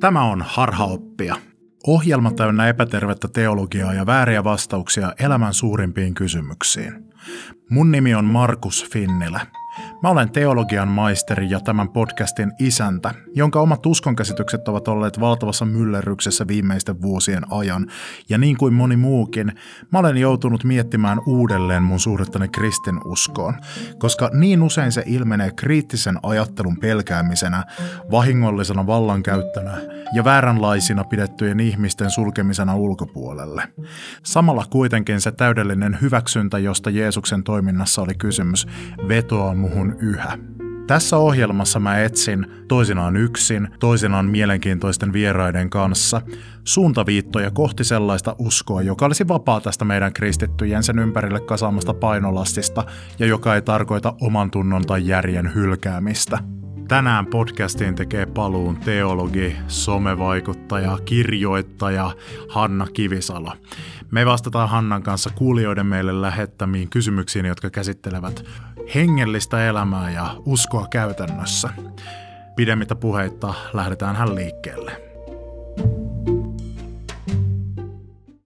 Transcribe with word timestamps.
Tämä 0.00 0.24
on 0.24 0.42
Harhaoppia. 0.42 1.36
Ohjelma 1.86 2.32
täynnä 2.32 2.68
epätervettä 2.68 3.28
teologiaa 3.28 3.94
ja 3.94 4.06
vääriä 4.06 4.44
vastauksia 4.44 5.12
elämän 5.18 5.54
suurimpiin 5.54 6.14
kysymyksiin. 6.14 6.92
Mun 7.70 7.92
nimi 7.92 8.14
on 8.14 8.24
Markus 8.24 8.86
Finnilä. 8.92 9.40
Mä 10.02 10.08
olen 10.08 10.30
teologian 10.30 10.88
maisteri 10.88 11.50
ja 11.50 11.60
tämän 11.60 11.88
podcastin 11.88 12.52
isäntä, 12.58 13.14
jonka 13.34 13.60
omat 13.60 13.86
uskonkäsitykset 13.86 14.68
ovat 14.68 14.88
olleet 14.88 15.20
valtavassa 15.20 15.64
myllerryksessä 15.64 16.46
viimeisten 16.46 17.02
vuosien 17.02 17.52
ajan. 17.52 17.86
Ja 18.28 18.38
niin 18.38 18.56
kuin 18.56 18.74
moni 18.74 18.96
muukin, 18.96 19.52
mä 19.92 19.98
olen 19.98 20.16
joutunut 20.16 20.64
miettimään 20.64 21.20
uudelleen 21.26 21.82
mun 21.82 22.00
suhdettani 22.00 22.48
kristinuskoon, 22.48 23.54
koska 23.98 24.30
niin 24.32 24.62
usein 24.62 24.92
se 24.92 25.02
ilmenee 25.06 25.50
kriittisen 25.56 26.18
ajattelun 26.22 26.76
pelkäämisenä, 26.76 27.64
vahingollisena 28.10 28.86
vallankäyttönä 28.86 29.78
ja 30.14 30.24
vääränlaisina 30.24 31.04
pidettyjen 31.04 31.60
ihmisten 31.60 32.10
sulkemisena 32.10 32.76
ulkopuolelle. 32.76 33.62
Samalla 34.22 34.64
kuitenkin 34.70 35.20
se 35.20 35.32
täydellinen 35.32 35.98
hyväksyntä, 36.00 36.58
josta 36.58 36.90
Jeesuksen 36.90 37.42
toiminnassa 37.42 38.02
oli 38.02 38.14
kysymys, 38.14 38.66
vetoaa 39.08 39.54
muhun 39.68 39.96
yhä. 40.00 40.38
Tässä 40.86 41.16
ohjelmassa 41.16 41.80
mä 41.80 41.98
etsin, 41.98 42.46
toisinaan 42.68 43.16
yksin, 43.16 43.68
toisinaan 43.80 44.26
mielenkiintoisten 44.26 45.12
vieraiden 45.12 45.70
kanssa, 45.70 46.22
suuntaviittoja 46.64 47.50
kohti 47.50 47.84
sellaista 47.84 48.36
uskoa, 48.38 48.82
joka 48.82 49.06
olisi 49.06 49.28
vapaa 49.28 49.60
tästä 49.60 49.84
meidän 49.84 50.12
kristittyjen 50.12 50.82
sen 50.82 50.98
ympärille 50.98 51.40
kasaamasta 51.40 51.94
painolastista 51.94 52.84
ja 53.18 53.26
joka 53.26 53.54
ei 53.54 53.62
tarkoita 53.62 54.14
oman 54.20 54.50
tunnon 54.50 54.86
tai 54.86 55.06
järjen 55.06 55.54
hylkäämistä. 55.54 56.38
Tänään 56.88 57.26
podcastiin 57.26 57.94
tekee 57.94 58.26
paluun 58.26 58.76
teologi, 58.76 59.56
somevaikuttaja, 59.66 60.98
kirjoittaja 61.04 62.10
Hanna 62.48 62.86
Kivisalo. 62.92 63.52
Me 64.10 64.26
vastataan 64.26 64.68
Hannan 64.68 65.02
kanssa 65.02 65.30
kuulijoiden 65.30 65.86
meille 65.86 66.20
lähettämiin 66.20 66.90
kysymyksiin, 66.90 67.46
jotka 67.46 67.70
käsittelevät 67.70 68.44
hengellistä 68.94 69.68
elämää 69.68 70.10
ja 70.10 70.34
uskoa 70.46 70.86
käytännössä. 70.90 71.68
Pidemmittä 72.56 72.94
puheitta 72.94 73.54
lähdetään 73.72 74.16
hän 74.16 74.34
liikkeelle. 74.34 74.92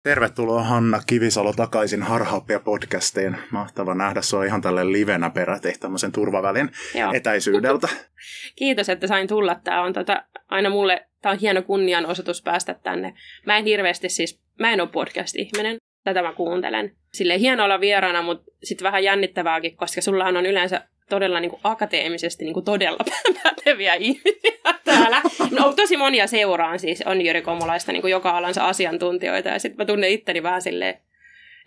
Tervetuloa 0.03 0.62
Hanna 0.62 1.00
Kivisalo 1.06 1.53
takaisin 1.53 2.03
Harhaoppia 2.03 2.61
podcastiin. 2.61 3.36
Mahtava 3.50 3.95
nähdä 3.95 4.22
sua 4.22 4.44
ihan 4.44 4.61
tälle 4.61 4.92
livenä 4.92 5.31
peräti 5.31 5.72
tämmöisen 5.81 6.12
turvavälin 6.12 6.70
Joo. 6.94 7.12
etäisyydeltä. 7.12 7.89
Kiitos, 8.59 8.89
että 8.89 9.06
sain 9.06 9.28
tulla. 9.28 9.55
Tämä 9.64 9.83
on 9.83 9.92
tota, 9.92 10.25
aina 10.48 10.70
mulle, 10.70 11.06
tämä 11.20 11.33
on 11.33 11.39
hieno 11.39 11.62
kunnianosoitus 11.62 12.42
päästä 12.42 12.75
tänne. 12.75 13.14
Mä 13.47 13.59
en 13.59 13.64
hirveästi 13.64 14.09
siis, 14.09 14.41
mä 14.59 14.70
en 14.70 14.81
ole 14.81 14.89
podcast-ihminen, 14.89 15.77
tätä 16.05 16.22
mä 16.22 16.33
kuuntelen. 16.33 16.97
Sille 17.12 17.39
hieno 17.39 17.64
olla 17.64 17.81
vieraana, 17.81 18.22
mutta 18.22 18.53
sitten 18.62 18.84
vähän 18.84 19.05
jännittävääkin, 19.05 19.77
koska 19.77 20.00
sullahan 20.00 20.37
on 20.37 20.47
yleensä 20.47 20.89
todella 21.13 21.41
niin 21.41 21.51
kuin 21.51 21.61
akateemisesti 21.65 22.45
niin 22.45 22.55
kuin 22.55 22.65
todella 22.65 23.05
päteviä 23.43 23.95
ihmisiä 23.95 24.75
täällä. 24.85 25.23
No, 25.51 25.73
tosi 25.73 25.97
monia 25.97 26.27
seuraan 26.27 26.79
siis, 26.79 27.03
on 27.07 27.23
Jyri 27.23 27.43
Komulaista 27.43 27.93
niin 27.93 28.01
kuin 28.01 28.11
joka 28.11 28.31
alansa 28.31 28.67
asiantuntijoita, 28.67 29.49
ja 29.49 29.59
sitten 29.59 29.77
mä 29.77 29.85
tunnen 29.85 30.11
itteni 30.11 30.43
vähän 30.43 30.63
silleen, 30.63 30.95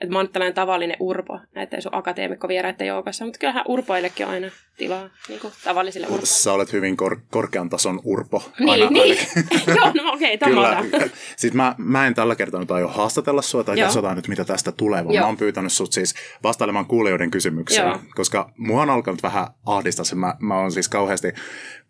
että 0.02 0.14
mä 0.14 0.20
oon 0.20 0.30
tällainen 0.30 0.54
tavallinen 0.54 0.98
urpo 1.00 1.40
näiden 1.56 1.82
sun 1.82 1.96
akateemikko 1.96 2.48
vieraiden 2.48 2.88
joukossa, 2.88 3.26
mutta 3.26 3.40
kyllähän 3.40 3.64
urpoillekin 3.68 4.26
on 4.26 4.32
aina 4.32 4.48
tilaa, 4.78 5.10
niin 5.28 5.40
kuin 5.40 5.54
tavallisille 5.64 6.08
urpoille. 6.08 6.26
Sä 6.26 6.54
olet 6.54 6.74
hyvin 6.74 6.98
kor- 6.98 7.20
korkean 7.32 7.70
tason 7.70 8.00
urpo. 8.04 8.44
Niin, 8.60 8.70
aina, 8.70 8.90
niin. 8.90 9.18
Joo, 9.68 9.92
no 10.04 10.14
okei, 10.14 10.36
okay, 10.36 10.50
Kyllä. 10.50 10.84
Siis 11.38 11.54
mä, 11.54 11.76
mä 11.78 12.08
en 12.08 12.14
tällä 12.14 12.36
kertaa 12.36 12.60
nyt 12.60 12.72
aio 12.72 12.88
haastatella 12.88 13.42
sua 13.42 13.64
tai 13.64 13.78
katsotaan 13.78 14.16
nyt, 14.16 14.28
mitä 14.28 14.46
tästä 14.46 14.72
tulee, 14.72 15.04
vaan 15.04 15.16
Joo. 15.16 15.22
mä 15.24 15.28
oon 15.28 15.38
pyytänyt 15.38 15.72
sut 15.72 15.94
siis 15.94 16.16
vastailemaan 16.44 16.86
kuulijoiden 16.86 17.32
kysymyksiin, 17.32 17.86
Joo. 17.86 18.00
koska 18.16 18.52
mua 18.58 18.82
on 18.82 18.90
alkanut 18.90 19.24
vähän 19.24 19.48
ahdistaa 19.66 20.06
se. 20.06 20.16
Mä, 20.16 20.36
mä 20.40 20.60
oon 20.60 20.72
siis 20.72 20.90
kauheasti 20.90 21.28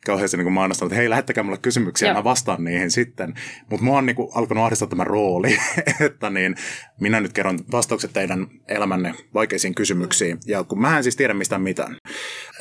kauheasti 0.06 0.38
niin 0.38 0.52
mainostanut, 0.52 0.92
että 0.92 1.00
hei, 1.00 1.10
lähettäkää 1.10 1.44
mulle 1.44 1.58
kysymyksiä, 1.58 2.08
Joo. 2.08 2.18
mä 2.18 2.24
vastaan 2.24 2.64
niihin 2.64 2.92
sitten. 2.92 3.34
Mutta 3.70 3.86
mua 3.86 3.98
on 3.98 4.06
niin 4.06 4.16
kuin, 4.16 4.30
alkanut 4.36 4.64
ahdistaa 4.64 4.88
tämä 4.88 5.04
rooli, 5.04 5.58
että 6.06 6.30
niin, 6.30 6.56
minä 7.00 7.20
nyt 7.20 7.34
kerron 7.34 7.60
vastaukset 7.72 8.14
teidän 8.14 8.48
elämänne 8.68 9.14
vaikeisiin 9.34 9.76
kysymyksiin. 9.76 10.38
Ja 10.46 10.64
kun 10.64 10.82
mä 10.82 10.98
en 10.98 11.04
siis 11.04 11.16
tiedä 11.16 11.34
mistään 11.34 11.62
mitään. 11.62 11.98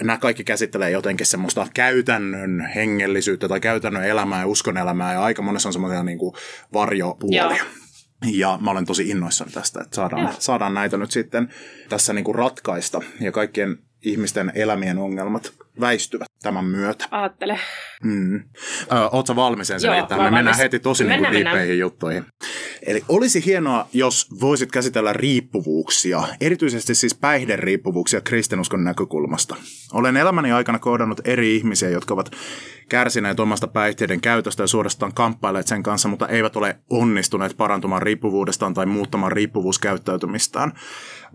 Nämä 0.00 0.18
kaikki 0.18 0.44
käsittelee 0.44 0.90
jotenkin 0.90 1.26
semmoista 1.26 1.66
käytännön 1.74 2.70
hengellisyyttä 2.74 3.48
tai 3.48 3.60
käytännön 3.60 4.04
elämää 4.04 4.40
ja 4.40 4.46
uskon 4.46 4.78
elämää, 4.78 5.12
ja 5.12 5.22
aika 5.22 5.42
monessa 5.42 5.68
on 5.68 5.72
semmoisia 5.72 6.02
niin 6.02 6.18
varjopuolia. 6.72 7.42
Joo. 7.42 7.56
Ja 8.32 8.58
mä 8.62 8.70
olen 8.70 8.86
tosi 8.86 9.08
innoissani 9.08 9.52
tästä, 9.52 9.80
että 9.82 9.96
saadaan, 9.96 10.34
saadaan 10.38 10.74
näitä 10.74 10.96
nyt 10.96 11.10
sitten 11.10 11.48
tässä 11.88 12.12
niin 12.12 12.24
kuin 12.24 12.34
ratkaista. 12.34 13.00
Ja 13.20 13.32
kaikkien 13.32 13.78
ihmisten 14.02 14.52
elämien 14.54 14.98
ongelmat 14.98 15.52
väistyvät 15.80 16.28
tämän 16.44 16.64
myötä. 16.64 17.08
Aattele. 17.10 17.60
Mm. 18.02 18.42
Oletko 19.12 19.36
valmis 19.36 19.70
ensinnäkin 19.70 20.16
Me 20.16 20.30
mennään 20.30 20.56
heti 20.56 20.78
tosi 20.78 21.04
niin 21.04 21.32
diippeihin 21.32 21.78
juttuihin. 21.78 22.24
Eli 22.86 23.04
olisi 23.08 23.44
hienoa, 23.46 23.88
jos 23.92 24.28
voisit 24.40 24.72
käsitellä 24.72 25.12
riippuvuuksia, 25.12 26.22
erityisesti 26.40 26.94
siis 26.94 27.14
päihderiippuvuuksia 27.14 28.20
kristinuskon 28.20 28.84
näkökulmasta. 28.84 29.56
Olen 29.92 30.16
elämäni 30.16 30.52
aikana 30.52 30.78
kohdannut 30.78 31.20
eri 31.24 31.56
ihmisiä, 31.56 31.88
jotka 31.88 32.14
ovat 32.14 32.30
kärsineet 32.88 33.40
omasta 33.40 33.68
päihteiden 33.68 34.20
käytöstä 34.20 34.62
ja 34.62 34.66
suorastaan 34.66 35.14
kamppaileet 35.14 35.66
sen 35.66 35.82
kanssa, 35.82 36.08
mutta 36.08 36.28
eivät 36.28 36.56
ole 36.56 36.78
onnistuneet 36.90 37.56
parantumaan 37.56 38.02
riippuvuudestaan 38.02 38.74
tai 38.74 38.86
muuttamaan 38.86 39.32
riippuvuuskäyttäytymistään. 39.32 40.72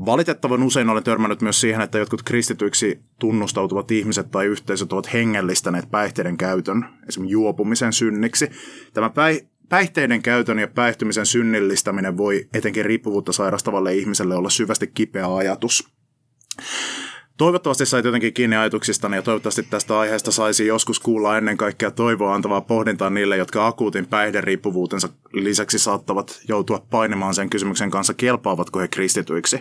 Valitettavan 0.06 0.64
usein 0.64 0.90
olen 0.90 1.04
törmännyt 1.04 1.42
myös 1.42 1.62
siihen, 1.62 1.82
että 1.82 1.98
jotkut 1.98 2.24
kristityiksi 2.24 3.00
tunnustautuvat 3.20 3.92
ihmiset 3.92 4.32
tai 4.32 4.46
yhteisöt 4.46 4.94
ovat 5.00 5.14
hengellistäneet 5.14 5.92
päihteiden 5.92 6.38
käytön, 6.38 6.86
esimerkiksi 7.08 7.34
juopumisen 7.34 7.94
synniksi. 7.94 8.50
Tämä 8.94 9.10
päi- 9.10 9.50
Päihteiden 9.70 10.22
käytön 10.22 10.60
ja 10.60 10.68
päihtymisen 10.68 11.26
synnillistäminen 11.26 12.18
voi 12.18 12.48
etenkin 12.54 12.86
riippuvuutta 12.86 13.34
sairastavalle 13.34 13.96
ihmiselle 13.96 14.36
olla 14.36 14.50
syvästi 14.50 14.88
kipeä 14.88 15.36
ajatus. 15.36 15.90
Toivottavasti 17.38 17.86
sait 17.86 18.06
jotenkin 18.06 18.34
kiinni 18.34 18.56
ajatuksistani 18.56 19.16
ja 19.16 19.22
toivottavasti 19.22 19.64
tästä 19.64 20.00
aiheesta 20.00 20.32
saisi 20.32 20.68
joskus 20.68 21.00
kuulla 21.00 21.38
ennen 21.38 21.58
kaikkea 21.58 21.92
toivoa 21.92 22.36
antavaa 22.36 22.62
pohdintaa 22.62 23.10
niille, 23.10 23.38
jotka 23.38 23.68
akuutin 23.68 24.08
päihderiippuvuutensa 24.08 25.10
lisäksi 25.34 25.80
saattavat 25.80 26.42
joutua 26.48 26.86
painimaan 26.90 27.34
sen 27.34 27.50
kysymyksen 27.50 27.92
kanssa, 27.92 28.14
kelpaavatko 28.14 28.80
he 28.80 28.88
kristityiksi. 28.88 29.60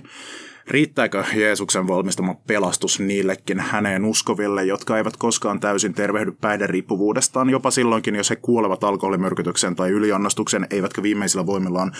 Riittääkö 0.71 1.25
Jeesuksen 1.35 1.89
valmistama 1.89 2.35
pelastus 2.47 3.01
niillekin 3.01 3.61
häneen 3.61 4.05
uskoville, 4.05 4.65
jotka 4.65 4.97
eivät 4.99 5.17
koskaan 5.17 5.61
täysin 5.61 5.95
tervehdy 5.95 6.33
päihderiippuvuudestaan, 6.41 7.51
jopa 7.51 7.71
silloinkin, 7.71 8.15
jos 8.15 8.31
he 8.31 8.37
kuolevat 8.37 8.85
alkoholimyrkytyksen 8.85 9.77
tai 9.77 9.91
yliannostuksen, 9.91 10.67
eivätkä 10.71 11.03
viimeisillä 11.03 11.47
voimillaan 11.47 11.93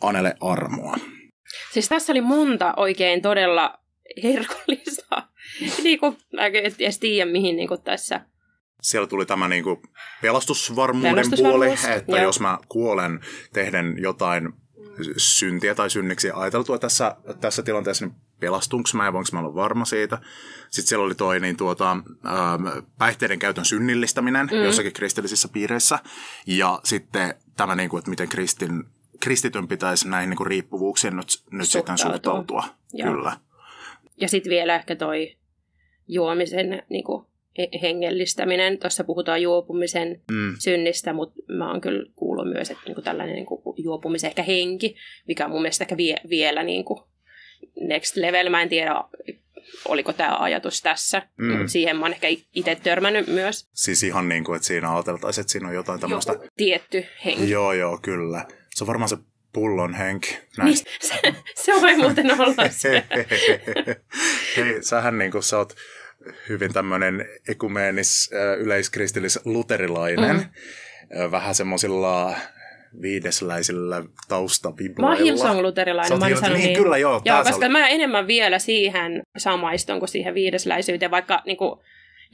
anele 0.00 0.34
armoa? 0.40 0.96
Siis 1.72 1.88
tässä 1.88 2.12
oli 2.12 2.20
monta 2.20 2.74
oikein 2.76 3.22
todella 3.22 3.78
herkullista. 4.22 5.22
niin 5.84 6.00
kuin, 6.00 6.16
mä 6.32 6.46
en 6.46 6.54
edes 6.54 6.98
tiedä, 6.98 7.30
mihin 7.30 7.56
niin 7.56 7.68
kuin 7.68 7.82
tässä 7.82 8.20
siellä 8.82 9.06
tuli 9.06 9.26
tämä 9.26 9.48
niin 9.48 9.64
kuin 9.64 9.82
pelastusvarmuuden 10.22 11.26
puoli, 11.36 11.68
että 11.96 12.16
joo. 12.16 12.22
jos 12.22 12.40
mä 12.40 12.58
kuolen 12.68 13.20
tehden 13.52 13.94
jotain 13.98 14.52
syntiä 15.16 15.74
tai 15.74 15.90
synniksi 15.90 16.30
ajateltua 16.34 16.78
tässä, 16.78 17.16
tässä 17.40 17.62
tilanteessa, 17.62 18.06
niin 18.06 18.16
pelastunko 18.40 18.88
mä 18.94 19.04
ja 19.04 19.12
voinko 19.12 19.28
mä 19.32 19.38
olla 19.38 19.54
varma 19.54 19.84
siitä. 19.84 20.18
Sitten 20.70 20.88
siellä 20.88 21.06
oli 21.06 21.14
toi 21.14 21.40
niin 21.40 21.56
tuota, 21.56 21.90
ähm, 21.90 22.86
päihteiden 22.98 23.38
käytön 23.38 23.64
synnillistäminen 23.64 24.48
mm. 24.52 24.62
jossakin 24.62 24.92
kristillisissä 24.92 25.48
piireissä. 25.48 25.98
Ja 26.46 26.80
sitten 26.84 27.34
tämä, 27.56 27.74
niin 27.74 27.90
kuin, 27.90 27.98
että 27.98 28.10
miten 28.10 28.28
kristin, 28.28 28.84
kristityn 29.20 29.68
pitäisi 29.68 30.08
näihin 30.08 30.30
niin 30.30 30.36
kuin 30.36 30.46
riippuvuuksiin 30.46 31.16
nyt, 31.16 31.42
nyt 31.50 31.68
sitten 31.68 31.98
suhtautua. 31.98 32.64
Joo. 32.92 33.12
Kyllä. 33.12 33.36
Ja 34.16 34.28
sitten 34.28 34.50
vielä 34.50 34.74
ehkä 34.74 34.96
toi 34.96 35.36
juomisen 36.08 36.82
niin 36.88 37.04
kuin 37.04 37.26
hengellistäminen. 37.82 38.78
Tuossa 38.78 39.04
puhutaan 39.04 39.42
juopumisen 39.42 40.20
mm. 40.30 40.54
synnistä, 40.58 41.12
mutta 41.12 41.42
mä 41.48 41.70
oon 41.70 41.80
kyllä 41.80 42.06
kuullut 42.16 42.48
myös, 42.52 42.70
että 42.70 42.82
niinku 42.86 43.02
tällainen 43.02 43.34
niinku 43.34 43.74
juopumisen 43.76 44.28
ehkä 44.28 44.42
henki, 44.42 44.96
mikä 45.28 45.44
on 45.44 45.50
mun 45.50 45.62
mielestä 45.62 45.84
ehkä 45.84 45.96
vie, 45.96 46.16
vielä 46.28 46.62
niinku 46.62 47.08
next 47.80 48.16
level. 48.16 48.50
Mä 48.50 48.62
en 48.62 48.68
tiedä, 48.68 48.94
oliko 49.88 50.12
tämä 50.12 50.36
ajatus 50.38 50.82
tässä. 50.82 51.22
Mm. 51.36 51.66
Siihen 51.66 51.96
mä 51.96 52.04
oon 52.04 52.12
ehkä 52.12 52.28
itse 52.54 52.74
törmännyt 52.74 53.26
myös. 53.26 53.68
Siis 53.72 54.02
ihan 54.02 54.28
niin 54.28 54.44
kuin, 54.44 54.56
että 54.56 54.66
siinä 54.66 54.94
ajateltaisiin, 54.94 55.42
että 55.42 55.52
siinä 55.52 55.68
on 55.68 55.74
jotain 55.74 56.00
tämmöistä... 56.00 56.38
Tietty 56.56 57.04
henki. 57.24 57.50
Joo, 57.50 57.72
joo, 57.72 57.98
kyllä. 58.02 58.46
Se 58.74 58.84
on 58.84 58.88
varmaan 58.88 59.08
se 59.08 59.16
pullon 59.52 59.94
henki. 59.94 60.38
Niin, 60.64 60.76
se, 60.76 61.34
se 61.54 61.72
voi 61.72 61.96
muuten 61.96 62.40
olla 62.40 62.68
se. 62.82 63.04
Hei, 64.56 64.82
sähän 64.82 65.18
niin 65.18 65.30
kuin, 65.30 65.42
sä 65.42 65.58
oot 65.58 65.74
hyvin 66.48 66.72
tämmöinen 66.72 67.26
ekumeenis, 67.48 68.30
yleiskristillis 68.58 69.40
luterilainen. 69.44 70.36
Mm. 70.36 71.30
vähän 71.30 71.54
semmoisilla 71.54 72.34
viidesläisillä 73.02 74.02
taustabibloilla. 74.28 75.10
Mä 75.10 75.16
oon 75.16 75.24
Hillsong-luterilainen, 75.24 76.18
mä 76.18 76.26
Hillsong, 76.26 76.52
niin, 76.52 76.64
niin, 76.64 76.76
kyllä 76.76 76.98
joo. 76.98 77.22
joo 77.24 77.44
koska 77.44 77.66
oli... 77.66 77.68
mä 77.68 77.88
enemmän 77.88 78.26
vielä 78.26 78.58
siihen 78.58 79.22
samaistun 79.38 79.98
kuin 79.98 80.08
siihen 80.08 80.34
viidesläisyyteen, 80.34 81.10
vaikka 81.10 81.42
niin 81.46 81.56
kuin, 81.56 81.80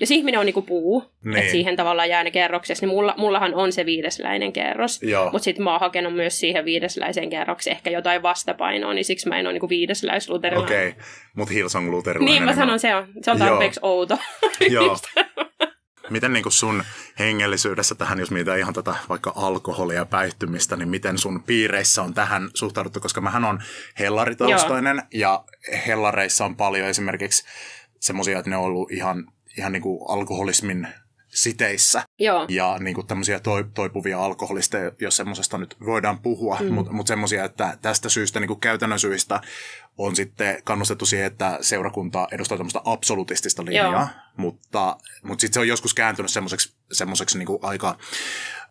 jos 0.01 0.11
ihminen 0.11 0.41
on 0.41 0.47
niinku 0.47 0.63
puu, 0.63 1.05
niin. 1.25 1.37
että 1.37 1.51
siihen 1.51 1.77
tavallaan 1.77 2.09
jää 2.09 2.25
ne 2.25 2.31
kerroksessa, 2.31 2.87
niin 2.87 2.95
mulla, 2.95 3.15
mullahan 3.19 3.55
on 3.55 3.73
se 3.73 3.87
viidesläinen 3.87 4.53
kerros. 4.53 5.01
Mutta 5.33 5.45
sitten 5.45 5.65
mä 5.65 5.71
oon 5.71 5.81
hakenut 5.81 6.15
myös 6.15 6.41
siihen 6.41 6.65
viidesläiseen 6.65 7.31
kerrokseen 7.31 7.77
ehkä 7.77 7.91
jotain 7.91 8.23
vastapainoa, 8.23 8.95
niin 8.95 9.05
siksi 9.05 9.29
mä 9.29 9.39
en 9.39 9.47
ole 9.47 9.53
niinku 9.53 9.69
viidesläisluterilainen. 9.69 10.79
Okei, 10.79 10.89
okay. 10.89 11.03
mutta 11.37 11.55
Hillsong 11.55 11.91
luterilainen. 11.91 12.35
Niin, 12.35 12.45
mä 12.45 12.55
sanon 12.55 12.81
se 12.81 12.95
on. 12.95 13.09
Se 13.23 13.31
on 13.31 13.39
tarpeeksi 13.39 13.81
Joo. 13.83 13.93
outo. 13.93 14.19
Joo. 14.71 14.97
Miten 16.11 16.33
niin 16.33 16.45
sun 16.49 16.83
hengellisyydessä 17.19 17.95
tähän, 17.95 18.19
jos 18.19 18.31
mietitään 18.31 18.59
ihan 18.59 18.75
tätä 18.75 18.95
vaikka 19.09 19.33
alkoholia 19.37 19.97
ja 19.97 20.07
päihtymistä, 20.07 20.77
niin 20.77 20.89
miten 20.89 21.19
sun 21.19 21.43
piireissä 21.43 22.03
on 22.03 22.15
tähän 22.15 22.51
suhtauduttu? 22.55 23.01
Koska 23.01 23.21
mähän 23.21 23.45
on 23.45 23.63
hellaritaustainen 23.99 24.97
Joo. 24.97 25.07
ja 25.13 25.45
hellareissa 25.87 26.45
on 26.45 26.57
paljon 26.57 26.89
esimerkiksi 26.89 27.45
semmoisia, 28.01 28.39
että 28.39 28.51
ne 28.51 28.57
on 28.57 28.65
ollut 28.65 28.93
ihan 28.93 29.33
ihan 29.59 29.73
niin 29.73 29.83
kuin 29.83 30.01
alkoholismin 30.09 30.89
siteissä. 31.29 32.03
Joo. 32.19 32.47
Ja 32.49 32.77
niin 32.81 32.95
kuin 32.95 33.07
tämmöisiä 33.07 33.41
toipuvia 33.75 34.25
alkoholisteja, 34.25 34.93
jos 35.01 35.17
semmoisesta 35.17 35.59
nyt 35.59 35.77
voidaan 35.87 36.19
puhua, 36.19 36.59
mm. 36.61 36.75
mutta 36.75 36.93
mut 36.93 37.07
semmoisia, 37.07 37.45
että 37.45 37.79
tästä 37.83 38.09
syystä 38.09 38.41
niin 38.41 38.49
kuin 38.49 38.61
käytännön 38.61 38.99
syistä 38.99 39.41
on 39.99 40.17
sitten 40.17 40.63
kannustettu 40.65 41.07
siihen, 41.07 41.27
että 41.27 41.59
seurakunta 41.61 42.29
edustaa 42.33 42.59
tämmöistä 42.59 42.81
absolutistista 42.85 43.65
linjaa, 43.65 43.93
Joo. 43.93 44.07
mutta, 44.37 44.97
mutta 45.23 45.41
sitten 45.41 45.55
se 45.55 45.61
on 45.61 45.69
joskus 45.69 45.95
kääntynyt 45.95 46.31
semmoiseksi, 46.31 46.75
semmoiseksi 46.93 47.39
niin 47.39 47.47
kuin 47.47 47.59
aika 47.63 47.99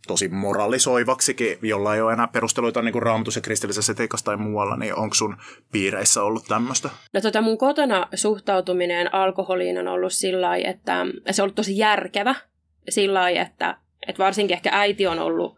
tosi 0.07 0.28
moralisoivaksikin, 0.28 1.57
jolla 1.62 1.96
ei 1.96 2.02
ole 2.02 2.13
enää 2.13 2.28
perusteluita 2.28 2.81
niin 2.81 2.94
kuin 2.94 3.04
raamatus- 3.04 3.36
ja 3.36 3.42
kristillisessä 3.42 3.92
etiikassa 3.92 4.25
tai 4.25 4.38
muualla, 4.38 4.75
niin 4.75 4.96
onko 4.96 5.16
sun 5.16 5.38
piireissä 5.72 6.24
ollut 6.24 6.46
tämmöistä? 6.48 6.90
No 7.13 7.22
tota 7.22 7.42
mun 7.42 7.57
kotona 7.57 8.07
suhtautuminen 8.13 9.13
alkoholiin 9.13 9.78
on 9.78 9.88
ollut 9.88 10.13
sillä 10.13 10.56
että 10.56 11.06
se 11.31 11.42
on 11.42 11.44
ollut 11.44 11.56
tosi 11.56 11.78
järkevä 11.78 12.36
sillä 12.90 13.30
että, 13.30 13.78
että 14.07 14.24
varsinkin 14.24 14.56
ehkä 14.56 14.69
äiti 14.74 15.07
on 15.07 15.19
ollut, 15.19 15.57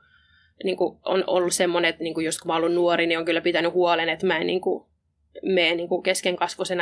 niin 0.63 0.77
kuin, 0.77 0.97
on 1.05 1.23
ollut 1.27 1.53
semmoinen, 1.53 1.89
että 1.89 2.03
niin 2.03 2.13
kuin 2.13 2.25
just 2.25 2.41
kun 2.41 2.49
mä 2.49 2.53
oon 2.53 2.63
ollut 2.63 2.75
nuori, 2.75 3.07
niin 3.07 3.19
on 3.19 3.25
kyllä 3.25 3.41
pitänyt 3.41 3.73
huolen, 3.73 4.09
että 4.09 4.27
mä 4.27 4.37
en 4.37 4.47
niin 4.47 4.61
kuin, 4.61 4.85
mene 5.43 5.75
niin 5.75 5.89
kuin 5.89 6.03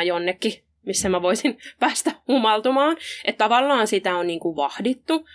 jonnekin, 0.06 0.64
missä 0.86 1.10
mä 1.10 1.22
voisin 1.22 1.58
päästä 1.80 2.12
humaltumaan. 2.28 2.98
Että 3.26 3.44
tavallaan 3.46 3.88
sitä 3.88 4.16
on 4.16 4.28
niin 4.28 4.40
kuin 4.40 4.56
vahdittu. 4.56 5.26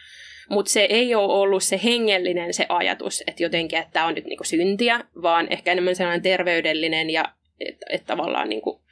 Mutta 0.50 0.72
se 0.72 0.80
ei 0.80 1.14
ole 1.14 1.32
ollut 1.32 1.62
se 1.62 1.80
hengellinen 1.84 2.54
se 2.54 2.66
ajatus, 2.68 3.24
että 3.26 3.42
jotenkin, 3.42 3.78
että 3.78 3.92
tämä 3.92 4.06
on 4.06 4.14
nyt 4.14 4.24
niinku 4.24 4.44
syntiä, 4.44 5.00
vaan 5.22 5.46
ehkä 5.50 5.72
enemmän 5.72 5.96
sellainen 5.96 6.22
terveydellinen 6.22 7.10
ja 7.10 7.24
että 7.60 7.86
et 7.90 8.06
tavallaan 8.06 8.48
niinku, 8.48 8.82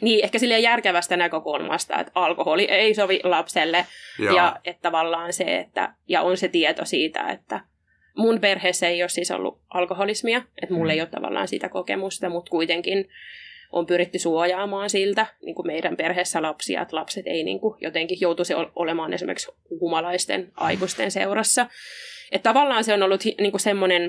niin, 0.00 0.24
ehkä 0.24 0.38
silleen 0.38 0.62
järkevästä 0.62 1.16
näkökulmasta, 1.16 2.00
että 2.00 2.12
alkoholi 2.14 2.64
ei 2.64 2.94
sovi 2.94 3.20
lapselle 3.24 3.86
Joo. 4.18 4.36
ja 4.36 4.56
että 4.64 4.82
tavallaan 4.82 5.32
se, 5.32 5.56
että, 5.56 5.94
ja 6.08 6.22
on 6.22 6.36
se 6.36 6.48
tieto 6.48 6.84
siitä, 6.84 7.28
että 7.28 7.60
mun 8.16 8.40
perheessä 8.40 8.88
ei 8.88 9.02
ole 9.02 9.08
siis 9.08 9.30
ollut 9.30 9.60
alkoholismia, 9.70 10.42
että 10.62 10.74
mulla 10.74 10.92
mm. 10.92 10.94
ei 10.94 11.00
ole 11.00 11.08
tavallaan 11.08 11.48
sitä 11.48 11.68
kokemusta, 11.68 12.28
mutta 12.28 12.50
kuitenkin 12.50 13.08
on 13.72 13.86
pyritty 13.86 14.18
suojaamaan 14.18 14.90
siltä 14.90 15.26
niin 15.42 15.54
kuin 15.54 15.66
meidän 15.66 15.96
perheessä 15.96 16.42
lapsia, 16.42 16.82
että 16.82 16.96
lapset 16.96 17.26
ei 17.26 17.44
niin 17.44 17.60
kuin 17.60 17.74
jotenkin 17.80 18.18
joutuisi 18.20 18.54
olemaan 18.76 19.12
esimerkiksi 19.12 19.52
humalaisten 19.70 20.52
aikuisten 20.54 21.10
seurassa. 21.10 21.66
Että 22.32 22.50
tavallaan 22.50 22.84
se 22.84 22.94
on 22.94 23.02
ollut 23.02 23.24
niin 23.24 23.52
kuin 23.52 23.60
semmoinen, 23.60 24.04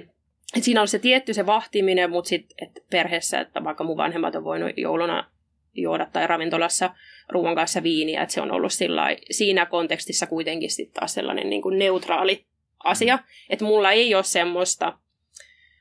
että 0.56 0.66
siinä 0.66 0.82
on 0.82 0.88
se 0.88 1.00
tietty 1.00 1.34
se 1.34 1.46
vahtiminen, 1.46 2.10
mutta 2.10 2.30
sitten 2.30 2.70
perheessä, 2.92 3.40
että 3.40 3.64
vaikka 3.64 3.84
mun 3.84 3.98
vanhemmat 3.98 4.36
on 4.36 4.44
voinut 4.44 4.72
jouluna 4.78 5.32
juoda 5.74 6.08
tai 6.14 6.28
ravintolassa 6.28 6.90
ruoan 7.30 7.56
kanssa 7.56 7.84
viiniä, 7.84 8.22
että 8.22 8.34
se 8.34 8.42
on 8.42 8.52
ollut 8.52 8.74
sillä 8.74 9.08
siinä 9.32 9.66
kontekstissa 9.66 10.28
kuitenkin 10.28 10.72
sitten 10.72 10.94
taas 10.94 11.14
sellainen 11.14 11.50
niin 11.50 11.62
kuin 11.62 11.80
neutraali 11.80 12.46
asia, 12.84 13.20
että 13.50 13.66
mulla 13.66 13.92
ei 13.92 14.16
ole 14.16 14.24
semmoista 14.24 14.98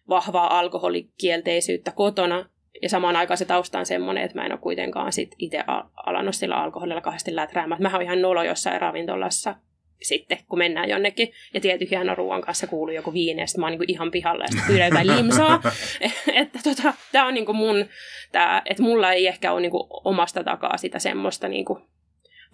vahvaa 0.09 0.59
alkoholikielteisyyttä 0.59 1.91
kotona, 1.91 2.49
ja 2.83 2.89
samaan 2.89 3.17
aikaan 3.17 3.39
se 3.39 3.45
tausta 3.45 3.79
on 3.79 3.87
semmoinen, 3.87 4.25
että 4.25 4.39
mä 4.39 4.47
en 4.47 4.53
ole 4.53 4.61
kuitenkaan 4.61 5.13
sit 5.13 5.35
itse 5.39 5.65
alannut 6.07 6.35
sillä 6.35 6.57
alkoholilla 6.57 7.01
kahdesti 7.01 7.37
läträämään. 7.37 7.83
Mä 7.83 7.91
oon 7.93 8.03
ihan 8.03 8.23
nolo 8.23 8.43
jossain 8.43 8.81
ravintolassa 8.81 9.55
sitten, 10.03 10.39
kun 10.49 10.59
mennään 10.59 10.89
jonnekin. 10.89 11.33
Ja 11.55 11.61
tietysti 11.61 11.91
hieno 11.91 12.15
ruoan 12.15 12.41
kanssa 12.41 12.67
kuuluu 12.67 12.95
joku 12.95 13.13
viini, 13.13 13.41
ja 13.41 13.47
sitten 13.47 13.61
mä 13.61 13.67
oon 13.67 13.79
niin 13.79 13.91
ihan 13.91 14.11
pihalla, 14.11 14.45
ja 14.45 14.49
sitten 14.49 14.67
pyydän 14.67 14.87
jotain 14.87 15.17
limsaa. 15.17 15.63
että 16.43 16.59
tota, 16.65 16.95
tää 17.13 17.27
on 17.27 17.35
niin 17.35 17.47
kuin 17.47 17.57
mun, 17.57 17.87
tää, 18.33 18.63
että 18.65 18.83
mulla 18.83 19.13
ei 19.13 19.27
ehkä 19.27 19.53
ole 19.53 19.61
niin 19.61 19.71
kuin 19.71 19.87
omasta 19.91 20.45
takaa 20.45 20.77
sitä 20.77 20.99
semmoista 20.99 21.49
niin 21.49 21.65
kuin 21.65 21.83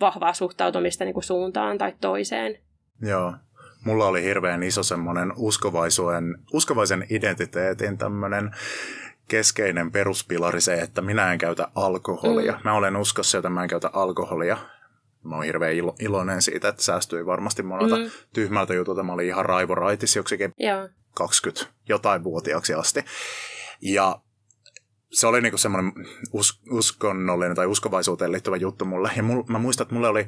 vahvaa 0.01 0.33
suhtautumista 0.33 1.05
niin 1.05 1.15
kuin 1.15 1.25
suuntaan 1.25 1.79
tai 1.79 1.93
toiseen. 2.01 2.59
Joo. 3.03 3.35
Mulla 3.85 4.07
oli 4.07 4.23
hirveän 4.23 4.63
iso 4.63 4.83
semmoinen 4.83 5.33
uskovaisuuden, 5.37 6.25
uskovaisen 6.53 7.07
identiteetin 7.11 7.99
tämmöinen 7.99 8.51
keskeinen 9.33 9.93
peruspilari 9.93 10.61
se, 10.61 10.75
että 10.75 11.03
minä 11.03 11.33
en 11.33 11.39
käytä 11.39 11.69
alkoholia. 11.75 12.53
Mm. 12.53 12.59
Mä 12.65 12.75
olen 12.75 12.97
uskossa, 12.97 13.39
että 13.39 13.51
mä 13.51 13.63
en 13.63 13.69
käytä 13.69 13.91
alkoholia. 13.93 14.57
Mä 15.25 15.35
oon 15.35 15.45
hirveän 15.45 15.73
ilo- 15.73 15.97
iloinen 15.99 16.43
siitä, 16.43 16.69
että 16.69 16.83
säästyi 16.83 17.27
varmasti 17.27 17.63
monelta 17.63 17.97
mm. 17.97 18.11
tyhmältä 18.33 18.75
jutulta. 18.75 19.03
Mä 19.03 19.13
olin 19.13 19.27
ihan 19.27 19.45
raivoraitis 19.45 20.17
joksikin 20.17 20.53
Joo. 20.59 20.89
20 21.15 21.67
jotain 21.89 22.25
vuotiaaksi 22.25 22.75
asti. 22.75 23.05
Ja 23.81 24.21
se 25.13 25.27
oli 25.27 25.41
niinku 25.41 25.59
semmoinen 25.59 25.93
us- 26.33 26.63
uskonnollinen 26.71 27.57
tai 27.57 27.67
uskovaisuuteen 27.67 28.33
liittyvä 28.33 28.57
juttu 28.57 28.85
mulle. 28.85 29.11
Ja 29.17 29.23
mul- 29.23 29.45
mä 29.49 29.59
muistan, 29.59 29.85
että 29.85 29.95
mulle 29.95 30.09
oli 30.09 30.27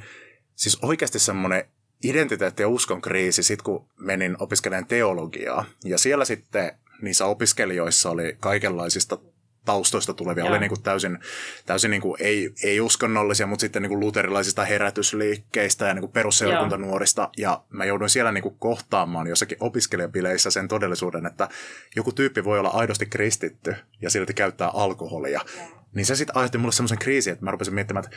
siis 0.54 0.78
oikeasti 0.82 1.18
semmoinen 1.18 1.64
identiteetti- 2.04 2.62
ja 2.62 2.68
uskon 2.68 3.00
kriisi 3.00 3.42
sit 3.42 3.62
kun 3.62 3.86
menin 3.98 4.36
opiskelemaan 4.38 4.86
teologiaa. 4.86 5.64
Ja 5.84 5.98
siellä 5.98 6.24
sitten 6.24 6.72
niissä 7.04 7.26
opiskelijoissa 7.26 8.10
oli 8.10 8.36
kaikenlaisista 8.40 9.18
taustoista 9.64 10.14
tulevia. 10.14 10.44
Joo. 10.44 10.50
Oli 10.50 10.58
niin 10.58 10.68
kuin 10.68 10.82
täysin, 10.82 11.18
täysin 11.66 11.90
niin 11.90 12.00
kuin 12.00 12.16
ei, 12.22 12.50
ei 12.64 12.80
uskonnollisia, 12.80 13.46
mutta 13.46 13.60
sitten 13.60 13.82
niin 13.82 13.90
kuin 13.90 14.00
luterilaisista 14.00 14.64
herätysliikkeistä 14.64 15.86
ja 15.86 15.94
niin 15.94 16.00
kuin 16.00 16.12
perusseurakuntanuorista. 16.12 17.30
Ja 17.36 17.64
mä 17.70 17.84
jouduin 17.84 18.10
siellä 18.10 18.32
niin 18.32 18.42
kuin 18.42 18.58
kohtaamaan 18.58 19.26
jossakin 19.26 19.58
opiskelijapileissä 19.60 20.50
sen 20.50 20.68
todellisuuden, 20.68 21.26
että 21.26 21.48
joku 21.96 22.12
tyyppi 22.12 22.44
voi 22.44 22.58
olla 22.58 22.68
aidosti 22.68 23.06
kristitty 23.06 23.74
ja 24.02 24.10
silti 24.10 24.34
käyttää 24.34 24.68
alkoholia. 24.68 25.40
Joo. 25.56 25.66
Niin 25.94 26.06
se 26.06 26.16
sitten 26.16 26.36
aiheutti 26.36 26.58
mulle 26.58 26.72
semmoisen 26.72 26.98
kriisin, 26.98 27.32
että 27.32 27.44
mä 27.44 27.50
rupesin 27.50 27.74
miettimään, 27.74 28.04
että, 28.04 28.16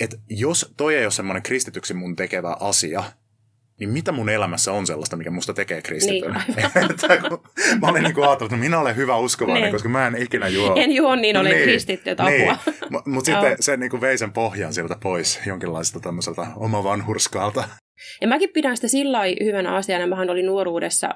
että 0.00 0.16
jos 0.28 0.74
toi 0.76 0.96
ei 0.96 1.04
ole 1.04 1.10
semmoinen 1.10 1.42
kristityksi 1.42 1.94
mun 1.94 2.16
tekevä 2.16 2.56
asia, 2.60 3.04
niin 3.80 3.90
mitä 3.90 4.12
mun 4.12 4.28
elämässä 4.28 4.72
on 4.72 4.86
sellaista, 4.86 5.16
mikä 5.16 5.30
musta 5.30 5.54
tekee 5.54 5.82
kristityn? 5.82 6.34
Niin, 6.56 6.70
mä 7.80 7.88
olin 7.88 8.02
niin 8.02 8.14
kuin 8.14 8.28
ajatellut, 8.28 8.52
että 8.52 8.64
minä 8.64 8.80
olen 8.80 8.96
hyvä 8.96 9.16
uskovainen, 9.16 9.62
niin. 9.62 9.72
koska 9.72 9.88
mä 9.88 10.06
en 10.06 10.22
ikinä 10.22 10.48
juo. 10.48 10.74
En 10.76 10.92
juo, 10.92 11.16
niin 11.16 11.36
olen 11.36 11.52
niin, 11.52 11.62
kristitty, 11.62 12.10
apua. 12.10 12.28
Niin. 12.28 12.56
Mutta 13.06 13.30
sitten 13.30 13.56
se 13.60 13.76
niin 13.76 14.00
vei 14.00 14.18
sen 14.18 14.32
pohjan 14.32 14.74
sieltä 14.74 14.96
pois 15.02 15.40
jonkinlaisesta 15.46 16.00
tämmöiseltä 16.00 16.46
oma 16.56 16.84
vanhurskaalta. 16.84 17.68
Ja 18.20 18.28
mäkin 18.28 18.50
pidän 18.50 18.76
sitä 18.76 18.88
sillä 18.88 19.20
hyvänä 19.44 19.74
asiana. 19.74 20.06
Mähän 20.06 20.30
oli 20.30 20.42
nuoruudessa 20.42 21.08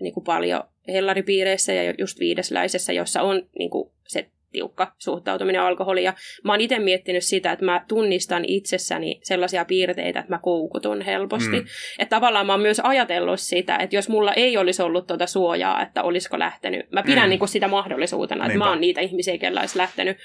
niin 0.00 0.14
kuin 0.14 0.24
paljon 0.24 0.62
hellaripiireissä 0.88 1.72
ja 1.72 1.94
just 1.98 2.20
viidesläisessä, 2.20 2.92
jossa 2.92 3.22
on 3.22 3.42
niin 3.58 3.70
kuin 3.70 3.90
se 4.06 4.30
tiukka 4.56 4.92
suhtautuminen 4.98 5.60
alkoholiin. 5.60 6.04
Ja 6.04 6.14
mä 6.44 6.52
oon 6.52 6.60
itse 6.60 6.78
miettinyt 6.78 7.24
sitä, 7.24 7.52
että 7.52 7.64
mä 7.64 7.84
tunnistan 7.88 8.44
itsessäni 8.46 9.20
sellaisia 9.22 9.64
piirteitä, 9.64 10.20
että 10.20 10.32
mä 10.32 10.38
koukutun 10.38 11.02
helposti. 11.02 11.60
Mm. 11.60 11.66
Että 11.98 12.16
tavallaan 12.16 12.46
mä 12.46 12.52
oon 12.52 12.62
myös 12.62 12.80
ajatellut 12.80 13.40
sitä, 13.40 13.76
että 13.76 13.96
jos 13.96 14.08
mulla 14.08 14.32
ei 14.32 14.56
olisi 14.56 14.82
ollut 14.82 15.06
tuota 15.06 15.26
suojaa, 15.26 15.82
että 15.82 16.02
olisiko 16.02 16.38
lähtenyt. 16.38 16.92
Mä 16.92 17.02
pidän 17.02 17.24
mm. 17.24 17.28
niin 17.28 17.38
kuin 17.38 17.48
sitä 17.48 17.68
mahdollisuutena, 17.68 18.44
että 18.44 18.48
Niinpä. 18.48 18.64
mä 18.64 18.70
oon 18.70 18.80
niitä 18.80 19.00
ihmisiä, 19.00 19.38
kellä 19.38 19.60
olisi 19.60 19.78
lähtenyt 19.78 20.16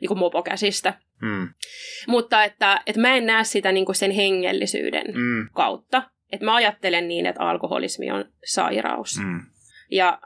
niin 0.00 0.08
kuin 0.08 0.18
mopokäsistä. 0.18 0.94
Mm. 1.22 1.48
Mutta 2.06 2.44
että, 2.44 2.80
että 2.86 3.00
mä 3.00 3.16
en 3.16 3.26
näe 3.26 3.44
sitä 3.44 3.72
niin 3.72 3.86
kuin 3.86 3.96
sen 3.96 4.10
hengellisyyden 4.10 5.06
mm. 5.14 5.48
kautta. 5.52 6.02
Että 6.32 6.44
mä 6.44 6.54
ajattelen 6.54 7.08
niin, 7.08 7.26
että 7.26 7.42
alkoholismi 7.42 8.10
on 8.10 8.24
sairaus. 8.44 9.18
Mm. 9.18 9.40
Ja 9.90 10.20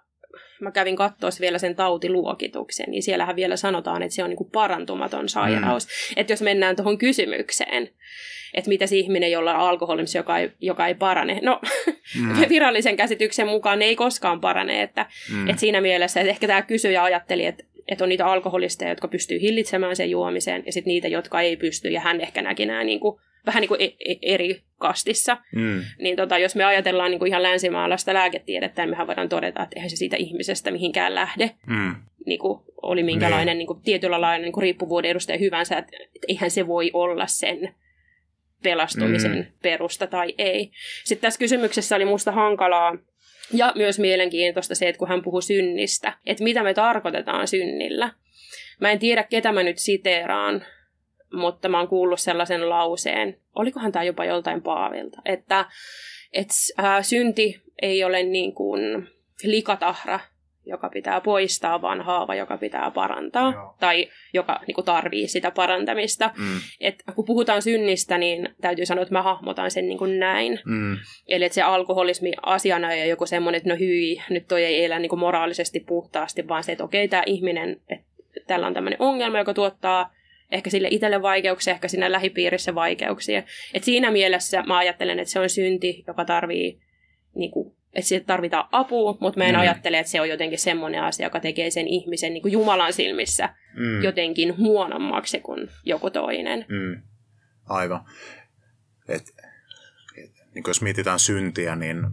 mä 0.61 0.71
kävin 0.71 0.97
katsoa 0.97 1.31
vielä 1.41 1.59
sen 1.59 1.77
tautiluokituksen, 1.77 2.91
niin 2.91 3.03
siellähän 3.03 3.37
vielä 3.37 3.57
sanotaan, 3.57 4.03
että 4.03 4.15
se 4.15 4.25
on 4.25 4.31
niin 4.31 4.51
parantumaton 4.53 5.29
sairaus. 5.29 5.87
Mm. 5.87 6.15
Että 6.17 6.33
jos 6.33 6.43
mennään 6.43 6.77
tuohon 6.77 6.99
kysymykseen, 6.99 7.91
että 8.55 8.69
mitä 8.69 8.87
se 8.87 8.97
ihminen, 8.97 9.31
jolla 9.31 9.55
on 9.55 9.61
alkoholismi, 9.61 10.19
joka 10.19 10.39
ei, 10.39 10.51
joka 10.61 10.87
ei 10.87 10.95
parane. 10.95 11.41
No, 11.43 11.61
mm. 12.21 12.35
virallisen 12.49 12.97
käsityksen 12.97 13.47
mukaan 13.47 13.79
ne 13.79 13.85
ei 13.85 13.97
koskaan 13.97 14.41
parane, 14.41 14.83
että, 14.83 15.07
mm. 15.33 15.49
että 15.49 15.61
siinä 15.61 15.81
mielessä, 15.81 16.21
että 16.21 16.31
ehkä 16.31 16.47
tämä 16.47 16.63
kysyjä 16.63 17.03
ajatteli, 17.03 17.47
että, 17.47 17.65
että 17.89 18.05
on 18.05 18.09
niitä 18.09 18.27
alkoholisteja, 18.27 18.91
jotka 18.91 19.09
pystyy 19.09 19.41
hillitsemään 19.41 19.97
sen 19.97 20.11
juomiseen, 20.11 20.63
ja 20.67 20.73
sitten 20.73 20.91
niitä, 20.91 21.09
jotka 21.09 21.41
ei 21.41 21.57
pysty, 21.57 21.89
ja 21.89 22.01
hän 22.01 22.21
ehkä 22.21 22.43
näki 22.43 22.67
nämä 22.67 22.85
niin 22.85 23.01
kuin 23.01 23.21
vähän 23.47 23.61
niin 23.61 23.69
kuin 23.69 23.83
e- 23.83 23.97
e- 24.13 24.19
eri 24.35 24.63
kastissa. 24.79 25.37
Mm. 25.55 25.83
Niin 25.99 26.17
tota, 26.17 26.39
jos 26.39 26.57
me 26.57 26.65
ajatellaan 26.65 27.11
niin 27.11 27.19
kuin 27.19 27.29
ihan 27.29 27.43
länsimaalaista 27.43 28.15
lääketiedettä, 28.15 28.83
niin 28.83 28.91
mehän 28.91 29.07
voidaan 29.07 29.29
todeta, 29.29 29.63
että 29.63 29.77
eihän 29.77 29.91
se 29.91 29.97
siitä 29.97 30.17
ihmisestä 30.17 30.71
mihinkään 30.71 31.15
lähde. 31.15 31.51
Mm. 31.67 31.95
Niin 32.27 32.39
kuin 32.39 32.61
oli 32.83 33.03
minkälainen 33.03 33.59
niin 33.59 33.67
kuin, 33.67 33.83
tietyllä 33.83 34.21
lailla 34.21 34.43
niin 34.43 34.53
kuin 34.53 34.63
riippuvuuden 34.63 35.11
edustaja 35.11 35.39
hyvänsä, 35.39 35.79
että, 35.79 35.97
että 36.15 36.27
eihän 36.29 36.51
se 36.51 36.67
voi 36.67 36.91
olla 36.93 37.27
sen 37.27 37.75
pelastumisen 38.63 39.37
mm. 39.37 39.47
perusta 39.63 40.07
tai 40.07 40.35
ei. 40.39 40.71
Sitten 41.05 41.23
tässä 41.23 41.39
kysymyksessä 41.39 41.97
oli 41.97 42.05
musta 42.05 42.33
hankalaa 42.33 42.99
ja 43.53 43.73
myös 43.77 43.99
mielenkiintoista 43.99 44.75
se, 44.75 44.89
että 44.89 44.99
kun 44.99 45.09
hän 45.09 45.23
puhuu 45.23 45.41
synnistä, 45.41 46.13
että 46.27 46.45
mitä 46.45 46.63
me 46.63 46.75
tarkoitetaan 46.75 47.49
synnillä. 47.49 48.11
Mä 48.81 48.91
en 48.91 48.99
tiedä, 48.99 49.23
ketä 49.23 49.53
mä 49.53 49.63
nyt 49.63 49.79
siteeraan, 49.79 50.65
mutta 51.33 51.69
mä 51.69 51.79
oon 51.79 51.89
kuullut 51.89 52.21
sellaisen 52.21 52.69
lauseen, 52.71 53.39
olikohan 53.55 53.93
tämä 53.93 54.03
jopa 54.03 54.25
joltain 54.25 54.63
Paavilta, 54.63 55.23
että, 55.25 55.65
että 56.33 56.55
ää, 56.79 57.03
synti 57.03 57.63
ei 57.83 58.05
ole 58.05 58.23
niin 58.23 58.55
kuin 58.55 59.09
likatahra, 59.45 60.21
joka 60.67 60.89
pitää 60.89 61.21
poistaa, 61.21 61.83
vaan 61.83 62.01
haava, 62.01 62.35
joka 62.35 62.59
pitää 62.59 62.91
parantaa, 62.91 63.53
Joo. 63.53 63.77
tai 63.81 64.09
joka 64.35 64.61
niin 64.67 64.75
kuin, 64.75 64.85
tarvii 64.85 65.29
sitä 65.29 65.51
parantamista. 65.51 66.31
Mm. 66.39 66.61
Et, 66.81 67.03
kun 67.15 67.25
puhutaan 67.25 67.63
synnistä, 67.63 68.19
niin 68.19 68.49
täytyy 68.61 68.87
sanoa, 68.87 69.03
että 69.03 69.15
mä 69.15 69.23
hahmotan 69.23 69.71
sen 69.71 69.89
niin 69.89 69.99
kuin 69.99 70.19
näin. 70.19 70.61
Mm. 70.65 70.97
Eli 71.29 71.45
että 71.45 71.55
se 71.55 71.63
alkoholismi 71.63 72.33
asiana 72.43 72.93
ei 72.93 73.01
ole 73.01 73.09
joku 73.09 73.27
semmoinen, 73.27 73.57
että 73.57 73.69
no 73.69 73.77
hyi, 73.79 74.23
nyt 74.31 74.49
toi 74.49 74.65
ei 74.65 74.85
elä 74.85 74.99
niin 74.99 75.11
kuin 75.11 75.21
moraalisesti 75.21 75.81
puhtaasti, 75.81 76.49
vaan 76.49 76.65
se, 76.65 76.73
että 76.73 76.85
okei, 76.85 77.09
tämä 77.09 77.23
ihminen, 77.27 77.81
että 77.89 78.07
tällä 78.47 78.67
on 78.67 78.75
tämmöinen 78.75 79.03
ongelma, 79.03 79.39
joka 79.39 79.55
tuottaa 79.55 80.15
ehkä 80.51 80.71
sille 80.71 80.89
itselle 80.91 81.23
vaikeuksia, 81.23 81.75
ehkä 81.75 81.89
siinä 81.89 82.13
lähipiirissä 82.13 82.75
vaikeuksia. 82.75 83.43
Et 83.75 83.85
siinä 83.85 84.11
mielessä 84.11 84.63
mä 84.63 84.79
ajattelen, 84.79 85.19
että 85.19 85.33
se 85.33 85.41
on 85.41 85.51
synti, 85.51 86.05
joka 86.07 86.25
tarvii 86.25 86.81
niin 87.35 87.51
kuin, 87.51 87.77
että 87.93 88.09
siitä 88.09 88.27
tarvitaan 88.27 88.69
apua, 88.73 89.17
mutta 89.21 89.41
mä 89.41 89.45
en 89.45 89.55
mm. 89.55 89.61
ajattele, 89.61 89.99
että 89.99 90.11
se 90.11 90.21
on 90.21 90.29
jotenkin 90.29 90.59
semmoinen 90.59 91.03
asia, 91.03 91.27
joka 91.27 91.41
tekee 91.41 91.71
sen 91.71 91.89
ihmisen 91.89 92.35
niin 92.35 92.43
kuin 92.43 92.53
Jumalan 92.53 92.93
silmissä 92.93 93.55
mm. 93.75 94.03
jotenkin 94.03 94.57
huonommaksi 94.57 95.41
kuin 95.41 95.69
joku 95.85 96.11
toinen. 96.11 96.67
Mm. 96.69 97.03
Aivan. 97.69 98.01
Et, 99.09 99.23
et, 100.17 100.31
niin 100.55 100.65
jos 100.67 100.83
mietitään 100.83 101.19
syntiä, 101.19 101.77
niin 101.77 102.07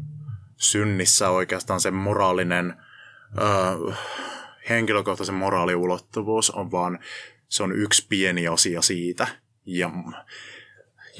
synnissä 0.58 1.30
oikeastaan 1.30 1.80
se 1.80 1.92
moraalinen, 1.92 2.74
ö, 3.38 3.94
henkilökohtaisen 4.70 5.36
moraaliulottuvuus 5.36 6.52
on 6.52 6.72
vaan, 6.72 7.00
se 7.54 7.64
on 7.64 7.80
yksi 7.80 8.06
pieni 8.10 8.48
asia 8.48 8.82
siitä. 8.82 9.28
Ja 9.66 9.90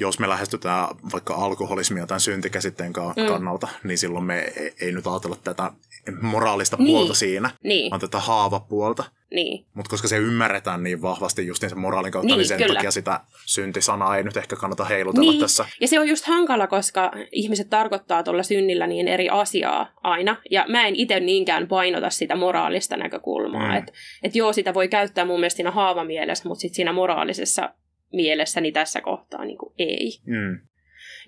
jos 0.00 0.18
me 0.18 0.28
lähestytään 0.28 0.88
vaikka 1.12 1.34
alkoholismia 1.34 2.06
tämän 2.06 2.20
syntikäsitteen 2.20 2.92
mm. 3.16 3.26
kannalta, 3.26 3.66
mm. 3.66 3.88
niin 3.88 3.98
silloin 3.98 4.24
me 4.24 4.38
ei, 4.38 4.74
ei 4.80 4.92
nyt 4.92 5.06
ajatella 5.06 5.36
tätä 5.36 5.72
moraalista 6.20 6.76
niin. 6.76 6.86
puolta 6.86 7.14
siinä, 7.14 7.50
niin. 7.62 7.90
vaan 7.90 8.00
tätä 8.00 8.18
haavapuolta. 8.18 9.04
Niin. 9.34 9.66
Mutta 9.74 9.90
koska 9.90 10.08
se 10.08 10.16
ymmärretään 10.16 10.82
niin 10.82 11.02
vahvasti 11.02 11.46
just 11.46 11.60
sen 11.60 11.78
moraalin 11.78 12.12
kautta, 12.12 12.26
niin, 12.26 12.38
niin 12.38 12.48
sen 12.48 12.58
kyllä. 12.58 12.74
takia 12.74 12.90
sitä 12.90 13.20
syntisanaa 13.46 14.16
ei 14.16 14.22
nyt 14.22 14.36
ehkä 14.36 14.56
kannata 14.56 14.84
heilutella 14.84 15.30
niin. 15.30 15.40
tässä. 15.40 15.66
Ja 15.80 15.88
se 15.88 16.00
on 16.00 16.08
just 16.08 16.26
hankala, 16.26 16.66
koska 16.66 17.12
ihmiset 17.32 17.70
tarkoittaa 17.70 18.22
tuolla 18.22 18.42
synnillä 18.42 18.86
niin 18.86 19.08
eri 19.08 19.28
asiaa 19.28 19.92
aina. 20.02 20.36
Ja 20.50 20.64
mä 20.68 20.86
en 20.86 20.96
itse 20.96 21.20
niinkään 21.20 21.68
painota 21.68 22.10
sitä 22.10 22.36
moraalista 22.36 22.96
näkökulmaa. 22.96 23.68
Mm. 23.68 23.76
Että 23.76 23.92
et 24.22 24.36
joo, 24.36 24.52
sitä 24.52 24.74
voi 24.74 24.88
käyttää 24.88 25.24
mun 25.24 25.40
mielestä 25.40 25.56
siinä 25.56 25.70
haavamielessä, 25.70 26.48
mutta 26.48 26.60
sitten 26.60 26.76
siinä 26.76 26.92
moraalisessa 26.92 27.74
mielessäni 28.12 28.72
tässä 28.72 29.00
kohtaa 29.00 29.44
niin 29.44 29.58
kuin 29.58 29.74
ei. 29.78 30.20
Mm. 30.26 30.60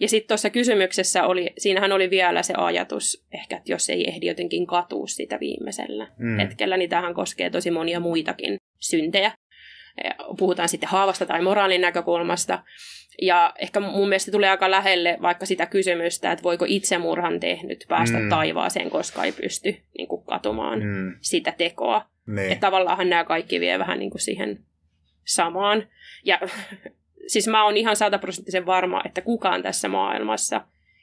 Ja 0.00 0.08
sitten 0.08 0.28
tuossa 0.28 0.50
kysymyksessä 0.50 1.24
oli, 1.24 1.50
siinähän 1.58 1.92
oli 1.92 2.10
vielä 2.10 2.42
se 2.42 2.54
ajatus, 2.56 3.26
ehkä, 3.32 3.56
että 3.56 3.72
jos 3.72 3.90
ei 3.90 4.08
ehdi 4.08 4.26
jotenkin 4.26 4.66
katua 4.66 5.06
sitä 5.06 5.40
viimeisellä 5.40 6.08
mm. 6.18 6.36
hetkellä, 6.36 6.76
niin 6.76 6.90
tähän 6.90 7.14
koskee 7.14 7.50
tosi 7.50 7.70
monia 7.70 8.00
muitakin 8.00 8.56
syntejä. 8.80 9.32
Puhutaan 10.38 10.68
sitten 10.68 10.88
haavasta 10.88 11.26
tai 11.26 11.42
moraalin 11.42 11.80
näkökulmasta. 11.80 12.62
Ja 13.22 13.52
ehkä 13.58 13.80
mun 13.80 14.08
mielestä 14.08 14.30
tulee 14.30 14.50
aika 14.50 14.70
lähelle 14.70 15.18
vaikka 15.22 15.46
sitä 15.46 15.66
kysymystä, 15.66 16.32
että 16.32 16.42
voiko 16.42 16.64
itsemurhan 16.68 17.40
tehnyt 17.40 17.84
päästä 17.88 18.18
mm. 18.18 18.28
taivaaseen, 18.28 18.90
koska 18.90 19.24
ei 19.24 19.32
pysty 19.32 19.76
niin 19.98 20.08
kuin, 20.08 20.24
katumaan 20.24 20.78
mm. 20.78 21.14
sitä 21.20 21.52
tekoa. 21.58 22.06
Niin. 22.26 22.52
Että 22.52 22.66
tavallaan 22.66 23.08
nämä 23.08 23.24
kaikki 23.24 23.60
vie 23.60 23.78
vähän 23.78 23.98
niin 23.98 24.10
kuin 24.10 24.20
siihen 24.20 24.58
samaan. 25.24 25.88
Ja 26.24 26.40
siis 27.26 27.48
mä 27.48 27.64
oon 27.64 27.76
ihan 27.76 27.96
sataprosenttisen 27.96 28.66
varma, 28.66 29.02
että 29.04 29.20
kukaan 29.20 29.62
tässä 29.62 29.88
maailmassa 29.88 30.60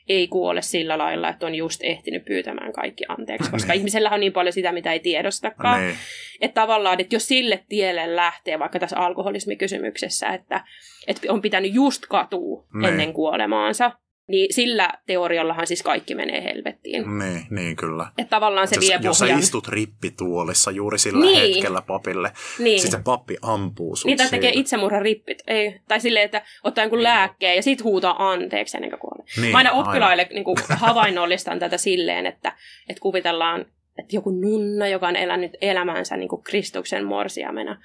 ei 0.10 0.27
kuole 0.27 0.62
sillä 0.62 0.98
lailla, 0.98 1.30
että 1.30 1.46
on 1.46 1.56
just 1.56 1.82
ehtinyt 1.84 2.25
pyytämään 2.25 2.74
kaikki 2.74 3.03
anteeksi, 3.08 3.51
koska 3.56 3.74
ihmisellä 3.74 4.10
on 4.10 4.20
niin 4.20 4.34
paljon 4.34 4.53
sitä, 4.53 4.72
mitä 4.72 4.94
ei 4.94 5.00
tiedostakaan. 5.00 5.82
Niin. 5.82 5.96
Että 6.42 6.62
tavallaan, 6.62 7.00
että 7.00 7.15
jos 7.15 7.27
sille 7.27 7.63
tielle 7.70 8.15
lähtee, 8.15 8.60
vaikka 8.60 8.80
tässä 8.80 8.98
alkoholismikysymyksessä, 8.98 10.30
että, 10.30 10.63
että 11.08 11.34
on 11.34 11.42
pitänyt 11.42 11.74
just 11.74 12.03
katua 12.10 12.65
niin. 12.74 12.86
ennen 12.86 13.13
kuolemaansa, 13.13 13.92
niin 14.27 14.53
sillä 14.53 14.89
teoriallahan 15.06 15.68
siis 15.68 15.84
kaikki 15.84 16.15
menee 16.15 16.44
helvettiin. 16.44 17.20
Niin, 17.20 17.48
niin 17.50 17.75
kyllä. 17.75 18.08
Että 18.18 18.30
tavallaan 18.30 18.68
se 18.68 18.75
jos, 18.75 18.88
vie 18.88 19.00
Jos 19.01 19.20
sä 19.20 19.25
istut 19.25 19.68
rippituolissa 19.68 20.72
juuri 20.72 21.00
sillä 21.00 21.25
niin. 21.25 21.53
hetkellä 21.53 21.82
papille, 21.82 22.32
niin. 22.60 22.80
siis 22.80 22.92
se 22.92 23.00
pappi 23.03 23.38
ampuu 23.42 23.96
sut 23.96 24.06
Niitä 24.06 24.30
tekee 24.30 24.51
itsemurhan 24.53 25.01
rippit. 25.01 25.44
Ei, 25.48 25.80
tai 25.88 26.00
silleen, 26.00 26.25
että 26.25 26.42
ottaa 26.63 26.84
jonkun 26.84 26.98
niin. 26.98 27.03
lääkkeen 27.03 27.56
ja 27.56 27.63
sit 27.63 27.84
huutaa 27.84 28.32
anteeksi 28.32 28.77
ennen 28.77 28.89
kuin 28.89 29.00
kuolee. 29.00 29.25
Niin, 29.42 29.51
Mä 29.51 29.58
aina 29.58 29.72
oppilaille 29.72 30.27
niin 30.34 30.44
kuin, 30.44 30.58
havainnollistan 30.70 31.60
tätä 31.60 31.77
silleen, 31.77 32.25
että, 32.25 32.56
että 32.89 33.01
kuvitellaan 33.01 33.65
että 33.98 34.15
joku 34.15 34.32
nunna, 34.32 34.88
joka 34.88 35.08
on 35.08 35.15
elänyt 35.15 35.51
elämänsä 35.62 36.18
niin 36.18 36.30
kuin 36.30 36.44
Kristuksen 36.44 37.06
morsiamena 37.06 37.82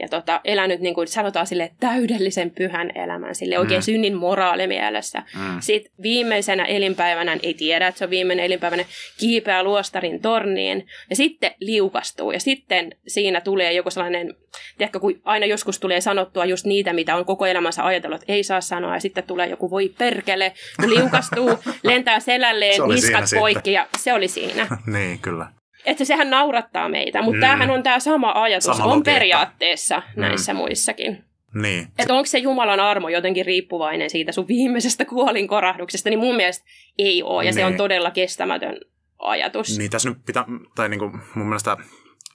ja 0.00 0.08
tota, 0.08 0.40
elänyt, 0.44 0.80
niin 0.80 0.94
kuin 0.94 1.08
sanotaan 1.08 1.46
sille 1.46 1.70
täydellisen 1.80 2.50
pyhän 2.50 2.90
elämän, 2.94 3.34
sille 3.34 3.58
oikein 3.58 3.80
mm. 3.80 3.84
synnin 3.84 4.14
moraalimielessä. 4.14 5.22
Mm. 5.34 5.60
Sitten 5.60 5.92
viimeisenä 6.02 6.64
elinpäivänä, 6.64 7.36
ei 7.42 7.54
tiedä, 7.54 7.86
että 7.86 7.98
se 7.98 8.04
on 8.04 8.10
viimeinen 8.10 8.44
elinpäivänä, 8.44 8.84
kiipeää 9.18 9.62
luostarin 9.62 10.22
torniin 10.22 10.86
ja 11.10 11.16
sitten 11.16 11.54
liukastuu. 11.60 12.30
Ja 12.30 12.40
sitten 12.40 12.94
siinä 13.06 13.40
tulee 13.40 13.72
joku 13.72 13.90
sellainen, 13.90 14.34
tiedätkö, 14.78 15.00
kun 15.00 15.20
aina 15.24 15.46
joskus 15.46 15.80
tulee 15.80 16.00
sanottua 16.00 16.44
just 16.44 16.66
niitä, 16.66 16.92
mitä 16.92 17.16
on 17.16 17.24
koko 17.24 17.46
elämänsä 17.46 17.84
ajatellut, 17.84 18.22
että 18.22 18.32
ei 18.32 18.42
saa 18.42 18.60
sanoa, 18.60 18.94
ja 18.94 19.00
sitten 19.00 19.24
tulee 19.24 19.46
joku 19.46 19.70
voi 19.70 19.88
perkele, 19.98 20.52
kun 20.80 20.94
liukastuu, 20.94 21.50
lentää 21.82 22.20
selälleen, 22.20 22.80
niskat 22.88 23.24
poikki, 23.38 23.58
sitten. 23.58 23.72
ja 23.72 23.86
se 23.98 24.12
oli 24.12 24.28
siinä. 24.28 24.66
niin, 24.94 25.18
kyllä 25.18 25.46
että 25.86 26.04
sehän 26.04 26.30
naurattaa 26.30 26.88
meitä, 26.88 27.22
mutta 27.22 27.36
mm. 27.36 27.40
tämähän 27.40 27.70
on 27.70 27.82
tämä 27.82 28.00
sama 28.00 28.32
ajatus, 28.42 28.64
sama 28.64 28.84
on 28.84 28.90
logiikka. 28.90 29.10
periaatteessa 29.10 30.02
mm. 30.16 30.20
näissä 30.20 30.54
muissakin. 30.54 31.24
Niin. 31.54 31.88
Että 31.98 32.14
onko 32.14 32.26
se 32.26 32.38
Jumalan 32.38 32.80
armo 32.80 33.08
jotenkin 33.08 33.46
riippuvainen 33.46 34.10
siitä 34.10 34.32
sun 34.32 34.48
viimeisestä 34.48 35.04
kuolinkorahduksesta, 35.14 36.10
niin 36.10 36.18
mun 36.18 36.36
mielestä 36.36 36.64
ei 36.98 37.22
ole, 37.22 37.44
ja 37.44 37.48
niin. 37.48 37.54
se 37.54 37.64
on 37.64 37.72
niin. 37.72 37.78
todella 37.78 38.10
kestämätön 38.10 38.80
ajatus. 39.18 39.78
Niin 39.78 39.90
tässä 39.90 40.08
nyt 40.08 40.18
pitää, 40.26 40.44
tai 40.74 40.88
niin 40.88 40.98
kuin 40.98 41.12
mun 41.34 41.46
mielestä 41.46 41.76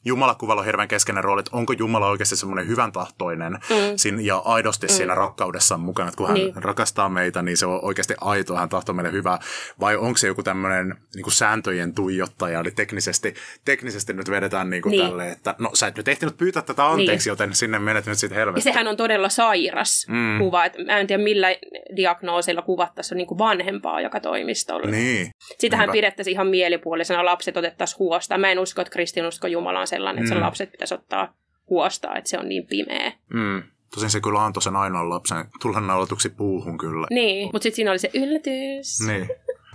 Jumalakuvalla 0.06 0.62
on 0.62 0.66
hirveän 0.66 0.88
keskeinen 0.88 1.24
rooli, 1.24 1.40
että 1.40 1.58
onko 1.58 1.74
Jumala 1.74 2.08
oikeasti 2.08 2.36
semmoinen 2.36 2.68
hyvän 2.68 2.92
tahtoinen 2.92 3.54
mm. 3.54 4.20
ja 4.20 4.38
aidosti 4.38 4.88
mm. 4.88 4.94
siinä 4.94 5.16
rakkaudessaan 5.16 5.82
mukana, 5.82 6.08
että 6.08 6.18
kun 6.18 6.28
hän 6.28 6.36
niin. 6.36 6.54
rakastaa 6.56 7.10
meitä, 7.10 7.42
niin 7.42 7.58
se 7.58 7.66
on 7.66 7.80
oikeasti 7.86 8.14
aito, 8.22 8.56
hän 8.56 8.70
tahtoo 8.70 8.96
meille 8.96 9.12
hyvää, 9.12 9.40
vai 9.80 9.96
onko 9.96 10.18
se 10.18 10.28
joku 10.28 10.44
tämmöinen 10.44 10.96
niin 11.16 11.24
kuin 11.24 11.34
sääntöjen 11.34 11.94
tuijottaja, 11.94 12.60
eli 12.60 12.72
teknisesti, 12.72 13.34
teknisesti 13.66 14.14
nyt 14.14 14.30
vedetään 14.30 14.70
niin 14.70 14.82
kuin 14.82 14.92
niin. 14.92 15.06
tälle, 15.06 15.32
että 15.32 15.56
no 15.60 15.70
sä 15.74 15.88
et 15.88 15.98
nyt 15.98 16.08
ehtinyt 16.08 16.38
pyytää 16.38 16.62
tätä 16.62 16.88
anteeksi, 16.88 17.30
niin. 17.30 17.32
joten 17.32 17.56
sinne 17.56 17.80
menet 17.80 18.06
nyt 18.06 18.20
sitten 18.20 18.38
helvettiin. 18.38 18.70
Ja 18.70 18.74
sehän 18.74 18.88
on 18.88 18.98
todella 18.98 19.30
sairas 19.30 20.08
mm. 20.10 20.38
kuva, 20.40 20.66
että 20.66 20.84
mä 20.84 21.00
en 21.00 21.08
tiedä 21.08 21.24
millä 21.24 21.48
diagnoosilla 21.96 22.62
kuvattaisiin 22.62 23.18
niin 23.18 23.28
kuin 23.28 23.38
vanhempaa 23.38 24.02
joka 24.02 24.20
toimistolla. 24.20 24.92
Niin. 24.92 25.32
Sitähän 25.60 25.90
pidettäisiin 25.92 26.34
ihan 26.34 26.48
mielipuolisena, 26.48 27.26
lapset 27.26 27.58
otettaisiin 27.58 28.00
huosta. 28.00 28.38
Mä 28.38 28.52
en 28.52 28.60
usko, 28.60 28.82
että 28.82 28.92
kristinusko 28.92 29.48
Jumalaan 29.48 29.88
sellainen, 29.92 30.24
että 30.24 30.34
mm. 30.34 30.38
sen 30.38 30.46
lapset 30.46 30.72
pitäisi 30.72 30.94
ottaa 30.94 31.34
huostaa, 31.70 32.16
että 32.16 32.30
se 32.30 32.40
on 32.40 32.50
niin 32.50 32.68
pimeä. 32.68 33.12
Mm. 33.34 33.64
Tosin 33.94 34.10
se 34.10 34.22
kyllä 34.22 34.46
antoi 34.46 34.64
sen 34.64 34.76
ainoan 34.76 35.10
lapsen 35.10 35.46
tulla 35.62 35.80
naulatuksi 35.80 36.30
puuhun 36.30 36.78
kyllä. 36.78 37.08
Niin, 37.10 37.50
mutta 37.54 37.64
sitten 37.64 37.76
siinä 37.76 37.92
oli 37.92 38.00
se 38.00 38.12
yllätys. 38.14 39.00
Niin. 39.08 39.30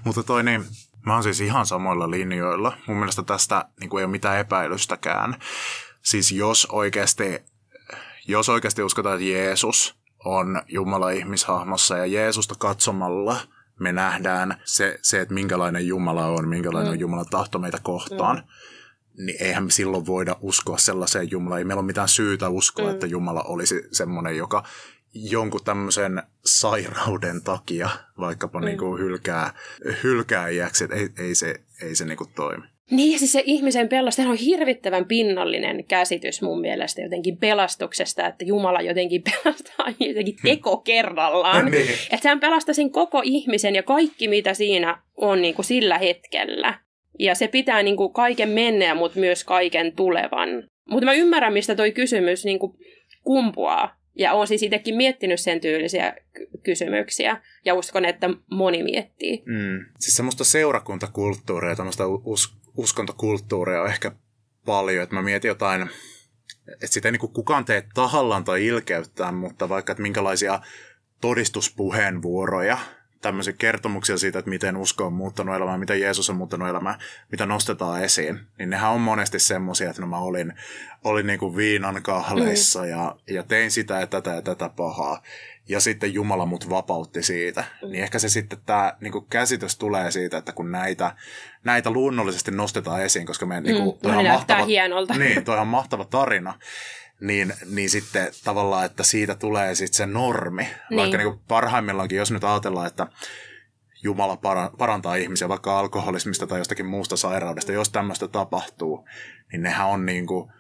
Mutta 0.05 0.23
toi 0.23 0.43
niin, 0.43 0.65
mä 1.07 1.15
oon 1.15 1.23
siis 1.23 1.41
ihan 1.41 1.67
samoilla 1.67 2.11
linjoilla. 2.11 2.77
Mun 2.87 2.97
mielestä 2.97 3.23
tästä 3.23 3.65
niin 3.81 3.91
kuin 3.91 4.01
ei 4.01 4.05
ole 4.05 4.11
mitään 4.11 4.39
epäilystäkään. 4.39 5.37
Siis 6.03 6.33
jos 6.33 6.67
oikeasti, 6.67 7.39
jos 8.29 8.49
oikeasti 8.49 8.83
uskotaan, 8.83 9.15
että 9.15 9.31
Jeesus 9.31 9.97
on 10.25 10.63
Jumala 10.69 11.11
ihmishahmossa 11.11 11.97
ja 11.97 12.07
Jeesusta 12.07 12.55
katsomalla 12.59 13.37
me 13.81 13.93
nähdään 13.93 14.61
se, 14.65 14.99
se 15.03 15.21
että 15.21 15.35
minkälainen 15.35 15.87
Jumala 15.87 16.27
on, 16.27 16.49
minkälainen 16.49 16.91
mm. 16.91 16.93
on 16.93 17.01
Jumalan 17.01 17.27
tahto 17.31 17.59
meitä 17.59 17.79
kohtaan. 17.83 18.37
Mm 18.37 18.43
niin 19.19 19.43
eihän 19.43 19.65
me 19.65 19.71
silloin 19.71 20.07
voida 20.07 20.37
uskoa 20.41 20.79
sellaiseen 20.79 21.31
Jumalaan. 21.31 21.59
Ei 21.59 21.65
meillä 21.65 21.81
ole 21.81 21.87
mitään 21.87 22.09
syytä 22.09 22.49
uskoa, 22.49 22.85
mm. 22.85 22.91
että 22.91 23.07
Jumala 23.07 23.43
olisi 23.43 23.83
semmoinen, 23.93 24.37
joka 24.37 24.63
jonkun 25.15 25.65
tämmöisen 25.65 26.23
sairauden 26.45 27.43
takia 27.43 27.89
vaikkapa 28.19 28.61
mm. 28.61 28.65
niin 28.65 28.79
kuin 28.79 29.01
hylkää, 29.01 29.53
hylkää 30.03 30.49
iäksi, 30.49 30.85
että 30.85 30.97
ei, 30.97 31.09
ei 31.19 31.35
se, 31.35 31.55
ei 31.83 31.95
se 31.95 32.05
niin 32.05 32.19
kuin 32.19 32.31
toimi. 32.35 32.65
Niin, 32.91 33.19
siis 33.19 33.33
se 33.33 33.43
ihmisen 33.47 33.89
pelastus 33.89 34.27
on 34.27 34.37
hirvittävän 34.37 35.05
pinnallinen 35.05 35.85
käsitys 35.85 36.43
mun 36.43 36.61
mielestä 36.61 37.03
jotenkin 37.03 37.37
pelastuksesta, 37.37 38.27
että 38.27 38.45
Jumala 38.45 38.81
jotenkin 38.81 39.23
pelastaa 39.29 39.87
jotenkin 40.01 40.37
hmm. 40.43 40.51
teko 40.51 40.77
kerrallaan. 40.77 41.71
niin. 41.71 41.91
Että 41.91 42.23
sehän 42.23 42.41
pelastaa 42.41 42.75
sen 42.75 42.91
koko 42.91 43.23
ihmisen 43.25 43.75
ja 43.75 43.83
kaikki, 43.83 44.29
mitä 44.29 44.55
siinä 44.55 45.03
on 45.17 45.43
niin 45.43 45.55
kuin 45.55 45.67
sillä 45.67 45.99
hetkellä. 45.99 46.86
Ja 47.19 47.35
se 47.35 47.49
pitää 47.49 47.83
niin 47.83 47.97
kuin 47.97 48.13
kaiken 48.13 48.49
mennä, 48.49 48.95
mutta 48.95 49.21
myös 49.21 49.45
kaiken 49.45 49.93
tulevan. 49.93 50.49
Mutta 50.91 51.05
mä 51.05 51.13
ymmärrän, 51.13 51.53
mistä 51.53 51.75
toi 51.75 51.93
kysymys 51.93 52.45
niin 52.45 52.59
kuin 52.59 52.73
kumpuaa. 53.23 53.97
Ja 54.19 54.33
olen 54.33 54.49
siis 54.49 54.63
itsekin 54.63 54.97
miettinyt 54.97 55.41
sen 55.41 55.61
tyylisiä 55.61 56.17
kysymyksiä, 56.63 57.43
ja 57.65 57.75
uskon, 57.75 58.05
että 58.05 58.31
moni 58.51 58.83
miettii. 58.83 59.43
Mm. 59.47 59.87
Siis 59.99 60.17
semmoista 60.17 60.45
seurakuntakulttuuria, 60.45 61.77
tämmöistä 61.77 62.05
us- 62.07 62.57
uskontokulttuuria 62.77 63.83
on 63.83 63.89
ehkä 63.89 64.13
paljon, 64.67 65.03
että 65.03 65.15
mä 65.15 65.23
mietin 65.23 65.49
jotain, 65.49 65.91
että 66.73 66.87
sitä 66.87 67.09
ei 67.09 67.13
niin 67.13 67.33
kukaan 67.33 67.65
tee 67.65 67.83
tahallaan 67.95 68.45
tai 68.45 68.67
ilkeyttään, 68.67 69.35
mutta 69.35 69.69
vaikka, 69.69 69.93
että 69.93 70.03
minkälaisia 70.03 70.61
todistuspuheenvuoroja 71.21 72.79
tämmöisiä 73.21 73.55
kertomuksia 73.59 74.19
siitä, 74.19 74.39
että 74.39 74.49
miten 74.49 74.77
usko 74.77 75.07
on 75.07 75.13
muuttanut 75.13 75.57
elämää, 75.57 75.79
miten 75.79 76.01
Jeesus 76.01 76.31
on 76.31 76.37
muuttanut 76.37 76.69
elämää, 76.69 76.99
mitä 77.31 77.47
nostetaan 77.47 78.03
esiin, 78.03 78.41
niin 78.59 78.71
nehän 78.71 78.91
on 78.91 79.01
monesti 79.01 79.39
semmoisia, 79.39 79.91
että 79.91 80.03
no 80.03 80.09
mä 80.09 80.19
olin, 80.19 80.53
olin 81.05 81.27
niin 81.27 81.39
kuin 81.39 81.57
viinan 81.57 82.03
kahleissa 82.03 82.83
mm. 82.83 82.89
ja, 82.89 83.17
ja 83.31 83.43
tein 83.43 83.71
sitä 83.71 84.01
ja 84.01 84.07
tätä 84.07 84.31
ja 84.31 84.43
tätä 84.43 84.69
pahaa. 84.69 85.23
Ja 85.69 85.81
sitten 85.81 86.15
Jumala 86.15 86.47
mut 86.47 86.71
vapautti 86.71 87.23
siitä. 87.23 87.65
Mm. 87.83 87.91
Niin 87.91 88.03
ehkä 88.03 88.19
se 88.19 88.29
sitten 88.29 88.59
tämä 88.67 88.97
niin 89.01 89.27
käsitys 89.31 89.79
tulee 89.79 90.11
siitä, 90.11 90.39
että 90.39 90.53
kun 90.53 90.73
näitä, 90.73 91.17
näitä 91.65 91.91
luonnollisesti 91.91 92.51
nostetaan 92.51 93.03
esiin, 93.03 93.27
koska 93.27 93.47
me, 93.47 93.61
niin 93.61 93.83
kuin, 93.83 93.99
mm, 94.03 94.29
mahtava, 94.29 94.65
hienolta. 94.65 95.15
Niin, 95.15 95.45
toi 95.45 95.59
on 95.59 95.69
mahtava 95.69 96.05
tarina 96.05 96.55
niin, 97.21 97.55
niin 97.71 97.91
sitten 97.91 98.33
tavallaan, 98.45 98.87
että 98.87 99.03
siitä 99.03 99.35
tulee 99.35 99.75
sitten 99.75 99.97
se 99.97 100.07
normi. 100.07 100.63
Niin. 100.63 101.01
Vaikka 101.01 101.17
niin 101.17 101.29
kuin 101.29 101.41
parhaimmillaankin, 101.49 102.19
jos 102.19 102.31
nyt 102.31 102.45
ajatellaan, 102.45 102.87
että 102.87 103.07
Jumala 104.03 104.39
parantaa 104.79 105.15
ihmisiä 105.15 105.49
vaikka 105.49 105.79
alkoholismista 105.79 106.47
tai 106.47 106.61
jostakin 106.61 106.87
muusta 106.87 107.17
sairaudesta, 107.17 107.73
jos 107.73 107.89
tämmöistä 107.89 108.29
tapahtuu, 108.29 109.09
niin 109.53 109.63
nehän 109.63 109.87
on 109.87 110.07
niin 110.07 110.27
kuin, 110.27 110.53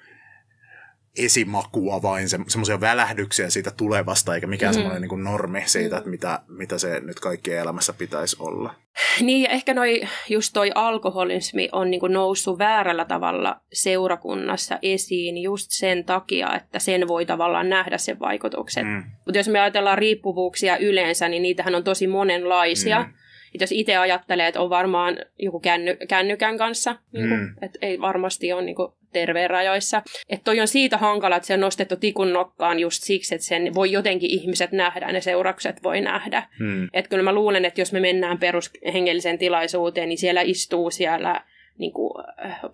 esimakua 1.18 2.02
vain, 2.02 2.28
se, 2.28 2.38
semmoisia 2.48 2.80
välähdyksiä 2.80 3.50
siitä 3.50 3.70
tulevasta, 3.70 4.34
eikä 4.34 4.46
mikään 4.46 4.74
mm. 4.74 4.78
semmoinen 4.78 5.08
niin 5.08 5.24
normi 5.24 5.62
siitä, 5.66 5.96
että 5.96 6.10
mitä, 6.10 6.42
mitä 6.48 6.78
se 6.78 7.00
nyt 7.00 7.20
kaikkien 7.20 7.58
elämässä 7.58 7.92
pitäisi 7.92 8.36
olla. 8.40 8.74
Niin, 9.20 9.42
ja 9.42 9.50
ehkä 9.50 9.74
noi, 9.74 10.02
just 10.28 10.52
toi 10.52 10.70
alkoholismi 10.74 11.68
on 11.72 11.90
niin 11.90 12.00
noussut 12.08 12.58
väärällä 12.58 13.04
tavalla 13.04 13.60
seurakunnassa 13.72 14.78
esiin 14.82 15.38
just 15.38 15.66
sen 15.70 16.04
takia, 16.04 16.54
että 16.54 16.78
sen 16.78 17.08
voi 17.08 17.26
tavallaan 17.26 17.68
nähdä 17.68 17.98
sen 17.98 18.20
vaikutukset. 18.20 18.84
Mm. 18.84 19.04
Mutta 19.26 19.38
jos 19.38 19.48
me 19.48 19.60
ajatellaan 19.60 19.98
riippuvuuksia 19.98 20.76
yleensä, 20.76 21.28
niin 21.28 21.42
niitähän 21.42 21.74
on 21.74 21.84
tosi 21.84 22.06
monenlaisia. 22.06 23.02
Mm. 23.02 23.14
Et 23.54 23.60
jos 23.60 23.72
itse 23.72 23.96
ajattelee, 23.96 24.48
että 24.48 24.60
on 24.60 24.70
varmaan 24.70 25.16
joku 25.38 25.60
känny, 25.60 25.96
kännykän 26.08 26.58
kanssa, 26.58 26.96
niin 27.12 27.28
kuin, 27.28 27.40
mm. 27.40 27.54
että 27.62 27.78
ei 27.82 28.00
varmasti 28.00 28.52
ole 28.52 28.62
niin 28.62 28.76
kuin, 28.76 28.92
terveen 29.12 29.50
rajoissa. 29.50 30.02
Että 30.28 30.44
toi 30.44 30.60
on 30.60 30.68
siitä 30.68 30.98
hankala, 30.98 31.36
että 31.36 31.46
se 31.46 31.54
on 31.54 31.60
nostettu 31.60 31.96
tikun 31.96 32.32
nokkaan 32.32 32.78
just 32.78 33.02
siksi, 33.02 33.34
että 33.34 33.46
sen 33.46 33.74
voi 33.74 33.92
jotenkin 33.92 34.30
ihmiset 34.30 34.72
nähdä, 34.72 35.12
ne 35.12 35.20
seuraukset 35.20 35.82
voi 35.82 36.00
nähdä. 36.00 36.42
Hmm. 36.58 36.88
Että 36.92 37.08
kyllä 37.08 37.22
mä 37.22 37.32
luulen, 37.32 37.64
että 37.64 37.80
jos 37.80 37.92
me 37.92 38.00
mennään 38.00 38.38
perushengelliseen 38.38 39.38
tilaisuuteen, 39.38 40.08
niin 40.08 40.18
siellä 40.18 40.40
istuu 40.40 40.90
siellä 40.90 41.44
niin 41.78 41.92
kuin, 41.92 42.24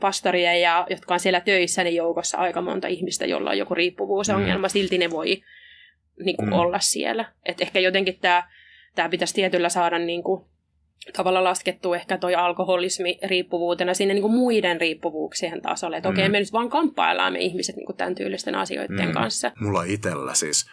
pastoria, 0.01 0.59
ja, 0.59 0.87
jotka 0.91 1.15
on 1.15 1.21
siellä 1.21 1.41
töissä, 1.41 1.85
niin 1.85 1.97
joukossa 1.97 2.39
aika 2.39 2.61
monta 2.61 2.89
ihmistä, 2.89 3.27
jolla 3.27 3.51
on 3.51 3.59
joku 3.59 3.75
riippuvuusongelma, 3.75 4.67
hmm. 4.69 4.73
silti 4.73 4.99
ne 4.99 5.11
voi 5.11 5.43
niin 6.25 6.37
kuin, 6.37 6.49
hmm. 6.49 6.59
olla 6.59 6.79
siellä. 6.79 7.25
Et 7.45 7.61
ehkä 7.61 7.81
jotenkin 7.81 8.19
tämä 8.21 8.43
tämä 8.95 9.09
pitäisi 9.09 9.35
tietyllä 9.35 9.69
saada 9.69 9.99
niin 9.99 10.23
kuin, 10.23 10.45
tavalla 11.13 11.45
laskettu 11.45 11.95
ehkä 11.95 12.19
toi 12.19 12.35
alkoholismi 12.35 13.19
riippuvuutena 13.25 13.95
sinne 13.95 14.15
niin 14.15 14.23
kuin 14.23 14.35
muiden 14.35 14.81
riippuvuuksien 14.81 15.63
tasolle. 15.63 15.97
Että 15.97 16.09
mm. 16.09 16.15
okei, 16.15 16.29
me 16.29 16.39
nyt 16.39 16.53
vaan 16.53 16.71
kamppaillaan 16.71 17.33
me 17.33 17.39
ihmiset 17.39 17.77
niin 17.77 17.87
kuin 17.87 17.97
tämän 17.97 18.15
tyylisten 18.15 18.55
asioiden 18.55 19.07
mm. 19.07 19.13
kanssa. 19.13 19.53
Mulla 19.61 19.83
itsellä 19.83 20.35
siis 20.35 20.67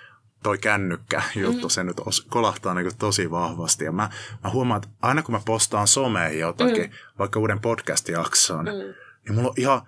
toi 0.44 0.58
kännykkä 0.58 1.22
juttu, 1.36 1.68
mm. 1.68 1.70
se 1.70 1.84
nyt 1.84 2.00
os, 2.00 2.22
kolahtaa 2.22 2.74
niin 2.74 2.98
tosi 3.00 3.32
vahvasti. 3.32 3.86
Ja 3.86 3.92
mä, 3.92 4.10
mä 4.44 4.50
huomaan, 4.50 4.78
että 4.84 4.90
aina 5.02 5.24
kun 5.24 5.36
mä 5.36 5.42
postaan 5.46 5.88
someen 5.88 6.40
jotakin, 6.40 6.84
mm. 6.84 6.92
vaikka 7.20 7.40
uuden 7.40 7.60
podcast-jakson, 7.60 8.66
mm. 8.66 8.94
niin 9.26 9.36
mulla 9.36 9.48
on 9.48 9.54
ihan, 9.58 9.82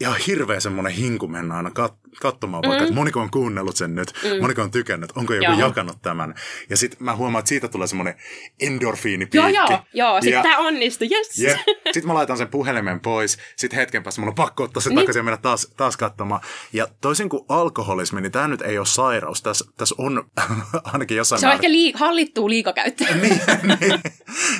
ihan 0.00 0.16
hirveä 0.26 0.60
semmoinen 0.60 0.92
hinku 0.92 1.28
mennä 1.28 1.56
aina 1.56 1.70
kat- 1.70 2.06
katsomaan 2.20 2.62
mm. 2.62 2.68
vaikka, 2.68 2.84
että 2.84 2.94
moniko 2.94 3.20
on 3.20 3.30
kuunnellut 3.30 3.76
sen 3.76 3.94
nyt, 3.94 4.12
mm. 4.22 4.40
moniko 4.40 4.62
on 4.62 4.70
tykännyt, 4.70 5.12
onko 5.16 5.34
joku 5.34 5.44
joo. 5.44 5.60
jakanut 5.60 6.02
tämän. 6.02 6.34
Ja 6.70 6.76
sitten 6.76 7.04
mä 7.04 7.16
huomaan, 7.16 7.40
että 7.40 7.48
siitä 7.48 7.68
tulee 7.68 7.86
semmoinen 7.86 8.14
endorfiinipiikki. 8.60 9.56
Joo, 9.56 9.68
joo, 9.70 9.80
joo. 9.92 10.20
Sitten 10.20 10.42
tämä 10.42 10.58
onnistui, 10.58 11.08
yes. 11.10 11.40
Yeah. 11.40 11.64
Sitten 11.84 12.06
mä 12.06 12.14
laitan 12.14 12.36
sen 12.36 12.48
puhelimen 12.48 13.00
pois, 13.00 13.38
sitten 13.56 13.78
hetken 13.78 14.02
päästä 14.02 14.20
mulla 14.20 14.30
on 14.30 14.34
pakko 14.34 14.62
ottaa 14.62 14.80
se 14.80 14.88
niin. 14.88 14.98
takaisin 14.98 15.20
ja 15.20 15.24
mennä 15.24 15.36
taas, 15.36 15.72
taas 15.76 15.96
katsomaan. 15.96 16.40
Ja 16.72 16.88
toisin 17.00 17.28
kuin 17.28 17.44
alkoholismi, 17.48 18.20
niin 18.20 18.32
tämä 18.32 18.48
nyt 18.48 18.62
ei 18.62 18.78
ole 18.78 18.86
sairaus. 18.86 19.42
Tässä, 19.42 19.64
tässä 19.76 19.94
on 19.98 20.30
ainakin 20.92 21.16
jossain 21.16 21.40
Se 21.40 21.46
on 21.46 21.52
ehkä 21.52 21.68
liik- 21.68 21.98
hallittua 21.98 22.48
liikakäyttöä. 22.48 23.14
niin, 23.22 23.40
niin. 23.80 24.00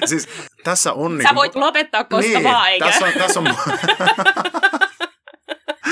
Siis 0.05 0.29
tässä 0.65 0.93
on... 0.93 1.13
Sä 1.23 1.29
niin, 1.29 1.35
voit 1.35 1.55
lopettaa 1.55 2.05
koska 2.05 2.33
niin, 2.33 2.45
vaan, 2.45 2.71
eikä? 2.71 2.85
Tässä 2.85 3.07
on, 3.07 3.13
tässä 3.13 3.41
on 3.41 3.47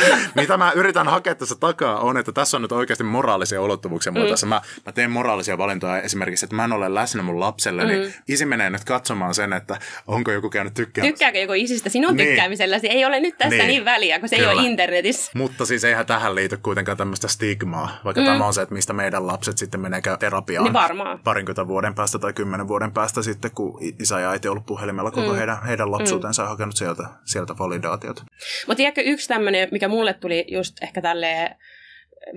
Mitä 0.35 0.57
mä 0.57 0.72
yritän 0.72 1.09
hakea 1.09 1.35
tässä 1.35 1.54
takaa 1.54 2.00
on, 2.00 2.16
että 2.16 2.33
tässä 2.33 2.57
on 2.57 2.62
nyt 2.62 2.72
oikeasti 2.72 3.04
moraalisia 3.04 3.62
ulottuvuuksia 3.62 4.12
mm. 4.12 4.28
tässä. 4.30 4.46
Mä, 4.46 4.61
mä 4.87 4.92
teen 4.92 5.11
moraalisia 5.11 5.59
valintoja 5.59 6.00
esimerkiksi, 6.00 6.46
että 6.46 6.57
mä 6.57 6.64
en 6.64 6.72
ole 6.72 6.94
läsnä 6.94 7.22
mun 7.22 7.40
lapselle, 7.40 7.85
niin 7.85 7.98
mm. 7.98 8.04
niin 8.04 8.14
isi 8.28 8.46
menee 8.46 8.70
nyt 8.70 8.85
katsomaan 8.85 9.35
sen, 9.35 9.52
että 9.52 9.78
onko 10.07 10.33
joku 10.33 10.50
käynyt 10.50 10.74
tykkäämässä. 10.74 11.12
Tykkääkö 11.12 11.38
joku 11.38 11.52
isistä 11.52 11.88
sinun 11.88 12.16
niin. 12.16 12.28
tykkäämisellä? 12.28 12.78
Se 12.78 12.87
ei 12.87 13.04
ole 13.04 13.20
nyt 13.20 13.38
tässä 13.38 13.57
niin, 13.57 13.66
niin 13.66 13.85
väliä, 13.85 14.18
kun 14.18 14.28
se 14.28 14.37
Kyllä. 14.37 14.50
ei 14.50 14.59
ole 14.59 14.66
internetissä. 14.66 15.33
Mutta 15.35 15.66
siis 15.66 15.85
eihän 15.85 16.07
tähän 16.07 16.35
liity 16.35 16.57
kuitenkaan 16.57 16.96
tämmöistä 16.96 17.28
stigmaa, 17.28 18.00
vaikka 18.04 18.20
mm. 18.20 18.26
tämä 18.26 18.46
on 18.46 18.54
se, 18.54 18.62
että 18.62 18.74
mistä 18.74 18.92
meidän 18.92 19.26
lapset 19.26 19.59
sitten 19.59 19.80
menee 19.80 20.00
terapiaan. 20.18 20.64
Niin 20.64 20.72
varmaan. 20.72 21.18
Parinkymmentä 21.24 21.68
vuoden 21.68 21.94
päästä 21.94 22.18
tai 22.18 22.33
kymmenen 22.33 22.68
vuoden 22.68 22.92
päästä 22.92 23.22
sitten, 23.22 23.50
kun 23.50 23.78
isä 24.00 24.20
ja 24.20 24.30
äiti 24.30 24.48
on 24.48 24.52
ollut 24.52 24.66
puhelimella 24.66 25.11
koko 25.11 25.33
mm. 25.33 25.37
heidän, 25.37 25.62
heidän 25.66 25.92
lapsuutensa 25.92 26.42
mm. 26.42 26.46
ja 26.46 26.50
hakenut 26.50 26.76
sieltä, 26.76 27.07
sieltä 27.24 27.59
validaatiota. 27.59 28.22
Mutta 28.66 28.76
tiedätkö 28.76 29.00
yksi 29.00 29.28
tämmöinen, 29.28 29.68
mikä 29.72 29.83
mulle 29.88 30.14
tuli 30.14 30.44
just 30.48 30.82
ehkä 30.82 31.02
tälleen 31.02 31.56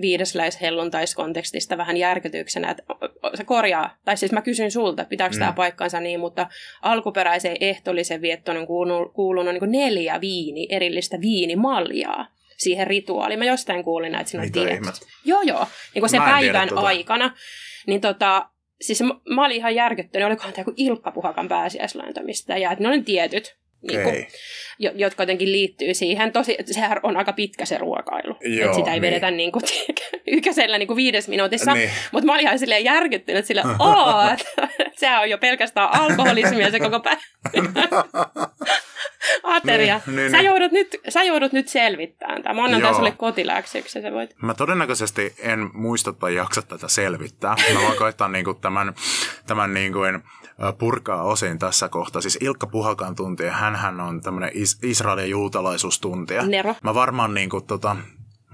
viidesläishelluntaiskontekstista 0.00 1.76
vähän 1.76 1.96
järkytyksenä, 1.96 2.70
että 2.70 2.82
se 3.34 3.44
korjaa, 3.44 3.96
tai 4.04 4.16
siis 4.16 4.32
mä 4.32 4.42
kysyn 4.42 4.70
sulta, 4.70 5.04
pitääkö 5.04 5.34
mm. 5.34 5.38
tämä 5.38 5.52
paikkansa 5.52 6.00
niin, 6.00 6.20
mutta 6.20 6.46
alkuperäiseen 6.82 7.56
ehtollisen 7.60 8.22
viettoon 8.22 8.56
on 8.56 8.66
kuulunut, 8.66 9.12
kuulunut 9.12 9.54
niin 9.54 9.72
neljä 9.72 10.20
viini, 10.20 10.66
erillistä 10.70 11.20
viinimaljaa 11.20 12.26
siihen 12.56 12.86
rituaaliin. 12.86 13.38
Mä 13.38 13.44
jostain 13.44 13.84
kuulin, 13.84 14.14
että 14.14 14.30
siinä 14.30 14.44
on 14.44 14.52
tiet. 14.52 14.80
Joo, 15.24 15.42
joo, 15.42 15.66
niin 15.94 16.02
kuin 16.02 16.10
se 16.10 16.18
päivän 16.18 16.68
tota. 16.68 16.80
aikana. 16.80 17.34
Niin 17.86 18.00
tota, 18.00 18.48
siis 18.80 19.02
mä 19.28 19.44
olin 19.44 19.56
ihan 19.56 19.74
järkyttynyt, 19.74 20.26
olikohan 20.26 20.52
tämä 20.52 20.60
joku 20.60 20.72
Ilkka 20.76 21.10
Puhakan 21.10 21.48
pääsiäislääntämistä, 21.48 22.56
ja 22.56 22.72
että 22.72 22.84
ne 22.84 22.94
on 22.94 23.04
tietyt 23.04 23.56
niin 23.82 24.02
kuin, 24.02 24.26
jo, 24.78 24.92
jotka 24.94 25.22
jotenkin 25.22 25.52
liittyy 25.52 25.94
siihen. 25.94 26.32
Tosi, 26.32 26.56
sehän 26.64 27.00
on 27.02 27.16
aika 27.16 27.32
pitkä 27.32 27.64
se 27.64 27.78
ruokailu. 27.78 28.36
Joo, 28.40 28.64
että 28.64 28.76
sitä 28.76 28.92
ei 28.92 29.00
niin. 29.00 29.02
vedetä 29.02 29.30
niin 29.30 29.52
kuin, 29.52 29.62
ykäisellä 30.38 30.78
niin 30.78 30.86
kuin 30.86 30.96
viides 30.96 31.28
minuutissa. 31.28 31.74
Niin. 31.74 31.90
Mutta 32.12 32.26
mä 32.26 32.32
olin 32.32 32.44
ihan 32.44 32.58
silleen 32.58 32.84
järkyttynyt 32.84 33.46
sille, 33.46 33.60
että 33.60 34.36
sehän 35.00 35.20
on 35.20 35.30
jo 35.30 35.38
pelkästään 35.38 35.92
alkoholismia 35.92 36.70
se 36.70 36.80
koko 36.80 37.00
päivä. 37.00 37.20
Ateria. 39.42 40.00
Niin, 40.06 40.16
niin, 40.16 40.30
sä, 40.30 40.36
niin. 40.36 40.46
joudut 40.46 40.72
nyt, 40.72 40.96
sä 41.08 41.22
joudut 41.22 41.52
nyt 41.52 41.68
selvittämään 41.68 42.42
tämä. 42.42 42.54
Mä 42.54 42.64
annan 42.64 42.80
tämän 42.80 42.94
sulle 42.94 43.10
kotiläksyksi, 43.10 44.02
sä 44.02 44.12
voit. 44.12 44.34
Mä 44.42 44.54
todennäköisesti 44.54 45.34
en 45.38 45.70
muista 45.74 46.12
tai 46.12 46.34
jaksa 46.34 46.62
tätä 46.62 46.88
selvittää. 46.88 47.56
Mä 47.74 47.80
voin 47.80 47.98
koittaa 47.98 48.28
niinku 48.28 48.54
tämän, 48.54 48.94
tämän 49.46 49.74
niinku 49.74 49.98
purkaa 50.78 51.22
osin 51.22 51.58
tässä 51.58 51.88
kohtaa. 51.88 52.22
Siis 52.22 52.38
Ilkka 52.40 52.66
Puhakan 52.66 53.14
tuntija, 53.14 53.52
hän 53.52 54.00
on 54.00 54.20
tämmöinen 54.20 54.50
is- 54.54 54.78
Israelin 54.82 55.30
juutalaisuustuntija. 55.30 56.46
Nero. 56.46 56.74
Mä 56.82 56.94
varmaan 56.94 57.34
niinku 57.34 57.60
tota, 57.60 57.96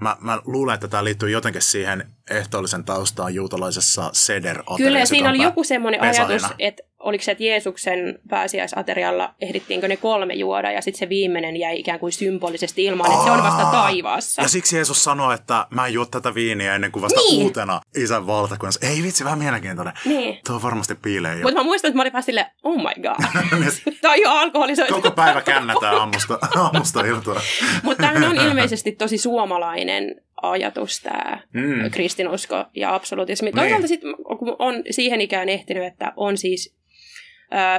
Mä, 0.01 0.17
mä 0.21 0.39
luulen, 0.45 0.73
että 0.73 0.87
tämä 0.87 1.03
liittyy 1.03 1.29
jotenkin 1.29 1.61
siihen 1.61 2.07
ehtoollisen 2.29 2.83
taustaan 2.83 3.35
juutalaisessa 3.35 4.09
seder 4.13 4.63
Kyllä, 4.77 5.05
siinä 5.05 5.29
oli 5.29 5.43
joku 5.43 5.63
semmoinen 5.63 6.01
ajatus, 6.01 6.43
että 6.59 6.83
oliko 7.05 7.23
se, 7.23 7.31
että 7.31 7.43
Jeesuksen 7.43 8.19
pääsiäisaterialla 8.29 9.35
ehdittiinkö 9.41 9.87
ne 9.87 9.97
kolme 9.97 10.33
juoda 10.33 10.71
ja 10.71 10.81
sitten 10.81 10.99
se 10.99 11.09
viimeinen 11.09 11.57
jäi 11.57 11.79
ikään 11.79 11.99
kuin 11.99 12.11
symbolisesti 12.11 12.83
ilman, 12.85 13.11
että 13.11 13.23
se 13.23 13.31
on 13.31 13.43
vasta 13.43 13.65
taivaassa. 13.71 14.41
Ja 14.41 14.47
siksi 14.47 14.75
Jeesus 14.75 15.03
sanoi, 15.03 15.35
että 15.35 15.67
mä 15.69 15.87
en 15.87 15.93
juo 15.93 16.05
tätä 16.05 16.35
viiniä 16.35 16.75
ennen 16.75 16.91
kuin 16.91 17.03
vasta 17.03 17.19
niin. 17.19 17.43
uutena 17.43 17.81
isän 17.97 18.27
valtakunnassa. 18.27 18.87
Ei 18.87 19.03
vitsi, 19.03 19.23
vähän 19.23 19.39
mielenkiintoinen. 19.39 19.93
Niin. 20.05 20.39
Tuo 20.47 20.61
varmasti 20.61 20.95
piilee 20.95 21.35
jo. 21.35 21.41
Mutta 21.41 21.59
mä 21.59 21.63
muistan, 21.63 21.89
että 21.89 21.97
mä 21.97 22.01
olin 22.01 22.13
vaan 22.13 22.23
silleen, 22.23 22.45
oh 22.63 22.77
my 22.77 23.01
god. 23.01 23.15
Tämä 24.01 24.13
on 24.13 24.21
jo 24.21 24.31
alkoholisoitu. 24.31 24.93
Koko 24.93 25.11
päivä 25.11 25.41
kännätään 25.41 25.95
aamusta, 25.95 26.39
aamusta 26.55 27.05
iltaan. 27.05 27.41
Mutta 27.83 28.03
tämä 28.03 28.29
on 28.29 28.37
ilmeisesti 28.37 28.91
tosi 28.91 29.17
suomalainen 29.17 30.15
ajatus, 30.41 31.01
tämä 31.01 31.39
mm. 31.53 31.91
kristinusko 31.91 32.65
ja 32.75 32.95
absolutismi. 32.95 33.45
Niin. 33.45 33.55
Toisaalta 33.55 33.87
sitten 33.87 34.15
on 34.59 34.75
siihen 34.89 35.21
ikään 35.21 35.49
ehtinyt, 35.49 35.83
että 35.83 36.13
on 36.15 36.37
siis 36.37 36.75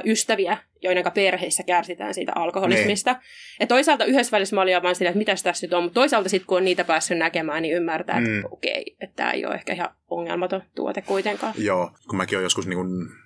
ystäviä, 0.05 0.57
joiden 0.81 1.11
perheissä 1.13 1.63
kärsitään 1.63 2.13
siitä 2.13 2.31
alkoholismista. 2.35 3.11
Niin. 3.11 3.21
Ja 3.59 3.67
toisaalta 3.67 4.05
yhdessä 4.05 4.31
välissä 4.31 4.55
mä 4.55 4.61
olin 4.61 4.83
vaan 4.83 4.95
sillä, 4.95 5.09
että 5.09 5.17
mitäs 5.17 5.43
tässä 5.43 5.67
nyt 5.67 5.73
on, 5.73 5.83
mutta 5.83 5.99
toisaalta 5.99 6.29
sitten 6.29 6.47
kun 6.47 6.57
on 6.57 6.65
niitä 6.65 6.83
päässyt 6.83 7.17
näkemään, 7.17 7.61
niin 7.61 7.75
ymmärtää, 7.75 8.17
että 8.17 8.29
mm. 8.29 8.43
okei, 8.51 8.71
okay, 8.71 8.95
että 9.01 9.15
tämä 9.15 9.31
ei 9.31 9.45
ole 9.45 9.55
ehkä 9.55 9.73
ihan 9.73 9.89
ongelmaton 10.07 10.61
tuote 10.75 11.01
kuitenkaan. 11.01 11.53
Joo, 11.57 11.91
kun 12.09 12.17
mäkin 12.17 12.37
olen 12.37 12.45
joskus 12.45 12.67
niin 12.67 12.77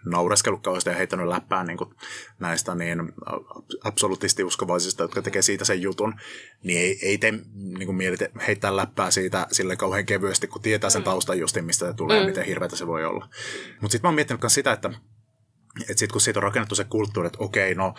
naureskellut 0.05 0.61
kauheasti 0.61 0.89
ja 0.89 0.95
heittänyt 0.95 1.27
läppään 1.27 1.67
niin 1.67 1.77
näistä 2.39 2.75
niin 2.75 2.99
absolutistiuskovaisista, 3.83 5.03
jotka 5.03 5.21
tekee 5.21 5.41
siitä 5.41 5.65
sen 5.65 5.81
jutun, 5.81 6.13
niin 6.63 6.79
ei, 6.79 6.99
ei 7.01 7.17
tee 7.17 7.31
niin 7.77 7.85
kuin 7.85 7.97
heittää 8.47 8.75
läppää 8.75 9.11
siitä 9.11 9.47
sille 9.51 9.75
kauhean 9.75 10.05
kevyesti, 10.05 10.47
kun 10.47 10.61
tietää 10.61 10.89
sen 10.89 11.01
mm. 11.01 11.05
taustan 11.05 11.39
justin, 11.39 11.65
mistä 11.65 11.87
se 11.87 11.93
tulee 11.93 12.17
mm. 12.17 12.21
ja 12.21 12.27
miten 12.27 12.45
hirveätä 12.45 12.75
se 12.75 12.87
voi 12.87 13.05
olla. 13.05 13.27
Mutta 13.81 13.91
sitten 13.91 14.07
mä 14.07 14.09
oon 14.09 14.15
miettinyt 14.15 14.41
myös 14.41 14.53
sitä, 14.53 14.71
että 14.71 14.89
sitten 15.79 16.09
kun 16.11 16.21
siitä 16.21 16.39
on 16.39 16.43
rakennettu 16.43 16.75
se 16.75 16.83
kulttuuri, 16.83 17.27
että 17.27 17.43
okei, 17.43 17.75
no 17.75 17.93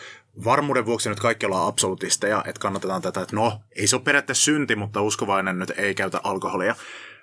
varmuuden 0.44 0.86
vuoksi 0.86 1.08
nyt 1.08 1.20
kaikki 1.20 1.46
ollaan 1.46 1.68
absolutisteja, 1.68 2.44
että 2.46 2.60
kannatetaan 2.60 3.02
tätä, 3.02 3.20
että 3.20 3.36
no 3.36 3.60
ei 3.76 3.86
se 3.86 3.96
ole 3.96 4.02
periaatteessa 4.04 4.44
synti, 4.44 4.76
mutta 4.76 5.02
uskovainen 5.02 5.58
nyt 5.58 5.72
ei 5.76 5.94
käytä 5.94 6.20
alkoholia. 6.22 6.74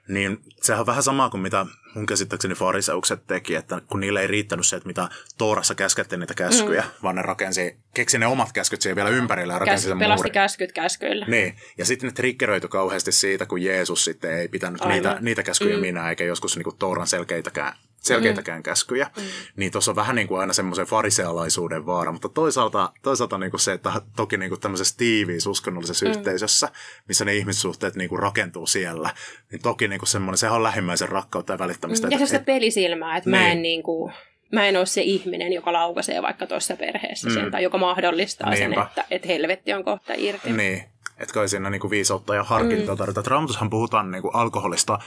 Niin 0.08 0.40
sehän 0.62 0.80
on 0.80 0.86
vähän 0.86 1.04
sama 1.04 1.30
kuin 1.30 1.42
mitä 1.42 1.66
mun 1.96 2.06
käsittääkseni 2.06 2.56
fariseukset 2.56 3.28
teki, 3.28 3.56
että 3.56 3.82
kun 3.88 4.00
niille 4.00 4.22
ei 4.22 4.28
riittänyt 4.28 4.66
se, 4.66 4.76
että 4.76 4.88
mitä 4.88 5.10
Toorassa 5.38 5.76
käskettiin 5.76 6.20
niitä 6.20 6.34
käskyjä, 6.34 6.82
mm. 6.82 6.90
vaan 7.04 7.16
ne 7.16 7.22
rakensi, 7.22 7.76
keksi 7.94 8.18
ne 8.18 8.28
omat 8.28 8.52
käskyt 8.52 8.82
siihen 8.82 8.96
vielä 8.96 9.10
ympärille 9.10 9.54
ja 9.54 9.60
rakensi 9.60 9.84
Käs, 9.84 9.90
sen 9.90 10.00
Pelasti 10.00 10.20
muurin. 10.20 10.34
käskyt 10.34 10.72
käskyillä. 10.72 11.26
Niin, 11.26 11.56
ja 11.78 11.86
sitten 11.86 12.08
ne 12.08 12.14
triggeröitu 12.14 12.68
kauheasti 12.68 13.12
siitä, 13.12 13.46
kun 13.46 13.62
Jeesus 13.62 14.06
sitten 14.06 14.38
ei 14.38 14.48
pitänyt 14.48 14.86
niitä, 14.86 15.18
niitä 15.22 15.44
käskyjä 15.44 15.76
mm. 15.76 15.82
minä, 15.82 16.10
eikä 16.10 16.24
joskus 16.24 16.56
niinku 16.56 16.72
Tooran 16.72 17.08
selkeitäkään 17.08 17.74
selkeitäkään 18.00 18.60
mm. 18.60 18.64
käskyjä, 18.64 19.10
mm. 19.18 19.24
niin 19.56 19.72
tuossa 19.72 19.92
on 19.92 19.96
vähän 19.96 20.16
niin 20.16 20.28
kuin 20.28 20.40
aina 20.42 20.54
semmoisen 20.54 20.86
farisealaisuuden 20.86 21.86
vaara, 21.86 22.12
mutta 22.12 22.30
toisaalta, 22.30 22.94
toisaalta 23.02 23.38
niin 23.38 23.52
kuin 23.52 23.62
se, 23.62 23.74
että 23.74 24.02
toki 24.16 24.38
niin 24.38 24.50
kuin 24.50 24.62
tämmöisessä 24.62 24.98
tiiviissä 24.98 25.50
uskonnollisessa 25.50 26.06
mm. 26.06 26.12
yhteisössä, 26.12 26.70
missä 27.08 27.26
ne 27.26 27.36
ihmissuhteet 27.36 27.96
niin 27.96 28.10
kuin 28.10 28.20
rakentuu 28.20 28.68
siellä, 28.68 29.14
niin 29.52 29.62
toki 29.62 29.88
niin 29.88 30.00
kuin 30.00 30.10
semmoinen, 30.10 30.38
sehän 30.38 30.56
on 30.56 30.64
lähimmäisen 30.64 31.10
rakkautta 31.10 31.54
ja 31.54 31.60
välittämistä. 31.60 32.08
Ja 32.12 32.18
se 32.18 32.26
sitä 32.26 32.40
pelisilmää, 32.40 33.18
että 33.18 33.30
niin. 33.30 33.42
mä 33.42 33.52
en 33.52 33.62
niin 33.62 33.84
kuin 33.84 34.14
mä 34.52 34.68
en 34.68 34.78
ole 34.78 34.86
se 34.86 35.02
ihminen, 35.02 35.54
joka 35.54 35.74
laukaisee 35.74 36.22
vaikka 36.22 36.48
tuossa 36.48 36.76
perheessä 36.76 37.28
mm. 37.28 37.34
sen, 37.34 37.52
tai 37.52 37.64
joka 37.64 37.78
mahdollistaa 37.78 38.50
Niinpä. 38.50 38.76
sen, 38.76 38.88
että, 38.88 39.06
että 39.12 39.28
helvetti 39.28 39.74
on 39.74 39.84
kohta 39.84 40.14
irti. 40.18 40.52
Niin, 40.52 40.84
että 41.18 41.34
kai 41.34 41.50
siinä 41.50 41.70
niinku 41.70 41.90
viisautta 41.90 42.36
ja 42.36 42.44
harkintaa 42.44 42.96
mm. 42.96 43.00
tarvitaan. 43.00 43.26
Raamatushan 43.26 43.70
puhutaan 43.70 44.12
niinku 44.12 44.30
alkoholista 44.30 45.00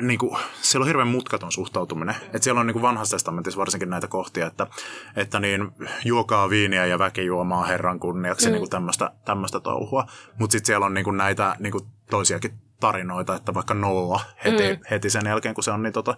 niin 0.00 0.18
kuin, 0.18 0.38
siellä 0.60 0.82
on 0.82 0.86
hirveän 0.86 1.08
mutkaton 1.08 1.52
suhtautuminen. 1.52 2.14
että 2.22 2.38
siellä 2.38 2.60
on 2.60 2.66
niin 2.66 2.72
kuin 2.72 2.82
vanhassa 2.82 3.16
testamentissa 3.16 3.60
varsinkin 3.60 3.90
näitä 3.90 4.08
kohtia, 4.08 4.46
että, 4.46 4.66
että 5.16 5.40
niin, 5.40 5.70
juokaa 6.04 6.50
viiniä 6.50 6.86
ja 6.86 6.98
väki 6.98 7.24
juomaa 7.24 7.64
Herran 7.64 8.00
kunniaksi, 8.00 8.46
mm. 8.46 8.52
niin 8.52 8.70
tämmöistä, 8.70 9.10
tämmöistä 9.24 9.60
touhua. 9.60 10.06
Mutta 10.38 10.52
sitten 10.52 10.66
siellä 10.66 10.86
on 10.86 10.94
niin 10.94 11.04
kuin 11.04 11.16
näitä 11.16 11.56
niin 11.58 11.72
kuin 11.72 11.84
toisiakin 12.10 12.52
tarinoita, 12.80 13.36
että 13.36 13.54
vaikka 13.54 13.74
Noah 13.74 14.26
heti, 14.44 14.76
mm. 14.76 14.80
heti 14.90 15.10
sen 15.10 15.26
jälkeen, 15.26 15.54
kun 15.54 15.64
se 15.64 15.70
on 15.70 15.82
niin 15.82 15.92
tota, 15.92 16.16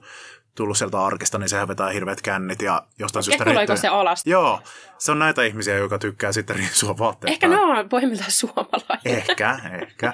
tullut 0.54 0.78
sieltä 0.78 1.04
arkista, 1.04 1.38
niin 1.38 1.48
sehän 1.48 1.68
vetää 1.68 1.90
hirveät 1.90 2.22
kännit 2.22 2.62
ja 2.62 2.82
jostain 2.98 3.22
syystä 3.22 3.44
riittyy. 3.44 3.76
se 3.76 3.88
alas? 3.88 4.22
Joo, 4.26 4.60
se 4.98 5.12
on 5.12 5.18
näitä 5.18 5.42
ihmisiä, 5.42 5.76
jotka 5.76 5.98
tykkää 5.98 6.32
sitten 6.32 6.56
riisua 6.56 6.98
vaatteet. 6.98 7.32
Ehkä 7.32 7.48
ne 7.48 7.58
on 7.58 7.88
pohjimmiltaan 7.88 8.30
suomalaisia. 8.30 8.98
Ehkä, 9.04 9.58
ehkä. 9.82 10.12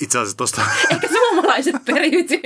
Itse 0.00 0.18
asiassa 0.18 0.36
tosta... 0.36 0.62
Ehkä 0.90 1.08
suomalaiset 1.08 1.84
periytyy 1.84 2.42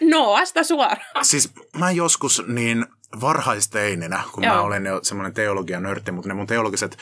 Noasta 0.00 0.64
suoraan. 0.64 1.24
Siis 1.24 1.52
mä 1.78 1.90
joskus 1.90 2.42
niin 2.46 2.86
varhaisteininä, 3.20 4.22
kun 4.32 4.44
Joo. 4.44 4.54
mä 4.54 4.60
olen 4.60 4.86
jo 4.86 5.00
semmoinen 5.02 5.34
teologian 5.34 5.82
nörtti, 5.82 6.12
mutta 6.12 6.28
ne 6.28 6.34
mun 6.34 6.46
teologiset 6.46 6.98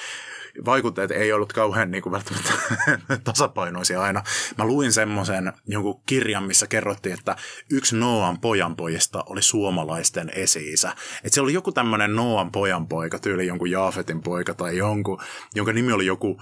vaikutteet 0.64 1.10
ei 1.10 1.32
ollut 1.32 1.52
kauhean 1.52 1.90
niin 1.90 2.02
kuin 2.02 2.12
välttämättä 2.12 2.52
tasapainoisia 3.24 4.02
aina. 4.02 4.22
Mä 4.58 4.64
luin 4.64 4.92
semmoisen 4.92 5.52
jonkun 5.66 6.02
kirjan, 6.06 6.44
missä 6.44 6.66
kerrottiin, 6.66 7.18
että 7.18 7.36
yksi 7.70 7.96
Noan 7.96 8.40
pojanpojista 8.40 9.24
oli 9.26 9.42
suomalaisten 9.42 10.30
esi-isä. 10.34 10.92
Että 11.24 11.34
se 11.34 11.40
oli 11.40 11.52
joku 11.52 11.72
tämmöinen 11.72 12.16
Noan 12.16 12.52
pojanpoika, 12.52 13.18
tyyli 13.18 13.46
jonkun 13.46 13.70
Jaafetin 13.70 14.22
poika 14.22 14.54
tai 14.54 14.76
jonkun, 14.76 15.20
jonka 15.54 15.72
nimi 15.72 15.92
oli 15.92 16.06
joku 16.06 16.40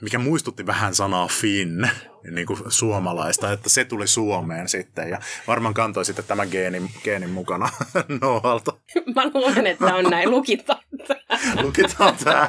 mikä 0.00 0.18
muistutti 0.18 0.66
vähän 0.66 0.94
sanaa 0.94 1.28
Finn, 1.28 1.88
niin 2.30 2.46
kuin 2.46 2.58
suomalaista, 2.68 3.52
että 3.52 3.68
se 3.68 3.84
tuli 3.84 4.06
Suomeen 4.06 4.68
sitten 4.68 5.08
ja 5.08 5.20
varmaan 5.46 5.74
kantoi 5.74 6.04
sitten 6.04 6.24
tämän 6.24 6.48
geenin, 6.50 6.90
geenin 7.04 7.30
mukana 7.30 7.68
Noalta. 8.20 8.72
Mä 9.14 9.22
luulen, 9.34 9.66
että 9.66 9.94
on 9.94 10.04
näin, 10.04 10.30
lukitaan 10.30 10.79
Lukitaan 11.62 12.14
tämä. 12.24 12.48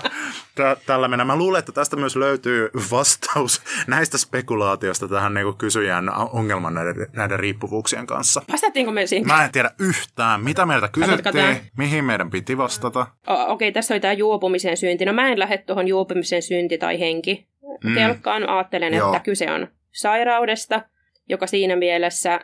Tällä 0.86 1.08
mennä. 1.08 1.26
Mä 1.26 1.36
luulen, 1.36 1.60
että 1.60 1.72
tästä 1.72 1.96
myös 1.96 2.16
löytyy 2.16 2.70
vastaus 2.92 3.62
näistä 3.88 4.18
spekulaatioista 4.18 5.08
tähän 5.08 5.34
niin 5.34 5.58
kysyjän 5.58 6.10
ongelman 6.34 6.74
näiden, 6.74 7.08
näiden 7.14 7.40
riippuvuuksien 7.40 8.08
kanssa. 8.08 8.42
Vastattiinko 8.52 8.92
me 8.92 9.08
siihen? 9.08 9.28
Mä 9.28 9.46
en 9.46 9.52
tiedä 9.52 9.72
yhtään, 9.80 10.44
mitä 10.44 10.66
meiltä 10.66 10.88
kysyttiin, 10.88 11.62
mihin 11.78 12.06
meidän 12.06 12.30
piti 12.30 12.58
vastata. 12.58 13.08
Okei, 13.28 13.46
okay, 13.50 13.72
tässä 13.72 13.94
oli 13.94 14.00
tämä 14.00 14.14
juopumisen 14.14 14.78
synti. 14.78 15.06
No 15.06 15.14
mä 15.14 15.30
en 15.30 15.40
lähde 15.40 15.58
tuohon 15.58 15.88
juopumisen 15.88 16.42
synti 16.42 16.78
tai 16.78 17.00
henki 17.00 17.48
mm. 17.84 17.94
kelkkaan. 17.94 18.50
Ajattelen, 18.50 18.94
Joo. 18.94 19.08
että 19.08 19.24
kyse 19.24 19.52
on 19.52 19.68
sairaudesta, 19.92 20.82
joka 21.30 21.48
siinä 21.48 21.76
mielessä 21.76 22.40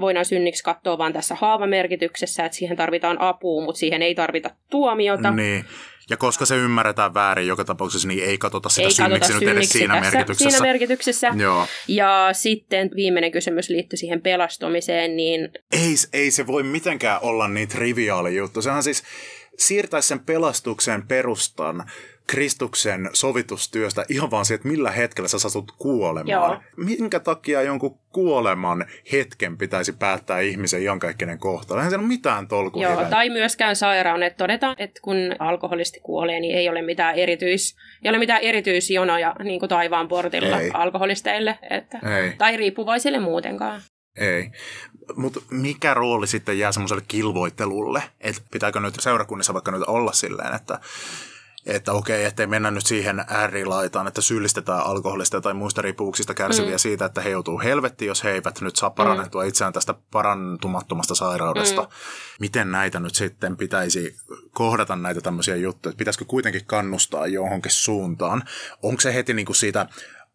voidaan 0.00 0.24
synniksi 0.24 0.64
katsoa 0.64 0.98
vain 0.98 1.12
tässä 1.12 1.34
haavamerkityksessä, 1.34 2.44
että 2.44 2.58
siihen 2.58 2.76
tarvitaan 2.76 3.20
apua, 3.20 3.64
mutta 3.64 3.78
siihen 3.78 4.02
ei 4.02 4.14
tarvita 4.14 4.50
tuomiota. 4.70 5.30
Niin. 5.30 5.64
Ja 6.10 6.16
koska 6.16 6.46
se 6.46 6.56
ymmärretään 6.56 7.14
väärin 7.14 7.46
joka 7.46 7.64
tapauksessa, 7.64 8.08
niin 8.08 8.24
ei 8.24 8.38
katsota 8.38 8.68
sitä 8.68 8.86
ei 8.86 8.90
synniksi, 8.90 9.32
nyt 9.32 9.42
edes 9.42 9.68
siinä 9.68 9.94
tässä, 9.94 10.10
merkityksessä. 10.10 10.50
Siinä 10.50 10.66
merkityksessä. 10.66 11.32
Joo. 11.36 11.66
Ja 11.88 12.28
sitten 12.32 12.90
viimeinen 12.96 13.32
kysymys 13.32 13.70
liittyy 13.70 13.96
siihen 13.96 14.22
pelastumiseen. 14.22 15.16
Niin... 15.16 15.48
Ei, 15.72 15.94
ei 16.12 16.30
se 16.30 16.46
voi 16.46 16.62
mitenkään 16.62 17.18
olla 17.22 17.48
niin 17.48 17.68
triviaali 17.68 18.36
juttu. 18.36 18.62
Sehän 18.62 18.82
siis 18.82 19.02
siirtäisi 19.58 20.08
sen 20.08 20.20
pelastuksen 20.20 21.08
perustan 21.08 21.90
Kristuksen 22.26 23.10
sovitustyöstä 23.12 24.04
ihan 24.08 24.30
vaan 24.30 24.44
siitä, 24.44 24.54
että 24.54 24.68
millä 24.68 24.90
hetkellä 24.90 25.28
sä 25.28 25.38
satut 25.38 25.72
kuolemaan. 25.78 26.28
Joo. 26.28 26.60
Minkä 26.76 27.20
takia 27.20 27.62
jonkun 27.62 27.98
kuoleman 28.12 28.86
hetken 29.12 29.58
pitäisi 29.58 29.92
päättää 29.92 30.40
ihmisen 30.40 30.82
iankaikkinen 30.82 31.38
kohta? 31.38 31.74
Eihän 31.74 31.90
se 31.90 31.96
ole 31.96 32.06
mitään 32.06 32.48
tolkua. 32.48 32.82
Joo, 32.82 32.92
hyvä. 32.92 33.04
tai 33.04 33.30
myöskään 33.30 33.76
sairaunet. 33.76 34.36
Todetaan, 34.36 34.76
että 34.78 35.00
kun 35.02 35.16
alkoholisti 35.38 36.00
kuolee, 36.00 36.40
niin 36.40 36.58
ei 36.58 36.68
ole 36.68 36.82
mitään, 36.82 37.14
erityis, 37.14 37.76
ei 38.04 38.08
ole 38.08 38.18
mitään 38.18 38.42
erityisjonoja 38.42 39.34
niin 39.44 39.60
kuin 39.60 39.68
taivaan 39.68 40.08
portilla 40.08 40.60
ei. 40.60 40.70
alkoholisteille. 40.74 41.58
Että, 41.70 41.98
ei. 41.98 42.32
Tai 42.38 42.56
riippuvaisille 42.56 43.18
muutenkaan. 43.18 43.80
Ei. 44.16 44.50
Mutta 45.16 45.40
mikä 45.50 45.94
rooli 45.94 46.26
sitten 46.26 46.58
jää 46.58 46.72
semmoiselle 46.72 47.02
kilvoittelulle? 47.08 48.02
Että 48.20 48.42
pitääkö 48.50 48.80
nyt 48.80 48.94
seurakunnissa 48.98 49.54
vaikka 49.54 49.70
nyt 49.70 49.82
olla 49.86 50.12
silleen, 50.12 50.54
että 50.54 50.78
että 51.66 51.92
okei, 51.92 52.24
ettei 52.24 52.46
mennä 52.46 52.70
nyt 52.70 52.86
siihen 52.86 53.24
äärilaitaan, 53.28 54.06
että 54.06 54.20
syyllistetään 54.20 54.86
alkoholista 54.86 55.40
tai 55.40 55.54
muista 55.54 55.82
riippuvuuksista 55.82 56.34
kärsiviä 56.34 56.74
mm. 56.74 56.78
siitä, 56.78 57.04
että 57.04 57.20
he 57.20 57.30
joutuu 57.30 57.60
helvettiin, 57.60 58.06
jos 58.06 58.24
he 58.24 58.30
eivät 58.30 58.60
nyt 58.60 58.76
saa 58.76 58.90
parannettua 58.90 59.42
mm. 59.42 59.48
itseään 59.48 59.72
tästä 59.72 59.94
parantumattomasta 60.10 61.14
sairaudesta. 61.14 61.82
Mm. 61.82 61.88
Miten 62.40 62.72
näitä 62.72 63.00
nyt 63.00 63.14
sitten 63.14 63.56
pitäisi 63.56 64.16
kohdata 64.50 64.96
näitä 64.96 65.20
tämmöisiä 65.20 65.56
juttuja? 65.56 65.94
Pitäisikö 65.98 66.24
kuitenkin 66.24 66.66
kannustaa 66.66 67.26
johonkin 67.26 67.72
suuntaan? 67.72 68.42
Onko 68.82 69.00
se 69.00 69.14
heti 69.14 69.34
niin 69.34 69.46
kuin 69.46 69.56
siitä 69.56 69.86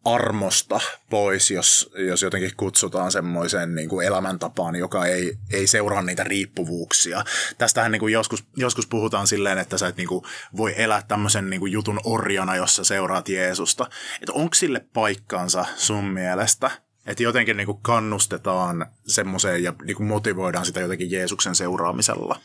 armosta 0.04 0.80
pois, 1.10 1.50
jos, 1.50 1.90
jos 1.98 2.22
jotenkin 2.22 2.50
kutsutaan 2.56 3.12
semmoiseen 3.12 3.74
niin 3.74 3.88
kuin 3.88 4.06
elämäntapaan, 4.06 4.76
joka 4.76 5.06
ei, 5.06 5.38
ei 5.52 5.66
seuraa 5.66 6.02
niitä 6.02 6.24
riippuvuuksia. 6.24 7.24
Tästähän 7.58 7.92
niin 7.92 8.00
kuin 8.00 8.12
joskus, 8.12 8.44
joskus 8.56 8.86
puhutaan 8.86 9.26
silleen, 9.26 9.58
että 9.58 9.78
sä 9.78 9.88
et 9.88 9.96
niin 9.96 10.08
kuin 10.08 10.24
voi 10.56 10.74
elää 10.76 11.02
tämmöisen 11.08 11.50
niin 11.50 11.60
kuin 11.60 11.72
jutun 11.72 12.00
orjana, 12.04 12.56
jossa 12.56 12.84
seuraat 12.84 13.28
Jeesusta. 13.28 13.90
Että 14.14 14.32
onko 14.32 14.54
sille 14.54 14.84
paikkaansa 14.92 15.64
sun 15.76 16.04
mielestä? 16.04 16.70
Että 17.06 17.22
jotenkin 17.22 17.56
niin 17.56 17.66
kuin 17.66 17.78
kannustetaan 17.82 18.86
semmoiseen 19.06 19.62
ja 19.62 19.72
niin 19.84 19.96
kuin 19.96 20.06
motivoidaan 20.06 20.66
sitä 20.66 20.80
jotenkin 20.80 21.10
Jeesuksen 21.10 21.54
seuraamisella. 21.54 22.40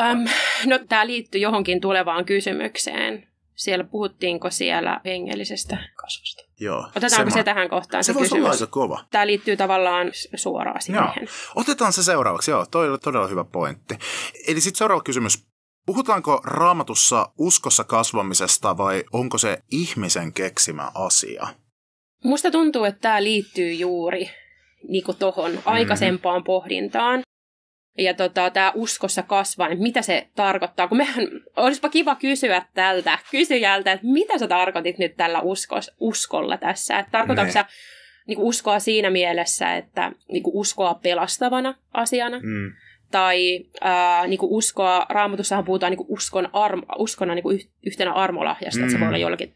Öm, 0.00 0.24
no 0.66 0.78
tämä 0.88 1.06
liittyy 1.06 1.40
johonkin 1.40 1.80
tulevaan 1.80 2.24
kysymykseen. 2.24 3.28
Siellä 3.54 3.84
puhuttiinko 3.84 4.50
siellä 4.50 5.00
hengellisestä 5.04 5.78
kasvusta? 5.94 6.49
Joo. 6.60 6.86
Otetaanko 6.96 7.30
se, 7.30 7.34
se 7.34 7.44
tähän 7.44 7.68
kohtaan 7.68 8.04
se, 8.04 8.12
se 8.12 8.18
voisi 8.18 8.38
olla 8.38 8.50
aika 8.50 8.66
kova. 8.66 9.04
Tämä 9.10 9.26
liittyy 9.26 9.56
tavallaan 9.56 10.10
suoraan 10.34 10.82
siihen. 10.82 11.02
Joo. 11.02 11.28
Otetaan 11.54 11.92
se 11.92 12.02
seuraavaksi, 12.02 12.50
joo, 12.50 12.66
toi 12.66 12.90
oli 12.90 12.98
todella 12.98 13.26
hyvä 13.26 13.44
pointti. 13.44 13.94
Eli 14.48 14.60
sitten 14.60 14.78
seuraava 14.78 15.02
kysymys. 15.02 15.44
Puhutaanko 15.86 16.40
raamatussa 16.44 17.32
uskossa 17.38 17.84
kasvamisesta 17.84 18.76
vai 18.76 19.04
onko 19.12 19.38
se 19.38 19.58
ihmisen 19.70 20.32
keksimä 20.32 20.90
asia? 20.94 21.48
Musta 22.24 22.50
tuntuu, 22.50 22.84
että 22.84 23.00
tämä 23.00 23.22
liittyy 23.22 23.72
juuri 23.72 24.30
niin 24.88 25.04
tuohon 25.18 25.50
mm-hmm. 25.50 25.62
aikaisempaan 25.64 26.44
pohdintaan. 26.44 27.22
Ja 27.98 28.14
tota, 28.14 28.50
tämä 28.50 28.72
uskossa 28.74 29.22
kasvaa, 29.22 29.68
että 29.68 29.82
mitä 29.82 30.02
se 30.02 30.28
tarkoittaa. 30.34 30.88
Kun 30.88 30.98
mehän, 30.98 31.26
olisipa 31.56 31.88
kiva 31.88 32.14
kysyä 32.14 32.62
tältä 32.74 33.18
kysyjältä, 33.30 33.92
että 33.92 34.06
mitä 34.06 34.38
sä 34.38 34.48
tarkoitit 34.48 34.98
nyt 34.98 35.16
tällä 35.16 35.40
uskos, 35.40 35.90
uskolla 36.00 36.56
tässä. 36.56 36.98
Että 36.98 37.12
tarkoitatko 37.12 37.52
sä 37.52 37.64
niin 38.26 38.38
uskoa 38.38 38.78
siinä 38.78 39.10
mielessä, 39.10 39.76
että 39.76 40.12
niin 40.32 40.42
uskoa 40.46 40.94
pelastavana 40.94 41.74
asiana? 41.92 42.40
Mm. 42.42 42.72
tai 43.10 43.66
ää, 43.80 44.26
niinku 44.26 44.56
uskoa, 44.56 45.06
raamatussahan 45.08 45.64
puhutaan 45.64 45.90
niinku 45.90 46.06
uskon 46.08 46.48
armo, 46.52 46.82
uskona 46.98 47.34
yh, 47.34 47.68
yhtenä 47.86 48.12
armolahjasta, 48.12 48.78
mm. 48.80 48.84
että 48.84 48.92
se 48.92 49.00
voi 49.00 49.08
olla 49.08 49.18
jollakin 49.18 49.54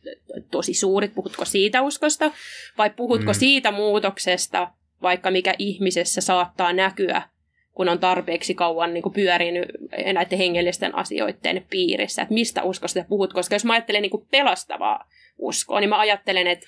tosi 0.50 0.74
suurit, 0.74 1.14
puhutko 1.14 1.44
siitä 1.44 1.82
uskosta, 1.82 2.30
vai 2.78 2.90
puhutko 2.90 3.32
Mm. 3.32 3.36
mm. 3.36 3.38
siitä 3.38 3.72
muutoksesta, 3.72 4.70
vaikka 5.02 5.30
mikä 5.30 5.54
ihmisessä 5.58 6.20
saattaa 6.20 6.72
näkyä, 6.72 7.22
kun 7.74 7.88
on 7.88 7.98
tarpeeksi 7.98 8.54
kauan 8.54 8.94
niinku 8.94 9.10
pyörinyt 9.10 9.68
näiden 10.12 10.38
hengellisten 10.38 10.94
asioiden 10.94 11.66
piirissä, 11.70 12.22
että 12.22 12.34
mistä 12.34 12.62
uskosta 12.62 13.04
puhut, 13.08 13.32
koska 13.32 13.54
jos 13.54 13.64
mä 13.64 13.72
ajattelen 13.72 14.02
niinku 14.02 14.26
pelastavaa 14.30 15.04
uskoa, 15.38 15.80
niin 15.80 15.88
mä 15.88 15.98
ajattelen, 15.98 16.46
että 16.46 16.66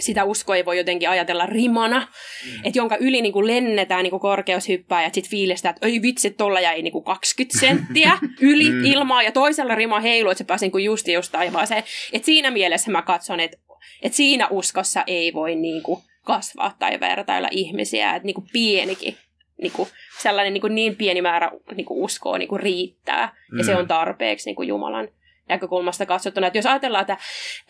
sitä 0.00 0.24
uskoa 0.24 0.56
ei 0.56 0.64
voi 0.64 0.78
jotenkin 0.78 1.08
ajatella 1.08 1.46
rimana, 1.46 1.98
mm. 2.00 2.60
että 2.64 2.78
jonka 2.78 2.96
yli 2.96 3.22
niin 3.22 3.32
kuin 3.32 3.46
lennetään 3.46 4.02
niin 4.02 4.10
kuin 4.10 4.20
korkeushyppää 4.20 5.02
ja 5.02 5.10
sitten 5.12 5.30
fiilistää, 5.30 5.70
että 5.70 5.86
ei 5.86 6.02
vitsi, 6.02 6.30
tuolla 6.30 6.60
jäi 6.60 6.82
niin 6.82 6.92
kuin 6.92 7.04
20 7.04 7.58
senttiä 7.60 8.18
yli 8.40 8.70
Mm. 8.70 8.84
ilmaa 8.84 9.22
ja 9.22 9.32
toisella 9.32 9.74
rima 9.74 10.00
heiluu, 10.00 10.30
että 10.30 10.38
se 10.38 10.44
pääsi 10.44 10.64
niin 10.64 10.72
kuin 10.72 10.84
just 10.84 11.08
just 11.08 11.32
taivaaseen. 11.32 11.84
Et 12.12 12.24
siinä 12.24 12.50
mielessä 12.50 12.90
mä 12.90 13.02
katson, 13.02 13.40
että, 13.40 13.56
että 14.02 14.16
siinä 14.16 14.48
uskossa 14.48 15.04
ei 15.06 15.34
voi 15.34 15.54
niin 15.54 15.82
kuin 15.82 16.00
kasvaa 16.24 16.76
tai 16.78 17.00
vertailla 17.00 17.48
ihmisiä, 17.50 18.16
että 18.16 18.26
niin 18.26 18.34
kuin 18.34 18.48
pienikin 18.52 19.16
niin 19.62 19.72
kuin 19.72 19.88
sellainen 20.22 20.52
niin, 20.52 20.60
kuin 20.60 20.74
niin 20.74 20.96
pieni 20.96 21.22
määrä 21.22 21.50
niin 21.74 21.84
kuin 21.86 22.04
uskoa 22.04 22.38
niin 22.38 22.48
kuin 22.48 22.60
riittää 22.60 23.36
ja 23.58 23.64
se 23.64 23.72
Mm. 23.74 23.78
on 23.78 23.88
tarpeeksi 23.88 24.48
niin 24.48 24.56
kuin 24.56 24.68
Jumalan 24.68 25.08
näkökulmasta 25.48 26.06
katsottuna. 26.06 26.46
Että 26.46 26.58
jos 26.58 26.66
ajatellaan, 26.66 27.00
että 27.02 27.16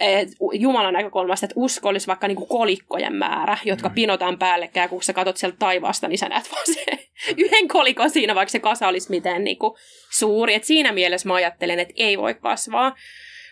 et 0.00 0.28
Jumalan 0.52 0.94
näkökulmasta, 0.94 1.46
että 1.46 1.54
usko 1.56 1.88
olisi 1.88 2.06
vaikka 2.06 2.28
niinku 2.28 2.46
kolikkojen 2.46 3.14
määrä, 3.14 3.58
jotka 3.64 3.88
Mm. 3.88 3.94
pinotaan 3.94 4.38
päällekkäin, 4.38 4.90
kun 4.90 5.02
sä 5.02 5.12
katsot 5.12 5.36
sieltä 5.36 5.56
taivaasta, 5.58 6.08
niin 6.08 6.18
sä 6.18 6.28
näet 6.28 6.50
vaan 6.52 6.66
se 6.74 6.84
yhden 7.44 7.68
kolikon 7.68 8.10
siinä, 8.10 8.34
vaikka 8.34 8.50
se 8.50 8.58
kasa 8.58 8.88
olisi 8.88 9.10
miten 9.10 9.44
niinku 9.44 9.76
suuri. 10.10 10.54
Et 10.54 10.64
siinä 10.64 10.92
mielessä 10.92 11.28
mä 11.28 11.34
ajattelen, 11.34 11.78
että 11.78 11.94
ei 11.96 12.18
voi 12.18 12.34
kasvaa. 12.34 12.94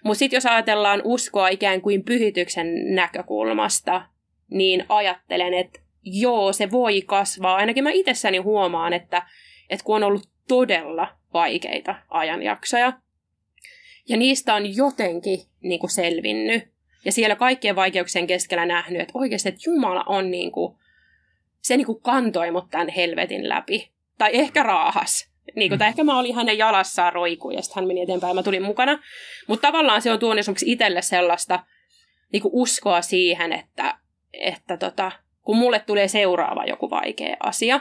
Mutta 0.04 0.18
sitten 0.18 0.36
jos 0.36 0.46
ajatellaan 0.46 1.00
uskoa 1.04 1.48
ikään 1.48 1.80
kuin 1.80 2.04
pyhityksen 2.04 2.94
näkökulmasta, 2.94 4.02
niin 4.50 4.84
ajattelen, 4.88 5.54
että 5.54 5.80
joo, 6.06 6.52
se 6.52 6.70
voi 6.70 7.02
kasvaa. 7.02 7.56
Ainakin 7.56 7.84
mä 7.84 7.90
itsessäni 7.90 8.38
huomaan, 8.38 8.92
että, 8.92 9.22
että 9.70 9.84
kun 9.84 9.96
on 9.96 10.04
ollut 10.04 10.30
todella 10.48 11.08
vaikeita 11.34 11.94
ajanjaksoja, 12.08 12.92
ja 14.08 14.16
niistä 14.16 14.54
on 14.54 14.76
jotenkin 14.76 15.38
niin 15.60 15.80
kuin 15.80 15.90
selvinnyt. 15.90 16.62
Ja 17.04 17.12
siellä 17.12 17.36
kaikkien 17.36 17.76
vaikeuksien 17.76 18.26
keskellä 18.26 18.66
nähnyt, 18.66 19.00
että 19.00 19.18
oikeasti 19.18 19.48
että 19.48 19.60
Jumala 19.66 20.04
on 20.06 20.30
niin 20.30 20.52
kuin, 20.52 20.78
se 21.60 21.76
niin 21.76 21.86
kuin 21.86 22.02
kantoi 22.02 22.50
mut 22.50 22.70
tämän 22.70 22.88
helvetin 22.88 23.48
läpi. 23.48 23.90
Tai 24.18 24.30
ehkä 24.32 24.62
raahas. 24.62 25.30
Niin 25.56 25.70
kuin, 25.70 25.78
tai 25.78 25.88
ehkä 25.88 26.04
mä 26.04 26.18
olin 26.18 26.34
hänen 26.34 26.58
jalassaan 26.58 27.12
roikuun 27.12 27.54
ja 27.54 27.62
sitten 27.62 27.80
hän 27.80 27.86
meni 27.86 28.00
eteenpäin 28.00 28.30
ja 28.30 28.34
mä 28.34 28.42
tulin 28.42 28.62
mukana. 28.62 28.98
Mutta 29.46 29.68
tavallaan 29.68 30.02
se 30.02 30.12
on 30.12 30.18
tuonut 30.18 30.38
esimerkiksi 30.38 30.72
itselle 30.72 31.02
sellaista 31.02 31.64
niin 32.32 32.42
kuin 32.42 32.54
uskoa 32.54 33.02
siihen, 33.02 33.52
että, 33.52 33.98
että 34.32 34.76
tota, 34.76 35.12
kun 35.46 35.56
mulle 35.56 35.78
tulee 35.78 36.08
seuraava 36.08 36.64
joku 36.64 36.90
vaikea 36.90 37.36
asia, 37.40 37.80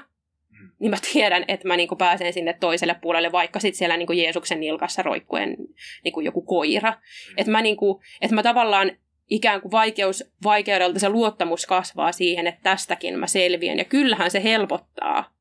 niin 0.79 0.91
mä 0.91 0.97
tiedän, 1.13 1.45
että 1.47 1.67
mä 1.67 1.77
niinku 1.77 1.95
pääsen 1.95 2.33
sinne 2.33 2.53
toiselle 2.53 2.95
puolelle, 3.01 3.31
vaikka 3.31 3.59
sitten 3.59 3.77
siellä 3.77 3.97
niinku 3.97 4.13
Jeesuksen 4.13 4.59
nilkassa 4.59 5.01
roikkuen 5.01 5.57
niinku 6.03 6.19
joku 6.19 6.41
koira. 6.41 6.93
Että 7.37 7.51
mä, 7.51 7.61
niinku, 7.61 8.01
et 8.21 8.31
mä 8.31 8.43
tavallaan 8.43 8.91
ikään 9.29 9.61
kuin 9.61 9.71
vaikeus, 9.71 10.31
vaikeudelta 10.43 10.99
se 10.99 11.09
luottamus 11.09 11.65
kasvaa 11.65 12.11
siihen, 12.11 12.47
että 12.47 12.61
tästäkin 12.63 13.19
mä 13.19 13.27
selviän. 13.27 13.77
Ja 13.77 13.85
kyllähän 13.85 14.31
se 14.31 14.43
helpottaa 14.43 15.35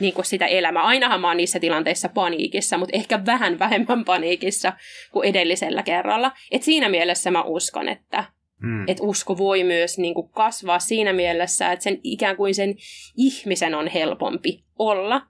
niin 0.00 0.14
kuin 0.14 0.24
sitä 0.24 0.46
elämää. 0.46 0.82
Ainahan 0.82 1.20
mä 1.20 1.28
oon 1.28 1.36
niissä 1.36 1.60
tilanteissa 1.60 2.08
paniikissa, 2.08 2.78
mutta 2.78 2.96
ehkä 2.96 3.26
vähän 3.26 3.58
vähemmän 3.58 4.04
paniikissa 4.04 4.72
kuin 5.12 5.28
edellisellä 5.28 5.82
kerralla. 5.82 6.32
Et 6.50 6.62
siinä 6.62 6.88
mielessä 6.88 7.30
mä 7.30 7.42
uskon, 7.42 7.88
että 7.88 8.24
Mm. 8.62 8.84
että 8.88 9.02
usko 9.02 9.38
voi 9.38 9.64
myös 9.64 9.98
niin 9.98 10.14
kuin 10.14 10.28
kasvaa 10.28 10.78
siinä 10.78 11.12
mielessä, 11.12 11.72
että 11.72 11.82
sen 11.82 12.00
ikään 12.02 12.36
kuin 12.36 12.54
sen 12.54 12.74
ihmisen 13.16 13.74
on 13.74 13.88
helpompi 13.88 14.64
olla. 14.78 15.22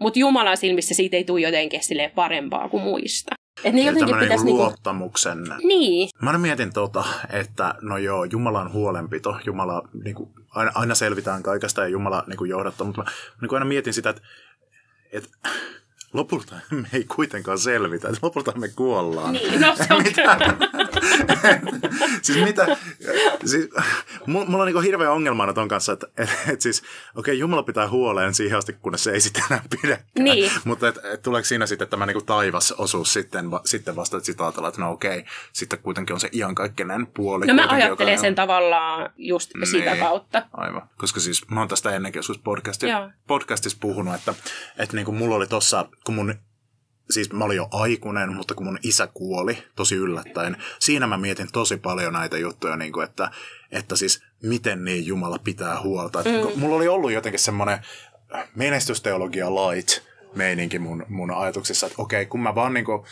Mutta 0.00 0.18
Jumalan 0.18 0.56
silmissä 0.56 0.94
siitä 0.94 1.16
ei 1.16 1.24
tule 1.24 1.40
jotenkin 1.40 1.80
parempaa 2.14 2.68
kuin 2.68 2.82
muista. 2.82 3.34
Että 3.56 3.76
ne 3.76 3.80
Eli 3.80 3.86
jotenkin 3.86 4.16
pitäisi... 4.16 4.44
niinku 4.44 4.44
Niinku... 4.44 4.62
luottamuksen. 4.62 5.38
Niin, 5.62 6.08
Mä 6.22 6.38
mietin 6.38 6.72
tota, 6.72 7.04
että 7.32 7.74
no 7.82 7.98
joo, 7.98 8.24
Jumalan 8.24 8.72
huolenpito, 8.72 9.36
Jumala, 9.46 9.88
niinku, 10.04 10.32
aina, 10.50 10.72
aina 10.74 10.94
selvitään 10.94 11.42
kaikesta 11.42 11.80
ja 11.80 11.88
Jumala 11.88 12.24
niinku, 12.26 12.44
johdattaa, 12.44 12.86
mutta 12.86 13.02
mä 13.02 13.10
niinku, 13.40 13.54
aina 13.54 13.64
mietin 13.64 13.94
sitä, 13.94 14.10
että, 14.10 14.22
että 15.12 15.28
lopulta 16.14 16.54
me 16.70 16.88
ei 16.92 17.04
kuitenkaan 17.04 17.58
selvitä, 17.58 18.08
että 18.08 18.20
lopulta 18.22 18.52
me 18.56 18.68
kuollaan. 18.68 19.32
niin. 19.32 19.60
No 19.60 19.76
se 19.76 19.94
on 19.94 20.02
Mitä? 20.04 20.38
siis 22.22 22.38
mitä, 22.44 22.76
siis, 23.44 23.68
mulla, 24.26 24.58
on 24.58 24.66
niinku 24.66 24.80
hirveä 24.80 25.10
ongelma 25.10 25.52
ton 25.52 25.68
kanssa, 25.68 25.92
että 25.92 26.06
et, 26.16 26.28
et 26.48 26.60
siis, 26.60 26.80
okei, 26.80 27.32
okay, 27.32 27.34
Jumala 27.34 27.62
pitää 27.62 27.88
huoleen 27.88 28.34
siihen 28.34 28.58
asti, 28.58 28.72
kunnes 28.72 29.04
se 29.04 29.10
ei 29.10 29.20
sitten 29.20 29.42
enää 29.50 29.62
pidäkään. 29.70 30.08
Niin. 30.18 30.50
Mutta 30.64 30.88
et, 30.88 30.98
et, 31.12 31.22
tuleeko 31.22 31.44
siinä 31.44 31.66
sitten 31.66 31.88
tämä 31.88 32.06
niinku 32.06 32.22
taivas 32.22 32.72
osuus 32.72 33.12
sitten, 33.12 33.50
va, 33.50 33.60
sitten 33.64 33.96
vasta, 33.96 34.16
että 34.16 34.26
sitten 34.26 34.46
ajatellaan, 34.46 34.68
että 34.68 34.80
no 34.80 34.90
okei, 34.90 35.18
okay, 35.18 35.30
sitten 35.52 35.78
kuitenkin 35.78 36.14
on 36.14 36.20
se 36.20 36.28
iankaikkinen 36.32 37.06
puoli. 37.06 37.46
No 37.46 37.54
mä 37.54 37.66
ajattelen 37.68 38.18
sen 38.18 38.34
tavallaan 38.34 39.10
just 39.16 39.50
sitä 39.64 39.90
Niin. 39.90 40.04
kautta. 40.04 40.42
Aivan. 40.52 40.88
Koska 40.98 41.20
siis 41.20 41.48
mä 41.50 41.60
oon 41.60 41.68
tästä 41.68 41.90
ennenkin 41.90 42.18
joskus 42.18 42.38
podcasti, 42.38 42.88
Joo. 42.88 43.10
podcastissa 43.26 43.78
puhunut, 43.80 44.14
että, 44.14 44.34
että 44.78 44.96
niin 44.96 45.04
kuin 45.04 45.16
mulla 45.16 45.34
oli 45.34 45.46
tossa, 45.46 45.86
kun 46.04 46.14
mun 46.14 46.34
siis 47.10 47.32
mä 47.32 47.44
olin 47.44 47.56
jo 47.56 47.68
aikuinen, 47.70 48.32
mutta 48.32 48.54
kun 48.54 48.66
mun 48.66 48.78
isä 48.82 49.06
kuoli 49.06 49.64
tosi 49.76 49.94
yllättäen, 49.94 50.56
siinä 50.78 51.06
mä 51.06 51.16
mietin 51.16 51.52
tosi 51.52 51.76
paljon 51.76 52.12
näitä 52.12 52.38
juttuja, 52.38 52.76
niin 52.76 52.92
kuin 52.92 53.04
että, 53.04 53.30
että 53.70 53.96
siis 53.96 54.22
miten 54.42 54.84
niin 54.84 55.06
Jumala 55.06 55.38
pitää 55.38 55.82
huolta. 55.82 56.18
Mm. 56.18 56.30
Mm. 56.30 56.60
Mulla 56.60 56.76
oli 56.76 56.88
ollut 56.88 57.12
jotenkin 57.12 57.40
semmoinen 57.40 57.78
menestysteologia 58.54 59.50
light 59.50 60.02
meininki 60.34 60.78
mun, 60.78 61.06
mun 61.08 61.30
ajatuksissa, 61.30 61.86
että 61.86 62.02
okei, 62.02 62.26
kun 62.26 62.40
mä 62.40 62.54
vaan 62.54 62.74
niin 62.74 62.84
kuin 62.84 63.02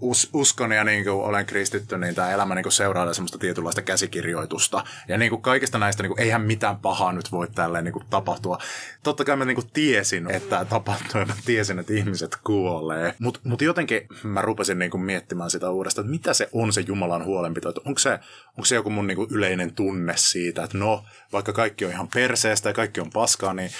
us, 0.00 0.30
uskon 0.32 0.72
ja 0.72 0.84
niin 0.84 1.04
kuin 1.04 1.14
olen 1.14 1.46
kristitty, 1.46 1.98
niin 1.98 2.14
tämä 2.14 2.30
elämä 2.30 2.54
niin 2.54 2.62
kuin 2.62 2.72
seuraa 2.72 3.14
semmoista 3.14 3.38
tietynlaista 3.38 3.82
käsikirjoitusta. 3.82 4.84
Ja 5.08 5.18
niin 5.18 5.30
kuin 5.30 5.42
kaikista 5.42 5.78
näistä 5.78 6.02
niin 6.02 6.10
kuin, 6.10 6.20
eihän 6.20 6.42
mitään 6.42 6.76
pahaa 6.76 7.12
nyt 7.12 7.32
voi 7.32 7.48
tälleen 7.54 7.84
niin 7.84 7.92
kuin 7.92 8.04
tapahtua. 8.10 8.58
Totta 9.02 9.24
kai 9.24 9.36
mä 9.36 9.44
niin 9.44 9.54
kuin 9.54 9.70
tiesin, 9.72 10.30
että 10.30 10.64
tapahtuu 10.64 11.20
ja 11.20 11.26
mä 11.26 11.34
tiesin, 11.44 11.78
että 11.78 11.92
ihmiset 11.92 12.36
kuolee. 12.44 13.14
Mutta 13.18 13.40
mut 13.44 13.62
jotenkin 13.62 14.08
mä 14.22 14.42
rupesin 14.42 14.78
niin 14.78 14.90
kuin 14.90 15.02
miettimään 15.02 15.50
sitä 15.50 15.70
uudestaan, 15.70 16.04
että 16.04 16.10
mitä 16.10 16.34
se 16.34 16.48
on 16.52 16.72
se 16.72 16.80
Jumalan 16.80 17.24
huolenpito. 17.24 17.68
Että 17.68 17.80
onko 17.84 17.98
se, 17.98 18.18
onko 18.48 18.64
se 18.64 18.74
joku 18.74 18.90
mun 18.90 19.06
niin 19.06 19.16
kuin 19.16 19.30
yleinen 19.30 19.74
tunne 19.74 20.12
siitä, 20.16 20.64
että 20.64 20.78
no, 20.78 21.04
vaikka 21.32 21.52
kaikki 21.52 21.84
on 21.84 21.90
ihan 21.90 22.08
perseestä 22.14 22.68
ja 22.68 22.72
kaikki 22.72 23.00
on 23.00 23.10
paskaa, 23.10 23.54
niin 23.54 23.70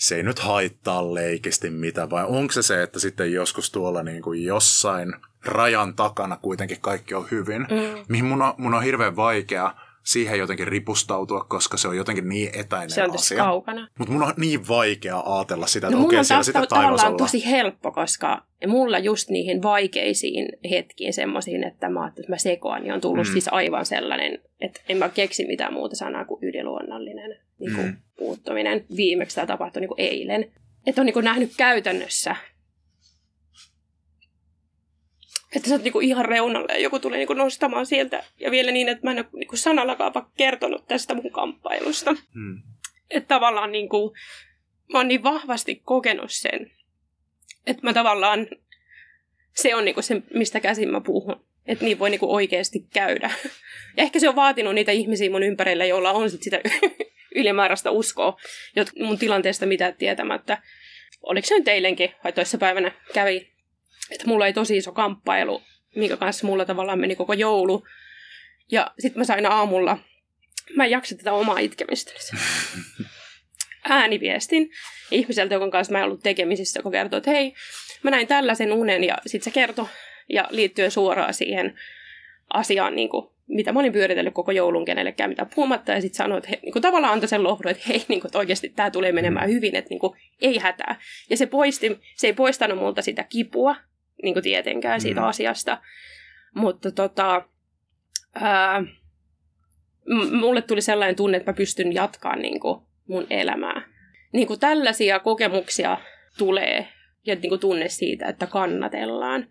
se 0.00 0.16
ei 0.16 0.22
nyt 0.22 0.38
haittaa 0.38 1.14
leikisti 1.14 1.70
mitä, 1.70 2.10
vai 2.10 2.24
onko 2.28 2.52
se 2.52 2.62
se, 2.62 2.82
että 2.82 3.00
sitten 3.00 3.32
joskus 3.32 3.70
tuolla 3.72 4.02
niin 4.02 4.22
kuin 4.22 4.44
jossain 4.44 5.12
rajan 5.44 5.94
takana 5.94 6.36
kuitenkin 6.36 6.80
kaikki 6.80 7.14
on 7.14 7.26
hyvin, 7.30 7.62
Mm. 7.62 8.04
mihin 8.08 8.24
mun 8.24 8.42
on, 8.42 8.54
mun 8.58 8.74
on 8.74 8.82
hirveän 8.82 9.16
vaikea 9.16 9.74
siihen 10.04 10.38
jotenkin 10.38 10.68
ripustautua, 10.68 11.40
koska 11.48 11.76
se 11.76 11.88
on 11.88 11.96
jotenkin 11.96 12.28
niin 12.28 12.50
etäinen 12.60 12.90
Se 12.90 13.02
on 13.04 13.12
tosi 13.12 13.34
asia. 13.34 13.44
kaukana. 13.44 13.88
Mutta 13.98 14.12
mun 14.12 14.22
on 14.22 14.32
niin 14.36 14.68
vaikea 14.68 15.22
ajatella 15.26 15.66
sitä, 15.66 15.86
että 15.86 15.96
No 15.98 16.04
okei, 16.04 16.06
mulla 16.08 16.18
on 16.18 16.24
siellä 16.24 16.42
sitä 16.42 16.66
tavallaan 16.66 16.84
taivasalla. 16.96 17.16
tosi 17.18 17.46
helppo, 17.50 17.92
koska 17.92 18.42
mulla 18.66 18.98
just 18.98 19.28
niihin 19.30 19.62
vaikeisiin 19.62 20.48
hetkiin 20.70 21.12
semmoisiin, 21.12 21.64
että 21.64 21.88
mä 21.88 22.06
että 22.08 22.22
mä 22.32 22.38
sekoan, 22.38 22.82
niin 22.82 22.92
on 22.94 23.00
tullut 23.00 23.26
mm. 23.26 23.32
siis 23.32 23.48
aivan 23.52 23.86
sellainen, 23.86 24.38
että 24.60 24.80
en 24.88 24.96
mä 24.96 25.08
keksi 25.08 25.46
mitään 25.46 25.72
muuta 25.72 25.96
sanaa 25.96 26.24
kuin 26.24 26.38
yliluonnollinen 26.44 27.36
niin 27.60 27.74
kuin 27.74 27.86
Mm. 27.86 27.92
mm. 27.92 27.96
muuttuminen. 28.20 28.86
Viimeksi 28.96 29.36
tämä 29.36 29.46
tapahtui 29.46 29.80
niin 29.80 29.88
kuin 29.88 30.00
eilen. 30.00 30.52
Että 30.86 31.00
on 31.00 31.06
niin 31.06 31.14
kuin 31.14 31.24
nähnyt 31.24 31.52
käytännössä, 31.56 32.36
että 35.56 35.68
sä 35.68 35.74
oot 35.74 35.82
niinku 35.82 36.00
ihan 36.00 36.24
reunalle 36.24 36.72
ja 36.72 36.78
joku 36.78 36.98
tulee 36.98 37.18
niinku 37.18 37.34
nostamaan 37.34 37.86
sieltä. 37.86 38.24
Ja 38.40 38.50
vielä 38.50 38.70
niin, 38.70 38.88
että 38.88 39.06
mä 39.06 39.10
en 39.10 39.18
ole 39.18 39.26
niinku 39.32 39.56
sanallakaan 39.56 40.26
kertonut 40.36 40.86
tästä 40.88 41.14
mun 41.14 41.30
kamppailusta. 41.30 42.12
Hmm. 42.34 42.62
Että 43.10 43.28
tavallaan 43.34 43.72
niinku, 43.72 44.14
mä 44.92 44.98
oon 44.98 45.08
niin 45.08 45.22
vahvasti 45.22 45.80
kokenut 45.84 46.30
sen, 46.30 46.70
että 47.66 47.82
mä 47.82 47.92
tavallaan, 47.92 48.46
se 49.56 49.74
on 49.74 49.84
niinku 49.84 50.02
se, 50.02 50.22
mistä 50.34 50.60
käsin 50.60 50.90
mä 50.90 51.00
puhun. 51.00 51.44
Että 51.66 51.84
niin 51.84 51.98
voi 51.98 52.10
niinku 52.10 52.34
oikeasti 52.34 52.86
käydä. 52.92 53.30
Ja 53.96 54.02
ehkä 54.02 54.18
se 54.18 54.28
on 54.28 54.36
vaatinut 54.36 54.74
niitä 54.74 54.92
ihmisiä 54.92 55.30
mun 55.30 55.42
ympärillä, 55.42 55.84
joilla 55.84 56.12
on 56.12 56.30
sit 56.30 56.42
sitä 56.42 56.60
ylimääräistä 57.34 57.90
uskoa 57.90 58.36
mun 58.98 59.18
tilanteesta 59.18 59.66
mitä 59.66 59.92
tietämättä. 59.92 60.62
Oliko 61.22 61.46
se 61.46 61.54
nyt 61.58 61.68
eilenkin, 61.68 62.14
vai 62.24 62.32
päivänä 62.60 62.92
kävi, 63.14 63.52
että 64.10 64.26
mulla 64.26 64.46
ei 64.46 64.52
tosi 64.52 64.76
iso 64.76 64.92
kamppailu, 64.92 65.62
minkä 65.96 66.16
kanssa 66.16 66.46
mulla 66.46 66.64
tavallaan 66.64 66.98
meni 66.98 67.16
koko 67.16 67.32
joulu. 67.32 67.86
Ja 68.72 68.90
sitten 68.98 69.20
mä 69.20 69.24
sain 69.24 69.46
aamulla, 69.46 69.98
mä 70.76 70.84
en 70.84 70.90
jaksa 70.90 71.16
tätä 71.16 71.32
omaa 71.32 71.58
itkemistä. 71.58 72.12
ääniviestin 73.88 74.70
ihmiseltä, 75.10 75.54
jonka 75.54 75.70
kanssa 75.70 75.92
mä 75.92 75.98
en 75.98 76.04
ollut 76.04 76.22
tekemisissä, 76.22 76.78
joka 76.78 76.90
kertoi, 76.90 77.18
että 77.18 77.30
hei, 77.30 77.54
mä 78.02 78.10
näin 78.10 78.26
tällaisen 78.26 78.72
unen 78.72 79.04
ja 79.04 79.18
sitten 79.26 79.44
se 79.44 79.54
kertoi 79.54 79.86
ja 80.28 80.48
liittyen 80.50 80.90
suoraan 80.90 81.34
siihen 81.34 81.80
asiaan, 82.52 82.96
niin 82.96 83.08
kuin, 83.08 83.34
mitä 83.50 83.72
mä 83.72 83.80
olin 83.80 83.92
pyöritellyt 83.92 84.34
koko 84.34 84.52
joulun 84.52 84.84
kenellekään 84.84 85.30
mitä 85.30 85.46
puhumatta, 85.54 85.92
ja 85.92 86.00
sitten 86.00 86.16
sanoi, 86.16 86.38
että 86.38 86.50
he, 86.50 86.58
niin 86.62 86.72
kuin, 86.72 86.82
tavallaan 86.82 87.12
antoi 87.12 87.28
sen 87.28 87.42
lohdun, 87.42 87.70
että 87.70 87.82
hei, 87.88 88.04
niin 88.08 88.20
kuin, 88.20 88.28
että 88.28 88.38
oikeasti 88.38 88.68
tämä 88.68 88.90
tulee 88.90 89.12
menemään 89.12 89.50
mm. 89.50 89.54
hyvin, 89.54 89.76
että 89.76 89.90
niin 89.90 90.00
kuin, 90.00 90.12
ei 90.40 90.58
hätää. 90.58 91.00
Ja 91.30 91.36
se, 91.36 91.46
poisti, 91.46 92.00
se 92.16 92.26
ei 92.26 92.32
poistanut 92.32 92.78
multa 92.78 93.02
sitä 93.02 93.24
kipua, 93.24 93.76
niin 94.22 94.34
kuin 94.34 94.42
tietenkään 94.42 95.00
siitä 95.00 95.20
mm. 95.20 95.26
asiasta, 95.26 95.78
mutta 96.54 96.90
tota, 96.90 97.44
ää, 98.34 98.84
mulle 100.40 100.62
tuli 100.62 100.80
sellainen 100.80 101.16
tunne, 101.16 101.36
että 101.36 101.50
mä 101.50 101.56
pystyn 101.56 101.92
jatkamaan 101.92 102.42
niin 102.42 102.60
kuin, 102.60 102.80
mun 103.08 103.26
elämää. 103.30 103.82
Niin 104.32 104.46
kuin 104.46 104.60
tällaisia 104.60 105.18
kokemuksia 105.18 105.98
tulee 106.38 106.88
ja 107.26 107.34
niin 107.34 107.48
kuin 107.48 107.60
tunne 107.60 107.88
siitä, 107.88 108.26
että 108.26 108.46
kannatellaan 108.46 109.46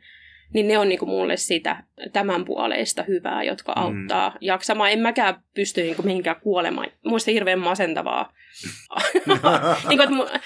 niin 0.53 0.67
ne 0.67 0.77
on 0.77 0.89
niinku 0.89 1.05
mulle 1.05 1.38
sitä 1.38 1.83
tämän 2.13 2.45
puoleista 2.45 3.03
hyvää, 3.03 3.43
jotka 3.43 3.73
mm. 3.75 3.81
auttaa 3.81 4.29
mm. 4.29 4.38
jaksamaan. 4.41 4.91
En 4.91 4.99
mäkään 4.99 5.43
pysty 5.55 5.81
niinku 5.81 6.03
mihinkään 6.03 6.41
kuolemaan. 6.41 6.91
Muista 7.05 7.31
hirveän 7.31 7.59
masentavaa. 7.59 8.33
niinku, 9.89 10.03
että 10.03 10.39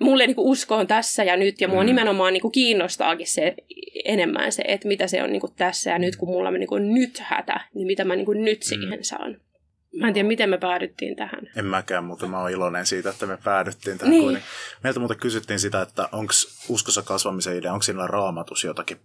mulle 0.00 0.26
niinku 0.26 0.50
usko 0.50 0.76
on 0.76 0.86
tässä 0.86 1.24
ja 1.24 1.36
nyt, 1.36 1.60
ja 1.60 1.68
mua 1.68 1.82
mm. 1.82 1.86
nimenomaan 1.86 2.32
niinku 2.32 2.50
kiinnostaakin 2.50 3.26
se 3.26 3.54
enemmän 4.04 4.52
se, 4.52 4.62
että 4.68 4.88
mitä 4.88 5.06
se 5.06 5.22
on 5.22 5.32
niinku 5.32 5.48
tässä 5.48 5.90
ja 5.90 5.98
nyt, 5.98 6.16
kun 6.16 6.28
mulla 6.28 6.48
on 6.48 6.54
niinku 6.54 6.78
nyt 6.78 7.18
hätä, 7.18 7.60
niin 7.74 7.86
mitä 7.86 8.04
mä 8.04 8.16
niinku 8.16 8.32
nyt 8.32 8.58
mm. 8.58 8.62
siihen 8.62 9.04
saan. 9.04 9.40
Mä 9.96 10.08
en 10.08 10.14
tiedä, 10.14 10.28
miten 10.28 10.50
me 10.50 10.58
päädyttiin 10.58 11.16
tähän. 11.16 11.50
En 11.56 11.64
mäkään, 11.64 12.04
mutta 12.04 12.26
mä 12.26 12.40
oon 12.40 12.50
iloinen 12.50 12.86
siitä, 12.86 13.10
että 13.10 13.26
me 13.26 13.38
päädyttiin 13.44 13.98
tähän. 13.98 14.10
Niin. 14.10 14.42
Meiltä 14.84 15.00
muuten 15.00 15.18
kysyttiin 15.18 15.60
sitä, 15.60 15.82
että 15.82 16.08
onko 16.12 16.32
uskossa 16.68 17.02
kasvamisen 17.02 17.56
idea, 17.56 17.72
onko 17.72 17.82
siinä 17.82 18.06
raamatus 18.06 18.64
jotakin 18.64 18.96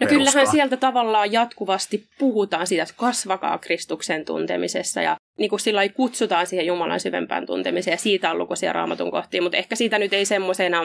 No 0.00 0.06
perustaa. 0.06 0.18
kyllähän 0.18 0.46
sieltä 0.46 0.76
tavallaan 0.76 1.32
jatkuvasti 1.32 2.06
puhutaan 2.18 2.66
siitä, 2.66 2.82
että 2.82 2.94
kasvakaa 2.96 3.58
Kristuksen 3.58 4.24
tuntemisessa 4.24 5.02
ja 5.02 5.16
niin 5.38 5.50
kuin 5.50 5.60
sillä 5.60 5.88
kutsutaan 5.88 6.46
siihen 6.46 6.66
Jumalan 6.66 7.00
syvempään 7.00 7.46
tuntemiseen 7.46 7.92
ja 7.92 7.98
siitä 7.98 8.30
on 8.30 8.38
lukuisia 8.38 8.72
raamatun 8.72 9.10
kohtia, 9.10 9.42
mutta 9.42 9.56
ehkä 9.56 9.76
siitä 9.76 9.98
nyt 9.98 10.12
ei 10.12 10.24
semmoisena 10.24 10.82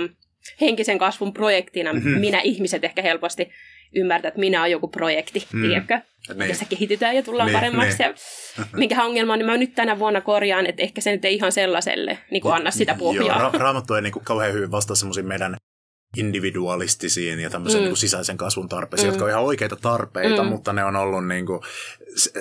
henkisen 0.61 0.97
kasvun 0.97 1.33
projektina 1.33 1.93
mm-hmm. 1.93 2.19
minä 2.19 2.41
ihmiset 2.41 2.83
ehkä 2.83 3.01
helposti 3.01 3.49
ymmärtää, 3.95 4.29
että 4.29 4.39
minä 4.39 4.59
olen 4.59 4.71
joku 4.71 4.87
projekti, 4.87 5.47
mm. 5.53 5.61
tiedätkö? 5.61 5.99
Niin. 6.35 6.49
Jossa 6.49 6.65
kehitytään 6.65 7.15
ja 7.15 7.23
tullaan 7.23 7.47
niin, 7.47 7.57
paremmaksi. 7.57 8.03
Niin. 8.03 8.15
Ja 8.57 8.65
minkä 8.73 9.03
ongelma 9.03 9.33
on, 9.33 9.39
niin 9.39 9.45
mä 9.45 9.57
nyt 9.57 9.75
tänä 9.75 9.99
vuonna 9.99 10.21
korjaan, 10.21 10.65
että 10.65 10.83
ehkä 10.83 11.01
se 11.01 11.11
nyt 11.11 11.25
ei 11.25 11.35
ihan 11.35 11.51
sellaiselle 11.51 12.17
niin 12.31 12.41
kuin 12.41 12.53
anna 12.53 12.71
sitä 12.71 12.95
pohjaa. 12.99 13.39
Joo, 13.39 13.49
ra- 13.49 13.57
raamattu 13.57 13.93
ei 13.93 14.01
niin 14.01 14.13
kuin 14.13 14.25
kauhean 14.25 14.53
hyvin 14.53 14.71
vastaa 14.71 14.95
semmoisiin 14.95 15.27
meidän 15.27 15.57
individualistisiin 16.17 17.39
ja 17.39 17.49
tämmöisen 17.49 17.79
mm. 17.79 17.83
niin 17.83 17.89
kuin 17.91 17.97
sisäisen 17.97 18.37
kasvun 18.37 18.69
tarpeisiin, 18.69 19.07
mm. 19.07 19.11
jotka 19.11 19.25
on 19.25 19.31
ihan 19.31 19.43
oikeita 19.43 19.75
tarpeita, 19.75 20.43
mm. 20.43 20.49
mutta 20.49 20.73
ne 20.73 20.83
on 20.83 20.95
ollut 20.95 21.27
niin 21.27 21.45
kuin, 21.45 21.61
se, 22.15 22.31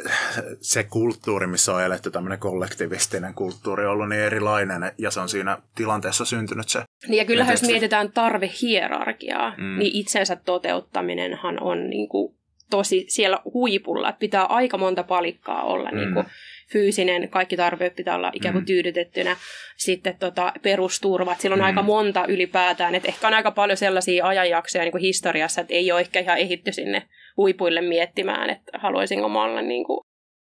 se 0.61 0.85
kulttuuri, 0.85 1.47
missä 1.47 1.75
on 1.75 1.83
eletty 1.83 2.11
tämmöinen 2.11 2.39
kollektivistinen 2.39 3.35
kulttuuri, 3.35 3.87
on 3.87 3.93
ollut 3.93 4.09
niin 4.09 4.23
erilainen 4.23 4.93
ja 4.99 5.11
se 5.11 5.21
on 5.21 5.29
siinä 5.29 5.59
tilanteessa 5.75 6.25
syntynyt 6.25 6.69
se. 6.69 6.83
Niin 7.09 7.19
ja 7.19 7.25
kyllähän 7.25 7.53
jos 7.53 7.63
mietitään 7.63 8.13
tarvehierarkiaa, 8.13 9.55
mm. 9.57 9.79
niin 9.79 9.97
itsensä 9.97 10.37
toteuttaminenhan 10.37 11.63
on 11.63 11.91
niin 11.91 12.09
kuin 12.09 12.35
tosi 12.71 13.05
siellä 13.09 13.39
huipulla, 13.55 14.09
että 14.09 14.19
pitää 14.19 14.45
aika 14.45 14.79
monta 14.79 15.03
palikkaa 15.03 15.63
olla 15.63 15.91
mm. 15.91 15.97
niin 15.97 16.15
kuin 16.15 16.27
fyysinen, 16.73 17.29
kaikki 17.29 17.57
tarpeet 17.57 17.97
pitää 17.97 18.17
olla 18.17 18.31
ikään 18.35 18.53
kuin 18.53 18.63
mm. 18.63 18.67
tyydytettynä. 18.67 19.37
Sitten 19.77 20.17
tota, 20.19 20.53
perusturvat, 20.63 21.41
sillä 21.41 21.55
on 21.55 21.61
mm. 21.61 21.65
aika 21.65 21.83
monta 21.83 22.27
ylipäätään. 22.29 22.95
Et 22.95 23.05
ehkä 23.05 23.29
on 23.29 23.35
aika 23.35 23.51
paljon 23.51 23.77
sellaisia 23.77 24.27
ajanjaksoja 24.27 24.85
niin 24.85 24.93
kuin 24.93 25.03
historiassa, 25.03 25.61
että 25.61 25.75
ei 25.75 25.93
ole 25.93 26.01
ehkä 26.01 26.21
ihan 26.21 26.39
ehitty 26.39 26.73
sinne 26.73 27.03
huipuille 27.37 27.81
miettimään, 27.81 28.51
että 28.51 28.79
haluaisinko 28.79 29.29
mä 29.29 29.43
olla 29.43 29.63
niin 29.63 29.85
kuin 29.85 30.01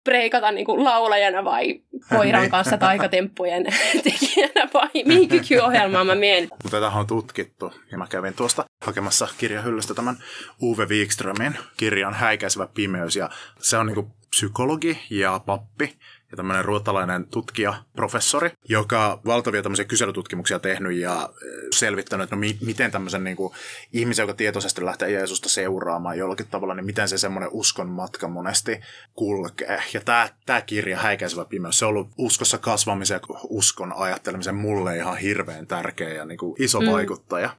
preikata 0.05 0.53
niin 0.53 0.67
kuin 0.67 0.85
laulajana 0.85 1.45
vai 1.45 1.81
koiran 2.09 2.43
niin. 2.43 2.51
kanssa 2.51 2.79
taikatemppujen 2.79 3.67
tekijänä 4.05 4.69
vai 4.75 5.05
mihin 5.05 5.29
kykyohjelmaan 5.29 6.07
mä 6.07 6.15
menen. 6.15 6.49
Mutta 6.51 6.71
tätä 6.71 6.89
on 6.89 7.07
tutkittu 7.07 7.73
ja 7.93 7.99
mä 7.99 8.07
kävin 8.07 8.35
tuosta 8.35 8.65
hakemassa 8.85 9.29
kirjahyllystä 9.39 9.95
tämän 9.95 10.17
Uwe 10.63 10.87
Wikströmin 10.87 11.59
kirjan 11.77 12.15
Häikäisevä 12.15 12.69
pimeys 12.75 13.17
ja 13.17 13.31
se 13.59 13.77
on 13.77 13.87
niin 13.87 13.95
kuin 13.95 14.07
psykologi 14.35 14.99
ja 15.11 15.41
pappi 15.47 15.99
ja 16.31 16.37
tämmöinen 16.37 16.65
ruottalainen 16.65 17.27
tutkija, 17.27 17.75
professori, 17.93 18.51
joka 18.69 19.21
valtavia 19.27 19.63
tämmöisiä 19.63 19.85
kyselytutkimuksia 19.85 20.59
tehnyt 20.59 20.97
ja 20.97 21.29
eh, 21.31 21.49
selvittänyt, 21.75 22.25
että 22.25 22.37
no 22.37 22.41
mi- 22.41 22.59
miten 22.61 22.91
tämmöisen 22.91 23.25
niin 23.25 23.37
kuin, 23.37 23.55
ihmisen, 23.93 24.23
joka 24.23 24.35
tietoisesti 24.35 24.85
lähtee 24.85 25.11
Jeesusta 25.11 25.49
seuraamaan 25.49 26.19
jollakin 26.19 26.47
tavalla, 26.47 26.75
niin 26.75 26.87
miten 26.87 27.09
se 27.09 27.19
semmoinen 27.19 27.51
uskon 27.53 27.89
matka 27.89 28.29
monesti 28.29 28.81
kulkee. 29.13 29.83
Ja 29.93 30.01
tämä, 30.01 30.29
tämä 30.47 30.61
kirja, 30.61 30.99
Häikäisevä 30.99 31.45
pimeys, 31.45 31.79
se 31.79 31.85
on 31.85 31.89
ollut 31.89 32.09
uskossa 32.19 32.59
kasvamisen 32.59 33.15
ja 33.15 33.37
uskon 33.49 33.93
ajattelemisen 33.97 34.55
mulle 34.55 34.97
ihan 34.97 35.17
hirveän 35.17 35.67
tärkeä 35.67 36.15
ja 36.15 36.25
niin 36.25 36.39
kuin 36.39 36.63
iso 36.63 36.81
mm. 36.81 36.91
vaikuttaja. 36.91 37.51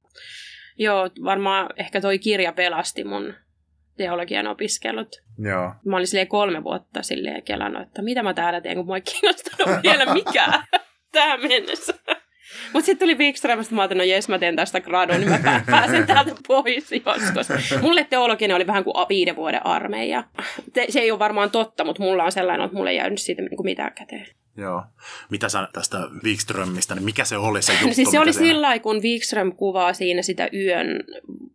Joo, 0.78 1.10
varmaan 1.24 1.70
ehkä 1.78 2.02
toi 2.02 2.20
kirja 2.20 2.54
pelasti 2.54 3.04
mun 3.04 3.34
teologian 3.98 4.48
opiskelut. 4.48 5.22
Joo. 5.40 5.74
Mä 5.86 5.96
olin 5.96 6.08
silleen 6.08 6.28
kolme 6.28 6.64
vuotta 6.64 7.04
silleen 7.04 7.44
kelannut, 7.44 7.82
että 7.82 8.02
mitä 8.02 8.24
mä 8.24 8.34
täällä 8.34 8.62
teen, 8.62 8.76
kun 8.76 8.86
mua 8.86 8.96
ei 8.96 9.02
kiinnostanut 9.02 9.70
vielä 9.84 10.14
mikään 10.14 10.64
tähän 11.12 11.42
mennessä. 11.42 11.94
Mutta 12.74 12.86
sitten 12.86 13.08
tuli 13.08 13.18
Wikströmistä, 13.18 13.76
mä 13.76 13.82
ajattelin, 13.82 13.98
no 13.98 14.04
jes, 14.04 14.30
mä 14.30 14.40
teen 14.40 14.56
tästä 14.56 14.82
gradun, 14.82 15.16
niin 15.16 15.30
mä 15.30 15.62
pääsen 15.72 16.08
täältä 16.08 16.32
pois 16.48 16.92
joskus. 16.92 17.82
Mulle 17.82 18.08
teologinen 18.10 18.56
oli 18.56 18.68
vähän 18.68 18.84
kuin 18.84 19.06
viiden 19.10 19.36
vuoden 19.36 19.66
armeija. 19.66 20.24
Se 20.90 21.00
ei 21.00 21.12
ole 21.12 21.20
varmaan 21.20 21.52
totta, 21.52 21.84
mutta 21.84 22.04
mulla 22.04 22.24
on 22.24 22.32
sellainen, 22.32 22.66
että 22.66 22.78
mulle 22.78 22.90
ei 22.90 22.98
jäänyt 22.98 23.20
siitä 23.20 23.42
niinku 23.42 23.64
mitään 23.64 23.94
käteen. 23.94 24.28
Joo. 24.58 24.84
Mitä 25.30 25.50
sä 25.50 25.68
tästä 25.74 25.98
Wikströmistä, 26.24 26.96
niin 26.96 27.06
mikä 27.06 27.26
se 27.26 27.38
oli 27.38 27.62
se 27.62 27.72
juttu? 27.74 27.88
No 27.88 27.94
siis 27.94 28.12
se 28.12 28.20
oli 28.20 28.34
sillä 28.34 28.80
kun 28.80 29.02
Wikström 29.02 29.52
kuvaa 29.52 29.94
siinä 29.94 30.22
sitä 30.22 30.50
yön 30.54 31.04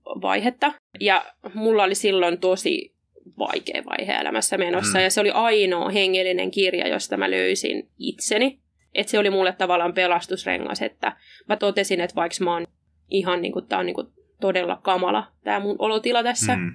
vaihetta. 0.05 0.73
Ja 1.01 1.25
mulla 1.55 1.83
oli 1.83 1.95
silloin 1.95 2.39
tosi 2.39 2.95
vaikea 3.39 3.83
vaihe 3.85 4.13
elämässä 4.13 4.59
menossa. 4.59 4.99
Mm. 4.99 5.05
Ja 5.05 5.11
se 5.11 5.21
oli 5.21 5.31
ainoa 5.31 5.91
hengellinen 5.91 6.51
kirja, 6.51 6.89
josta 6.89 7.17
mä 7.17 7.31
löysin 7.31 7.89
itseni. 7.99 8.61
Että 8.95 9.11
se 9.11 9.19
oli 9.19 9.31
mulle 9.31 9.53
tavallaan 9.53 9.93
pelastusrengas, 9.93 10.83
että 10.83 11.17
mä 11.49 11.57
totesin, 11.57 12.01
että 12.01 12.17
vaikka 12.17 12.45
mä 12.45 12.53
oon 12.53 12.67
ihan 13.11 13.43
niin 13.43 13.53
kuin, 13.53 13.67
tää 13.67 13.79
on 13.79 13.87
niin 13.87 13.95
kuin 13.95 14.07
todella 14.41 14.81
kamala 14.83 15.33
tämä 15.45 15.61
mun 15.61 15.77
olotila 15.79 16.23
tässä. 16.23 16.57
Mm. 16.57 16.73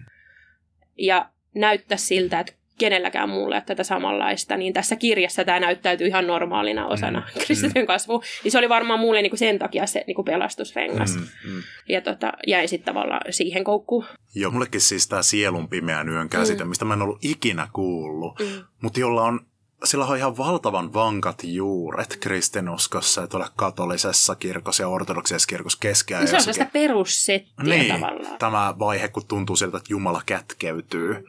Ja 0.98 1.30
näyttää 1.56 1.98
siltä, 1.98 2.40
että 2.40 2.54
kenelläkään 2.80 3.30
muulle 3.30 3.64
tätä 3.66 3.84
samanlaista, 3.84 4.58
niin 4.58 4.74
tässä 4.74 4.96
kirjassa 4.96 5.46
tämä 5.46 5.60
näyttäytyy 5.60 6.08
ihan 6.08 6.28
normaalina 6.28 6.88
osana 6.88 7.20
mm, 7.20 7.42
kristityn 7.42 7.84
mm. 7.84 7.88
kasvua. 7.88 8.22
Niin 8.44 8.52
se 8.52 8.58
oli 8.58 8.70
varmaan 8.70 9.00
mulle 9.00 9.22
niin 9.22 9.30
kuin 9.30 9.40
sen 9.40 9.60
takia 9.60 9.86
se 9.86 10.04
niin 10.08 10.16
kuin 10.16 10.26
pelastusrengas. 10.26 11.16
Mm, 11.16 11.22
mm. 11.22 11.64
Ja 11.90 12.02
tota, 12.02 12.34
jäin 12.48 12.70
sitten 12.70 12.94
tavallaan 12.94 13.22
siihen 13.34 13.64
koukkuun. 13.64 14.06
Joo, 14.36 14.52
mullekin 14.52 14.82
siis 14.82 15.08
tämä 15.08 15.22
sielun 15.22 15.70
pimeän 15.70 16.10
yön 16.10 16.30
käsite, 16.30 16.64
mm. 16.64 16.70
mistä 16.70 16.86
mä 16.86 16.94
en 16.94 17.02
ollut 17.02 17.26
ikinä 17.26 17.68
kuullut, 17.74 18.40
mm. 18.40 18.64
mutta 18.82 19.00
jolla 19.00 19.24
on 19.24 19.40
sillä 19.84 20.06
on 20.06 20.18
ihan 20.18 20.38
valtavan 20.38 20.94
vankat 20.94 21.44
juuret 21.44 22.18
kristinuskossa 22.20 23.22
ja 23.22 23.28
tuolla 23.28 23.52
katolisessa 23.56 24.36
kirkossa 24.36 24.84
ja 24.84 24.88
ortodoksisessa 24.88 25.48
kirkossa 25.48 25.78
keskiajassa. 25.82 26.36
Niin 26.36 26.44
se 26.44 26.50
on 26.50 26.54
sitä 26.54 26.70
perussettiä 26.74 27.64
niin, 27.64 27.94
tavallaan. 27.94 28.38
Tämä 28.38 28.76
vaihe, 28.80 29.08
kun 29.08 29.28
tuntuu 29.28 29.56
siltä, 29.56 29.78
että 29.78 29.94
Jumala 29.94 30.22
kätkeytyy 30.26 31.26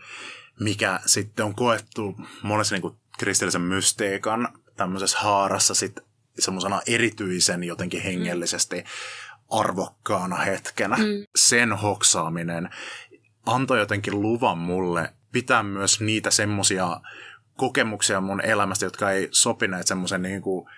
mikä 0.60 1.00
sitten 1.06 1.44
on 1.44 1.54
koettu 1.54 2.16
monessa 2.42 2.74
niin 2.74 2.82
kuin 2.82 2.96
kristillisen 3.18 3.60
mystiikan 3.60 4.48
tämmöisessä 4.76 5.18
haarassa 5.18 5.74
sit 5.74 6.00
semmoisena 6.38 6.80
erityisen 6.86 7.64
jotenkin 7.64 8.02
hengellisesti 8.02 8.84
arvokkaana 9.50 10.36
hetkenä. 10.36 10.96
Mm. 10.96 11.26
Sen 11.36 11.72
hoksaaminen 11.72 12.70
antoi 13.46 13.78
jotenkin 13.78 14.22
luvan 14.22 14.58
mulle 14.58 15.12
pitää 15.32 15.62
myös 15.62 16.00
niitä 16.00 16.30
semmoisia 16.30 17.00
kokemuksia 17.56 18.20
mun 18.20 18.40
elämästä, 18.40 18.86
jotka 18.86 19.10
ei 19.10 19.28
sopineet 19.30 19.86
semmoisen 19.86 20.22
niin 20.22 20.42
kuin 20.42 20.68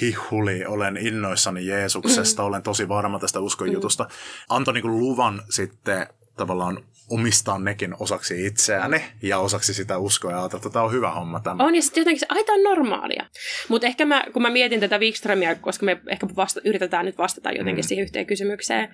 hihuli, 0.00 0.64
olen 0.66 0.96
innoissani 0.96 1.66
Jeesuksesta, 1.66 2.42
mm. 2.42 2.46
olen 2.46 2.62
tosi 2.62 2.88
varma 2.88 3.18
tästä 3.18 3.40
uskon 3.40 3.72
jutusta. 3.72 4.08
Antoi 4.48 4.74
niin 4.74 4.82
kuin 4.82 4.98
luvan 4.98 5.42
sitten 5.50 6.06
tavallaan 6.36 6.84
omistaa 7.10 7.58
nekin 7.58 7.94
osaksi 7.98 8.46
itseäni 8.46 9.04
ja 9.22 9.38
osaksi 9.38 9.74
sitä 9.74 9.98
uskoa 9.98 10.30
ja 10.30 10.38
ajatella, 10.38 10.58
että 10.58 10.70
tämä 10.70 10.84
on 10.84 10.92
hyvä 10.92 11.10
homma 11.10 11.40
tämä. 11.40 11.64
On 11.64 11.74
ja 11.74 11.82
sitten 11.82 12.00
jotenkin 12.00 12.20
se, 12.20 12.26
ai 12.28 12.44
tämä 12.44 12.56
on 12.56 12.62
normaalia. 12.62 13.26
Mutta 13.68 13.86
ehkä 13.86 14.04
mä, 14.04 14.24
kun 14.32 14.42
mä 14.42 14.50
mietin 14.50 14.80
tätä 14.80 14.98
Wikströmiä, 14.98 15.54
koska 15.54 15.86
me 15.86 16.00
ehkä 16.08 16.26
vasta, 16.36 16.60
yritetään 16.64 17.06
nyt 17.06 17.18
vastata 17.18 17.52
jotenkin 17.52 17.84
mm. 17.84 17.88
siihen 17.88 18.02
yhteen 18.02 18.26
kysymykseen, 18.26 18.88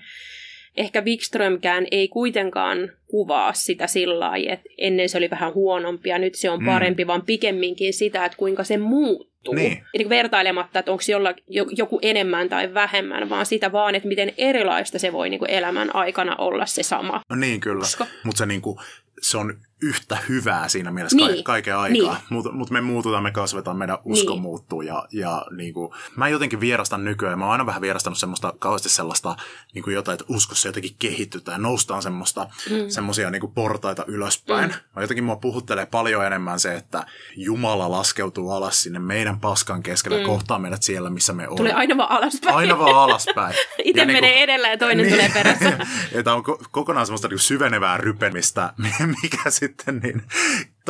ehkä 0.77 1.03
Wikströmkään 1.03 1.87
ei 1.91 2.09
kuitenkaan 2.09 2.93
kuvaa 3.07 3.53
sitä 3.53 3.87
sillä 3.87 4.21
lailla, 4.21 4.53
että 4.53 4.69
ennen 4.79 5.09
se 5.09 5.19
oli 5.19 5.31
vähän 5.31 5.55
huonompi 5.55 6.09
ja 6.09 6.19
nyt 6.19 6.35
se 6.35 6.51
on 6.51 6.61
mm. 6.61 6.67
parempi, 6.67 7.05
mm. 7.05 7.07
vaan 7.07 7.23
pikemminkin 7.23 7.93
sitä, 7.93 8.25
että 8.25 8.39
kuinka 8.39 8.65
se 8.65 8.79
muuttuu. 8.79 9.55
Niin. 9.55 9.85
Eli 9.95 10.09
vertailematta, 10.09 10.79
että 10.79 10.93
onko 10.93 11.03
jolla 11.09 11.35
joku 11.77 11.99
enemmän 12.03 12.49
tai 12.49 12.75
vähemmän, 12.75 13.31
vaan 13.31 13.47
sitä 13.47 13.73
vaan, 13.73 13.95
että 13.95 14.09
miten 14.09 14.33
erilaista 14.39 14.99
se 14.99 15.13
voi 15.13 15.31
niin 15.31 15.39
kuin 15.39 15.51
elämän 15.51 15.95
aikana 15.95 16.37
olla 16.37 16.67
se 16.67 16.83
sama. 16.83 17.21
No 17.31 17.37
niin, 17.37 17.61
kyllä. 17.61 17.85
Mutta 18.25 18.39
se, 18.39 18.47
niin 18.47 18.63
kuin, 18.63 18.79
se 19.23 19.39
on 19.39 19.55
yhtä 19.83 20.19
hyvää 20.29 20.69
siinä 20.69 20.91
mielessä 20.91 21.17
niin. 21.17 21.37
ka- 21.37 21.43
kaiken 21.43 21.77
aikaa. 21.77 22.15
Niin. 22.15 22.25
Mutta 22.29 22.53
mut 22.53 22.71
me 22.71 22.81
muututaan, 22.81 23.23
me 23.23 23.31
kasvetaan, 23.31 23.77
meidän 23.77 23.99
usko 24.05 24.33
niin. 24.33 24.43
muuttuu. 24.43 24.83
Ja, 24.83 25.07
ja 25.13 25.47
niin 25.57 25.75
kuin, 25.75 25.93
mä 26.17 26.29
jotenkin 26.29 26.61
vierastan 26.61 27.05
nykyään, 27.05 27.39
mä 27.39 27.45
oon 27.45 27.53
aina 27.53 27.67
vähän 27.67 27.83
vierastanut 27.83 28.19
semmoista, 28.19 28.55
kauheasti 28.59 28.89
sellaista 28.89 29.37
niin 29.75 29.83
kuin 29.83 29.95
jotain, 29.95 30.15
että 30.15 30.35
uskossa 30.35 30.69
jotenkin 30.69 30.97
kehittytään, 30.99 31.63
noustaan 31.63 32.03
semmoista, 32.03 32.47
mm. 32.71 32.89
semmoisia 32.89 33.31
niin 33.31 33.41
kuin 33.41 33.53
portaita 33.53 34.05
ylöspäin. 34.07 34.71
Mm. 34.71 34.77
Mä 34.97 35.03
jotenkin 35.03 35.25
mua 35.25 35.37
puhuttelee 35.37 35.87
paljon 35.87 36.27
enemmän 36.27 36.61
se, 36.61 36.75
että 36.75 37.07
Jumala 37.37 37.91
laskeutuu 37.91 38.51
alas 38.51 38.83
sinne 38.83 38.99
meidän 38.99 39.41
paskan 39.41 39.83
keskelle, 39.83 40.19
mm. 40.19 40.27
kohtaa 40.27 40.59
meidät 40.59 40.83
siellä, 40.83 41.11
missä 41.11 41.33
me 41.33 41.43
olemme. 41.43 41.57
Tulee 41.57 41.73
aina 41.73 41.97
vaan 41.97 42.11
alaspäin. 42.11 42.57
Aina 42.57 42.79
vaan 42.79 42.97
alaspäin. 42.97 43.55
Itse 43.85 44.05
menee 44.05 44.21
niin 44.21 44.33
kuin, 44.33 44.43
edellä 44.43 44.69
ja 44.69 44.79
toinen 44.79 45.07
niin, 45.07 45.13
tulee 45.13 45.31
perässä. 45.35 45.79
ja 46.15 46.23
tämä 46.23 46.37
on 46.37 46.45
ko- 46.45 46.69
kokonaan 46.71 47.07
semmoista 47.07 47.29
niin 47.29 47.39
syvenevää 47.39 47.97
rypemistä, 47.97 48.73
mikä 49.23 49.51
sitten 49.51 49.70
sitten 49.77 49.97
niin 49.99 50.23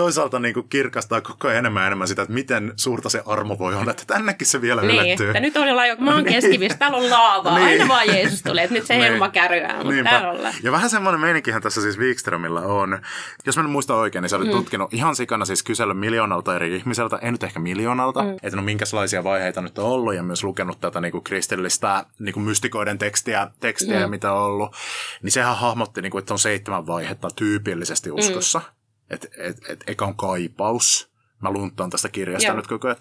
toisaalta 0.01 0.38
niin 0.38 0.55
kuin 0.55 0.68
kirkastaa 0.68 1.20
koko 1.20 1.48
ajan 1.48 1.59
enemmän 1.59 1.82
ja 1.82 1.86
enemmän 1.86 2.09
sitä, 2.09 2.22
että 2.22 2.34
miten 2.34 2.72
suurta 2.76 3.09
se 3.09 3.22
armo 3.26 3.59
voi 3.59 3.74
olla, 3.74 3.90
että 3.90 4.03
tännekin 4.07 4.46
se 4.46 4.61
vielä 4.61 4.82
niin, 4.82 5.07
ylettyy. 5.07 5.28
Että 5.28 5.40
nyt 5.40 5.57
ollaan 5.57 5.88
jo 5.88 5.96
maan 6.11 6.24
keskivissä, 6.24 6.78
täällä 6.78 6.96
on 6.96 7.11
laavaa, 7.11 7.59
niin. 7.59 7.68
aina 7.68 7.88
vaan 7.88 8.07
Jeesus 8.07 8.42
tulee, 8.42 8.64
että 8.64 8.74
nyt 8.74 8.86
se 8.86 8.94
niin. 8.94 9.05
helma 9.05 9.28
kärryää, 9.28 9.76
mutta 9.76 9.92
Niinpä. 9.92 10.11
täällä 10.11 10.30
ollaan. 10.30 10.55
Ja 10.62 10.72
vähän 10.72 10.90
semmoinen 10.90 11.20
meininkihän 11.20 11.62
tässä 11.62 11.82
siis 11.82 11.98
Wikströmillä 11.98 12.61
on, 12.61 12.98
jos 13.46 13.57
mä 13.57 13.62
nyt 13.62 13.72
muistan 13.72 13.96
oikein, 13.96 14.22
niin 14.22 14.30
sä 14.30 14.36
olit 14.36 14.48
mm. 14.48 14.55
tutkinut 14.55 14.94
ihan 14.94 15.16
sikana 15.16 15.44
siis 15.44 15.62
kysellä 15.62 15.94
miljoonalta 15.94 16.57
eri 16.57 16.76
ihmiseltä, 16.76 17.18
ei 17.22 17.32
nyt 17.32 17.42
ehkä 17.42 17.61
miljoonalta, 17.61 18.22
mm. 18.22 18.36
että 18.42 18.57
no 18.57 18.62
minkälaisia 18.62 19.24
vaiheita 19.24 19.61
nyt 19.61 19.78
on 19.78 19.84
ollut 19.84 20.14
ja 20.14 20.22
myös 20.22 20.44
lukenut 20.44 20.80
tätä 20.80 21.01
niin 21.01 21.12
kuin 21.12 21.24
kristillistä 21.24 22.05
niin 22.18 22.32
kuin 22.32 22.44
mystikoiden 22.44 22.98
tekstiä, 22.98 23.51
tekstiä 23.61 24.07
mm. 24.07 24.11
mitä 24.11 24.32
on 24.32 24.42
ollut, 24.42 24.76
niin 25.22 25.32
sehän 25.32 25.57
hahmotti, 25.57 26.03
niin 26.03 26.11
kuin, 26.11 26.20
että 26.20 26.34
on 26.34 26.38
seitsemän 26.38 26.86
vaihetta 26.86 27.28
tyypillisesti 27.36 28.11
uskossa. 28.11 28.59
Mm 28.59 28.79
että 29.11 29.28
et, 29.38 29.56
et, 29.68 29.84
eka 29.86 30.04
on 30.04 30.16
kaipaus. 30.16 31.11
Mä 31.42 31.50
luntaan 31.50 31.90
tästä 31.90 32.08
kirjasta 32.08 32.46
Joo. 32.46 32.56
nyt 32.56 32.66
koko 32.66 32.88
ajan, 32.88 32.98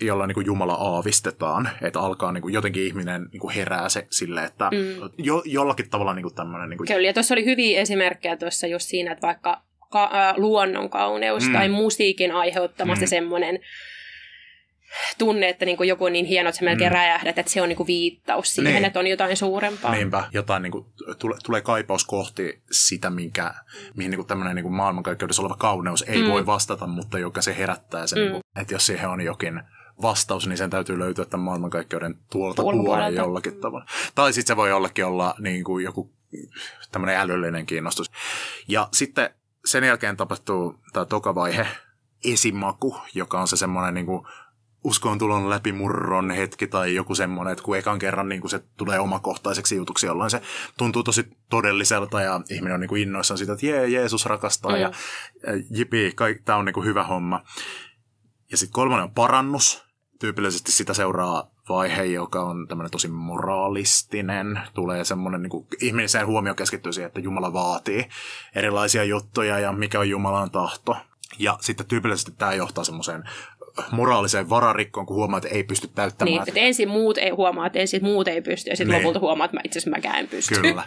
jolla 0.00 0.26
niin 0.26 0.34
kuin 0.34 0.46
Jumala 0.46 0.74
aavistetaan, 0.74 1.70
että 1.82 2.00
alkaa 2.00 2.32
niin 2.32 2.42
kuin 2.42 2.54
jotenkin 2.54 2.82
ihminen 2.82 3.28
niin 3.32 3.40
kuin 3.40 3.54
herää 3.54 3.88
se 3.88 4.06
sille, 4.10 4.44
että 4.44 4.70
mm. 4.70 5.10
jo, 5.18 5.42
jollakin 5.44 5.90
tavalla 5.90 6.14
niin 6.14 6.22
kuin 6.22 6.34
tämmöinen... 6.34 6.70
Niin 6.70 6.78
kuin... 6.78 6.86
Kyllä, 6.86 7.06
ja 7.06 7.12
tuossa 7.12 7.34
oli 7.34 7.44
hyviä 7.44 7.80
esimerkkejä 7.80 8.36
tuossa 8.36 8.66
just 8.66 8.88
siinä, 8.88 9.12
että 9.12 9.26
vaikka 9.26 9.62
ka- 9.90 10.10
äh, 10.14 10.34
luonnon 10.36 10.90
kauneus 10.90 11.46
mm. 11.46 11.52
tai 11.52 11.68
musiikin 11.68 12.32
aiheuttamasta 12.32 13.04
mm. 13.04 13.08
semmoinen 13.08 13.58
tunne, 15.18 15.48
että 15.48 15.64
niin 15.64 15.76
kuin 15.76 15.88
joku 15.88 16.04
on 16.04 16.12
niin 16.12 16.26
hieno, 16.26 16.48
että 16.48 16.58
se 16.58 16.64
melkein 16.64 16.90
mm. 16.92 16.94
räjähdät, 16.94 17.38
että 17.38 17.52
se 17.52 17.62
on 17.62 17.68
niin 17.68 17.76
kuin 17.76 17.86
viittaus 17.86 18.54
siihen, 18.54 18.74
niin. 18.74 18.84
että 18.84 18.98
on 18.98 19.06
jotain 19.06 19.36
suurempaa. 19.36 19.92
Niinpä, 19.92 20.24
jotain 20.32 20.62
niin 20.62 20.72
kuin, 20.72 20.86
tule, 21.18 21.36
tulee 21.44 21.60
kaipaus 21.60 22.04
kohti 22.04 22.62
sitä, 22.70 23.10
minkä, 23.10 23.54
mihin 23.96 24.10
niin 24.10 24.18
kuin 24.18 24.28
tämmöinen 24.28 24.54
niin 24.54 24.64
kuin 24.64 24.74
maailmankaikkeudessa 24.74 25.42
oleva 25.42 25.54
kauneus 25.54 26.04
ei 26.08 26.22
mm. 26.22 26.28
voi 26.28 26.46
vastata, 26.46 26.86
mutta 26.86 27.18
joka 27.18 27.42
se 27.42 27.56
herättää 27.58 28.06
sen, 28.06 28.18
mm. 28.18 28.22
niin 28.22 28.32
kuin, 28.32 28.42
että 28.56 28.74
jos 28.74 28.86
siihen 28.86 29.08
on 29.08 29.20
jokin 29.20 29.62
vastaus, 30.02 30.46
niin 30.46 30.56
sen 30.56 30.70
täytyy 30.70 30.98
löytyä 30.98 31.24
tämän 31.24 31.44
maailmankaikkeuden 31.44 32.14
tuolta 32.30 32.62
puolen 32.62 33.14
jollakin 33.14 33.60
tavalla. 33.60 33.86
Tai 34.14 34.32
sitten 34.32 34.54
se 34.54 34.56
voi 34.56 34.68
jollekin 34.68 35.04
olla 35.04 35.34
niin 35.38 35.64
kuin 35.64 35.84
joku 35.84 36.12
tämmöinen 36.92 37.16
älyllinen 37.16 37.66
kiinnostus. 37.66 38.10
Ja 38.68 38.88
sitten 38.92 39.30
sen 39.64 39.84
jälkeen 39.84 40.16
tapahtuu 40.16 40.74
tämä 40.92 41.06
toka 41.06 41.34
vaihe, 41.34 41.66
esimaku, 42.24 42.96
joka 43.14 43.40
on 43.40 43.48
se 43.48 43.56
semmoinen 43.56 43.94
niin 43.94 44.06
kuin 44.06 44.26
uskon 44.84 45.18
tulon 45.18 45.50
läpimurron 45.50 46.30
hetki 46.30 46.66
tai 46.66 46.94
joku 46.94 47.14
semmoinen, 47.14 47.52
että 47.52 47.64
kun 47.64 47.76
ekan 47.76 47.98
kerran 47.98 48.28
niin 48.28 48.40
kun 48.40 48.50
se 48.50 48.62
tulee 48.76 48.98
omakohtaiseksi 48.98 49.76
jutuksi, 49.76 50.06
jolloin 50.06 50.30
se 50.30 50.42
tuntuu 50.78 51.02
tosi 51.02 51.24
todelliselta 51.50 52.20
ja 52.20 52.40
ihminen 52.50 52.74
on 52.74 52.80
niin 52.80 52.88
kuin 52.88 53.02
innoissaan 53.02 53.38
siitä, 53.38 53.52
että 53.52 53.66
jee, 53.66 53.88
Jeesus 53.88 54.26
rakastaa 54.26 54.72
mm. 54.72 54.80
ja 54.80 54.92
jipi, 55.70 56.14
tämä 56.44 56.58
on 56.58 56.64
niin 56.64 56.74
kuin 56.74 56.86
hyvä 56.86 57.04
homma. 57.04 57.44
Ja 58.50 58.56
sitten 58.56 58.72
kolmannen 58.72 59.04
on 59.04 59.14
parannus. 59.14 59.84
Tyypillisesti 60.20 60.72
sitä 60.72 60.94
seuraa 60.94 61.50
vaihe, 61.68 62.04
joka 62.04 62.42
on 62.42 62.68
tämmöinen 62.68 62.90
tosi 62.90 63.08
moraalistinen. 63.08 64.60
Tulee 64.74 65.04
semmoinen, 65.04 65.42
niin 65.42 65.50
kuin, 65.50 65.66
ihmisen 65.80 66.26
huomio 66.26 66.54
keskittyy 66.54 66.92
siihen, 66.92 67.06
että 67.06 67.20
Jumala 67.20 67.52
vaatii 67.52 68.08
erilaisia 68.54 69.04
juttuja 69.04 69.58
ja 69.58 69.72
mikä 69.72 70.00
on 70.00 70.08
Jumalan 70.08 70.50
tahto. 70.50 70.96
Ja 71.38 71.58
sitten 71.60 71.86
tyypillisesti 71.86 72.32
tämä 72.38 72.54
johtaa 72.54 72.84
semmoiseen 72.84 73.24
moraaliseen 73.90 74.48
vararikkoon, 74.48 75.06
kun 75.06 75.16
huomaa, 75.16 75.38
että 75.38 75.48
ei 75.48 75.64
pysty 75.64 75.88
täyttämään. 75.94 76.32
Niin, 76.32 76.48
että 76.48 76.60
ensin 76.60 76.88
muut 76.88 77.18
ei 77.18 77.30
huomaa, 77.30 77.66
että 77.66 77.78
ensin 77.78 78.04
muut 78.04 78.28
ei 78.28 78.42
pysty, 78.42 78.70
ja 78.70 78.76
sitten 78.76 78.94
niin. 78.94 79.02
lopulta 79.02 79.20
huomaa, 79.20 79.44
että 79.44 79.56
mä 79.56 79.60
itse 79.64 79.78
asiassa 79.78 79.96
mäkään 79.96 80.18
en 80.18 80.28
pysty. 80.28 80.54
Kyllä. 80.54 80.82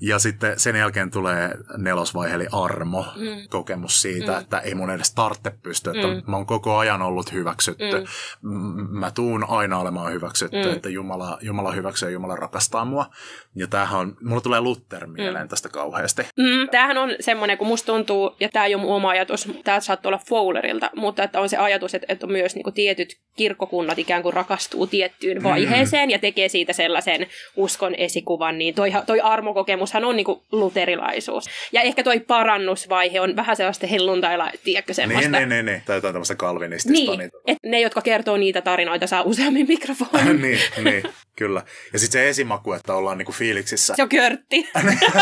Ja 0.00 0.18
sitten 0.18 0.60
sen 0.60 0.76
jälkeen 0.76 1.10
tulee 1.10 1.50
nelosvaihe, 1.76 2.34
eli 2.34 2.46
armo, 2.52 3.04
mm. 3.16 3.48
kokemus 3.48 4.02
siitä, 4.02 4.32
mm. 4.32 4.38
että 4.38 4.58
ei 4.58 4.74
mun 4.74 4.90
edes 4.90 5.14
tarvitse 5.14 5.52
pysty, 5.62 5.90
että 5.90 6.06
mm. 6.06 6.22
mä 6.26 6.36
oon 6.36 6.46
koko 6.46 6.76
ajan 6.76 7.02
ollut 7.02 7.32
hyväksytty. 7.32 8.04
Mm. 8.42 8.86
Mä 8.90 9.10
tuun 9.10 9.44
aina 9.48 9.78
olemaan 9.78 10.12
hyväksytty, 10.12 10.64
mm. 10.64 10.72
että 10.72 10.88
Jumala, 10.88 11.38
Jumala 11.40 11.72
hyväksyy 11.72 12.08
ja 12.08 12.12
Jumala 12.12 12.36
rakastaa 12.36 12.84
mua. 12.84 13.06
Ja 13.54 13.66
tämähän 13.66 14.00
on, 14.00 14.16
mulla 14.22 14.40
tulee 14.40 14.60
Luther 14.60 15.06
mieleen 15.06 15.44
mm. 15.44 15.48
tästä 15.48 15.68
kauheasti. 15.68 16.22
Mm. 16.22 16.68
Tämähän 16.70 16.98
on 16.98 17.10
semmoinen, 17.20 17.58
kun 17.58 17.66
musta 17.66 17.86
tuntuu, 17.86 18.36
ja 18.40 18.48
tämä 18.48 18.66
ei 18.66 18.74
ole 18.74 18.82
mun 18.82 18.94
oma 18.94 19.10
ajatus, 19.10 19.48
tämä 19.64 19.80
saattaa 19.80 20.10
olla 20.10 20.20
Fowlerilta, 20.28 20.90
mutta 20.96 21.22
että 21.22 21.40
on 21.40 21.48
se 21.48 21.56
ajatus, 21.56 21.94
että 21.94 22.09
että 22.10 22.26
myös 22.26 22.54
niin 22.54 22.62
kuin 22.62 22.74
tietyt 22.74 23.16
kirkkokunnat 23.36 23.98
ikään 23.98 24.22
kuin 24.22 24.32
rakastuu 24.32 24.86
tiettyyn 24.86 25.38
mm. 25.38 25.42
vaiheeseen 25.42 26.08
mm. 26.08 26.10
ja 26.10 26.18
tekee 26.18 26.48
siitä 26.48 26.72
sellaisen 26.72 27.26
uskon 27.56 27.94
esikuvan, 27.94 28.58
niin 28.58 28.74
toi, 28.74 28.92
toi 29.06 29.20
armokokemushan 29.20 30.04
on 30.04 30.16
niin 30.16 30.24
kuin 30.24 30.40
luterilaisuus. 30.52 31.44
Ja 31.72 31.82
ehkä 31.82 32.02
toi 32.02 32.20
parannusvaihe 32.20 33.20
on 33.20 33.36
vähän 33.36 33.56
sellaista 33.56 33.86
helluntailla, 33.86 34.50
tiedätkö 34.64 34.94
semmoista. 34.94 35.38
Niin, 35.38 35.48
niin, 35.48 35.66
niin. 35.66 35.82
Tai 35.86 35.96
jotain 35.96 36.14
tämmöistä 36.14 36.34
kalvinistista. 36.34 36.92
Niin, 36.92 37.18
niin. 37.18 37.30
että 37.46 37.68
ne, 37.68 37.80
jotka 37.80 38.00
kertoo 38.00 38.36
niitä 38.36 38.62
tarinoita, 38.62 39.06
saa 39.06 39.22
useammin 39.22 39.68
mikrofonin. 39.68 40.42
niin, 40.42 40.58
niin, 40.84 41.02
kyllä. 41.40 41.62
Ja 41.92 41.98
sitten 41.98 42.20
se 42.20 42.28
esimaku, 42.28 42.72
että 42.72 42.94
ollaan 42.94 43.18
niinku 43.18 43.32
fiiliksissä. 43.32 43.94
Se 43.96 44.02
on 44.02 44.08
körtti. 44.08 44.70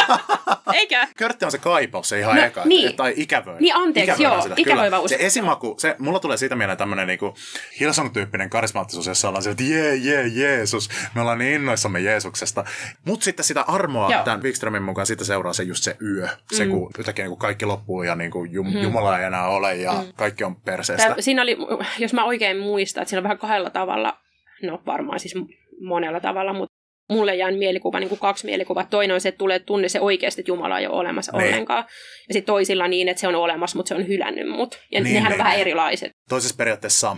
Eikä? 0.73 1.09
Körtti 1.16 1.45
on 1.45 1.51
se 1.51 1.59
kaipaus, 1.59 2.09
se 2.09 2.19
ihan 2.19 2.37
no, 2.37 2.43
eka. 2.43 2.62
Niin. 2.64 2.97
Tai 2.97 3.14
ikävöi. 3.16 3.61
Niin, 3.61 3.77
anteeksi, 3.77 4.23
joo. 4.23 4.49
Ikävöivä 4.57 4.99
usko. 4.99 5.09
Se 5.09 5.16
esimaku, 5.27 5.75
se, 5.79 5.97
mulla 5.99 6.21
tulee 6.21 6.37
siitä 6.37 6.57
mieleen 6.57 6.79
tämmöinen 6.79 7.07
niinku 7.07 7.35
Hillsong-tyyppinen 7.81 8.51
karismaattisuus, 8.51 9.07
jossa 9.07 9.29
ollaan 9.29 9.43
sieltä, 9.43 9.62
jee, 9.62 9.95
jee, 9.97 10.27
Jeesus. 10.27 10.91
Me 11.14 11.21
ollaan 11.21 11.39
niin 11.39 11.55
innoissamme 11.55 12.01
Jeesuksesta. 12.01 12.64
Mutta 13.05 13.25
sitten 13.25 13.45
sitä 13.45 13.62
armoa 13.62 14.12
Joo. 14.12 14.25
tämän 14.25 14.43
Wikströmin 14.43 14.83
mukaan 14.83 15.07
siitä 15.07 15.25
seuraa 15.25 15.53
se 15.53 15.62
just 15.62 15.85
se 15.85 15.97
yö. 16.03 16.29
Se, 16.53 16.64
mm. 16.64 16.71
kun 16.71 16.91
yhtäkkiä 16.99 17.25
niin 17.25 17.31
kun 17.31 17.39
kaikki 17.39 17.64
loppuu 17.64 18.03
ja 18.03 18.14
niin 18.14 18.31
kuin 18.31 18.51
Jum- 18.51 18.75
mm. 18.75 18.83
Jumala 18.83 19.19
ei 19.19 19.25
enää 19.25 19.49
ole 19.49 19.75
ja 19.75 19.93
mm. 19.93 20.12
kaikki 20.16 20.45
on 20.45 20.57
perseestä. 20.57 21.07
Tää, 21.07 21.16
siinä 21.21 21.43
oli, 21.43 21.57
jos 21.99 22.12
mä 22.12 22.25
oikein 22.25 22.59
muistan, 22.59 23.03
että 23.03 23.11
siinä 23.11 23.19
on 23.19 23.25
vähän 23.25 23.39
kahdella 23.39 23.71
tavalla, 23.71 24.19
no 24.62 24.83
varmaan 24.87 25.21
siis 25.21 25.35
monella 25.81 26.20
tavalla, 26.20 26.53
mutta 26.53 26.79
mulle 27.12 27.37
jää 27.37 27.51
mielikuva, 27.51 28.01
niin 28.01 28.09
kuin 28.09 28.18
kaksi 28.18 28.47
mielikuvaa. 28.47 28.85
Toinen 28.85 29.14
on 29.14 29.20
se, 29.20 29.29
että 29.29 29.39
tulee 29.39 29.59
tunne 29.59 29.89
se 29.89 30.01
oikeasti, 30.01 30.41
että 30.41 30.51
Jumala 30.51 30.79
ei 30.79 30.87
ole 30.87 30.97
olemassa 30.97 31.33
ne. 31.33 31.39
Niin. 31.39 31.49
ollenkaan. 31.49 31.85
Ja 32.29 32.33
sitten 32.33 32.47
toisilla 32.47 32.89
niin, 32.89 33.09
että 33.09 33.20
se 33.20 33.29
on 33.29 33.35
olemassa, 33.35 33.76
mutta 33.76 33.89
se 33.89 33.95
on 33.95 34.09
hylännyt 34.09 34.49
mut. 34.49 34.81
Ja 34.93 35.01
niin, 35.01 35.14
nehän 35.14 35.31
ne. 35.31 35.35
on 35.35 35.39
vähän 35.39 35.59
erilaiset. 35.59 36.12
Toisessa 36.29 36.57
periaatteessa 36.57 37.16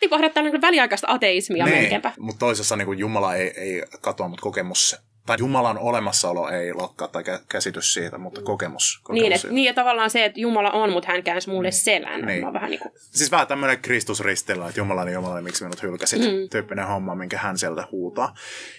tipahdattaa 0.00 0.42
niin 0.42 0.60
väliaikaista 0.60 1.06
ateismia 1.10 1.64
niin, 1.64 1.78
melkeinpä. 1.78 2.12
Mutta 2.18 2.38
toisessa 2.38 2.76
niin 2.76 2.86
kuin 2.86 2.98
Jumala 2.98 3.34
ei, 3.34 3.52
ei 3.56 3.82
katoa, 4.00 4.28
mutta 4.28 4.42
kokemus 4.42 4.96
tai 5.26 5.36
Jumalan 5.40 5.78
olemassaolo 5.78 6.48
ei 6.48 6.72
lakkaa 6.72 7.08
tai 7.08 7.24
käsitys 7.48 7.94
siitä, 7.94 8.18
mutta 8.18 8.42
kokemus. 8.42 9.00
kokemus 9.02 9.22
niin, 9.22 9.32
et, 9.32 9.50
niin, 9.50 9.64
ja 9.64 9.74
tavallaan 9.74 10.10
se, 10.10 10.24
että 10.24 10.40
Jumala 10.40 10.70
on, 10.70 10.90
mutta 10.90 11.12
hän 11.12 11.22
käänsi 11.22 11.50
mulle 11.50 11.70
selän. 11.70 12.20
Niin. 12.20 12.52
vähän 12.52 12.70
niin 12.70 12.80
kuin... 12.80 12.92
Siis 12.96 13.30
vähän 13.30 13.46
tämmöinen 13.46 13.78
Kristusristillä, 13.78 14.68
että 14.68 14.80
Jumalani 14.80 15.12
Jumala, 15.12 15.40
miksi 15.40 15.64
minut 15.64 15.82
hylkäsit, 15.82 16.20
mm. 16.20 16.48
tyyppinen 16.50 16.86
homma, 16.86 17.14
minkä 17.14 17.38
hän 17.38 17.58
sieltä 17.58 17.88
huutaa. 17.92 18.34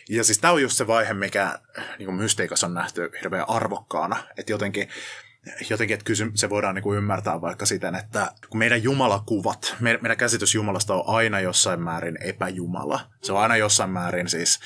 Ja 0.10 0.24
siis 0.24 0.40
tämä 0.40 0.54
on 0.54 0.62
just 0.62 0.78
se 0.78 0.88
vaihe, 0.88 1.14
mikä 1.14 1.60
niin 1.98 2.06
kuin 2.06 2.16
mystiikassa 2.16 2.68
on 2.68 2.74
nähty 2.74 3.12
hirveän 3.22 3.50
arvokkaana, 3.50 4.24
että 4.38 4.52
jotenkin 4.52 4.90
jotenkin, 5.70 5.94
että 5.94 6.04
kysy, 6.04 6.32
se 6.36 6.50
voidaan 6.50 6.76
niin 6.76 6.84
kuin 6.84 6.98
ymmärtää 6.98 7.42
vaikka 7.42 7.66
siten, 7.66 7.96
että 7.96 8.32
kun 8.50 8.60
meidän 8.60 8.84
jumalakuvat, 8.84 9.76
meidän, 9.80 10.02
meidän 10.02 10.18
käsitys 10.18 10.56
Jumalasta 10.56 10.94
on 10.94 11.16
aina 11.16 11.40
jossain 11.40 11.82
määrin 11.82 12.18
epäjumala. 12.22 13.00
Se 13.22 13.34
on 13.34 13.40
aina 13.40 13.58
jossain 13.58 13.90
määrin 13.90 14.30
siis 14.30 14.60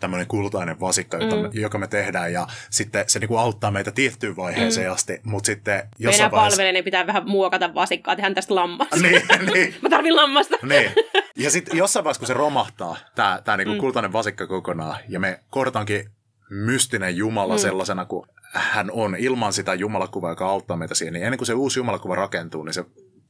tämmöinen 0.00 0.26
kultainen 0.26 0.80
vasikka, 0.80 1.16
jota 1.16 1.36
mm. 1.36 1.42
me, 1.42 1.50
joka 1.52 1.78
me 1.78 1.86
tehdään, 1.86 2.32
ja 2.32 2.46
sitten 2.70 3.04
se 3.06 3.18
niinku 3.18 3.36
auttaa 3.36 3.70
meitä 3.70 3.90
tiettyyn 3.90 4.36
vaiheeseen 4.36 4.86
mm. 4.86 4.92
asti, 4.92 5.20
mutta 5.24 5.46
sitten 5.46 5.88
jossain 5.98 6.24
Meidän 6.24 6.30
vaiheessa... 6.30 6.62
niin 6.62 6.84
pitää 6.84 7.06
vähän 7.06 7.28
muokata 7.28 7.74
vasikkaa, 7.74 8.16
tehdään 8.16 8.34
tästä 8.34 8.54
lammasta. 8.54 8.96
niin, 8.96 9.22
niin. 9.54 9.74
Mä 9.82 9.88
tarvin 9.88 10.16
lammasta. 10.16 10.56
niin. 10.62 10.92
Ja 11.36 11.50
sitten 11.50 11.76
jossain 11.76 12.04
vaiheessa, 12.04 12.20
kun 12.20 12.26
se 12.26 12.34
romahtaa, 12.34 12.96
tämä 13.14 13.42
tää 13.44 13.56
niinku 13.56 13.74
mm. 13.74 13.80
kultainen 13.80 14.12
vasikka 14.12 14.46
kokonaan, 14.46 14.96
ja 15.08 15.20
me 15.20 15.40
kohdatankin 15.50 16.10
mystinen 16.50 17.16
Jumala 17.16 17.54
mm. 17.54 17.60
sellaisena 17.60 18.04
kuin 18.04 18.26
hän 18.52 18.90
on 18.92 19.16
ilman 19.18 19.52
sitä 19.52 19.74
Jumalakuvaa, 19.74 20.30
joka 20.30 20.46
auttaa 20.46 20.76
meitä 20.76 20.94
siihen, 20.94 21.12
niin 21.12 21.24
ennen 21.24 21.38
kuin 21.38 21.46
se 21.46 21.54
uusi 21.54 21.80
Jumalakuva 21.80 22.14
rakentuu, 22.14 22.62
niin 22.62 22.74
se 22.74 22.84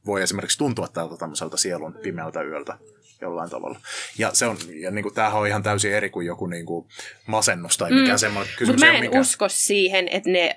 voi 0.05 0.21
esimerkiksi 0.21 0.57
tuntua 0.57 0.87
tältä 0.87 1.17
tämmöiseltä 1.17 1.57
sielun 1.57 1.93
pimeältä 1.93 2.41
yöltä 2.41 2.77
jollain 3.21 3.49
tavalla. 3.49 3.79
Ja, 4.17 4.29
se 4.33 4.45
on, 4.45 4.57
ja 4.79 4.91
niin 4.91 5.03
kuin, 5.03 5.15
tämähän 5.15 5.41
on 5.41 5.47
ihan 5.47 5.63
täysin 5.63 5.93
eri 5.93 6.09
kuin 6.09 6.27
joku 6.27 6.47
niin 6.47 6.65
kuin 6.65 6.87
masennus 7.27 7.77
tai 7.77 7.91
mikä 7.91 8.11
mm. 8.11 8.17
semmoinen 8.17 8.53
kysymys. 8.57 8.81
Mutta 8.81 8.91
mä 8.91 8.97
en 8.97 9.05
mikä... 9.05 9.19
usko 9.19 9.49
siihen, 9.49 10.07
että 10.07 10.29
ne, 10.29 10.55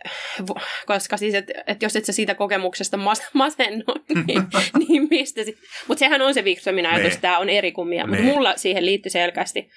koska 0.87 1.17
siis, 1.17 1.35
että, 1.35 1.53
että 1.67 1.85
jos 1.85 1.97
et 1.97 2.05
sä 2.05 2.13
siitä 2.13 2.35
kokemuksesta 2.35 2.97
mas, 2.97 3.23
masennu, 3.33 3.85
niin, 4.27 4.43
niin 4.89 5.09
mistä 5.11 5.45
sitten. 5.45 5.65
Mutta 5.89 5.99
sehän 5.99 6.23
on 6.23 6.35
se 6.35 6.43
Wikströmin 6.43 6.87
ajatus, 6.87 7.13
että 7.13 7.21
tämä 7.21 7.39
on 7.39 7.49
eri 7.49 7.73
kuin 7.73 7.89
Mutta 7.89 8.17
niin. 8.17 8.25
mulla 8.25 8.57
siihen 8.57 8.87
liittyy 8.87 9.11
selkeästi 9.11 9.71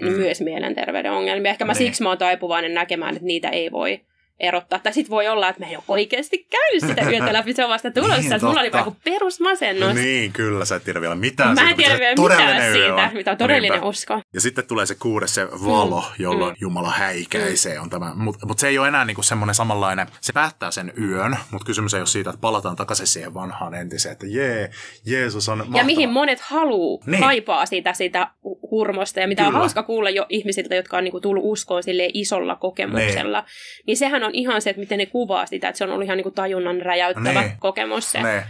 mm. 0.00 0.08
myös 0.08 0.40
mielenterveyden 0.40 1.12
ongelmia. 1.12 1.50
Ehkä 1.50 1.64
mä 1.64 1.72
niin. 1.72 1.78
siksi 1.78 2.02
mä 2.02 2.08
oon 2.08 2.18
taipuvainen 2.18 2.74
näkemään, 2.74 3.14
että 3.14 3.26
niitä 3.26 3.48
ei 3.48 3.72
voi 3.72 4.00
erottaa. 4.40 4.78
Tai 4.78 4.92
sitten 4.92 5.10
voi 5.10 5.28
olla, 5.28 5.48
että 5.48 5.62
mä 5.62 5.70
en 5.70 5.76
ole 5.76 5.84
oikeasti 5.88 6.46
käynyt 6.50 6.90
sitä 6.90 7.02
yötä 7.10 7.32
läpi, 7.32 7.54
se 7.54 7.64
on 7.64 7.70
vasta 7.70 7.90
tulossa. 7.90 8.16
niin, 8.16 8.44
mulla 8.44 8.60
oli 8.60 8.70
joku 8.74 8.96
perusmasennus. 9.04 9.94
Niin, 9.94 10.32
kyllä, 10.32 10.64
sä 10.64 10.76
et 10.76 10.84
tiedä 10.84 11.00
vielä 11.00 11.14
mitään 11.14 11.54
Mä 11.54 11.70
en 11.70 11.76
tiedä 11.76 11.98
vielä 11.98 12.14
mitään 12.28 12.72
siitä, 12.72 13.10
mitä 13.14 13.30
on 13.30 13.36
todellinen 13.36 13.70
Niinpä. 13.70 13.88
usko. 13.88 14.20
Ja 14.34 14.40
sitten 14.40 14.66
tulee 14.66 14.86
se 14.86 14.94
kuudes, 14.94 15.34
se 15.34 15.50
valo, 15.50 16.00
mm. 16.00 16.22
jolloin 16.22 16.52
mm. 16.52 16.58
Jumala 16.60 16.90
häikäisee. 16.90 17.80
On 17.80 17.90
tämä. 17.90 18.12
Mutta 18.14 18.46
mut 18.46 18.58
se 18.58 18.68
ei 18.68 18.78
ole 18.78 18.88
enää 18.88 19.04
niinku 19.04 19.22
semmoinen 19.22 19.54
samanlainen, 19.54 20.06
se 20.20 20.32
päättää 20.32 20.70
sen 20.70 20.92
yön, 21.00 21.36
mutta 21.50 21.66
kysymys 21.66 21.94
ei 21.94 22.00
ole 22.00 22.06
siitä, 22.06 22.30
että 22.30 22.40
palataan 22.40 22.76
takaisin 22.76 23.06
siihen 23.06 23.34
vanhaan 23.34 23.74
entiseen, 23.74 24.12
että 24.12 24.26
jee, 24.26 24.70
Jeesus 25.06 25.48
on 25.48 25.58
mahtava. 25.58 25.78
Ja 25.78 25.84
mihin 25.84 26.10
monet 26.10 26.40
haluu, 26.40 27.02
niin. 27.06 27.20
kaipaa 27.20 27.66
sitä, 27.66 27.92
sitä 27.92 28.30
hurmosta 28.70 29.20
ja 29.20 29.28
mitä 29.28 29.42
Kyllä. 29.42 29.56
on 29.56 29.60
hauska 29.60 29.82
kuulla 29.82 30.10
jo 30.10 30.26
ihmisiltä, 30.28 30.74
jotka 30.74 30.96
on 30.96 31.04
niinku 31.04 31.20
tullut 31.20 31.44
uskoon 31.46 31.82
sille 31.82 32.10
isolla 32.14 32.56
kokemuksella. 32.56 33.40
Ne. 33.40 33.46
Niin 33.86 33.96
sehän 33.96 34.23
on 34.24 34.34
ihan 34.34 34.62
se, 34.62 34.70
että 34.70 34.80
miten 34.80 34.98
ne 34.98 35.06
kuvaa 35.06 35.46
sitä, 35.46 35.68
että 35.68 35.78
se 35.78 35.84
on 35.84 35.90
ollut 35.90 36.04
ihan 36.04 36.16
niinku 36.16 36.30
tajunnan 36.30 36.82
räjäyttävä 36.82 37.42
ne. 37.42 37.56
kokemus 37.60 38.12
se. 38.12 38.22
Ne 38.22 38.44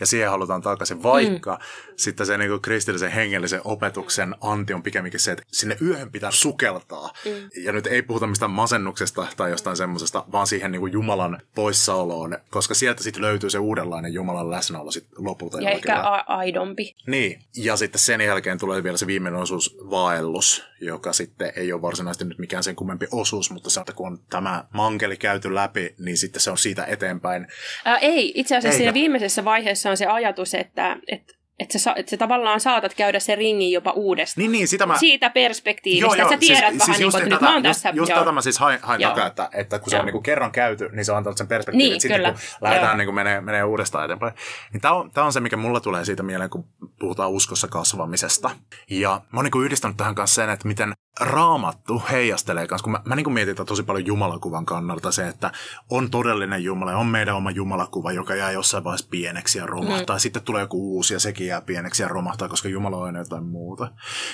ja 0.00 0.06
siihen 0.06 0.30
halutaan 0.30 0.62
takaisin, 0.62 1.02
vaikka 1.02 1.54
mm. 1.54 1.94
sitten 1.96 2.26
se 2.26 2.38
niin 2.38 2.60
kristillisen 2.60 3.12
hengellisen 3.12 3.60
opetuksen 3.64 4.34
anti 4.40 4.72
on 4.72 4.82
pikemminkin 4.82 5.20
se, 5.20 5.32
että 5.32 5.44
sinne 5.52 5.76
yöhön 5.82 6.12
pitää 6.12 6.30
sukeltaa. 6.30 7.12
Mm. 7.24 7.62
Ja 7.64 7.72
nyt 7.72 7.86
ei 7.86 8.02
puhuta 8.02 8.26
mistään 8.26 8.50
masennuksesta 8.50 9.26
tai 9.36 9.50
jostain 9.50 9.76
semmoisesta, 9.76 10.24
vaan 10.32 10.46
siihen 10.46 10.72
niin 10.72 10.80
kuin 10.80 10.92
Jumalan 10.92 11.38
poissaoloon, 11.54 12.38
koska 12.50 12.74
sieltä 12.74 13.02
sitten 13.02 13.22
löytyy 13.22 13.50
se 13.50 13.58
uudenlainen 13.58 14.14
Jumalan 14.14 14.50
läsnäolo 14.50 14.90
sitten 14.90 15.24
lopulta. 15.24 15.60
Ja 15.60 15.70
ehkä 15.70 16.00
a- 16.00 16.24
aidompi. 16.26 16.94
Niin, 17.06 17.40
ja 17.56 17.76
sitten 17.76 17.98
sen 17.98 18.20
jälkeen 18.20 18.58
tulee 18.58 18.82
vielä 18.82 18.96
se 18.96 19.06
viimeinen 19.06 19.40
osuus, 19.40 19.76
vaellus, 19.90 20.64
joka 20.80 21.12
sitten 21.12 21.52
ei 21.56 21.72
ole 21.72 21.82
varsinaisesti 21.82 22.24
nyt 22.24 22.38
mikään 22.38 22.62
sen 22.62 22.76
kummempi 22.76 23.06
osuus, 23.12 23.50
mutta 23.50 23.70
se, 23.70 23.80
että 23.80 23.92
kun 23.92 24.06
on 24.06 24.18
tämä 24.30 24.64
mankeli 24.74 25.16
käyty 25.16 25.54
läpi, 25.54 25.94
niin 25.98 26.18
sitten 26.18 26.40
se 26.40 26.50
on 26.50 26.58
siitä 26.58 26.84
eteenpäin. 26.84 27.46
Ää, 27.84 27.98
ei, 27.98 28.32
itse 28.34 28.56
asiassa 28.56 28.68
Eikä. 28.68 28.78
siinä 28.78 28.94
viimeisessä 28.94 29.44
vaiheessa 29.44 29.81
on 29.90 29.96
se 29.96 30.06
ajatus, 30.06 30.54
että, 30.54 30.96
että 31.08 31.34
että 31.62 31.78
sä, 31.78 31.92
että 31.96 32.10
sä 32.10 32.16
tavallaan 32.16 32.60
saatat 32.60 32.94
käydä 32.94 33.20
se 33.20 33.34
ringin 33.34 33.72
jopa 33.72 33.90
uudestaan. 33.90 34.42
Niin, 34.42 34.52
niin, 34.52 34.68
sitä 34.68 34.86
mä... 34.86 34.98
Siitä 34.98 35.30
perspektiivistä, 35.30 36.06
joo, 36.06 36.14
joo, 36.14 36.32
että 36.32 36.34
sä 36.34 36.38
tiedät 36.40 36.70
siis, 36.70 36.80
vähän 36.80 36.94
siis 36.94 36.98
niin 36.98 37.10
kuin, 37.10 37.22
että 37.22 37.30
tätä, 37.30 37.34
nyt 37.34 37.40
mä 37.40 37.54
oon 37.54 37.62
tässä. 37.62 37.88
Just, 37.88 37.98
just 37.98 38.20
tätä 38.20 38.32
mä 38.32 38.40
siis 38.40 38.58
hain, 38.58 38.78
hain 38.82 39.00
takaa, 39.02 39.26
että, 39.26 39.48
että 39.52 39.78
kun 39.78 39.90
se 39.90 39.98
on 39.98 40.04
niin 40.04 40.12
kuin 40.12 40.22
kerran 40.22 40.52
käyty, 40.52 40.88
niin 40.92 41.04
se 41.04 41.12
on 41.12 41.18
antanut 41.18 41.38
sen 41.38 41.48
perspektiivin, 41.48 41.84
niin, 41.84 41.92
että 41.92 42.02
sitten 42.02 42.18
kyllä. 42.18 42.32
kun 42.32 42.40
lähdetään 42.60 42.98
niin 42.98 43.06
kuin 43.06 43.14
menee, 43.14 43.40
menee 43.40 43.64
uudestaan 43.64 44.04
eteenpäin. 44.04 44.32
Niin 44.72 44.80
tämä 44.80 44.94
on, 44.94 45.10
tämä 45.10 45.26
on 45.26 45.32
se, 45.32 45.40
mikä 45.40 45.56
mulla 45.56 45.80
tulee 45.80 46.04
siitä 46.04 46.22
mieleen, 46.22 46.50
kun 46.50 46.64
puhutaan 46.98 47.30
uskossa 47.30 47.68
kasvamisesta. 47.68 48.50
Ja 48.90 49.20
mä 49.32 49.38
oon 49.38 49.44
niin 49.44 49.52
kuin 49.52 49.64
yhdistänyt 49.64 49.96
tähän 49.96 50.14
kanssa 50.14 50.34
sen, 50.34 50.50
että 50.50 50.68
miten 50.68 50.92
raamattu 51.20 52.02
heijastelee 52.10 52.66
kanssa, 52.66 52.84
kun 52.84 52.92
mä, 52.92 53.00
mä 53.04 53.16
niin 53.16 53.32
mietin 53.32 53.56
tosi 53.66 53.82
paljon 53.82 54.06
Jumalakuvan 54.06 54.66
kannalta 54.66 55.12
se, 55.12 55.28
että 55.28 55.52
on 55.90 56.10
todellinen 56.10 56.64
Jumala, 56.64 56.96
on 56.96 57.06
meidän 57.06 57.36
oma 57.36 57.50
Jumalakuva, 57.50 58.12
joka 58.12 58.34
jää 58.34 58.50
jossain 58.50 58.84
vaiheessa 58.84 59.08
pieneksi 59.10 59.58
ja 59.58 59.66
romahtaa. 59.66 60.16
Mm. 60.16 60.20
Sitten 60.20 60.42
tulee 60.42 60.60
joku 60.60 60.94
uusi 60.94 61.14
ja 61.14 61.20
sekin 61.20 61.46
jää 61.46 61.60
pieneksi 61.60 62.02
ja 62.02 62.08
romahtaa, 62.08 62.48
koska 62.48 62.68
Jumala 62.68 62.96
on 62.96 63.04
aina 63.04 63.18
jotain 63.18 63.44
muuta. 63.44 63.90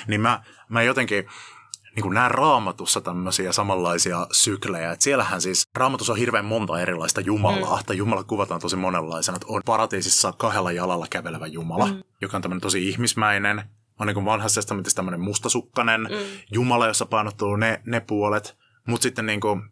Niin 0.07 0.20
mä, 0.20 0.43
mä 0.68 0.83
jotenkin 0.83 1.26
niin 1.95 2.03
kuin 2.03 2.14
näen 2.14 2.31
raamatussa 2.31 3.01
tämmöisiä 3.01 3.53
samanlaisia 3.53 4.26
syklejä. 4.33 4.93
Että 4.93 5.03
siellähän 5.03 5.41
siis, 5.41 5.68
raamatussa 5.74 6.12
on 6.12 6.18
hirveän 6.18 6.45
monta 6.45 6.81
erilaista 6.81 7.20
Jumalaa, 7.20 7.76
mm. 7.76 7.85
tai 7.87 7.97
Jumala 7.97 8.24
kuvataan 8.24 8.61
tosi 8.61 8.76
monenlaisena. 8.76 9.37
Että 9.37 9.47
on 9.51 9.62
paratiisissa 9.64 10.33
kahdella 10.33 10.72
jalalla 10.72 11.07
kävelevä 11.11 11.47
Jumala, 11.47 11.87
mm. 11.87 12.03
joka 12.20 12.37
on 12.37 12.43
tämmöinen 12.43 12.61
tosi 12.61 12.89
ihmismäinen, 12.89 13.62
on 13.99 14.07
niin 14.07 14.14
kuin 14.14 14.26
vanhassa 14.26 14.61
testamentissa 14.61 14.96
tämmöinen 14.96 15.20
mustasukkanen 15.20 16.01
mm. 16.01 16.16
Jumala, 16.53 16.86
jossa 16.86 17.07
painottuu 17.07 17.57
ne, 17.57 17.80
ne 17.86 18.01
puolet. 18.01 18.57
Mutta 18.86 19.03
sitten 19.03 19.26
niin 19.26 19.40
kuin 19.40 19.62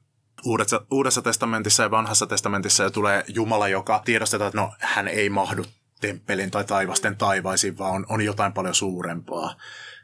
uudessa, 0.45 0.87
uudessa 0.91 1.23
testamentissa 1.23 1.83
ja 1.83 1.91
vanhassa 1.91 2.27
testamentissa 2.27 2.83
ja 2.83 2.91
tulee 2.91 3.25
Jumala, 3.29 3.69
joka 3.69 4.03
tiedostetaan, 4.05 4.49
että 4.49 4.61
no, 4.61 4.73
hän 4.79 5.09
ei 5.09 5.31
mahdu 5.31 5.65
temppelin 6.01 6.51
tai 6.51 6.65
taivasten 6.65 7.17
taivaisiin, 7.17 7.79
vaan 7.79 7.95
on, 7.95 8.07
on 8.09 8.23
jotain 8.23 8.53
paljon 8.53 8.75
suurempaa. 8.75 9.55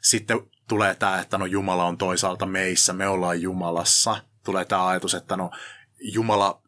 Sitten 0.00 0.40
tulee 0.68 0.94
tämä, 0.94 1.20
että 1.20 1.38
no 1.38 1.46
Jumala 1.46 1.84
on 1.84 1.98
toisaalta 1.98 2.46
meissä, 2.46 2.92
me 2.92 3.08
ollaan 3.08 3.42
Jumalassa. 3.42 4.16
Tulee 4.44 4.64
tämä 4.64 4.86
ajatus, 4.86 5.14
että 5.14 5.36
no 5.36 5.50
Jumala 6.00 6.62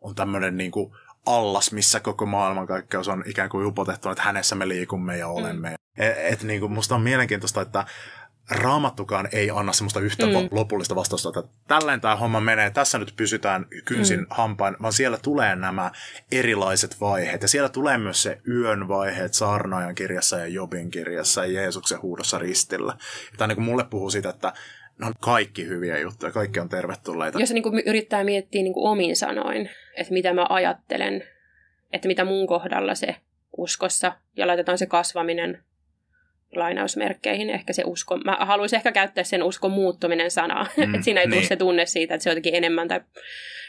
on 0.00 0.14
tämmöinen 0.14 0.56
niin 0.56 0.70
kuin 0.70 0.92
allas, 1.26 1.72
missä 1.72 2.00
koko 2.00 2.26
maailmankaikkeus 2.26 3.08
on 3.08 3.24
ikään 3.26 3.48
kuin 3.48 3.66
upotettu, 3.66 4.10
että 4.10 4.22
hänessä 4.22 4.54
me 4.54 4.68
liikumme 4.68 5.18
ja 5.18 5.28
olemme. 5.28 5.70
Mm. 5.70 5.76
Et, 5.98 6.32
et 6.32 6.42
niin 6.42 6.60
kuin 6.60 6.72
musta 6.72 6.94
on 6.94 7.02
mielenkiintoista, 7.02 7.60
että 7.60 7.84
Raamattukaan 8.50 9.28
ei 9.32 9.50
anna 9.50 9.72
semmoista 9.72 10.00
yhtä 10.00 10.26
mm. 10.26 10.32
lopullista 10.50 10.94
vastausta, 10.94 11.28
että 11.28 11.52
tälleen 11.68 12.00
tämä 12.00 12.16
homma 12.16 12.40
menee, 12.40 12.70
tässä 12.70 12.98
nyt 12.98 13.12
pysytään 13.16 13.66
kynsin 13.84 14.20
mm. 14.20 14.26
hampain, 14.30 14.76
vaan 14.82 14.92
siellä 14.92 15.18
tulee 15.22 15.56
nämä 15.56 15.90
erilaiset 16.32 17.00
vaiheet. 17.00 17.42
Ja 17.42 17.48
siellä 17.48 17.68
tulee 17.68 17.98
myös 17.98 18.22
se 18.22 18.40
yön 18.48 18.88
vaiheet 18.88 19.34
saarnaajan 19.34 19.94
kirjassa 19.94 20.38
ja 20.38 20.46
Jobin 20.46 20.90
kirjassa 20.90 21.46
ja 21.46 21.52
Jeesuksen 21.52 22.02
huudossa 22.02 22.38
ristillä. 22.38 22.96
Tämä 23.36 23.48
niin 23.48 23.56
kuin 23.56 23.64
mulle 23.64 23.84
puhuu 23.84 24.10
siitä, 24.10 24.28
että 24.28 24.52
ne 24.98 25.06
on 25.06 25.14
kaikki 25.20 25.66
hyviä 25.66 25.98
juttuja, 25.98 26.32
kaikki 26.32 26.60
on 26.60 26.68
tervetulleita. 26.68 27.40
Jos 27.40 27.50
niin 27.50 27.62
kuin 27.62 27.82
yrittää 27.86 28.24
miettiä 28.24 28.62
niin 28.62 28.74
kuin 28.74 28.90
omin 28.90 29.16
sanoin, 29.16 29.70
että 29.96 30.12
mitä 30.12 30.32
mä 30.32 30.46
ajattelen, 30.48 31.24
että 31.92 32.08
mitä 32.08 32.24
mun 32.24 32.46
kohdalla 32.46 32.94
se 32.94 33.16
uskossa, 33.56 34.12
ja 34.36 34.46
laitetaan 34.46 34.78
se 34.78 34.86
kasvaminen 34.86 35.64
lainausmerkkeihin, 36.56 37.50
ehkä 37.50 37.72
se 37.72 37.82
usko, 37.86 38.16
mä 38.16 38.36
haluaisin 38.40 38.76
ehkä 38.76 38.92
käyttää 38.92 39.24
sen 39.24 39.42
uskon 39.42 39.70
muuttuminen 39.70 40.30
sanaa, 40.30 40.66
mm, 40.76 40.82
että 40.94 41.04
siinä 41.04 41.20
ei 41.20 41.26
niin. 41.26 41.38
tule 41.38 41.48
se 41.48 41.56
tunne 41.56 41.86
siitä, 41.86 42.14
että 42.14 42.22
se 42.22 42.30
on 42.30 42.32
jotenkin 42.32 42.54
enemmän 42.54 42.88
tai 42.88 43.00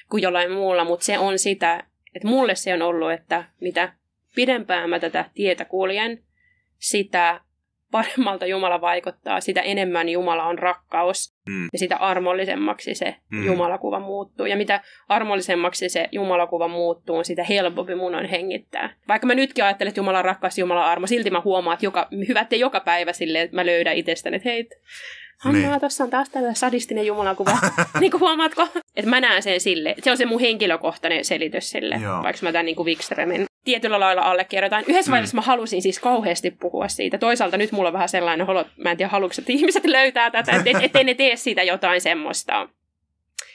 kuin 0.10 0.24
jollain 0.24 0.52
muulla, 0.52 0.84
mutta 0.84 1.06
se 1.06 1.20
on 1.20 1.40
sitä, 1.40 1.84
että 2.16 2.28
mulle 2.28 2.56
se 2.56 2.74
on 2.74 2.82
ollut, 2.82 3.12
että 3.12 3.44
mitä 3.62 3.94
pidempään 4.36 4.90
mä 4.90 5.00
tätä 5.00 5.26
tietä 5.34 5.66
kuljen, 5.66 6.24
sitä 6.78 7.42
paremmalta 7.92 8.46
Jumala 8.46 8.82
vaikuttaa, 8.82 9.42
sitä 9.42 9.62
enemmän 9.62 10.10
Jumala 10.10 10.44
on 10.44 10.60
rakkaus 10.60 11.36
mm. 11.50 11.68
ja 11.74 11.80
sitä 11.80 11.98
armollisemmaksi 11.98 12.96
se 12.96 13.16
mm. 13.32 13.46
Jumalakuva 13.46 14.00
muuttuu. 14.00 14.46
Ja 14.46 14.58
mitä 14.58 14.82
armollisemmaksi 15.10 15.90
se 15.90 16.10
Jumalakuva 16.12 16.68
muuttuu, 16.68 17.24
sitä 17.24 17.44
helpompi 17.44 17.96
mun 17.96 18.16
on 18.16 18.26
hengittää. 18.26 18.96
Vaikka 19.08 19.28
mä 19.28 19.36
nytkin 19.36 19.64
ajattelen, 19.64 19.90
että 19.90 20.00
Jumala 20.00 20.22
rakkaus, 20.22 20.58
Jumala 20.58 20.86
armo, 20.86 21.08
silti 21.08 21.30
mä 21.30 21.42
huomaan, 21.46 21.74
että 21.74 21.86
joka, 21.86 22.08
hyvä, 22.28 22.42
että 22.42 22.56
joka 22.56 22.80
päivä 22.80 23.14
silleen, 23.14 23.46
että 23.46 23.56
mä 23.56 23.66
löydän 23.66 23.96
itsestäni, 23.96 24.36
että 24.36 24.50
hei, 24.50 24.70
Hanna, 25.40 25.70
niin. 25.70 25.80
tuossa 25.80 26.04
on 26.04 26.10
taas 26.10 26.30
tällä 26.30 26.54
sadistinen 26.54 27.06
jumalakuva. 27.06 27.58
niin 28.00 28.12
kuin 28.12 28.22
huomaatko? 28.22 28.68
Että 28.96 29.10
mä 29.10 29.22
näen 29.22 29.44
sen 29.44 29.60
sille. 29.60 29.96
Se 30.04 30.12
on 30.12 30.18
se 30.18 30.26
mun 30.26 30.40
henkilökohtainen 30.40 31.26
selitys 31.26 31.70
sille. 31.70 31.96
Joo. 32.04 32.24
Vaikka 32.24 32.40
mä 32.44 32.52
tämän 32.52 32.66
niin 32.66 32.76
kuin 32.76 32.86
Wikströmin 32.86 33.49
tietyllä 33.64 34.00
lailla 34.00 34.22
allekirjoitan. 34.22 34.84
Yhdessä 34.88 35.10
mm. 35.10 35.12
vaiheessa 35.12 35.36
mä 35.36 35.42
halusin 35.42 35.82
siis 35.82 36.00
kauheasti 36.00 36.52
puhua 36.52 36.88
siitä. 36.88 37.18
Toisaalta 37.18 37.58
nyt 37.58 37.72
mulla 37.72 37.90
on 37.90 37.94
vähän 37.94 38.10
sellainen 38.10 38.48
holo, 38.48 38.66
mä 38.78 38.92
en 38.92 38.98
tiedä 38.98 39.10
haluatko, 39.10 39.36
että 39.40 39.52
ihmiset 39.52 39.86
löytää 39.98 40.32
tätä, 40.32 40.52
että 40.52 40.70
et, 40.70 40.84
ettei 40.84 41.04
ne 41.04 41.14
tee 41.14 41.36
siitä 41.36 41.64
jotain 41.64 42.02
semmoista 42.02 42.70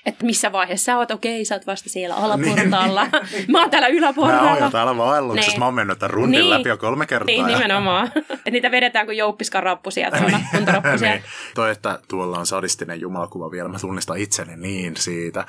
että 0.07 0.27
missä 0.27 0.53
vaiheessa 0.53 0.85
sä 0.85 0.99
oot, 0.99 1.11
okei, 1.11 1.45
sä 1.45 1.55
oot 1.55 1.67
vasta 1.67 1.89
siellä 1.89 2.15
alaportaalla, 2.15 3.07
mä 3.49 3.61
oon 3.61 3.71
täällä 3.71 3.89
yläportaalla. 3.89 4.43
Mä 4.43 4.53
oon 4.53 4.63
jo 4.63 4.71
täällä 4.71 4.97
vaelluksessa, 4.97 5.51
niin. 5.51 5.59
mä 5.59 5.65
oon 5.65 5.75
mennyt 5.75 5.99
tämän 5.99 6.11
rundin 6.11 6.41
niin. 6.41 6.51
läpi 6.51 6.69
jo 6.69 6.77
kolme 6.77 7.07
kertaa. 7.07 7.27
Niin, 7.27 7.47
nimenomaan. 7.47 8.11
että 8.17 8.51
niitä 8.51 8.71
vedetään 8.71 9.07
kuin 9.07 9.19
jouppiskan 9.19 9.63
rappusia 9.63 10.11
tuolla, 10.19 10.41
kuntarappusia. 10.51 11.11
niin. 11.11 11.23
Toi, 11.55 11.71
että 11.71 11.99
tuolla 12.09 12.39
on 12.39 12.47
sadistinen 12.47 13.01
jumalakuva 13.01 13.51
vielä, 13.51 13.69
mä 13.69 13.79
tunnistan 13.79 14.19
itseni 14.19 14.57
niin 14.57 14.97
siitä. 14.97 15.45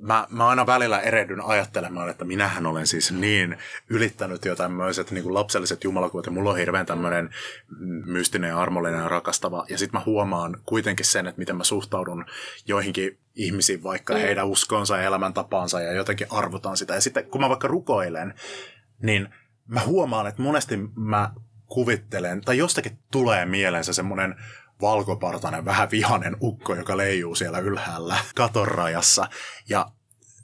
Mä, 0.00 0.26
mä 0.30 0.48
aina 0.48 0.66
välillä 0.66 1.00
erehdyn 1.00 1.40
ajattelemaan, 1.40 2.10
että 2.10 2.24
minähän 2.24 2.66
olen 2.66 2.86
siis 2.86 3.12
niin 3.12 3.58
ylittänyt 3.88 4.44
jo 4.44 4.56
tämmöiset 4.56 5.10
niin 5.10 5.24
kuin 5.24 5.34
lapselliset 5.34 5.84
jumalakuvat, 5.84 6.26
ja 6.26 6.32
mulla 6.32 6.50
on 6.50 6.56
hirveän 6.56 6.86
tämmöinen 6.86 7.30
mystinen 8.06 8.48
ja 8.48 8.60
armollinen 8.60 9.00
ja 9.00 9.08
rakastava. 9.08 9.66
Ja 9.68 9.78
sitten 9.78 10.00
mä 10.00 10.04
huomaan 10.06 10.56
kuitenkin 10.66 11.06
sen, 11.06 11.26
että 11.26 11.38
miten 11.38 11.56
mä 11.56 11.64
suhtaudun 11.64 12.24
joihinkin 12.66 13.18
ihmisiin, 13.34 13.82
vaikka 13.82 14.14
mm. 14.14 14.20
heidän 14.20 14.46
uskonsa 14.46 14.96
ja 14.96 15.02
elämäntapaansa 15.02 15.80
ja 15.80 15.92
jotenkin 15.92 16.26
arvotan 16.30 16.76
sitä. 16.76 16.94
Ja 16.94 17.00
sitten 17.00 17.26
kun 17.26 17.40
mä 17.40 17.48
vaikka 17.48 17.68
rukoilen, 17.68 18.34
niin 19.02 19.28
mä 19.66 19.80
huomaan, 19.80 20.26
että 20.26 20.42
monesti 20.42 20.76
mä 20.96 21.30
kuvittelen, 21.66 22.40
tai 22.40 22.58
jostakin 22.58 22.98
tulee 23.10 23.46
mieleensä 23.46 23.92
semmoinen 23.92 24.34
valkopartainen, 24.80 25.64
vähän 25.64 25.90
vihanen 25.90 26.36
ukko, 26.40 26.74
joka 26.74 26.96
leijuu 26.96 27.34
siellä 27.34 27.58
ylhäällä 27.58 28.16
katorajassa. 28.34 29.26
Ja 29.68 29.86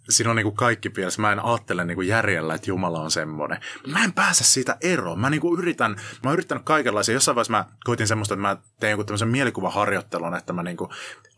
siinä 0.09 0.31
on 0.31 0.37
niin 0.37 0.45
kuin 0.45 0.57
kaikki 0.57 0.91
pielessä. 0.91 1.22
Mä 1.22 1.33
en 1.33 1.45
ajattele 1.45 1.85
niin 1.85 1.95
kuin 1.95 2.09
järjellä, 2.09 2.55
että 2.55 2.70
Jumala 2.70 3.01
on 3.01 3.11
semmoinen. 3.11 3.61
Mä 3.87 4.05
en 4.05 4.12
pääse 4.12 4.45
siitä 4.45 4.76
eroon. 4.81 5.20
Mä 5.20 5.31
niin 5.31 5.41
kuin 5.41 5.59
yritän, 5.59 5.91
mä 5.91 6.31
oon 6.31 6.33
yrittänyt 6.33 6.64
kaikenlaisia. 6.64 7.12
Jossain 7.12 7.35
vaiheessa 7.35 7.53
mä 7.53 7.64
koitin 7.85 8.07
semmoista, 8.07 8.35
että 8.35 8.43
mä 8.43 8.57
tein 8.81 8.91
joku 8.91 9.05
tämmöisen 9.05 9.28
mielikuvaharjoittelun, 9.28 10.35
että 10.35 10.53
mä 10.53 10.62
niin 10.62 10.76
kuin 10.76 10.91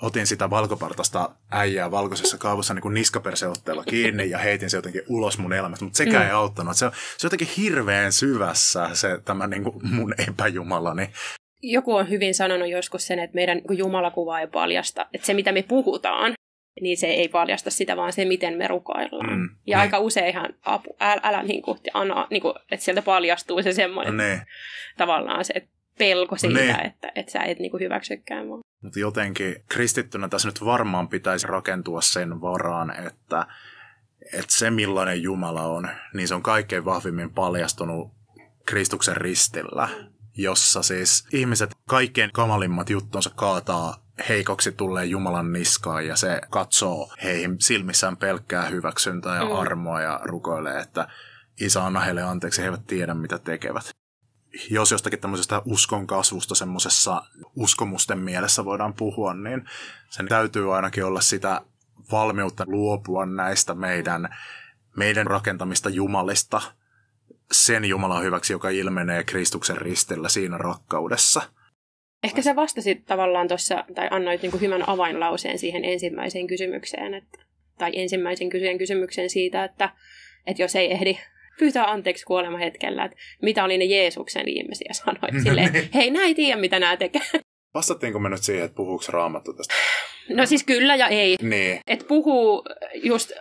otin 0.03 0.27
sitä 0.27 0.51
valkopartasta 0.51 1.31
äijää 1.51 1.91
valkoisessa 1.91 2.39
kaavussa 2.39 2.75
niin 2.75 2.83
kuin 2.83 2.95
niskaperseotteella 2.95 3.85
kiinni 3.85 4.31
ja 4.31 4.39
heitin 4.39 4.71
se 4.71 4.77
jotenkin 4.77 5.03
ulos 5.09 5.39
mun 5.39 5.53
elämästä, 5.53 5.85
mutta 5.85 5.97
sekään 5.97 6.23
mm. 6.23 6.27
ei 6.27 6.33
auttanut. 6.33 6.77
Se, 6.77 6.79
se 6.79 6.87
on 6.87 6.91
jotenkin 7.27 7.49
hirveän 7.57 8.13
syvässä 8.13 8.91
se 8.93 9.21
tämä 9.25 9.47
niin 9.47 9.65
kuin 9.65 9.77
mun 9.83 10.15
epäjumalani. 10.29 11.11
Joku 11.63 11.95
on 11.95 12.11
hyvin 12.11 12.35
sanonut 12.35 12.69
joskus 12.69 13.07
sen, 13.07 13.19
että 13.19 13.35
meidän 13.35 13.61
niin 13.69 13.79
jumalakuva 13.79 14.41
ei 14.41 14.47
paljasta, 14.47 15.07
että 15.15 15.27
se 15.27 15.35
mitä 15.35 15.53
me 15.53 15.63
puhutaan, 15.63 16.33
niin 16.81 16.97
se 16.97 17.07
ei 17.07 17.29
paljasta 17.29 17.71
sitä, 17.71 17.97
vaan 17.97 18.13
se, 18.13 18.25
miten 18.25 18.59
me 18.59 18.69
rukoillaan. 18.69 19.39
Mm, 19.39 19.49
ja 19.67 19.77
ne. 19.77 19.81
aika 19.81 19.99
useinhan 19.99 20.55
apu, 20.63 20.97
älä, 21.01 21.21
älä 21.23 21.43
niin 21.43 21.63
kuin, 21.63 21.79
anna, 21.95 22.27
niin 22.31 22.43
kuin, 22.43 22.55
että 22.71 22.85
sieltä 22.85 23.03
paljastuu 23.03 23.63
se 23.63 23.73
semmoinen 23.73 24.17
ne. 24.17 24.43
tavallaan 24.97 25.45
se 25.45 25.69
pelko 25.99 26.37
siitä, 26.37 26.61
ne. 26.61 26.71
että, 26.71 27.13
että 27.15 27.33
sä 27.33 27.43
et 27.43 27.59
niin 27.59 27.71
kuin 27.71 27.81
hyväksykään 27.81 28.47
mua. 28.47 28.61
Mutta 28.83 28.99
jotenkin 28.99 29.57
kristittynä 29.69 30.29
tässä 30.29 30.49
nyt 30.49 30.65
varmaan 30.65 31.09
pitäisi 31.09 31.47
rakentua 31.47 32.01
sen 32.01 32.41
varaan, 32.41 33.07
että, 33.07 33.47
että 34.33 34.59
se 34.59 34.71
millainen 34.71 35.23
Jumala 35.23 35.63
on, 35.63 35.89
niin 36.15 36.29
se 36.29 36.35
on 36.35 36.43
kaikkein 36.43 36.85
vahvimmin 36.85 37.35
paljastunut 37.35 38.13
Kristuksen 38.67 39.17
ristillä, 39.17 39.89
jossa 40.37 40.83
siis 40.83 41.27
ihmiset 41.33 41.71
kaikkein 41.89 42.31
kamalimmat 42.33 42.91
juttonsa 42.91 43.31
kaataa 43.31 44.03
heikoksi 44.29 44.73
tulee 44.73 45.05
Jumalan 45.05 45.53
niskaan 45.53 46.07
ja 46.07 46.17
se 46.17 46.41
katsoo 46.51 47.13
heihin 47.23 47.57
silmissään 47.61 48.17
pelkkää 48.17 48.67
hyväksyntää 48.67 49.37
ja 49.37 49.45
mm. 49.45 49.53
armoa 49.53 50.01
ja 50.01 50.21
rukoilee, 50.25 50.81
että 50.81 51.09
isä 51.61 51.85
anna 51.85 52.01
heille 52.01 52.23
anteeksi, 52.23 52.61
he 52.63 52.67
eivät 52.67 52.87
tiedä 52.87 53.15
mitä 53.15 53.39
tekevät. 53.39 53.91
Jos 54.71 54.91
jostakin 54.91 55.21
tämmöisestä 55.21 55.63
uskon 55.65 56.07
kasvusta 56.07 56.55
semmoisessa 56.55 57.23
uskomusten 57.57 58.19
mielessä 58.19 58.65
voidaan 58.65 58.95
puhua, 58.95 59.35
niin 59.35 59.65
sen 60.11 60.29
täytyy 60.29 60.77
ainakin 60.77 61.05
olla 61.05 61.21
sitä 61.21 61.61
valmiutta 62.13 62.65
luopua 62.67 63.27
näistä 63.27 63.75
meidän, 63.75 64.37
meidän 64.97 65.27
rakentamista 65.27 65.89
jumalista 65.89 66.63
sen 67.53 67.85
Jumalan 67.85 68.25
hyväksi, 68.25 68.53
joka 68.53 68.71
ilmenee 68.71 69.25
Kristuksen 69.25 69.77
ristillä 69.77 70.29
siinä 70.29 70.59
rakkaudessa– 70.59 71.43
Ehkä 72.23 72.43
sä 72.43 72.57
vastasit 72.57 73.07
tavallaan 73.07 73.49
tuossa, 73.49 73.85
tai 73.95 74.09
annoit 74.11 74.43
niin 74.43 74.61
hyvän 74.61 74.89
avainlauseen 74.89 75.59
siihen 75.59 75.85
ensimmäiseen 75.85 76.47
kysymykseen, 76.47 77.15
että, 77.15 77.39
tai 77.79 77.91
ensimmäisen 77.95 78.51
kysyjen 78.51 78.79
kysymykseen 78.79 79.31
siitä, 79.31 79.65
että, 79.65 79.91
että 80.47 80.63
jos 80.63 80.77
ei 80.77 80.93
ehdi 80.93 81.19
pyytää 81.59 81.91
anteeksi 81.91 82.25
kuolemahetkellä, 82.25 83.05
että 83.05 83.17
mitä 83.43 83.65
oli 83.65 83.79
ne 83.79 83.85
Jeesuksen 83.85 84.47
viimeisiä 84.47 84.93
sanoja. 84.93 85.41
Silleen, 85.45 85.89
hei, 85.95 86.11
näin 86.11 86.37
tiedä, 86.37 86.61
mitä 86.61 86.79
nämä 86.79 86.97
tekee. 86.97 87.23
Vastattiinko 87.75 88.19
me 88.19 88.29
nyt 88.29 88.43
siihen, 88.43 88.65
että 88.65 88.77
puhuuko 88.77 89.05
raamattu 89.09 89.53
tästä? 89.53 89.75
No 90.29 90.47
siis 90.47 90.65
kyllä 90.65 90.97
ja 90.97 91.09
ei. 91.09 91.37
Niin. 91.43 91.81
Et 91.87 92.05
puhuu 92.09 92.65
just, 92.95 93.33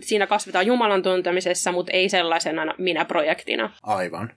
siinä 0.00 0.26
kasvetaan 0.26 0.66
Jumalan 0.66 1.02
tuntemisessa, 1.02 1.72
mutta 1.72 1.92
ei 1.92 2.08
sellaisena 2.08 2.74
minä-projektina. 2.78 3.70
Aivan. 3.82 4.32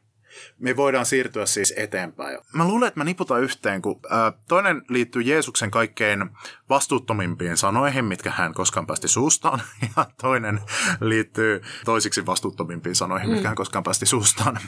Me 0.59 0.75
voidaan 0.75 1.05
siirtyä 1.05 1.45
siis 1.45 1.73
eteenpäin. 1.77 2.39
Mä 2.53 2.67
luulen, 2.67 2.87
että 2.87 2.99
mä 2.99 3.03
niputan 3.03 3.41
yhteen, 3.41 3.81
kun 3.81 3.99
ää, 4.09 4.33
toinen 4.47 4.81
liittyy 4.89 5.21
Jeesuksen 5.21 5.71
kaikkein 5.71 6.29
vastuuttomimpiin 6.69 7.57
sanoihin, 7.57 8.05
mitkä 8.05 8.31
hän 8.31 8.53
koskaan 8.53 8.87
päästi 8.87 9.07
suustaan, 9.07 9.61
ja 9.95 10.05
toinen 10.21 10.61
liittyy 11.01 11.61
toisiksi 11.85 12.25
vastuuttomimpiin 12.25 12.95
sanoihin, 12.95 13.29
mm. 13.29 13.33
mitkä 13.33 13.47
hän 13.47 13.55
koskaan 13.55 13.83
päästi 13.83 14.05
suustaan. 14.05 14.59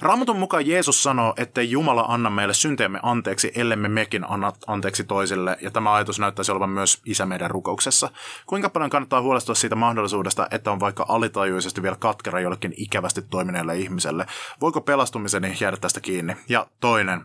Raamatun 0.00 0.38
mukaan 0.38 0.66
Jeesus 0.66 1.02
sanoo, 1.02 1.34
että 1.36 1.62
Jumala 1.62 2.04
anna 2.08 2.30
meille 2.30 2.54
synteemme 2.54 3.00
anteeksi, 3.02 3.52
ellemme 3.54 3.88
mekin 3.88 4.30
anna 4.30 4.52
anteeksi 4.66 5.04
toisille, 5.04 5.58
ja 5.60 5.70
tämä 5.70 5.94
ajatus 5.94 6.18
näyttäisi 6.18 6.52
olevan 6.52 6.70
myös 6.70 7.00
isä 7.04 7.26
meidän 7.26 7.50
rukouksessa. 7.50 8.10
Kuinka 8.46 8.70
paljon 8.70 8.90
kannattaa 8.90 9.22
huolestua 9.22 9.54
siitä 9.54 9.76
mahdollisuudesta, 9.76 10.48
että 10.50 10.72
on 10.72 10.80
vaikka 10.80 11.06
alitajuisesti 11.08 11.82
vielä 11.82 11.96
katkera 11.96 12.40
jollekin 12.40 12.74
ikävästi 12.76 13.22
toimineelle 13.22 13.76
ihmiselle? 13.76 14.26
Voiko 14.60 14.80
pelastumiseni 15.06 15.56
jäädä 15.60 15.76
tästä 15.76 16.00
kiinni? 16.00 16.36
Ja 16.48 16.66
toinen, 16.80 17.20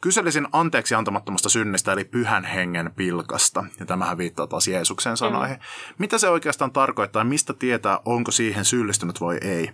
Kyselisin 0.00 0.48
anteeksi 0.52 0.94
antamattomasta 0.94 1.48
synnistä, 1.48 1.92
eli 1.92 2.04
pyhän 2.04 2.44
hengen 2.44 2.92
pilkasta. 2.96 3.64
Ja 3.80 3.86
tämähän 3.86 4.18
viittaa 4.18 4.46
taas 4.46 4.68
Jeesuksen 4.68 5.16
sanoihin. 5.16 5.56
Mm. 5.56 5.94
Mitä 5.98 6.18
se 6.18 6.28
oikeastaan 6.28 6.72
tarkoittaa 6.72 7.20
ja 7.20 7.24
mistä 7.24 7.54
tietää, 7.54 8.00
onko 8.04 8.30
siihen 8.30 8.64
syyllistynyt 8.64 9.20
vai 9.20 9.38
ei? 9.40 9.70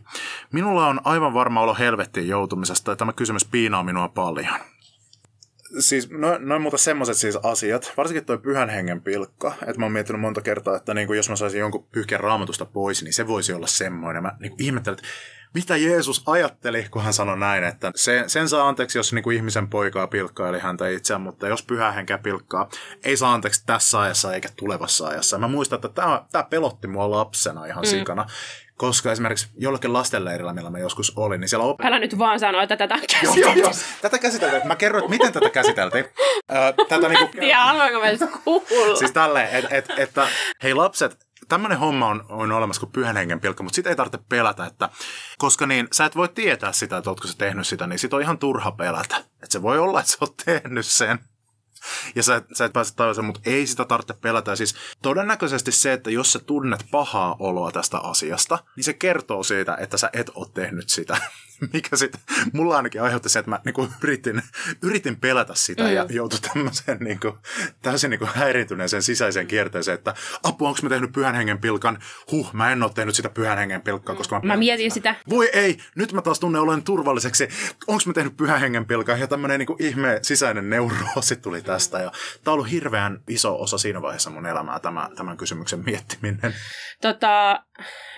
Minulla 0.53 0.87
on 0.87 1.01
aivan 1.05 1.35
varma 1.35 1.61
olo 1.61 1.75
helvettiin 1.75 2.29
joutumisesta 2.29 2.91
ja 2.91 2.97
tämä 2.97 3.13
kysymys 3.13 3.45
piinaa 3.45 3.85
minua 3.85 4.09
paljon. 4.09 4.55
Siis 5.79 6.11
noin, 6.11 6.49
noin 6.49 6.63
muuta 6.63 6.79
semmoiset 6.79 7.17
siis 7.17 7.37
asiat, 7.37 7.93
varsinkin 7.97 8.25
toi 8.25 8.39
pyhän 8.39 8.69
hengen 8.69 9.03
pilkka, 9.03 9.55
että 9.67 9.79
mä 9.79 9.85
oon 9.85 9.93
miettinyt 9.93 10.21
monta 10.21 10.41
kertaa, 10.41 10.77
että 10.77 10.95
niin 10.95 11.17
jos 11.17 11.29
mä 11.29 11.37
saisin 11.37 11.61
jonkun 11.61 11.87
pyyhkeän 11.93 12.21
raamatusta 12.21 12.65
pois, 12.65 13.03
niin 13.03 13.13
se 13.13 13.27
voisi 13.27 13.53
olla 13.53 13.67
semmoinen. 13.67 14.23
Mä 14.23 14.33
niin 14.41 14.53
ihmettelen, 14.59 14.99
että 14.99 15.09
mitä 15.55 15.77
Jeesus 15.77 16.23
ajatteli, 16.27 16.87
kun 16.91 17.03
hän 17.03 17.13
sanoi 17.13 17.39
näin, 17.39 17.65
että 17.65 17.93
se, 17.95 18.25
sen 18.27 18.49
saa 18.49 18.69
anteeksi, 18.69 18.99
jos 18.99 19.13
niin 19.13 19.23
kuin 19.23 19.37
ihmisen 19.37 19.69
poikaa 19.69 20.07
pilkkaa, 20.07 20.49
eli 20.49 20.59
häntä 20.59 20.89
itseään, 20.89 21.21
mutta 21.21 21.49
jos 21.49 21.63
pyhä 21.63 21.93
henkä 21.93 22.19
pilkkaa, 22.19 22.69
ei 23.05 23.17
saa 23.17 23.35
anteeksi 23.35 23.63
tässä 23.67 24.01
ajassa 24.01 24.35
eikä 24.35 24.49
tulevassa 24.57 25.09
ajassa. 25.09 25.39
Mä 25.39 25.49
muistan, 25.49 25.77
että 25.77 25.89
tämä, 25.89 26.25
tämä 26.33 26.45
pelotti 26.45 26.89
mua 26.89 27.11
lapsena 27.11 27.67
ihan 27.67 27.85
mm. 27.85 27.89
sikana, 27.89 28.27
koska 28.77 29.13
esimerkiksi 29.13 29.49
jollakin 29.59 29.93
lastenleirillä, 29.93 30.53
millä 30.53 30.71
mä 30.71 30.79
joskus 30.79 31.13
olin, 31.17 31.41
niin 31.41 31.49
siellä 31.49 31.65
op... 31.65 31.81
Älä 31.81 31.99
nyt 31.99 32.19
vaan 32.19 32.41
sano, 32.41 32.61
että 32.61 32.77
tätä 32.77 32.99
käsiteltiin. 33.13 33.59
Joo, 33.59 33.71
joo, 33.71 33.73
tätä 34.03 34.19
käsiteltiin. 34.19 34.67
Mä 34.67 34.77
kerroin, 34.77 35.05
että 35.05 35.11
miten 35.11 35.33
tätä 35.33 35.51
käsiteltiin. 35.51 36.05
tätä 36.89 37.09
niinku... 37.09 37.29
Tiedä, 37.41 37.59
haluanko 37.59 38.01
mä 38.01 38.07
kuulla. 38.45 38.97
Siis 38.97 39.13
tälleen, 39.13 39.49
että 39.53 39.77
et, 39.77 39.91
että 39.97 40.29
hei 40.63 40.75
lapset, 40.75 41.27
tämmöinen 41.51 41.79
homma 41.79 42.09
on, 42.09 42.25
on 42.29 42.53
olemassa 42.53 42.81
kuin 42.81 42.93
pyhän 42.93 43.17
hengen 43.17 43.41
pilkka, 43.41 43.63
mutta 43.63 43.75
sitä 43.75 43.91
ei 43.91 43.97
tarvitse 43.97 44.27
pelätä, 44.29 44.67
että, 44.67 44.89
koska 45.39 45.67
niin, 45.67 45.89
sä 45.93 46.05
et 46.05 46.17
voi 46.17 46.29
tietää 46.29 46.73
sitä, 46.73 46.97
että 46.97 47.11
ootko 47.11 47.29
sä 47.29 47.39
tehnyt 47.39 47.67
sitä, 47.67 47.87
niin 47.87 47.99
sit 47.99 48.15
on 48.15 48.23
ihan 48.23 48.39
turha 48.39 48.73
pelätä. 48.73 49.17
Että 49.17 49.49
se 49.49 49.63
voi 49.63 49.79
olla, 49.79 50.01
että 50.01 50.13
sä 50.13 50.19
oot 50.21 50.37
tehnyt 50.45 50.87
sen. 50.87 51.19
Ja 52.15 52.23
sä, 52.23 52.43
sä 52.53 52.65
et 52.65 52.73
pääse 52.73 52.95
tajuamaan, 52.95 53.25
mutta 53.25 53.41
ei 53.45 53.67
sitä 53.67 53.85
tarvitse 53.85 54.15
pelätä. 54.15 54.57
Siis 54.57 54.75
todennäköisesti 55.03 55.73
se, 55.73 55.93
että 55.93 56.11
jos 56.11 56.33
sä 56.33 56.39
tunnet 56.39 56.85
pahaa 56.91 57.37
oloa 57.39 57.73
tästä 57.73 57.99
asiasta, 57.99 58.59
niin 58.77 58.85
se 58.85 58.93
kertoo 58.93 59.43
siitä, 59.43 59.77
että 59.81 59.97
sä 59.97 60.11
et 60.13 60.31
ole 60.35 60.47
tehnyt 60.55 60.89
sitä. 60.89 61.17
mikä 61.73 61.97
sitten 61.97 62.21
mulla 62.53 62.77
ainakin 62.77 63.03
aiheutti 63.03 63.29
se, 63.29 63.39
että 63.39 63.51
mä 63.51 63.61
niinku 63.65 63.89
yritin, 64.03 64.43
yritin 64.83 65.17
pelätä 65.17 65.55
sitä 65.55 65.83
mm. 65.83 65.93
ja 65.93 66.07
joutui 66.11 66.39
tämmöiseen 66.41 66.99
niinku, 67.01 67.39
täysin 67.83 68.11
niinku 68.11 68.29
häiriintyneeseen 68.35 69.03
sisäiseen 69.03 69.47
kierteeseen, 69.47 69.95
että 69.95 70.15
apua, 70.43 70.69
onko 70.69 70.81
mä 70.83 70.89
tehnyt 70.89 71.13
pyhän 71.13 71.35
hengen 71.35 71.59
pilkan? 71.59 71.99
Huh, 72.31 72.53
mä 72.53 72.73
en 72.73 72.83
ole 72.83 72.91
tehnyt 72.95 73.15
sitä 73.15 73.29
pyhän 73.29 73.59
hengen 73.59 73.83
pilkkaa, 73.83 74.15
koska 74.15 74.41
mä... 74.41 74.47
Mä 74.47 74.57
mietin 74.57 74.91
sitä. 74.91 75.15
Voi 75.29 75.51
ei, 75.53 75.79
nyt 75.95 76.13
mä 76.13 76.23
taas 76.23 76.41
tunnen 76.41 76.63
olen 76.63 76.83
turvalliseksi. 76.83 77.49
Onko 77.87 78.03
mä 78.07 78.13
tehnyt 78.13 78.37
pyhän 78.37 78.61
hengen 78.61 78.87
pilkan? 78.87 79.21
Ja 79.21 79.27
tämmöinen 79.27 79.59
niinku 79.59 79.77
ihme 79.79 80.19
sisäinen 80.23 80.71
neuroosi 80.71 81.37
tuli 81.37 81.63
tästä. 81.63 81.99
Ja 81.99 82.11
tää 82.45 82.53
on 82.53 82.55
ollut 82.55 82.71
hirveän 82.71 83.21
iso 83.29 83.61
osa 83.61 83.79
siinä 83.79 84.03
vaiheessa 84.03 84.31
mun 84.31 84.47
elämää, 84.47 84.81
tämä, 84.81 85.09
tämän 85.17 85.37
kysymyksen 85.37 85.85
miettiminen. 85.85 86.55
Tota, 87.01 87.63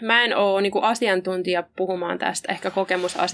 mä 0.03 0.25
en 0.25 0.37
ole 0.37 0.63
niinku 0.63 0.81
asiantuntija 0.81 1.63
puhumaan 1.77 2.19
tästä, 2.19 2.53
ehkä 2.53 2.71
kokemusasiantuntija, 2.71 3.32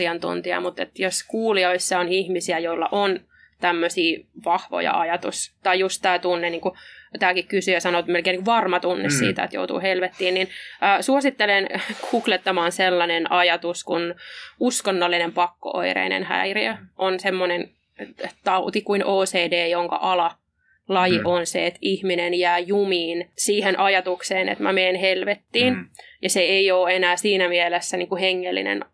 mutta 0.61 0.83
et 0.83 0.99
jos 0.99 1.25
kuulijoissa 1.29 1.99
on 1.99 2.09
ihmisiä, 2.09 2.59
joilla 2.59 2.89
on 2.93 3.21
tämmöisiä 3.61 4.19
vahvoja 4.45 5.01
ajatus, 5.01 5.53
tai 5.63 5.79
just 5.79 6.03
tämä 6.03 6.19
tunne 6.19 6.51
niin 6.51 6.61
kuin 6.61 6.75
tämäkin 7.19 7.47
kysyjä 7.47 7.81
sanoi, 7.81 8.01
että 8.01 8.13
melkein 8.13 8.37
niin 8.37 8.47
varma 8.47 8.81
tunne 8.81 9.09
mm. 9.09 9.15
siitä, 9.15 9.45
että 9.45 9.57
joutuu 9.57 9.81
helvettiin, 9.81 10.35
niin 10.35 10.49
äh, 10.83 11.01
suosittelen 11.01 11.69
googlettamaan 12.11 12.73
sellainen 12.73 13.33
ajatus 13.33 13.85
kuin 13.85 14.15
uskonnollinen 14.61 15.33
pakkooireinen 15.33 16.25
häiriö. 16.25 16.75
On 16.97 17.21
semmoinen 17.21 17.71
tauti 18.45 18.83
kuin 18.83 19.05
OCD, 19.05 19.69
jonka 19.69 19.99
ala 20.03 20.35
laji 20.89 21.19
mm. 21.19 21.27
on 21.27 21.47
se, 21.47 21.67
että 21.67 21.79
ihminen 21.83 22.35
jää 22.35 22.59
jumiin 22.59 23.31
siihen 23.37 23.81
ajatukseen, 23.81 24.49
että 24.49 24.65
mä 24.65 24.73
menen 24.73 24.95
helvettiin. 24.95 25.75
Mm. 25.75 25.89
Ja 26.23 26.31
se 26.31 26.41
ei 26.41 26.71
ole 26.71 26.97
enää 26.97 27.17
siinä 27.17 27.49
mielessä 27.49 27.97
niin 27.97 28.09
kuin 28.09 28.21
hengellinen 28.21 28.85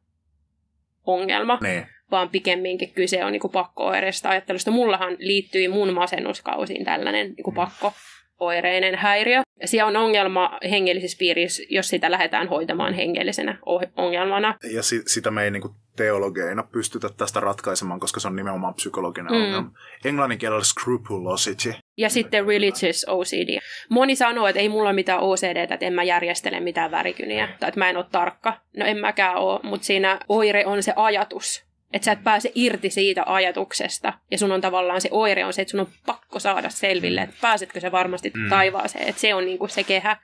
ongelma, 1.07 1.59
niin. 1.63 1.87
vaan 2.11 2.29
pikemminkin 2.29 2.93
kyse 2.93 3.25
on 3.25 3.33
niin 3.33 3.41
kuin 3.41 3.53
pakko-oireista 3.53 4.29
ajattelusta. 4.29 4.71
Mullahan 4.71 5.17
liittyi 5.19 5.69
mun 5.69 5.93
masennuskausiin 5.93 6.85
tällainen 6.85 7.27
niin 7.27 7.45
kuin 7.45 7.55
pakko 7.55 7.93
oireinen 8.41 8.95
häiriö. 8.95 9.41
Siellä 9.65 9.89
on 9.89 9.97
ongelma 9.97 10.59
hengellisessä 10.71 11.19
piirissä, 11.19 11.63
jos 11.69 11.89
sitä 11.89 12.11
lähdetään 12.11 12.49
hoitamaan 12.49 12.95
hengellisenä 12.95 13.59
ongelmana. 13.97 14.55
Ja 14.73 14.83
si- 14.83 15.03
sitä 15.07 15.31
me 15.31 15.45
ei 15.45 15.51
niinku 15.51 15.75
teologeina 15.97 16.63
pystytä 16.73 17.09
tästä 17.17 17.41
ratkaisemaan, 17.41 18.01
koska 18.01 18.21
se 18.21 18.29
on 18.29 18.37
nimenomaan 18.37 18.75
psykologinen 18.75 19.33
mm. 19.33 19.45
ongelma. 19.45 19.71
Englannin 20.05 20.39
kielellä 20.39 20.65
scrupulosity. 20.65 21.75
Ja 21.97 22.11
sitten 22.11 22.47
religious 22.47 23.07
OCD. 23.09 23.59
Moni 23.91 24.17
sanoo, 24.17 24.47
että 24.47 24.61
ei 24.61 24.69
mulla 24.69 24.89
ole 24.89 24.93
mitään 24.93 25.21
OCD, 25.21 25.57
että 25.57 25.87
en 25.87 25.93
mä 25.93 26.03
järjestele 26.03 26.61
mitään 26.61 26.91
värikyniä, 26.91 27.49
tai 27.61 27.69
että 27.69 27.81
mä 27.81 27.91
en 27.91 27.97
ole 27.97 28.07
tarkka. 28.13 28.61
No 28.77 28.87
en 28.87 28.99
mäkään 28.99 29.37
ole, 29.37 29.61
mutta 29.63 29.87
siinä 29.87 30.21
oire 30.29 30.67
on 30.67 30.83
se 30.83 30.93
ajatus. 30.97 31.65
Että 31.95 32.05
sä 32.05 32.13
et 32.13 32.25
pääse 32.25 32.53
irti 32.55 32.91
siitä 32.91 33.23
ajatuksesta. 33.27 34.13
Ja 34.31 34.39
sun 34.39 34.53
on 34.53 34.61
tavallaan 34.61 35.01
se 35.01 35.09
oire 35.13 35.45
on 35.45 35.53
se, 35.53 35.63
että 35.63 35.71
sun 35.71 35.81
on 35.81 35.89
pakko 36.07 36.39
saada 36.39 36.71
selville, 36.71 37.21
että 37.21 37.37
pääsetkö 37.41 37.81
se 37.81 37.93
varmasti 37.93 38.33
mm. 38.35 38.49
taivaaseen. 38.49 39.09
Että 39.09 39.21
se 39.21 39.35
on 39.35 39.45
niinku 39.45 39.69
se 39.69 39.85
kehä, 39.85 40.17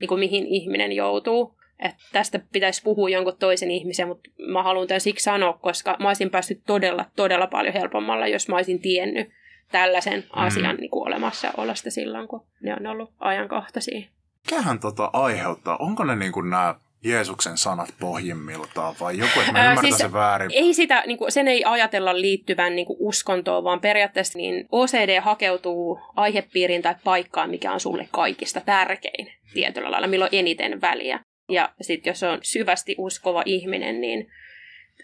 niinku 0.00 0.16
mihin 0.16 0.46
ihminen 0.46 0.92
joutuu. 0.92 1.58
Että 1.78 1.98
tästä 2.12 2.40
pitäisi 2.52 2.82
puhua 2.82 3.08
jonkun 3.08 3.36
toisen 3.38 3.70
ihmisen, 3.70 4.08
mutta 4.08 4.30
mä 4.52 4.62
haluan 4.62 4.88
tämän 4.88 5.00
siksi 5.00 5.22
sanoa, 5.22 5.52
koska 5.52 5.96
mä 6.00 6.08
olisin 6.08 6.30
päässyt 6.30 6.62
todella, 6.66 7.04
todella 7.16 7.46
paljon 7.46 7.74
helpommalla, 7.74 8.26
jos 8.26 8.48
mä 8.48 8.56
olisin 8.56 8.80
tiennyt 8.80 9.28
tällaisen 9.72 10.20
mm. 10.20 10.26
asian 10.32 10.76
niin 10.76 10.90
kuin 10.90 11.06
olemassaolosta 11.06 11.90
silloin, 11.90 12.28
kun 12.28 12.46
ne 12.62 12.74
on 12.74 12.86
ollut 12.86 13.12
ajankohtaisia. 13.18 14.08
Mikähän 14.50 14.80
tota 14.80 15.10
aiheuttaa? 15.12 15.76
Onko 15.76 16.04
ne 16.04 16.16
niin 16.16 16.32
kuin 16.32 16.50
nämä 16.50 16.74
Jeesuksen 17.04 17.58
sanat 17.58 17.88
pohjimmiltaan 18.00 18.94
vai 19.00 19.18
joku, 19.18 19.40
että 19.40 19.52
mä 19.52 19.58
ymmärrän 19.58 19.84
siis 19.84 19.98
se 19.98 20.12
väärin? 20.12 20.50
Ei 20.52 20.74
sitä, 20.74 21.02
niin 21.06 21.18
kuin, 21.18 21.32
sen 21.32 21.48
ei 21.48 21.64
ajatella 21.64 22.20
liittyvän 22.20 22.76
niin 22.76 22.86
kuin 22.86 22.96
uskontoon, 23.00 23.64
vaan 23.64 23.80
periaatteessa 23.80 24.38
niin 24.38 24.66
OCD 24.72 25.20
hakeutuu 25.20 26.00
aihepiiriin 26.16 26.82
tai 26.82 26.94
paikkaan, 27.04 27.50
mikä 27.50 27.72
on 27.72 27.80
sulle 27.80 28.08
kaikista 28.12 28.60
tärkein 28.60 29.32
tietyllä 29.54 29.90
lailla, 29.90 30.06
milloin 30.06 30.30
eniten 30.32 30.80
väliä. 30.80 31.20
Ja 31.48 31.68
sitten 31.80 32.10
jos 32.10 32.22
on 32.22 32.38
syvästi 32.42 32.94
uskova 32.98 33.42
ihminen, 33.46 34.00
niin 34.00 34.30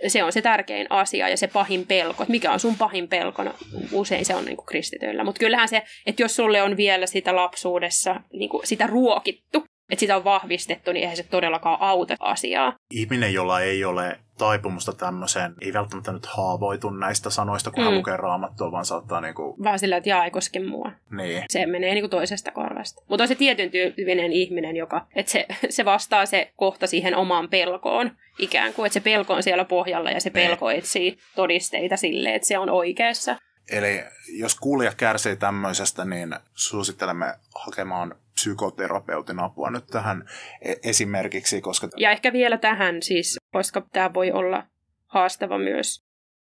se 0.06 0.22
on 0.22 0.32
se 0.32 0.42
tärkein 0.42 0.86
asia 0.90 1.28
ja 1.28 1.36
se 1.36 1.46
pahin 1.46 1.86
pelko. 1.86 2.22
Että 2.22 2.30
mikä 2.30 2.52
on 2.52 2.60
sun 2.60 2.76
pahin 2.76 3.08
pelko? 3.08 3.42
No, 3.44 3.54
usein 3.92 4.24
se 4.24 4.34
on 4.34 4.44
niin 4.44 4.56
kuin 4.56 4.66
kristityillä. 4.66 5.24
Mutta 5.24 5.38
kyllähän 5.38 5.68
se, 5.68 5.82
että 6.06 6.22
jos 6.22 6.36
sulle 6.36 6.62
on 6.62 6.76
vielä 6.76 7.06
sitä 7.06 7.36
lapsuudessa 7.36 8.20
niin 8.32 8.50
kuin 8.50 8.66
sitä 8.66 8.86
ruokittu, 8.86 9.64
että 9.90 10.00
sitä 10.00 10.16
on 10.16 10.24
vahvistettu, 10.24 10.92
niin 10.92 11.02
eihän 11.02 11.16
se 11.16 11.22
todellakaan 11.22 11.80
auta 11.80 12.16
asiaa. 12.20 12.72
Ihminen, 12.90 13.34
jolla 13.34 13.60
ei 13.60 13.84
ole 13.84 14.18
taipumusta 14.38 14.92
tämmöiseen, 14.92 15.54
ei 15.60 15.72
välttämättä 15.72 16.12
nyt 16.12 16.26
haavoitu 16.26 16.90
näistä 16.90 17.30
sanoista, 17.30 17.70
kun 17.70 17.82
mm. 17.82 17.84
hän 17.84 17.98
lukee 17.98 18.16
raamattua, 18.16 18.72
vaan 18.72 18.84
saattaa 18.84 19.20
niinku... 19.20 19.56
Vaan 19.64 19.78
sillä, 19.78 19.96
että 19.96 20.08
jaa, 20.08 20.24
ei 20.24 20.30
koske 20.30 20.60
mua. 20.60 20.92
Niin. 21.10 21.42
Se 21.48 21.66
menee 21.66 21.94
niinku 21.94 22.08
toisesta 22.08 22.50
korvasta. 22.50 23.02
Mutta 23.08 23.24
on 23.24 23.28
se 23.28 23.34
tietyn 23.34 23.70
tyyppinen 23.70 24.32
ihminen, 24.32 24.76
joka, 24.76 25.06
että 25.14 25.32
se, 25.32 25.46
se 25.68 25.84
vastaa 25.84 26.26
se 26.26 26.52
kohta 26.56 26.86
siihen 26.86 27.16
omaan 27.16 27.48
pelkoon 27.48 28.10
ikään 28.38 28.72
kuin, 28.72 28.86
että 28.86 28.94
se 28.94 29.00
pelko 29.00 29.34
on 29.34 29.42
siellä 29.42 29.64
pohjalla 29.64 30.10
ja 30.10 30.20
se 30.20 30.28
niin. 30.28 30.48
pelko 30.48 30.70
etsii 30.70 31.18
todisteita 31.36 31.96
sille, 31.96 32.34
että 32.34 32.48
se 32.48 32.58
on 32.58 32.70
oikeassa. 32.70 33.36
Eli 33.70 34.04
jos 34.38 34.54
kuulija 34.54 34.92
kärsii 34.96 35.36
tämmöisestä, 35.36 36.04
niin 36.04 36.34
suosittelemme 36.54 37.34
hakemaan 37.54 38.14
psykoterapeutin 38.34 39.40
apua 39.40 39.70
nyt 39.70 39.86
tähän 39.86 40.28
e- 40.62 40.74
esimerkiksi. 40.82 41.60
Koska... 41.60 41.88
Ja 41.96 42.10
ehkä 42.10 42.32
vielä 42.32 42.58
tähän 42.58 43.02
siis, 43.02 43.38
koska 43.52 43.86
tämä 43.92 44.14
voi 44.14 44.32
olla 44.32 44.62
haastava 45.06 45.58
myös 45.58 46.04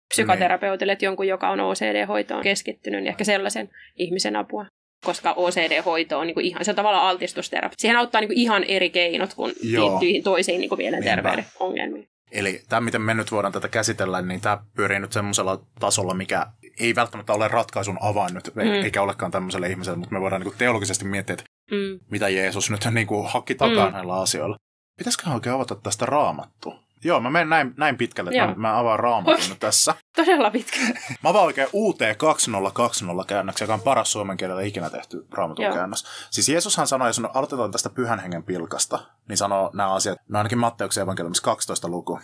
psykoterapeutille, 0.08 0.92
että 0.92 1.04
jonkun, 1.04 1.28
joka 1.28 1.50
on 1.50 1.60
OCD-hoitoon 1.60 2.42
keskittynyt, 2.42 3.00
niin 3.00 3.08
ehkä 3.08 3.24
sellaisen 3.24 3.70
ihmisen 3.96 4.36
apua. 4.36 4.66
Koska 5.04 5.32
OCD-hoito 5.32 6.18
on 6.18 6.26
niin 6.26 6.34
kuin 6.34 6.46
ihan, 6.46 6.64
se 6.64 6.70
on 6.70 6.76
tavallaan 6.76 7.06
altistusterapia. 7.06 7.74
Siihen 7.78 7.96
auttaa 7.96 8.20
niin 8.20 8.28
kuin 8.28 8.38
ihan 8.38 8.64
eri 8.64 8.90
keinot 8.90 9.34
kuin 9.34 9.54
liittyihin 9.62 10.22
toisiin 10.22 10.60
niin 10.60 10.68
kuin 10.68 10.78
mielenterveyden 10.78 11.46
ongelmiin. 11.60 12.08
Eli 12.32 12.62
tämä, 12.68 12.80
miten 12.80 13.02
me 13.02 13.14
nyt 13.14 13.32
voidaan 13.32 13.52
tätä 13.52 13.68
käsitellä, 13.68 14.22
niin 14.22 14.40
tämä 14.40 14.58
pyörii 14.76 15.00
nyt 15.00 15.12
semmoisella 15.12 15.62
tasolla, 15.80 16.14
mikä 16.14 16.46
ei 16.80 16.94
välttämättä 16.94 17.32
ole 17.32 17.48
ratkaisun 17.48 17.98
avain 18.00 18.34
nyt, 18.34 18.54
mm. 18.54 18.62
eikä 18.62 19.02
olekaan 19.02 19.32
tämmöiselle 19.32 19.68
ihmiselle, 19.68 19.98
mutta 19.98 20.14
me 20.14 20.20
voidaan 20.20 20.42
niin 20.42 20.54
teologisesti 20.58 21.04
miettiä, 21.04 21.34
että 21.34 21.44
mm. 21.70 22.00
mitä 22.10 22.28
Jeesus 22.28 22.70
nyt 22.70 22.86
niin 22.90 23.06
kuin 23.06 23.28
hakki 23.28 23.54
takaa 23.54 23.86
mm. 23.86 23.92
näillä 23.92 24.20
asioilla. 24.20 24.56
Pitäisikö 24.98 25.30
oikein 25.30 25.54
avata 25.54 25.74
tästä 25.74 26.06
raamattu? 26.06 26.74
Joo, 27.04 27.20
mä 27.20 27.30
menen 27.30 27.48
näin, 27.48 27.74
näin 27.76 27.96
pitkälle, 27.96 28.30
että 28.30 28.46
mä, 28.46 28.54
mä 28.56 28.78
avaan 28.78 29.00
raamatun 29.00 29.48
nyt 29.48 29.58
tässä. 29.58 29.94
Todella 30.16 30.50
pitkä. 30.50 30.78
Mä 31.22 31.30
avaan 31.30 31.44
oikein 31.44 31.68
UT 31.72 31.98
2020 32.16 33.28
käännöksen, 33.28 33.64
joka 33.66 33.74
on 33.74 33.80
paras 33.80 34.12
suomen 34.12 34.36
kielellä 34.36 34.62
ikinä 34.62 34.90
tehty 34.90 35.26
raamatun 35.32 35.64
Joo. 35.64 35.74
käännös. 35.74 36.04
Siis 36.30 36.48
Jeesushan 36.48 36.86
sanoi, 36.86 37.08
jos 37.08 37.20
aloitetaan 37.34 37.70
tästä 37.70 37.90
pyhän 37.90 38.18
hengen 38.20 38.42
pilkasta, 38.42 38.98
niin 39.28 39.36
sanoo 39.36 39.70
nämä 39.74 39.92
asiat, 39.94 40.18
no 40.28 40.38
ainakin 40.38 40.58
Matteuksen 40.58 41.02
evankeliumissa 41.02 41.42
12 41.42 41.88
luku. 41.88 42.20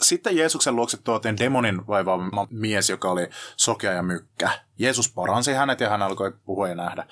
Sitten 0.00 0.36
Jeesuksen 0.36 0.76
luokse 0.76 0.96
tuotiin 0.96 1.38
demonin 1.38 1.86
vaivaama 1.86 2.46
mies, 2.50 2.90
joka 2.90 3.10
oli 3.10 3.28
sokea 3.56 3.92
ja 3.92 4.02
mykkä. 4.02 4.50
Jeesus 4.78 5.12
paransi 5.12 5.52
hänet 5.52 5.80
ja 5.80 5.88
hän 5.88 6.02
alkoi 6.02 6.32
puhua 6.44 6.68
ja 6.68 6.74
nähdä. 6.74 7.06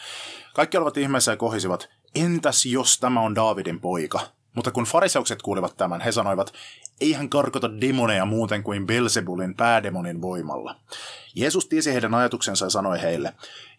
Kaikki 0.55 0.77
olivat 0.77 0.97
ihmeessä 0.97 1.33
ja 1.33 1.37
kohisivat, 1.37 1.89
entäs 2.15 2.67
jos 2.67 2.99
tämä 3.01 3.21
on 3.21 3.35
Daavidin 3.35 3.81
poika? 3.81 4.38
Mutta 4.59 4.71
kun 4.71 4.85
fariseukset 4.85 5.43
kuulivat 5.43 5.77
tämän, 5.77 6.01
he 6.01 6.13
sanoivat, 6.13 6.53
ei 7.01 7.13
hän 7.13 7.29
karkota 7.29 7.81
demoneja 7.81 8.25
muuten 8.25 8.63
kuin 8.63 8.87
Belzebulin 8.87 9.55
päädemonin 9.55 10.23
voimalla. 10.23 10.77
Jeesus 11.35 11.67
tiesi 11.67 11.93
heidän 11.93 12.15
ajatuksensa 12.15 12.67
ja 12.67 12.71
sanoi 12.71 13.03
heille, 13.03 13.35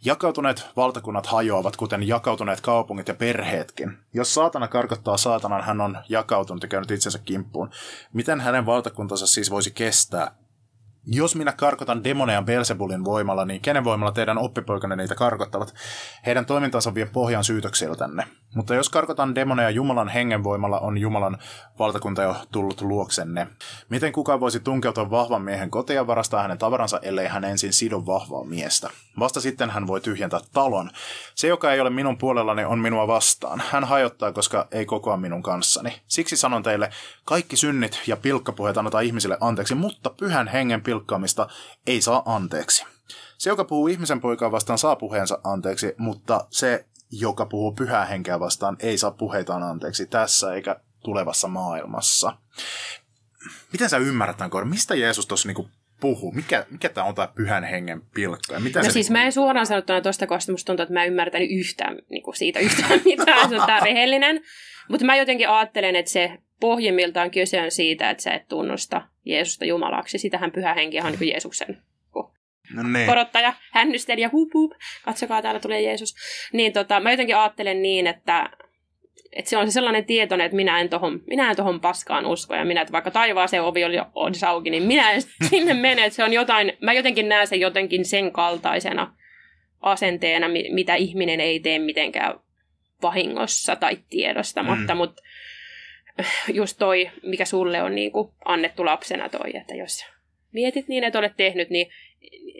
jakautuneet 0.05 0.65
valtakunnat 0.75 1.25
hajoavat, 1.25 1.75
kuten 1.75 2.07
jakautuneet 2.07 2.61
kaupungit 2.61 3.07
ja 3.07 3.13
perheetkin. 3.13 3.97
Jos 4.13 4.34
saatana 4.34 4.67
karkottaa 4.67 5.17
saatanan, 5.17 5.63
hän 5.63 5.82
on 5.82 5.97
jakautunut 6.09 6.63
ja 6.63 6.69
käynyt 6.69 6.91
itsensä 6.91 7.19
kimppuun. 7.19 7.69
Miten 8.13 8.41
hänen 8.41 8.65
valtakuntansa 8.65 9.27
siis 9.27 9.51
voisi 9.51 9.71
kestää? 9.71 10.32
Jos 11.05 11.36
minä 11.36 11.51
karkotan 11.51 12.03
demoneja 12.03 12.41
Belzebulin 12.41 13.05
voimalla, 13.05 13.45
niin 13.45 13.61
kenen 13.61 13.84
voimalla 13.84 14.11
teidän 14.11 14.38
oppipoikanne 14.38 14.95
niitä 14.95 15.15
karkottavat? 15.15 15.73
Heidän 16.25 16.45
toimintansa 16.45 16.95
vie 16.95 17.05
pohjan 17.05 17.43
syytöksiltänne. 17.43 18.27
Mutta 18.56 18.76
jos 18.76 18.89
karkotan 18.89 19.36
demoneja 19.36 19.70
Jumalan 19.70 20.10
hengen 20.10 20.43
voimalla, 20.43 20.80
on 20.80 20.97
Jumalan 20.97 21.38
valtakunta 21.80 22.22
jo 22.22 22.36
tullut 22.52 22.82
luoksenne. 22.82 23.47
Miten 23.89 24.12
kukaan 24.12 24.39
voisi 24.39 24.60
tunkeutua 24.60 25.12
vahvan 25.12 25.41
miehen 25.41 25.72
kotiin 25.72 25.95
ja 25.95 26.08
varastaa 26.08 26.41
hänen 26.41 26.58
tavaransa, 26.58 27.00
ellei 27.02 27.28
hän 27.28 27.43
ensin 27.43 27.74
sido 27.74 28.06
vahvaa 28.06 28.43
miestä? 28.43 28.89
Vasta 29.20 29.41
sitten 29.41 29.70
hän 29.70 29.88
voi 29.88 30.02
tyhjentää 30.02 30.39
talon. 30.54 30.89
Se, 31.36 31.47
joka 31.47 31.74
ei 31.74 31.80
ole 31.80 31.89
minun 31.89 32.18
puolellani, 32.18 32.66
on 32.66 32.80
minua 32.80 33.08
vastaan. 33.08 33.64
Hän 33.70 33.84
hajottaa, 33.84 34.32
koska 34.32 34.68
ei 34.72 34.86
kokoa 34.86 35.18
minun 35.18 35.43
kanssani. 35.43 36.02
Siksi 36.08 36.38
sanon 36.38 36.64
teille, 36.64 36.89
kaikki 37.26 37.56
synnit 37.56 38.02
ja 38.08 38.18
pilkkapuheet 38.18 38.78
annetaan 38.78 39.04
ihmisille 39.04 39.38
anteeksi, 39.39 39.76
mutta 39.76 40.10
pyhän 40.10 40.47
hengen 40.47 40.82
pilkkaamista 40.82 41.47
ei 41.88 42.02
saa 42.02 42.22
anteeksi. 42.26 42.86
Se, 43.38 43.50
joka 43.50 43.66
puhuu 43.66 43.88
ihmisen 43.88 44.22
poikaa 44.22 44.52
vastaan, 44.52 44.80
saa 44.80 44.95
puheensa 44.95 45.39
anteeksi, 45.43 45.93
mutta 45.97 46.47
se, 46.50 46.86
joka 47.12 47.45
puhuu 47.45 47.72
pyhää 47.72 48.05
henkeä 48.05 48.39
vastaan, 48.39 48.78
ei 48.80 48.97
saa 48.97 49.12
puheitaan 49.12 49.64
anteeksi 49.64 50.05
tässä 50.05 50.53
eikä 50.53 50.76
tulevassa 51.03 51.47
maailmassa. 51.47 52.38
Miten 53.72 53.89
sä 53.89 53.97
ymmärrät 53.97 54.38
tämän 54.38 54.68
Mistä 54.68 54.95
Jeesus 54.95 55.26
tuossa 55.26 55.47
niinku 55.47 55.70
puhuu? 55.99 56.32
Mikä, 56.32 56.66
mikä 56.72 56.89
tämä 56.89 57.07
on 57.07 57.16
tämä 57.16 57.28
pyhän 57.36 57.64
hengen 57.64 58.01
pilkka? 58.14 58.53
Ja 58.53 58.60
mitä 58.60 58.80
no 58.80 58.84
se 58.84 58.91
siis 58.91 59.10
niinku... 59.10 59.20
mä 59.20 59.26
en 59.26 59.32
suoraan 59.32 59.66
sanottuna 59.66 60.01
tuosta 60.01 60.28
kohdasta, 60.28 60.51
musta 60.51 60.66
tuntuu, 60.66 60.84
että 60.84 60.93
mä 60.93 61.03
en 61.03 61.10
ymmärtänyt 61.10 61.51
yhtään 61.51 61.97
niinku 62.10 62.34
siitä 62.34 62.60
yhtään 62.60 63.01
mitään, 63.05 63.49
se 63.49 63.55
on 63.62 63.68
tämä 63.68 63.80
rehellinen. 63.80 64.41
Mutta 64.89 65.05
mä 65.05 65.16
jotenkin 65.16 65.49
ajattelen, 65.49 65.95
että 65.95 66.12
se 66.12 66.38
pohjimmiltaan 66.60 67.32
kyse 67.32 67.62
on 67.62 67.72
siitä, 67.72 68.10
että 68.10 68.24
sä 68.24 68.32
et 68.32 68.47
tunnusta 68.47 69.01
Jeesusta 69.26 69.66
Jumalaksi. 69.66 70.18
Sitähän 70.18 70.51
pyhä 70.51 70.74
henki 70.74 70.99
on 70.99 71.12
niin 71.12 71.32
Jeesuksen 71.32 71.82
no 72.76 72.84
niin. 72.84 73.05
korottaja, 73.05 73.53
hännysteli 73.72 74.22
ja 74.22 74.30
hup, 74.32 74.53
hup, 74.53 74.72
katsokaa 75.05 75.41
täällä 75.41 75.59
tulee 75.59 75.82
Jeesus. 75.82 76.15
Niin 76.53 76.74
tota, 76.74 76.99
mä 76.99 77.11
jotenkin 77.11 77.38
ajattelen 77.38 77.82
niin, 77.82 78.07
että, 78.07 78.49
että 79.32 79.49
se 79.49 79.57
on 79.57 79.67
se 79.67 79.72
sellainen 79.72 80.05
tietoinen, 80.05 80.45
että 80.45 80.55
minä 80.55 80.80
en 80.80 80.89
tohon, 80.89 81.22
minä 81.28 81.49
en 81.49 81.55
tohon 81.55 81.82
paskaan 81.82 82.26
usko 82.26 82.55
ja 82.55 82.65
minä, 82.65 82.82
että 82.82 82.91
vaikka 82.91 83.11
taivaaseen 83.11 83.63
ovi 83.63 83.84
oli 83.84 83.97
olisi 84.15 84.45
auki, 84.45 84.70
niin 84.70 84.84
minä 84.84 85.11
en 85.11 85.22
sinne 85.49 85.74
mene, 85.74 86.05
että 86.05 86.15
se 86.15 86.24
on 86.24 86.34
jotain, 86.34 86.74
mä 86.82 86.93
jotenkin 86.93 87.30
näen 87.30 87.47
sen 87.47 87.59
jotenkin 87.59 88.05
sen 88.05 88.32
kaltaisena 88.32 89.13
asenteena, 89.82 90.47
mitä 90.74 90.95
ihminen 90.95 91.39
ei 91.39 91.59
tee 91.59 91.80
mitenkään 91.80 92.39
vahingossa 93.01 93.76
tai 93.76 93.97
tiedostamatta, 94.09 94.93
mm. 94.93 94.97
mutta 94.97 95.22
just 96.53 96.78
toi, 96.78 97.11
mikä 97.24 97.45
sulle 97.45 97.84
on 97.84 97.95
niin 97.95 98.11
kuin 98.11 98.34
annettu 98.45 98.86
lapsena 98.86 99.30
toi, 99.30 99.57
että 99.57 99.76
jos 99.76 100.05
mietit 100.51 100.88
niin, 100.88 101.03
että 101.03 101.20
olet 101.20 101.38
tehnyt, 101.38 101.70
niin 101.70 101.88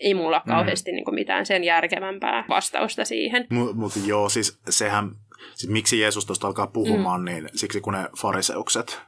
ei 0.02 0.14
mulla 0.14 0.42
mm. 0.46 0.50
kauheasti 0.52 0.92
niin 0.92 1.06
kuin 1.06 1.16
mitään 1.16 1.46
sen 1.46 1.64
järkevämpää 1.64 2.46
vastausta 2.50 3.06
siihen. 3.06 3.48
Mutta 3.50 3.76
mut 3.76 3.94
joo, 4.06 4.30
siis 4.30 4.60
sehän, 4.70 5.12
siis 5.56 5.72
miksi 5.72 6.00
Jeesus 6.00 6.26
tuosta 6.26 6.48
alkaa 6.48 6.68
puhumaan, 6.68 7.22
mm. 7.22 7.26
niin 7.26 7.50
siksi 7.56 7.82
kun 7.82 7.94
ne 7.94 8.10
fariseukset, 8.22 9.02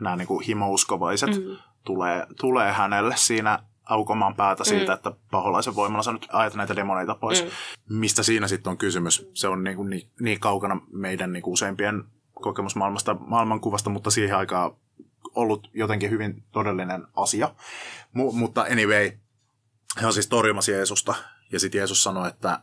nämä 0.00 0.16
niin 0.16 0.28
kuin 0.28 0.44
himouskovaiset, 0.44 1.30
mm. 1.30 1.56
tulee, 1.84 2.26
tulee 2.40 2.72
hänelle 2.72 3.14
siinä 3.16 3.58
aukomaan 3.84 4.34
päätä 4.34 4.64
siitä, 4.64 4.92
mm. 4.92 4.94
että 4.94 5.12
paholaisen 5.30 5.74
voimalla 5.74 6.02
sä 6.02 6.12
nyt 6.12 6.26
ajat 6.32 6.54
näitä 6.54 6.76
demoneita 6.76 7.14
pois. 7.14 7.44
Mm. 7.44 7.50
Mistä 7.98 8.22
siinä 8.22 8.48
sitten 8.48 8.70
on 8.70 8.78
kysymys? 8.78 9.30
Se 9.34 9.48
on 9.48 9.64
niin, 9.64 9.76
kuin 9.76 9.90
niin, 9.90 10.08
niin 10.20 10.40
kaukana 10.40 10.80
meidän 10.92 11.32
niin 11.32 11.42
kuin 11.42 11.52
useimpien 11.52 12.04
kokemusmaailmasta, 12.32 13.14
maailmankuvasta, 13.14 13.90
mutta 13.90 14.10
siihen 14.10 14.36
aikaan 14.36 14.70
ollut 15.34 15.70
jotenkin 15.74 16.10
hyvin 16.10 16.42
todellinen 16.52 17.06
asia. 17.16 17.54
M- 18.14 18.38
mutta 18.38 18.66
anyway, 18.70 19.10
he 20.00 20.06
on 20.06 20.12
siis 20.12 20.26
torjumassa 20.26 20.72
Jeesusta. 20.72 21.14
Ja 21.52 21.60
sitten 21.60 21.78
Jeesus 21.78 22.02
sanoi, 22.02 22.28
että 22.28 22.60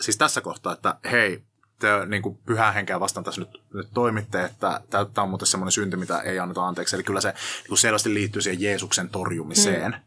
siis 0.00 0.16
tässä 0.16 0.40
kohtaa, 0.40 0.72
että 0.72 0.98
hei, 1.10 1.44
te 1.78 2.06
niin 2.06 2.22
kuin 2.22 2.38
pyhää 2.46 2.72
henkeä 2.72 3.00
vastaan 3.00 3.24
tässä 3.24 3.40
nyt, 3.40 3.62
nyt 3.74 3.88
toimitte, 3.94 4.44
että 4.44 4.80
tämä 4.90 5.06
on 5.22 5.28
muuten 5.28 5.46
semmoinen 5.46 5.72
synti, 5.72 5.96
mitä 5.96 6.20
ei 6.20 6.38
anneta 6.38 6.66
anteeksi. 6.66 6.96
Eli 6.96 7.02
kyllä 7.02 7.20
se 7.20 7.34
niin 7.68 7.78
selvästi 7.78 8.14
liittyy 8.14 8.42
siihen 8.42 8.60
Jeesuksen 8.60 9.08
torjumiseen. 9.08 9.92
Mm. 9.92 10.00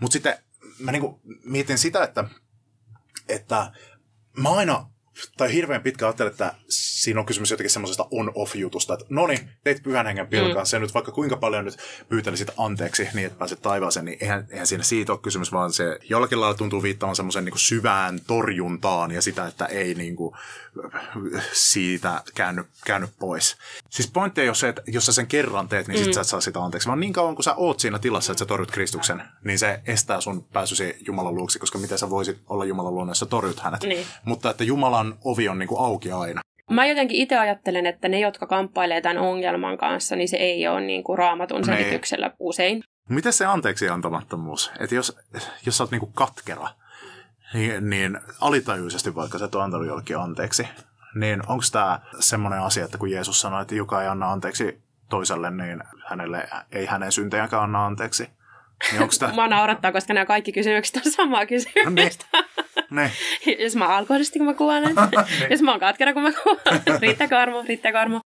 Mutta 0.00 0.12
sitten 0.12 0.38
mä 0.78 0.92
niin 0.92 1.02
kuin 1.02 1.20
mietin 1.44 1.78
sitä, 1.78 2.04
että, 2.04 2.24
että 3.28 3.72
mä 4.36 4.50
aina 4.50 4.86
tai 5.36 5.52
hirveän 5.52 5.82
pitkä 5.82 6.06
ajattelen, 6.06 6.30
että 6.30 6.54
siinä 6.68 7.20
on 7.20 7.26
kysymys 7.26 7.50
jotenkin 7.50 7.70
semmoisesta 7.70 8.06
on-off-jutusta, 8.10 8.94
että 8.94 9.06
no 9.08 9.26
niin, 9.26 9.50
teit 9.64 9.82
pyhän 9.82 10.06
hengen 10.06 10.26
pilkan, 10.26 10.62
mm. 10.62 10.66
se 10.66 10.78
nyt 10.78 10.94
vaikka 10.94 11.12
kuinka 11.12 11.36
paljon 11.36 11.64
nyt 11.64 11.76
pyytänyt 12.08 12.50
anteeksi 12.56 13.08
niin, 13.14 13.26
että 13.26 13.38
pääset 13.38 13.62
taivaaseen, 13.62 14.04
niin 14.04 14.18
eihän, 14.20 14.46
eihän 14.50 14.66
siinä 14.66 14.84
siitä 14.84 15.12
ole 15.12 15.20
kysymys, 15.20 15.52
vaan 15.52 15.72
se 15.72 15.98
jollakin 16.02 16.40
lailla 16.40 16.56
tuntuu 16.56 16.82
viittavan 16.82 17.16
semmoisen 17.16 17.44
niin 17.44 17.58
syvään 17.58 18.20
torjuntaan 18.26 19.10
ja 19.10 19.22
sitä, 19.22 19.46
että 19.46 19.66
ei 19.66 19.94
niin 19.94 20.16
kuin, 20.16 20.34
siitä 21.52 22.22
käänny, 22.34 22.64
käänny 22.86 23.08
pois. 23.18 23.56
Siis 23.90 24.10
pointti 24.10 24.40
ei 24.40 24.48
ole 24.48 24.54
se, 24.54 24.68
että 24.68 24.82
jos 24.86 25.06
sä 25.06 25.12
sen 25.12 25.26
kerran 25.26 25.68
teet, 25.68 25.88
niin 25.88 26.00
mm. 26.00 26.04
sit 26.04 26.14
sä 26.14 26.20
et 26.20 26.26
saa 26.26 26.40
sitä 26.40 26.60
anteeksi, 26.60 26.88
vaan 26.88 27.00
niin 27.00 27.12
kauan 27.12 27.34
kun 27.34 27.44
sä 27.44 27.54
oot 27.54 27.80
siinä 27.80 27.98
tilassa, 27.98 28.32
että 28.32 28.38
sä 28.38 28.46
torjut 28.46 28.70
Kristuksen, 28.70 29.22
niin 29.44 29.58
se 29.58 29.80
estää 29.86 30.20
sun 30.20 30.44
pääsysi 30.44 30.96
Jumalan 31.06 31.34
luoksi, 31.34 31.58
koska 31.58 31.78
miten 31.78 31.98
sä 31.98 32.10
voisit 32.10 32.40
olla 32.46 32.64
Jumalan 32.64 33.14
sä 33.14 33.26
torjut 33.26 33.60
hänet. 33.60 33.82
Niin. 33.82 34.06
Mutta 34.24 34.50
että 34.50 34.64
Jumalan 34.64 35.11
ovi 35.24 35.48
on 35.48 35.58
niin 35.58 35.68
kuin 35.68 35.80
auki 35.80 36.12
aina. 36.12 36.40
Mä 36.70 36.86
jotenkin 36.86 37.16
itse 37.16 37.38
ajattelen, 37.38 37.86
että 37.86 38.08
ne, 38.08 38.20
jotka 38.20 38.46
kamppailee 38.46 39.00
tämän 39.00 39.18
ongelman 39.18 39.78
kanssa, 39.78 40.16
niin 40.16 40.28
se 40.28 40.36
ei 40.36 40.68
ole 40.68 40.80
niin 40.80 41.04
kuin 41.04 41.18
raamatun 41.18 41.64
selityksellä 41.64 42.26
nee. 42.26 42.36
usein. 42.38 42.82
Miten 43.08 43.32
se 43.32 43.46
anteeksi 43.46 43.88
antamattomuus? 43.88 44.72
Että 44.80 44.94
jos, 44.94 45.18
jos 45.66 45.76
sä 45.76 45.84
oot 45.84 45.90
niin 45.90 46.00
kuin 46.00 46.12
katkera, 46.12 46.68
niin, 47.54 47.90
niin 47.90 48.18
alitajuisesti 48.40 49.14
vaikka 49.14 49.38
sä 49.38 49.44
et 49.44 49.54
ole 49.54 49.64
antanut 49.64 49.86
jollekin 49.86 50.18
anteeksi, 50.18 50.68
niin 51.14 51.42
onko 51.46 51.64
tämä 51.72 52.00
semmoinen 52.20 52.60
asia, 52.60 52.84
että 52.84 52.98
kun 52.98 53.10
Jeesus 53.10 53.40
sanoi, 53.40 53.62
että 53.62 53.74
joka 53.74 54.02
ei 54.02 54.08
anna 54.08 54.32
anteeksi 54.32 54.82
toiselle, 55.08 55.50
niin 55.50 55.82
hänelle 56.06 56.48
ei 56.72 56.86
hänen 56.86 57.12
syntejäkään 57.12 57.62
anna 57.62 57.86
anteeksi? 57.86 58.28
Niin 58.92 59.02
onko. 59.02 59.36
Mä 59.36 59.48
naurattaa, 59.48 59.92
koska 59.92 60.14
nämä 60.14 60.26
kaikki 60.26 60.52
kysymykset 60.52 61.06
on 61.06 61.12
samaa 61.12 61.46
kysymystä. 61.46 62.26
Ne. 62.90 63.02
ne. 63.02 63.10
Jos 63.64 63.76
mä 63.76 63.86
oon 63.86 63.94
alkoholisti, 63.94 64.38
kun 64.38 64.46
mä 64.46 64.54
kuolen. 64.54 64.94
ne. 65.40 65.46
Jos 65.50 65.62
mä 65.62 65.70
oon 65.70 65.80
katkera, 65.80 66.12
kun 66.12 66.22
mä 66.22 66.32
kuolen. 66.42 66.82
Riittäkö 67.02 67.38
armo, 67.38 67.64
riittäkö 67.68 68.00
armo. 68.00 68.20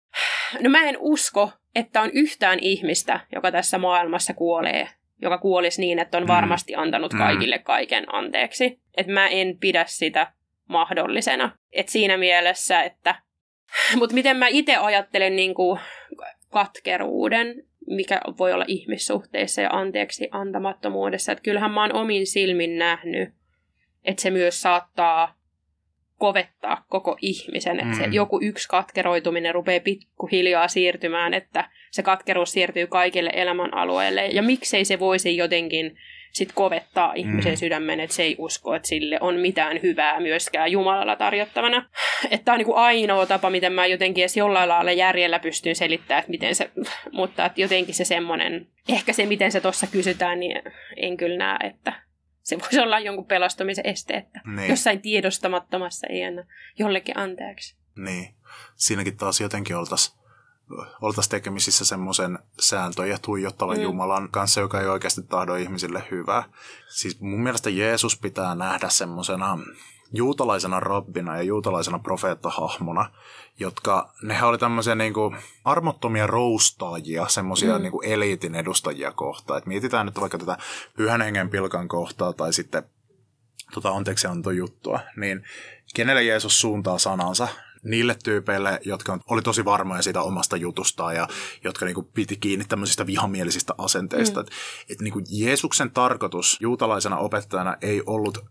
No 0.60 0.70
mä 0.70 0.84
en 0.84 0.96
usko, 1.00 1.52
että 1.74 2.00
on 2.00 2.10
yhtään 2.12 2.58
ihmistä, 2.62 3.20
joka 3.34 3.52
tässä 3.52 3.78
maailmassa 3.78 4.34
kuolee, 4.34 4.88
joka 5.22 5.38
kuolisi 5.38 5.80
niin, 5.80 5.98
että 5.98 6.16
on 6.16 6.22
mm. 6.22 6.28
varmasti 6.28 6.74
antanut 6.74 7.12
mm. 7.12 7.18
kaikille 7.18 7.58
kaiken 7.58 8.14
anteeksi. 8.14 8.80
Että 8.96 9.12
mä 9.12 9.28
en 9.28 9.58
pidä 9.60 9.84
sitä 9.88 10.32
mahdollisena. 10.68 11.50
Et 11.72 11.88
siinä 11.88 12.16
mielessä, 12.16 12.82
että... 12.82 13.14
Mutta 13.96 14.14
miten 14.14 14.36
mä 14.36 14.48
itse 14.48 14.76
ajattelen 14.76 15.36
niin 15.36 15.54
kuin 15.54 15.80
katkeruuden, 16.50 17.54
mikä 17.86 18.20
voi 18.38 18.52
olla 18.52 18.64
ihmissuhteissa 18.68 19.60
ja 19.60 19.70
anteeksi 19.70 20.28
antamattomuudessa. 20.30 21.32
Että 21.32 21.42
kyllähän 21.42 21.70
mä 21.70 21.80
oon 21.80 21.94
omin 21.94 22.26
silmin 22.26 22.78
nähnyt, 22.78 23.28
että 24.04 24.22
se 24.22 24.30
myös 24.30 24.62
saattaa 24.62 25.42
kovettaa 26.18 26.84
koko 26.88 27.16
ihmisen, 27.20 27.80
että 27.80 27.96
se 27.96 28.06
mm. 28.06 28.12
joku 28.12 28.38
yksi 28.42 28.68
katkeroituminen 28.68 29.54
rupeaa 29.54 29.80
pikkuhiljaa 29.80 30.68
siirtymään, 30.68 31.34
että 31.34 31.70
se 31.90 32.02
katkeruus 32.02 32.52
siirtyy 32.52 32.86
kaikille 32.86 33.30
elämän 33.32 33.74
alueille. 33.74 34.26
Ja 34.26 34.42
miksei 34.42 34.84
se 34.84 34.98
voisi 34.98 35.36
jotenkin 35.36 35.96
sit 36.32 36.52
kovettaa 36.54 37.12
ihmisen 37.14 37.52
mm. 37.52 37.56
sydämen, 37.56 38.00
että 38.00 38.16
se 38.16 38.22
ei 38.22 38.36
usko, 38.38 38.74
että 38.74 38.88
sille 38.88 39.18
on 39.20 39.36
mitään 39.36 39.82
hyvää 39.82 40.20
myöskään 40.20 40.72
Jumalalla 40.72 41.16
tarjottavana. 41.16 41.88
Että 42.30 42.44
tämä 42.44 42.54
on 42.54 42.58
niinku 42.58 42.74
ainoa 42.74 43.26
tapa, 43.26 43.50
miten 43.50 43.72
mä 43.72 43.86
jotenkin 43.86 44.22
edes 44.22 44.36
jollain 44.36 44.68
lailla 44.68 44.92
järjellä 44.92 45.38
pystyn 45.38 45.76
selittämään, 45.76 46.20
että 46.20 46.30
miten 46.30 46.54
se, 46.54 46.70
mutta 47.12 47.46
että 47.46 47.60
jotenkin 47.60 47.94
se 47.94 48.04
semmoinen, 48.04 48.68
ehkä 48.88 49.12
se 49.12 49.26
miten 49.26 49.52
se 49.52 49.60
tuossa 49.60 49.86
kysytään, 49.86 50.40
niin 50.40 50.62
en 50.96 51.16
kyllä 51.16 51.38
näe, 51.38 51.66
että 51.66 52.02
se 52.42 52.58
voisi 52.58 52.80
olla 52.80 52.98
jonkun 52.98 53.26
pelastumisen 53.26 53.86
este, 53.86 54.14
että 54.14 54.40
niin. 54.56 54.70
jossain 54.70 55.02
tiedostamattomassa 55.02 56.06
ei 56.06 56.24
anna 56.24 56.44
jollekin 56.78 57.18
anteeksi. 57.18 57.76
Niin. 57.96 58.34
Siinäkin 58.76 59.16
taas 59.16 59.40
jotenkin 59.40 59.76
oltaisiin 59.76 60.22
oltaisiin 61.00 61.30
tekemisissä 61.30 61.84
semmoisen 61.84 62.38
sääntöjä 62.60 63.18
tuijottavan 63.22 63.76
mm. 63.76 63.82
Jumalan 63.82 64.28
kanssa, 64.30 64.60
joka 64.60 64.80
ei 64.80 64.86
oikeasti 64.86 65.22
tahdo 65.22 65.54
ihmisille 65.54 66.04
hyvää. 66.10 66.44
Siis 66.88 67.20
mun 67.20 67.42
mielestä 67.42 67.70
Jeesus 67.70 68.18
pitää 68.18 68.54
nähdä 68.54 68.88
semmoisena 68.88 69.58
juutalaisena 70.12 70.80
rabbina 70.80 71.36
ja 71.36 71.42
juutalaisena 71.42 71.98
profeettahahmona, 71.98 73.10
jotka, 73.58 74.12
nehän 74.22 74.48
oli 74.48 74.58
tämmöisiä 74.58 74.94
niin 74.94 75.14
kuin 75.14 75.36
armottomia 75.64 76.26
roustaajia, 76.26 77.28
semmoisia 77.28 77.76
mm. 77.76 77.82
niin 77.82 77.92
kuin 77.92 78.08
eliitin 78.08 78.54
edustajia 78.54 79.12
kohtaan. 79.12 79.58
Et 79.58 79.66
mietitään 79.66 80.06
nyt 80.06 80.20
vaikka 80.20 80.38
tätä 80.38 80.58
pyhän 80.96 81.22
hengen 81.22 81.50
pilkan 81.50 81.88
kohtaa 81.88 82.32
tai 82.32 82.52
sitten 82.52 82.82
tota 83.74 83.90
anteeksiantojuttua, 83.90 85.00
niin 85.16 85.44
kenelle 85.94 86.24
Jeesus 86.24 86.60
suuntaa 86.60 86.98
sanansa, 86.98 87.48
niille 87.82 88.16
tyypeille, 88.24 88.80
jotka 88.84 89.18
oli 89.30 89.42
tosi 89.42 89.64
varmoja 89.64 90.02
siitä 90.02 90.22
omasta 90.22 90.56
jutustaan 90.56 91.16
ja 91.16 91.28
jotka 91.64 91.84
niin 91.84 91.94
kuin 91.94 92.06
piti 92.14 92.36
kiinni 92.36 92.64
tämmöisistä 92.64 93.06
vihamielisistä 93.06 93.74
asenteista. 93.78 94.40
Mm. 94.40 94.46
Että 94.46 94.52
et 94.88 95.00
niin 95.00 95.12
kuin 95.12 95.24
Jeesuksen 95.28 95.90
tarkoitus 95.90 96.58
juutalaisena 96.60 97.16
opettajana 97.16 97.76
ei 97.82 98.02
ollut 98.06 98.44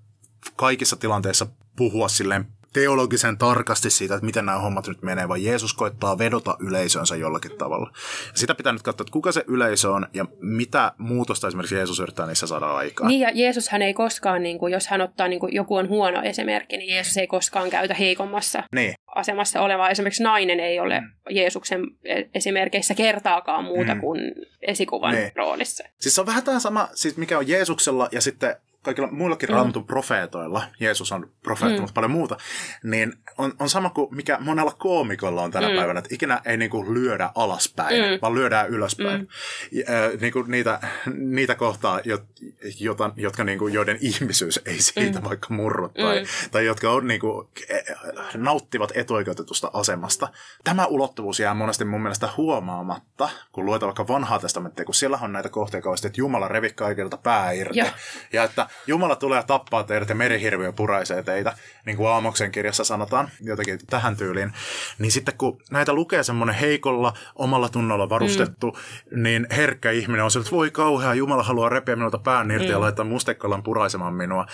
kaikissa 0.55 0.95
tilanteissa 0.95 1.47
puhua 1.75 2.07
silleen 2.07 2.45
teologisen 2.73 3.37
tarkasti 3.37 3.89
siitä, 3.89 4.15
että 4.15 4.25
miten 4.25 4.45
nämä 4.45 4.59
hommat 4.59 4.87
nyt 4.87 5.01
menee, 5.01 5.27
vaan 5.27 5.43
Jeesus 5.43 5.73
koittaa 5.73 6.17
vedota 6.17 6.57
yleisönsä 6.59 7.15
jollakin 7.15 7.57
tavalla. 7.57 7.91
Sitä 8.33 8.55
pitää 8.55 8.73
nyt 8.73 8.81
katsoa, 8.81 9.03
että 9.03 9.11
kuka 9.11 9.31
se 9.31 9.43
yleisö 9.47 9.91
on 9.91 10.07
ja 10.13 10.25
mitä 10.39 10.91
muutosta 10.97 11.47
esimerkiksi 11.47 11.75
Jeesus 11.75 11.99
yrittää 11.99 12.27
niissä 12.27 12.47
saada 12.47 12.65
aikaan. 12.65 13.07
Niin 13.07 13.21
ja 13.21 13.31
Jeesus 13.33 13.69
hän 13.69 13.81
ei 13.81 13.93
koskaan, 13.93 14.43
niin 14.43 14.59
kuin, 14.59 14.73
jos 14.73 14.87
hän 14.87 15.01
ottaa 15.01 15.27
niin 15.27 15.39
kuin 15.39 15.55
joku 15.55 15.75
on 15.75 15.89
huono 15.89 16.21
esimerkki, 16.21 16.77
niin 16.77 16.93
Jeesus 16.93 17.17
ei 17.17 17.27
koskaan 17.27 17.69
käytä 17.69 17.93
heikommassa 17.93 18.63
niin. 18.75 18.93
asemassa 19.15 19.61
olevaa. 19.61 19.89
Esimerkiksi 19.89 20.23
nainen 20.23 20.59
ei 20.59 20.79
ole 20.79 20.99
mm. 20.99 21.07
Jeesuksen 21.29 21.81
esimerkeissä 22.35 22.95
kertaakaan 22.95 23.63
muuta 23.63 23.95
mm. 23.95 24.01
kuin 24.01 24.19
esikuvan 24.61 25.15
niin. 25.15 25.31
roolissa. 25.35 25.83
Siis 25.99 26.15
se 26.15 26.21
on 26.21 26.27
vähän 26.27 26.43
tämä 26.43 26.59
sama, 26.59 26.89
siis 26.93 27.17
mikä 27.17 27.37
on 27.37 27.47
Jeesuksella 27.47 28.09
ja 28.11 28.21
sitten 28.21 28.55
kaikilla 28.83 29.11
muillakin 29.11 29.49
mm. 29.49 29.55
raamatun 29.55 29.87
profeetoilla, 29.87 30.63
Jeesus 30.79 31.11
on 31.11 31.31
profeetta, 31.43 31.77
mm. 31.77 31.81
mutta 31.81 31.93
paljon 31.93 32.11
muuta, 32.11 32.37
niin 32.83 33.13
on, 33.37 33.53
on 33.59 33.69
sama 33.69 33.89
kuin 33.89 34.15
mikä 34.15 34.37
monella 34.39 34.71
koomikolla 34.71 35.43
on 35.43 35.51
tänä 35.51 35.69
mm. 35.69 35.75
päivänä, 35.75 35.99
että 35.99 36.15
ikinä 36.15 36.41
ei 36.45 36.57
niinku 36.57 36.93
lyödä 36.93 37.29
alaspäin, 37.35 37.95
mm. 37.95 38.19
vaan 38.21 38.35
lyödään 38.35 38.69
ylöspäin. 38.69 39.21
Mm. 39.21 39.27
Ja, 39.71 39.83
äh, 39.89 40.19
niinku 40.21 40.41
niitä, 40.41 40.79
niitä 41.17 41.55
kohtaa, 41.55 41.99
jot, 42.05 42.23
jota, 42.79 43.11
jotka 43.15 43.43
niinku, 43.43 43.67
joiden 43.67 43.97
ihmisyys 44.01 44.59
ei 44.65 44.81
siitä 44.81 45.19
mm. 45.19 45.25
vaikka 45.25 45.53
murru, 45.53 45.89
tai, 45.89 46.19
mm. 46.19 46.27
tai 46.51 46.65
jotka 46.65 46.91
on, 46.91 47.07
niinku, 47.07 47.49
nauttivat 48.33 48.91
etuoikeutetusta 48.95 49.71
asemasta. 49.73 50.27
Tämä 50.63 50.85
ulottuvuus 50.85 51.39
jää 51.39 51.53
monesti 51.53 51.85
mun 51.85 52.01
mielestä 52.01 52.29
huomaamatta, 52.37 53.29
kun 53.51 53.65
luetaan 53.65 53.87
vaikka 53.87 54.07
vanhaa 54.07 54.39
testamenttia, 54.39 54.85
kun 54.85 54.95
siellä 54.95 55.19
on 55.21 55.33
näitä 55.33 55.49
kohtia 55.49 55.81
kauheasti, 55.81 56.07
että 56.07 56.21
Jumala 56.21 56.47
revi 56.47 56.69
kaikilta 56.69 57.17
pää 57.17 57.51
irti. 57.51 57.79
Ja, 57.79 57.85
ja 58.33 58.43
että 58.43 58.67
Jumala 58.87 59.15
tulee 59.15 59.43
tappaa 59.43 59.83
teidät 59.83 60.09
ja 60.09 60.15
merihirviö 60.15 60.71
puraisee 60.71 61.23
teitä, 61.23 61.53
niin 61.85 61.97
kuin 61.97 62.09
Aamoksen 62.09 62.51
kirjassa 62.51 62.83
sanotaan, 62.83 63.29
jotenkin 63.41 63.79
tähän 63.89 64.17
tyyliin. 64.17 64.53
Niin 64.99 65.11
sitten 65.11 65.37
kun 65.37 65.61
näitä 65.71 65.93
lukee 65.93 66.23
semmoinen 66.23 66.55
heikolla, 66.55 67.13
omalla 67.35 67.69
tunnolla 67.69 68.09
varustettu, 68.09 68.71
mm. 68.71 69.23
niin 69.23 69.47
herkkä 69.51 69.91
ihminen 69.91 70.23
on 70.23 70.31
se, 70.31 70.39
että 70.39 70.51
voi 70.51 70.71
kauhea, 70.71 71.13
Jumala 71.13 71.43
haluaa 71.43 71.69
repiä 71.69 71.95
minulta 71.95 72.17
pään 72.17 72.51
irti 72.51 72.65
mm. 72.65 72.71
ja 72.71 72.79
laittaa 72.79 73.05
mustekkalan 73.05 73.63
puraisemaan 73.63 74.13
minua. 74.13 74.45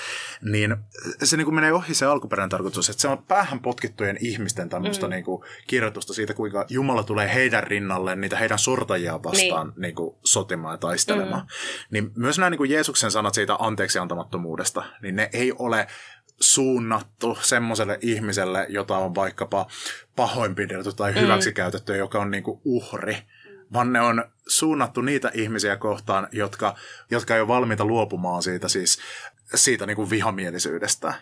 Niin 0.41 0.75
se 1.23 1.37
niin 1.37 1.45
kuin 1.45 1.55
menee 1.55 1.73
ohi 1.73 1.93
se 1.93 2.05
alkuperäinen 2.05 2.49
tarkoitus, 2.49 2.89
että 2.89 3.01
se 3.01 3.07
on 3.07 3.23
päähän 3.23 3.59
potkittujen 3.59 4.17
ihmisten 4.21 4.69
tämmöistä 4.69 5.05
mm. 5.05 5.09
niin 5.11 5.23
kuin 5.23 5.43
kirjoitusta 5.67 6.13
siitä, 6.13 6.33
kuinka 6.33 6.65
Jumala 6.69 7.03
tulee 7.03 7.33
heidän 7.33 7.63
rinnalle 7.63 8.15
niitä 8.15 8.37
heidän 8.37 8.59
sortajia 8.59 9.23
vastaan 9.23 9.67
niin. 9.67 9.81
Niin 9.81 9.95
kuin 9.95 10.15
sotimaan 10.23 10.73
ja 10.73 10.77
taistelemaan. 10.77 11.41
Mm. 11.41 11.47
Niin 11.91 12.11
myös 12.15 12.37
nämä 12.39 12.49
niin 12.49 12.57
kuin 12.57 12.71
Jeesuksen 12.71 13.11
sanat 13.11 13.33
siitä 13.33 13.55
anteeksi 13.59 13.99
antamattomuudesta, 14.07 14.83
niin 15.01 15.15
ne 15.15 15.29
ei 15.33 15.53
ole 15.59 15.87
suunnattu 16.39 17.37
semmoiselle 17.41 17.97
ihmiselle, 18.01 18.65
jota 18.69 18.97
on 18.97 19.15
vaikkapa 19.15 19.67
pahoinpidelty 20.15 20.93
tai 20.93 21.11
mm. 21.11 21.19
hyväksikäytetty, 21.19 21.97
joka 21.97 22.19
on 22.19 22.31
niin 22.31 22.43
kuin 22.43 22.61
uhri, 22.65 23.17
vaan 23.73 23.93
ne 23.93 24.01
on 24.01 24.25
suunnattu 24.47 25.01
niitä 25.01 25.31
ihmisiä 25.33 25.77
kohtaan, 25.77 26.27
jotka, 26.31 26.75
jotka 27.11 27.35
ei 27.35 27.41
ole 27.41 27.47
valmiita 27.47 27.85
luopumaan 27.85 28.43
siitä, 28.43 28.67
siis, 28.67 28.99
siitä 29.55 29.85
niin 29.85 29.95
kuin 29.95 30.09
vihamielisyydestä. 30.09 31.13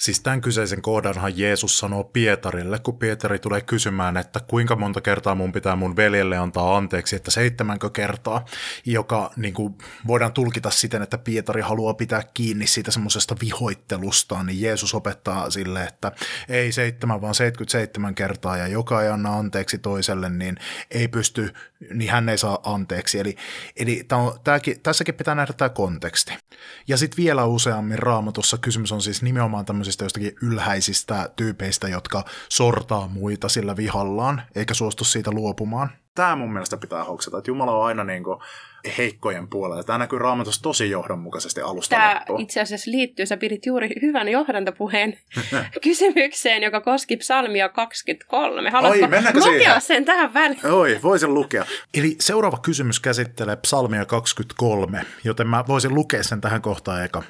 Siis 0.00 0.20
tämän 0.20 0.40
kyseisen 0.40 0.82
kohdanhan 0.82 1.38
Jeesus 1.38 1.78
sanoo 1.78 2.04
Pietarille, 2.04 2.78
kun 2.78 2.98
Pietari 2.98 3.38
tulee 3.38 3.60
kysymään, 3.60 4.16
että 4.16 4.40
kuinka 4.40 4.76
monta 4.76 5.00
kertaa 5.00 5.34
mun 5.34 5.52
pitää 5.52 5.76
mun 5.76 5.96
veljelle 5.96 6.36
antaa 6.36 6.76
anteeksi, 6.76 7.16
että 7.16 7.30
seitsemänkö 7.30 7.90
kertaa, 7.90 8.44
joka 8.84 9.30
niin 9.36 9.54
kuin, 9.54 9.78
voidaan 10.06 10.32
tulkita 10.32 10.70
siten, 10.70 11.02
että 11.02 11.18
Pietari 11.18 11.60
haluaa 11.60 11.94
pitää 11.94 12.22
kiinni 12.34 12.66
siitä 12.66 12.90
semmoisesta 12.90 13.36
vihoittelustaan, 13.40 14.46
niin 14.46 14.60
Jeesus 14.60 14.94
opettaa 14.94 15.50
sille, 15.50 15.84
että 15.84 16.12
ei 16.48 16.72
seitsemän, 16.72 17.20
vaan 17.20 17.34
77 17.34 18.14
kertaa, 18.14 18.56
ja 18.56 18.66
joka 18.66 19.02
ei 19.02 19.08
anna 19.08 19.34
anteeksi 19.34 19.78
toiselle, 19.78 20.28
niin 20.28 20.56
ei 20.90 21.08
pysty, 21.08 21.54
niin 21.94 22.10
hän 22.10 22.28
ei 22.28 22.38
saa 22.38 22.58
anteeksi. 22.62 23.18
Eli, 23.18 23.36
eli 23.76 24.06
on, 24.12 24.40
tämäkin, 24.44 24.80
tässäkin 24.80 25.14
pitää 25.14 25.34
nähdä 25.34 25.52
tämä 25.52 25.68
konteksti. 25.68 26.32
Ja 26.88 26.96
sitten 26.96 27.24
vielä 27.24 27.44
useammin 27.44 27.98
raamatussa 27.98 28.58
kysymys 28.58 28.92
on 28.92 29.02
siis 29.02 29.22
nimenomaan 29.22 29.64
tämmöisistä 29.64 29.87
tämmöisistä 29.96 30.04
jostakin 30.04 30.52
ylhäisistä 30.52 31.30
tyypeistä, 31.36 31.88
jotka 31.88 32.24
sortaa 32.48 33.08
muita 33.08 33.48
sillä 33.48 33.76
vihallaan, 33.76 34.42
eikä 34.54 34.74
suostu 34.74 35.04
siitä 35.04 35.30
luopumaan. 35.30 35.90
Tämä 36.14 36.36
mun 36.36 36.52
mielestä 36.52 36.76
pitää 36.76 37.04
hoksata, 37.04 37.38
että 37.38 37.50
Jumala 37.50 37.78
on 37.78 37.86
aina 37.86 38.04
niin 38.04 38.24
kuin 38.24 38.38
heikkojen 38.98 39.48
puolella. 39.48 39.82
Tämä 39.84 39.98
näkyy 39.98 40.18
raamatussa 40.18 40.62
tosi 40.62 40.90
johdonmukaisesti 40.90 41.60
alusta 41.60 41.96
Tämä 41.96 42.14
loppuun. 42.18 42.40
itse 42.40 42.60
asiassa 42.60 42.90
liittyy, 42.90 43.26
sä 43.26 43.36
pidit 43.36 43.66
juuri 43.66 43.88
hyvän 44.02 44.28
johdantopuheen 44.28 45.18
kysymykseen, 45.82 46.62
joka 46.62 46.80
koski 46.80 47.16
psalmia 47.16 47.68
23. 47.68 48.70
Haluatko 48.70 49.04
Oi, 49.04 49.10
lukea 49.34 49.42
siihen? 49.42 49.80
sen 49.80 50.04
tähän 50.04 50.34
väliin? 50.34 50.66
Oi, 50.66 50.98
voisin 51.02 51.34
lukea. 51.34 51.64
Eli 51.94 52.16
seuraava 52.20 52.58
kysymys 52.62 53.00
käsittelee 53.00 53.56
psalmia 53.56 54.04
23, 54.06 55.04
joten 55.24 55.46
mä 55.48 55.64
voisin 55.68 55.94
lukea 55.94 56.22
sen 56.22 56.40
tähän 56.40 56.62
kohtaan 56.62 57.04
eka. 57.04 57.22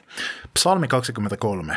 Psalmi 0.55 0.89
23. 0.89 1.77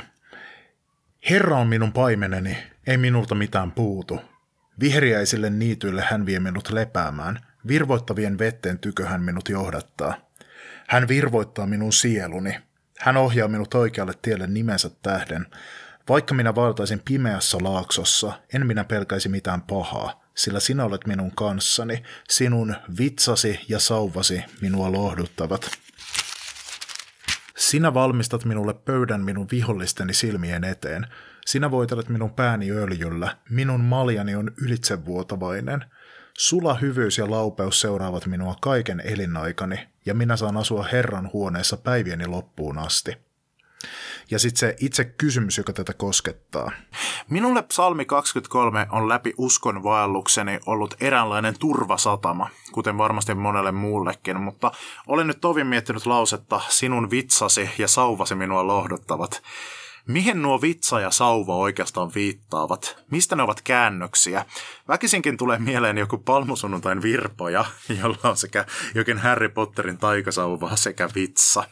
Herra 1.30 1.58
on 1.58 1.68
minun 1.68 1.94
paimeneni, 1.94 2.58
ei 2.88 2.98
minulta 2.98 3.36
mitään 3.36 3.72
puutu. 3.72 4.22
Vihriäisille 4.80 5.50
niityille 5.50 6.02
hän 6.10 6.26
vie 6.26 6.40
minut 6.40 6.70
lepäämään, 6.70 7.40
virvoittavien 7.68 8.40
vetten 8.40 8.80
tykö 8.80 9.06
hän 9.06 9.22
minut 9.22 9.50
johdattaa. 9.50 10.30
Hän 10.88 11.08
virvoittaa 11.08 11.68
minun 11.68 11.94
sieluni, 11.94 12.60
hän 13.00 13.18
ohjaa 13.18 13.48
minut 13.48 13.74
oikealle 13.74 14.14
tielle 14.22 14.48
nimensä 14.48 14.90
tähden. 15.02 15.46
Vaikka 16.10 16.34
minä 16.34 16.56
valtaisin 16.56 17.02
pimeässä 17.06 17.58
laaksossa, 17.62 18.40
en 18.54 18.68
minä 18.68 18.84
pelkäisi 18.84 19.30
mitään 19.30 19.62
pahaa, 19.62 20.24
sillä 20.36 20.60
sinä 20.60 20.86
olet 20.86 21.08
minun 21.08 21.32
kanssani, 21.36 22.04
sinun 22.30 22.76
vitsasi 22.98 23.60
ja 23.70 23.80
sauvasi 23.80 24.44
minua 24.62 24.92
lohduttavat. 24.92 25.72
Sinä 27.62 27.94
valmistat 27.94 28.46
minulle 28.46 28.74
pöydän 28.74 29.22
minun 29.22 29.48
vihollisteni 29.52 30.14
silmien 30.14 30.64
eteen. 30.64 31.08
Sinä 31.46 31.72
voitelet 31.72 32.10
minun 32.10 32.34
pääni 32.34 32.72
öljyllä. 32.72 33.38
Minun 33.50 33.82
maljani 33.82 34.36
on 34.36 34.52
ylitsevuotavainen. 34.62 35.86
Sula 36.38 36.74
hyvyys 36.74 37.18
ja 37.18 37.32
laupeus 37.32 37.82
seuraavat 37.82 38.26
minua 38.26 38.56
kaiken 38.62 39.00
elinaikani, 39.00 39.88
ja 40.06 40.14
minä 40.14 40.38
saan 40.38 40.58
asua 40.58 40.84
Herran 40.84 41.30
huoneessa 41.34 41.78
päivieni 41.78 42.28
loppuun 42.28 42.78
asti. 42.78 43.18
Ja 44.32 44.40
sitten 44.40 44.60
se 44.60 44.76
itse 44.80 45.06
kysymys, 45.06 45.58
joka 45.58 45.74
tätä 45.74 45.94
koskettaa. 45.94 46.72
Minulle 47.30 47.64
psalmi 47.64 48.06
23 48.06 48.88
on 48.92 49.10
läpi 49.10 49.34
uskon 49.38 49.84
vaellukseni 49.84 50.60
ollut 50.66 50.96
eräänlainen 51.02 51.60
turvasatama, 51.60 52.50
kuten 52.72 52.98
varmasti 52.98 53.36
monelle 53.36 53.72
muullekin, 53.72 54.42
mutta 54.42 54.72
olen 55.08 55.28
nyt 55.28 55.42
tovin 55.42 55.68
miettinyt 55.68 56.06
lausetta, 56.06 56.62
sinun 56.70 57.12
vitsasi 57.12 57.70
ja 57.78 57.88
sauvasi 57.88 58.36
minua 58.36 58.68
lohduttavat. 58.68 59.42
Mihin 60.08 60.42
nuo 60.42 60.62
vitsa 60.62 61.00
ja 61.00 61.12
sauva 61.12 61.56
oikeastaan 61.56 62.12
viittaavat? 62.16 62.98
Mistä 63.12 63.36
ne 63.36 63.44
ovat 63.44 63.62
käännöksiä? 63.62 64.46
Väkisinkin 64.88 65.38
tulee 65.38 65.60
mieleen 65.60 65.98
joku 65.98 66.18
palmusunnuntain 66.18 67.02
virpoja, 67.02 67.66
jolla 68.02 68.30
on 68.30 68.38
sekä 68.38 68.66
jokin 68.96 69.18
Harry 69.18 69.50
Potterin 69.50 69.98
taikasauva 69.98 70.76
sekä 70.76 71.10
vitsa. 71.16 71.64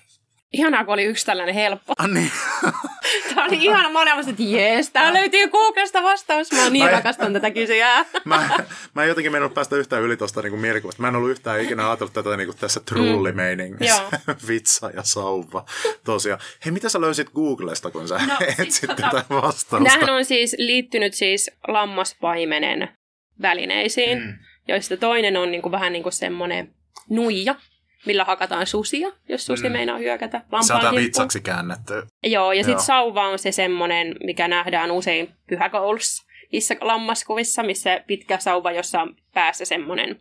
Ihanaa, 0.53 0.85
kun 0.85 0.93
oli 0.93 1.03
yksi 1.03 1.25
tällainen 1.25 1.55
helppo. 1.55 1.93
Ah, 1.97 2.09
niin. 2.09 2.31
Tämä 3.29 3.45
oli 3.45 3.57
ihana. 3.61 3.89
Mä 3.89 4.01
olin 4.01 4.29
että 4.29 4.43
jees, 4.43 4.89
tää 4.89 5.13
löytyy 5.13 5.47
Googlesta 5.47 6.03
vastaus. 6.03 6.51
Mä 6.51 6.69
niin 6.69 6.85
mä 6.85 6.91
rakastan 6.91 7.33
tätä 7.33 7.51
kysyjää. 7.51 8.05
mä, 8.25 8.49
mä 8.93 9.03
en 9.03 9.07
jotenkin 9.07 9.31
mennyt 9.31 9.53
päästä 9.53 9.75
yhtään 9.75 10.01
yli 10.01 10.17
tuosta 10.17 10.41
niin 10.41 10.59
mielikuvasta. 10.59 11.01
Mä 11.01 11.07
en 11.07 11.15
ollut 11.15 11.29
yhtään 11.29 11.61
ikinä 11.61 11.87
ajatellut 11.89 12.13
tätä 12.13 12.37
niin 12.37 12.47
kuin 12.47 12.57
tässä 12.57 12.79
trullimeiningissä. 12.79 14.01
Mm. 14.27 14.35
Vitsa 14.47 14.89
ja 14.95 15.03
sauva. 15.03 15.65
Tosiaan. 16.03 16.39
Hei, 16.65 16.71
mitä 16.71 16.89
sä 16.89 17.01
löysit 17.01 17.29
Googlesta, 17.29 17.91
kun 17.91 18.07
sä 18.07 18.17
no, 18.27 18.37
etsit 18.41 18.73
siis, 18.73 18.91
tätä 18.95 19.23
vastausta? 19.29 19.79
Nämähän 19.79 20.09
on 20.09 20.25
siis 20.25 20.55
liittynyt 20.57 21.13
siis 21.13 21.51
lammaspaimenen 21.67 22.89
välineisiin, 23.41 24.19
mm. 24.19 24.33
joista 24.67 24.97
toinen 24.97 25.37
on 25.37 25.51
niin 25.51 25.61
kuin, 25.61 25.71
vähän 25.71 25.93
niin 25.93 26.03
kuin 26.03 26.13
semmoinen 26.13 26.75
nuija, 27.09 27.55
millä 28.05 28.23
hakataan 28.23 28.67
susia, 28.67 29.11
jos 29.29 29.45
susi 29.45 29.63
mm. 29.69 29.71
meinaa 29.71 29.97
hyökätä. 29.97 30.41
Lampaan 30.51 30.95
vitsaksi 30.95 31.41
käännetty. 31.41 31.93
Joo, 32.23 32.51
ja 32.51 32.63
sitten 32.63 32.85
sauva 32.85 33.27
on 33.27 33.39
se 33.39 33.51
semmoinen, 33.51 34.15
mikä 34.23 34.47
nähdään 34.47 34.91
usein 34.91 35.29
pyhäkoulussa 35.47 36.29
niissä 36.51 36.75
lammaskuvissa, 36.81 37.63
missä 37.63 38.03
pitkä 38.07 38.37
sauva, 38.37 38.71
jossa 38.71 39.01
on 39.01 39.15
päässä 39.33 39.65
semmoinen 39.65 40.19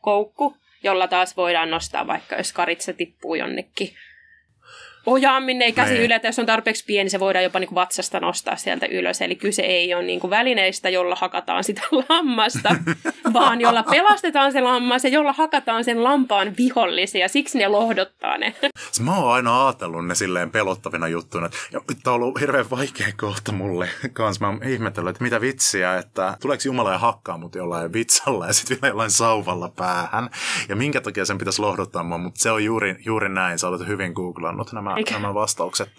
koukku, 0.00 0.56
jolla 0.82 1.08
taas 1.08 1.36
voidaan 1.36 1.70
nostaa 1.70 2.06
vaikka, 2.06 2.36
jos 2.36 2.52
karitsa 2.52 2.92
tippuu 2.92 3.34
jonnekin 3.34 3.94
minne 5.44 5.64
ei 5.64 5.72
käsi 5.72 5.92
niin. 5.92 6.02
yletä, 6.02 6.28
jos 6.28 6.38
on 6.38 6.46
tarpeeksi 6.46 6.84
pieni, 6.84 7.10
se 7.10 7.20
voidaan 7.20 7.44
jopa 7.44 7.58
niin 7.58 7.68
kuin 7.68 7.74
vatsasta 7.74 8.20
nostaa 8.20 8.56
sieltä 8.56 8.86
ylös. 8.86 9.22
Eli 9.22 9.34
kyse 9.34 9.62
ei 9.62 9.94
ole 9.94 10.02
niin 10.02 10.20
kuin 10.20 10.30
välineistä, 10.30 10.88
jolla 10.88 11.14
hakataan 11.14 11.64
sitä 11.64 11.82
lammasta, 12.08 12.76
vaan 13.32 13.60
jolla 13.60 13.82
pelastetaan 13.82 14.52
se 14.52 14.60
lammas 14.60 15.04
ja 15.04 15.10
jolla 15.10 15.32
hakataan 15.32 15.84
sen 15.84 16.04
lampaan 16.04 16.54
vihollisia. 16.58 17.28
Siksi 17.28 17.58
ne 17.58 17.68
lohdottaa 17.68 18.38
ne. 18.38 18.54
Mä 19.00 19.16
oon 19.16 19.32
aina 19.32 19.66
ajatellut 19.66 20.06
ne 20.06 20.14
silleen 20.14 20.50
pelottavina 20.50 21.08
juttuina. 21.08 21.50
Ja 21.72 21.80
nyt 21.88 22.06
on 22.06 22.14
ollut 22.14 22.40
hirveän 22.40 22.70
vaikea 22.70 23.08
kohta 23.16 23.52
mulle 23.52 23.88
kans. 24.12 24.40
Mä 24.40 24.46
oon 24.46 24.62
ihmetellyt, 24.64 25.10
että 25.10 25.24
mitä 25.24 25.40
vitsiä, 25.40 25.96
että 25.96 26.36
tuleeko 26.40 26.62
Jumala 26.64 26.92
ja 26.92 26.98
hakkaa 26.98 27.38
mut 27.38 27.54
jollain 27.54 27.92
vitsalla 27.92 28.46
ja 28.46 28.52
sitten 28.52 28.78
vielä 28.82 28.92
jollain 28.92 29.10
sauvalla 29.10 29.72
päähän. 29.76 30.30
Ja 30.68 30.76
minkä 30.76 31.00
takia 31.00 31.24
sen 31.24 31.38
pitäisi 31.38 31.62
lohdottaa 31.62 32.04
mua, 32.04 32.18
mutta 32.18 32.40
se 32.40 32.50
on 32.50 32.64
juuri, 32.64 32.96
juuri 33.04 33.28
näin. 33.28 33.58
Sä 33.58 33.68
olet 33.68 33.86
hyvin 33.86 34.12
googlannut 34.12 34.72
nämä 34.72 34.89
nämä, 34.94 35.20
nämä 35.20 35.34
vastaukset. 35.34 35.90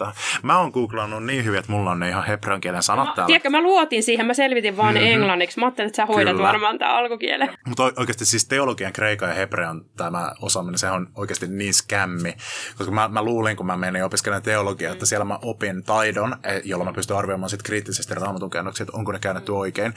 Mä 0.44 0.60
oon 0.60 0.72
googlannut 0.72 1.26
niin 1.26 1.46
hyvin, 1.46 1.60
että 1.60 1.72
mulla 1.72 1.92
on 1.92 2.00
ne 2.00 2.10
ihan 2.10 2.24
hebrean 2.24 2.62
kielen 2.62 2.84
sanat 2.84 3.08
no, 3.08 3.14
täällä. 3.16 3.28
Tiedätkö, 3.28 3.50
mä 3.50 3.62
luotin 3.62 4.04
siihen, 4.04 4.26
mä 4.26 4.34
selvitin 4.34 4.78
vaan 4.78 4.94
mm-hmm. 4.94 5.12
englanniksi. 5.12 5.60
Mä 5.60 5.66
ajattelin, 5.66 5.88
että 5.88 5.96
sä 5.96 6.06
hoidat 6.06 6.36
Kyllä. 6.36 6.48
varmaan 6.48 6.80
tämä 6.80 6.98
alkukielen. 6.98 7.58
Mutta 7.68 7.84
oikeasti 7.84 8.26
siis 8.26 8.46
teologian, 8.46 8.94
kreikan 8.94 9.30
ja 9.30 9.36
hebrean 9.36 9.86
tämä 9.98 10.32
osaaminen, 10.42 10.80
se 10.80 10.92
on 10.92 11.08
oikeasti 11.16 11.48
niin 11.48 11.74
skämmi. 11.74 12.34
Koska 12.78 12.92
mä, 12.92 13.08
mä 13.08 13.24
luulin, 13.24 13.58
kun 13.58 13.66
mä 13.66 13.78
menin 13.78 14.04
opiskelemaan 14.04 14.44
teologiaa, 14.44 14.92
mm. 14.92 14.94
että 14.94 15.06
siellä 15.06 15.26
mä 15.26 15.40
opin 15.42 15.84
taidon, 15.84 16.36
eh, 16.44 16.62
jolla 16.66 16.86
mä 16.86 16.94
pystyn 16.94 17.18
arvioimaan 17.18 17.50
sit 17.50 17.64
kriittisesti 17.64 18.16
raamatun 18.16 18.50
käännöksiä, 18.50 18.84
että 18.84 18.98
onko 18.98 19.12
ne 19.12 19.20
käännetty 19.20 19.52
oikein. 19.52 19.94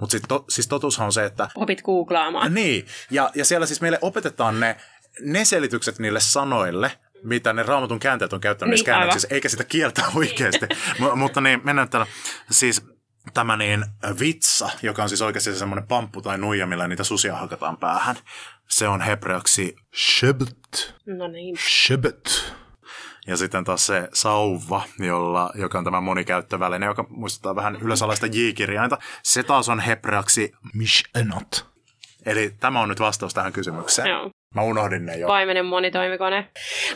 Mutta 0.00 0.16
to, 0.28 0.44
siis 0.48 0.68
totuushan 0.68 1.06
on 1.06 1.12
se, 1.12 1.24
että... 1.24 1.48
Opit 1.54 1.82
googlaamaan. 1.82 2.54
Niin, 2.54 2.86
ja, 3.10 3.30
ja 3.34 3.44
siellä 3.44 3.66
siis 3.66 3.80
meille 3.80 3.98
opetetaan 4.02 4.60
ne 4.60 4.76
ne 5.20 5.44
selitykset 5.44 5.98
niille 5.98 6.20
sanoille, 6.20 6.92
mitä 7.24 7.52
ne 7.52 7.62
raamatun 7.62 7.98
käänteet 7.98 8.32
on 8.32 8.40
käyttänyt 8.40 8.74
niin, 8.74 8.84
käännöksissä, 8.84 9.28
eikä 9.30 9.48
sitä 9.48 9.64
kieltä 9.64 10.02
oikeasti. 10.14 10.66
M- 10.98 11.18
mutta 11.18 11.40
niin, 11.40 11.60
mennään 11.64 11.88
täällä. 11.88 12.06
Siis 12.50 12.86
tämä 13.34 13.56
niin 13.56 13.84
vitsa, 14.20 14.70
joka 14.82 15.02
on 15.02 15.08
siis 15.08 15.22
oikeasti 15.22 15.54
semmoinen 15.54 15.86
pamppu 15.86 16.22
tai 16.22 16.38
nuija, 16.38 16.66
millä 16.66 16.88
niitä 16.88 17.04
susia 17.04 17.36
hakataan 17.36 17.76
päähän. 17.76 18.16
Se 18.68 18.88
on 18.88 19.00
hebreaksi 19.00 19.76
shebt. 19.96 20.94
No 21.06 21.28
niin. 21.28 21.56
Shebt. 21.58 22.28
Ja 23.26 23.36
sitten 23.36 23.64
taas 23.64 23.86
se 23.86 24.08
sauva, 24.12 24.82
jolla, 24.98 25.50
joka 25.54 25.78
on 25.78 25.84
tämä 25.84 26.00
monikäyttöväline, 26.00 26.86
joka 26.86 27.06
muistuttaa 27.08 27.56
vähän 27.56 27.76
ylösalaista 27.76 28.26
J-kirjainta. 28.26 28.98
Se 29.22 29.42
taas 29.42 29.68
on 29.68 29.80
hebraksi 29.80 30.52
mishenot. 30.74 31.66
Eli 32.26 32.50
tämä 32.60 32.80
on 32.80 32.88
nyt 32.88 33.00
vastaus 33.00 33.34
tähän 33.34 33.52
kysymykseen. 33.52 34.08
Joo. 34.08 34.30
Mä 34.54 34.62
unohdin 34.62 35.06
ne 35.06 35.16
jo. 35.16 35.26
Paimenen 35.26 35.64
monitoimikone. 35.66 36.46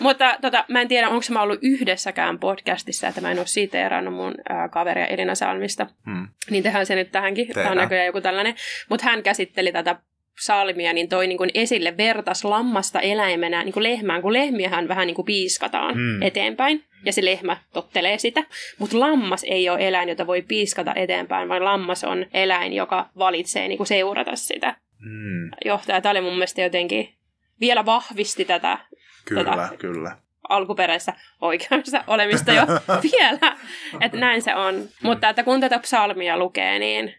Mutta 0.00 0.36
tota, 0.42 0.64
mä 0.68 0.80
en 0.80 0.88
tiedä, 0.88 1.09
onko 1.09 1.24
mä 1.30 1.42
ollut 1.42 1.59
yhdessäkään 1.62 2.38
podcastissa, 2.38 3.09
että 3.09 3.20
mä 3.20 3.30
en 3.30 3.38
ole 3.38 3.46
siteerannut 3.46 4.14
mun 4.14 4.34
ää, 4.48 4.68
kaveria 4.68 5.06
Elina 5.06 5.34
Salmista. 5.34 5.86
Hmm. 6.06 6.28
Niin 6.50 6.62
tehdään 6.62 6.86
se 6.86 6.94
nyt 6.94 7.12
tähänkin. 7.12 7.46
Tämä 7.48 7.61
on 7.61 7.64
Tehdään. 7.68 7.76
näköjään 7.84 8.06
joku 8.06 8.20
tällainen. 8.20 8.54
Mutta 8.88 9.04
hän 9.06 9.22
käsitteli 9.22 9.72
tätä 9.72 9.96
salmia, 10.40 10.92
niin 10.92 11.09
toi 11.09 11.26
niin 11.26 11.38
kuin 11.38 11.50
esille 11.54 11.96
vertas 11.96 12.44
lammasta 12.44 13.00
eläimenä 13.00 13.62
niin 13.64 13.72
kuin 13.72 13.82
lehmään, 13.82 14.22
kun 14.22 14.32
lehmiähän 14.32 14.88
vähän 14.88 15.06
niin 15.06 15.14
kuin 15.14 15.26
piiskataan 15.26 15.94
Hmm. 15.94 16.22
eteenpäin, 16.22 16.84
ja 17.04 17.12
se 17.12 17.24
lehmä 17.24 17.56
tottelee 17.72 18.18
sitä. 18.18 18.44
Mutta 18.78 19.00
lammas 19.00 19.44
ei 19.44 19.68
ole 19.68 19.88
eläin, 19.88 20.09
jota 20.09 20.26
voi 20.26 20.42
piiskata 20.42 20.92
eteenpäin, 20.96 21.48
vaan 21.48 21.64
lammas 21.64 22.04
on 22.04 22.26
eläin, 22.34 22.72
joka 22.72 23.09
valitsee 23.18 23.68
niin 23.68 23.76
kuin 23.76 23.86
seurata 23.86 24.36
sitä 24.36 24.76
Hmm. 25.02 25.50
johtaja. 25.64 26.00
Tämä 26.00 26.11
oli 26.11 26.20
mun 26.20 26.32
mielestä 26.32 26.62
jotenkin 26.62 27.17
vielä 27.61 27.84
vahvisti 27.86 28.44
tätä 28.44 28.78
Kyllä, 29.24 29.44
Tota. 29.44 29.68
kyllä. 29.78 30.16
alkuperäistä 30.48 31.14
oikeassa 31.40 32.04
olemista 32.06 32.52
jo 32.52 32.62
vielä, 33.12 33.56
että 34.00 34.18
näin 34.18 34.42
se 34.42 34.54
on. 34.54 34.88
Mutta 35.02 35.28
että 35.28 35.42
kun 35.42 35.61
tätä 35.61 35.78
psalmia 35.78 36.36
lukee, 36.38 36.78
niin 36.78 37.14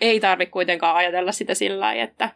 ei 0.00 0.20
tarvitse 0.20 0.50
kuitenkaan 0.50 0.96
ajatella 0.96 1.32
sitä 1.32 1.54
sillä 1.54 1.80
lailla, 1.80 2.02
että 2.02 2.30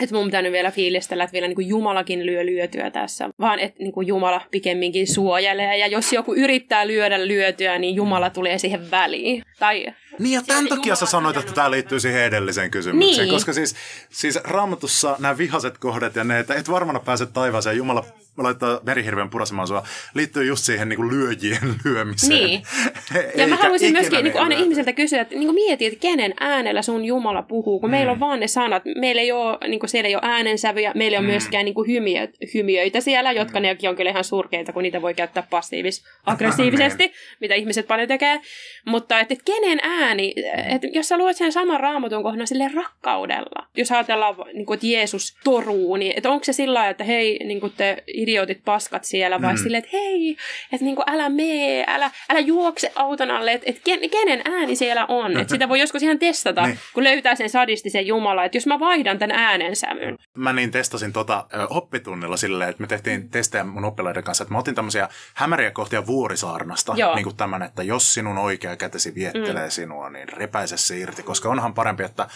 että 0.00 0.16
mun 0.16 0.24
pitää 0.24 0.42
nyt 0.42 0.52
vielä 0.52 0.70
fiilistellä, 0.70 1.24
että 1.24 1.32
vielä 1.32 1.46
niin 1.46 1.54
kuin 1.54 1.68
Jumalakin 1.68 2.26
lyö 2.26 2.46
lyötyä 2.46 2.90
tässä, 2.90 3.30
vaan 3.40 3.58
että 3.58 3.82
niin 3.82 3.92
kuin 3.92 4.06
Jumala 4.06 4.40
pikemminkin 4.50 5.06
suojelee. 5.06 5.76
Ja 5.76 5.86
jos 5.86 6.12
joku 6.12 6.34
yrittää 6.34 6.86
lyödä 6.86 7.28
lyötyä, 7.28 7.78
niin 7.78 7.94
Jumala 7.94 8.30
tulee 8.30 8.58
siihen 8.58 8.90
väliin. 8.90 9.42
Tai 9.58 9.86
Niin 10.18 10.34
ja 10.34 10.42
tämän 10.46 10.68
takia 10.68 10.96
sä 10.96 11.06
sanoit, 11.06 11.36
että 11.36 11.52
tämä 11.52 11.70
liittyy 11.70 12.00
siihen 12.00 12.22
edelliseen 12.22 12.70
kysymykseen. 12.70 13.26
Niin. 13.26 13.34
Koska 13.34 13.52
siis, 13.52 13.74
siis 14.10 14.38
raamatussa 14.44 15.16
nämä 15.18 15.38
vihaset 15.38 15.78
kohdat 15.78 16.16
ja 16.16 16.24
ne, 16.24 16.38
että 16.38 16.54
et 16.54 16.70
varmana 16.70 17.00
pääse 17.00 17.26
taivaaseen, 17.26 17.76
Jumala 17.76 18.04
laittaa 18.38 18.80
merihirveän 18.82 19.30
purasemaan 19.30 19.68
sua, 19.68 19.82
liittyy 20.14 20.44
just 20.44 20.64
siihen 20.64 20.88
niin 20.88 20.96
kuin 20.96 21.10
lyöjien 21.10 21.74
lyömiseen. 21.84 22.44
Niin. 22.44 22.62
Ja 23.36 23.46
mä 23.46 23.56
haluaisin 23.56 23.92
myöskin 23.92 24.24
niin 24.24 24.32
kuin 24.32 24.42
aina 24.42 24.54
lyödä. 24.54 24.62
ihmiseltä 24.62 24.92
kysyä, 24.92 25.20
että 25.20 25.34
niin 25.34 25.46
kuin 25.46 25.54
mieti, 25.54 25.86
että 25.86 25.98
kenen 26.00 26.34
äänellä 26.40 26.82
sun 26.82 27.04
Jumala 27.04 27.42
puhuu, 27.42 27.80
kun 27.80 27.90
mm. 27.90 27.92
meillä 27.92 28.12
on 28.12 28.20
vaan 28.20 28.40
ne 28.40 28.46
sanat. 28.46 28.82
Meillä 28.96 29.22
ei 29.22 29.32
ole, 29.32 29.58
niin 29.68 29.79
kuin 29.80 29.90
siellä 29.90 30.08
ei 30.08 30.14
ole 30.14 30.22
äänensävyjä, 30.24 30.92
meillä 30.94 31.14
ei 31.14 31.18
ole 31.18 31.26
Mm. 31.26 31.30
myöskään 31.30 31.64
niin 31.64 31.74
kuin 31.74 31.88
hymiö, 31.88 32.28
hymiöitä 32.54 33.00
siellä, 33.00 33.32
jotka 33.32 33.60
nekin 33.60 33.90
on 33.90 33.96
kyllä 33.96 34.10
ihan 34.10 34.24
surkeita, 34.24 34.72
kun 34.72 34.82
niitä 34.82 35.02
voi 35.02 35.14
käyttää 35.14 35.46
passiivis-aggressiivisesti, 35.50 37.12
mitä 37.40 37.54
ihmiset 37.54 37.86
paljon 37.86 38.08
tekee. 38.08 38.40
Mutta 38.86 39.20
että, 39.20 39.34
että 39.34 39.44
kenen 39.52 39.78
ääni, 39.82 40.34
että 40.74 40.86
jos 40.92 41.08
sä 41.08 41.18
luet 41.18 41.36
sen 41.36 41.52
saman 41.52 41.80
raamatun 41.80 42.22
kohdan 42.22 42.46
sille 42.46 42.70
rakkaudella, 42.74 43.66
jos 43.76 43.92
ajatellaan, 43.92 44.34
niin 44.52 44.66
kuin, 44.66 44.74
että 44.74 44.86
Jeesus 44.86 45.36
toruu, 45.44 45.96
niin 45.96 46.12
että 46.16 46.30
onko 46.30 46.44
se 46.44 46.52
sillä 46.52 46.74
lailla, 46.74 46.90
että 46.90 47.04
hei, 47.04 47.38
niin 47.44 47.60
kuin 47.60 47.72
te 47.76 47.96
idiotit 48.14 48.60
paskat 48.64 49.04
siellä, 49.04 49.42
vai 49.42 49.52
Mm. 49.52 49.58
mm. 49.58 49.62
silleen, 49.62 49.84
että 49.84 49.96
hei, 49.96 50.36
että 50.72 50.84
niin 50.84 50.96
kuin, 50.96 51.10
älä 51.10 51.28
mee, 51.28 51.84
älä, 51.86 52.10
älä 52.30 52.40
juokse 52.40 52.92
auton 52.94 53.30
alle, 53.30 53.52
että, 53.52 53.70
että 53.70 53.80
ken, 53.84 54.10
kenen 54.10 54.42
ääni 54.44 54.76
siellä 54.76 55.06
on. 55.08 55.40
Että 55.40 55.52
sitä 55.54 55.68
voi 55.68 55.80
joskus 55.80 56.02
ihan 56.02 56.18
testata, 56.18 56.66
Niin. 56.66 56.78
kun 56.94 57.04
löytää 57.04 57.34
sen 57.34 57.50
sadistisen 57.50 58.06
Jumala, 58.06 58.44
että 58.44 58.56
jos 58.56 58.66
mä 58.66 58.80
vaihdan 58.80 59.18
tämän 59.18 59.32
äänensävyn. 59.70 60.18
Mä 60.36 60.52
niin 60.52 60.70
testasin 60.70 61.12
tota 61.12 61.46
ö, 61.54 61.66
oppitunnilla 61.70 62.36
silleen, 62.36 62.70
että 62.70 62.80
me 62.80 62.86
tehtiin 62.86 63.30
testejä 63.30 63.64
mun 63.64 63.84
oppilaiden 63.84 64.24
kanssa, 64.24 64.44
että 64.44 64.54
mä 64.54 64.58
otin 64.58 64.74
tämmöisiä 64.74 65.08
hämäriä 65.34 65.70
kohtia 65.70 66.06
vuorisaarnasta, 66.06 66.92
Joo. 66.96 67.14
niin 67.14 67.24
kuin 67.24 67.36
tämän, 67.36 67.62
että 67.62 67.82
jos 67.82 68.14
sinun 68.14 68.38
oikea 68.38 68.76
kätesi 68.76 69.14
viettelee 69.14 69.66
mm. 69.66 69.70
sinua, 69.70 70.10
niin 70.10 70.28
repäise 70.28 70.76
se 70.76 70.98
irti, 70.98 71.22
koska 71.22 71.48
onhan 71.48 71.74
parempi, 71.74 72.02
että 72.02 72.28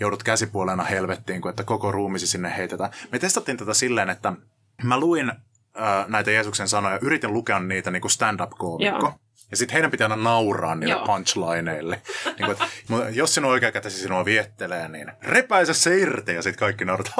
joudut 0.00 0.22
käsipuolena 0.22 0.82
helvettiin, 0.84 1.40
kuin 1.40 1.50
että 1.50 1.64
koko 1.64 1.92
ruumisi 1.92 2.26
sinne 2.26 2.56
heitetään. 2.56 2.90
Me 3.12 3.18
testattiin 3.18 3.56
tätä 3.56 3.74
silleen, 3.74 4.10
että 4.10 4.32
mä 4.82 5.00
luin 5.00 5.30
ö, 5.30 5.80
näitä 6.08 6.30
Jeesuksen 6.30 6.68
sanoja, 6.68 6.98
yritin 7.02 7.32
lukea 7.32 7.60
niitä 7.60 7.90
niin 7.90 8.00
kuin 8.00 8.10
stand-up-koomikko. 8.10 9.06
Joo. 9.06 9.14
Ja 9.52 9.56
sitten 9.56 9.72
heidän 9.72 9.90
pitää 9.90 10.04
aina 10.04 10.16
nauraa 10.22 10.74
niille 10.74 10.94
Joo. 10.94 11.06
punchlineille. 11.06 12.02
niin 12.24 12.36
kuin, 12.36 12.50
että, 12.50 12.64
"Mutta 12.88 13.10
jos 13.10 13.34
sinun 13.34 13.50
oikea 13.50 13.72
kätesi 13.72 13.98
sinua 13.98 14.24
viettelee, 14.24 14.88
niin 14.88 15.12
repäise 15.22 15.74
se 15.74 15.98
irti. 15.98 16.34
Ja 16.34 16.42
sitten 16.42 16.58
kaikki 16.58 16.84
naurat. 16.84 17.12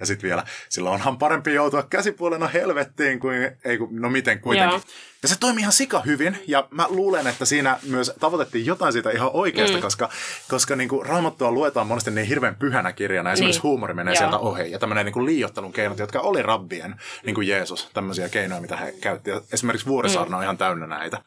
Ja 0.00 0.06
sitten 0.06 0.28
vielä, 0.28 0.44
sillä 0.68 0.90
onhan 0.90 1.18
parempi 1.18 1.54
joutua 1.54 1.82
käsipuolena 1.82 2.48
helvettiin 2.48 3.20
kuin, 3.20 3.56
ei 3.64 3.78
kun, 3.78 3.88
no 3.92 4.10
miten 4.10 4.40
kuitenkin. 4.40 4.72
Joo. 4.74 4.82
Ja 5.22 5.28
se 5.28 5.38
toimi 5.40 5.60
ihan 5.60 5.72
sika 5.72 6.00
hyvin, 6.00 6.38
ja 6.46 6.68
mä 6.70 6.86
luulen, 6.88 7.26
että 7.26 7.44
siinä 7.44 7.78
myös 7.82 8.12
tavoitettiin 8.20 8.66
jotain 8.66 8.92
siitä 8.92 9.10
ihan 9.10 9.30
oikeasta, 9.32 9.76
mm. 9.76 9.82
koska, 9.82 10.08
koska 10.48 10.76
niin 10.76 10.88
kuin 10.88 11.06
raamattua 11.06 11.52
luetaan 11.52 11.86
monesti 11.86 12.10
niin 12.10 12.26
hirveän 12.26 12.56
pyhänä 12.56 12.92
kirjana, 12.92 13.32
esimerkiksi 13.32 13.58
Niin. 13.58 13.70
huumori 13.70 13.94
menee 13.94 14.14
Joo. 14.14 14.18
sieltä 14.18 14.38
ohi, 14.38 14.70
ja 14.70 14.78
tämmöinen 14.78 15.04
niin 15.04 15.12
kuin 15.12 15.26
liiottelun 15.26 15.72
keinot, 15.72 15.98
jotka 15.98 16.20
oli 16.20 16.42
rabbien, 16.42 16.94
niin 17.26 17.34
kuin 17.34 17.48
Jeesus, 17.48 17.88
tämmöisiä 17.94 18.28
keinoja, 18.28 18.60
mitä 18.60 18.76
he 18.76 18.92
käytti. 19.00 19.30
Ja 19.30 19.40
esimerkiksi 19.52 19.86
Vuorisaarna 19.86 20.36
on 20.36 20.42
ihan 20.42 20.58
täynnä 20.58 20.86
näitä. 20.86 21.22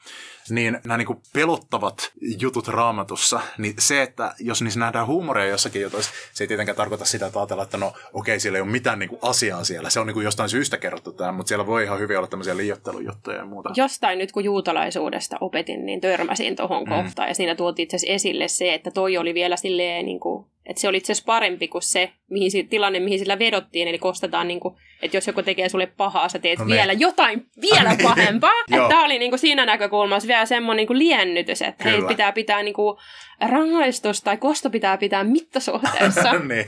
Niin 0.54 0.80
nämä 0.84 0.98
niin 0.98 1.06
kuin 1.06 1.20
pelottavat 1.34 2.12
jutut 2.40 2.68
raamatussa, 2.68 3.42
niin 3.58 3.74
se, 3.80 4.02
että 4.02 4.36
jos 4.40 4.62
niissä 4.62 4.80
nähdään 4.80 5.08
huumoria 5.08 5.46
jossakin 5.46 5.82
jutuissa, 5.82 6.12
se 6.34 6.44
ei 6.44 6.48
tietenkään 6.48 6.76
tarkoita 6.76 7.06
sitä, 7.06 7.26
että 7.26 7.40
ajatellaan, 7.40 7.66
että 7.66 7.78
no 7.78 7.94
okei, 8.14 8.40
siellä 8.40 8.58
ei 8.58 8.62
ole 8.62 8.70
mitään 8.70 9.00
niin 9.00 9.10
kuin 9.10 9.20
asiaa 9.22 9.64
siellä. 9.64 9.90
Se 9.90 10.00
on 10.00 10.08
niin 10.08 10.14
kuin 10.14 10.24
jostain 10.24 10.50
syystä 10.50 10.78
kerrottu 10.78 11.12
tämä, 11.12 11.32
mutta 11.32 11.48
siellä 11.48 11.68
voi 11.68 11.84
ihan 11.84 12.00
hyvin 12.00 12.18
olla 12.18 12.28
tämmöisiä 12.28 12.58
liiottelujuttuja 12.58 13.38
ja 13.38 13.46
muuta. 13.46 13.70
Jostain 13.76 14.20
nyt 14.20 14.32
kun 14.32 14.44
juutalaisuudesta 14.44 15.38
opetin, 15.42 15.86
niin 15.86 16.02
törmäsin 16.02 16.56
tuohon 16.56 16.84
mm. 16.84 16.90
kohtaan. 16.90 17.28
Ja 17.28 17.36
siinä 17.36 17.56
tuotiin 17.56 17.84
itse 17.84 17.96
asiassa 17.96 18.14
esille 18.14 18.48
se, 18.48 18.74
että 18.74 18.92
toi 18.92 19.18
oli 19.18 19.34
vielä 19.34 19.56
silleen, 19.56 20.06
niin 20.06 20.20
kuin, 20.20 20.46
että 20.66 20.82
se 20.82 20.88
oli 20.88 20.98
itse 20.98 21.12
asiassa 21.12 21.26
parempi 21.26 21.68
kuin 21.68 21.82
se 21.82 22.12
mihin, 22.30 22.52
si- 22.52 22.64
tilanne, 22.64 23.00
mihin 23.00 23.20
sillä 23.20 23.40
vedottiin. 23.40 23.88
Eli 23.88 24.00
kostetaan, 24.00 24.48
niin 24.48 24.60
kuin, 24.60 24.76
että 25.02 25.18
jos 25.18 25.28
joku 25.28 25.44
tekee 25.44 25.70
sulle 25.70 25.86
pahaa, 25.86 26.30
sä 26.30 26.40
teet 26.40 26.60
No 26.60 26.66
vielä 26.66 26.94
jotain 26.94 27.46
vielä 27.62 27.96
pahempaa. 28.04 28.52
Tämä 28.70 29.06
oli 29.06 29.20
niin 29.20 29.32
kuin 29.32 29.40
siinä 29.40 29.66
näkökulmassa 29.66 30.28
vielä 30.28 30.46
semmoinen 30.46 30.78
niin 30.78 30.88
kuin 30.88 31.00
liennytys, 31.00 31.62
että 31.62 31.84
hei, 31.84 31.94
Kyllä. 31.96 32.08
pitää 32.08 32.32
pitää 32.32 32.64
niin 32.64 32.74
kuin, 32.74 32.98
rangaistus 33.42 34.22
tai 34.22 34.38
kosto 34.38 34.70
pitää 34.70 34.98
pitää 34.98 35.24
mittasuhteessa. 35.24 36.34
niin. 36.50 36.66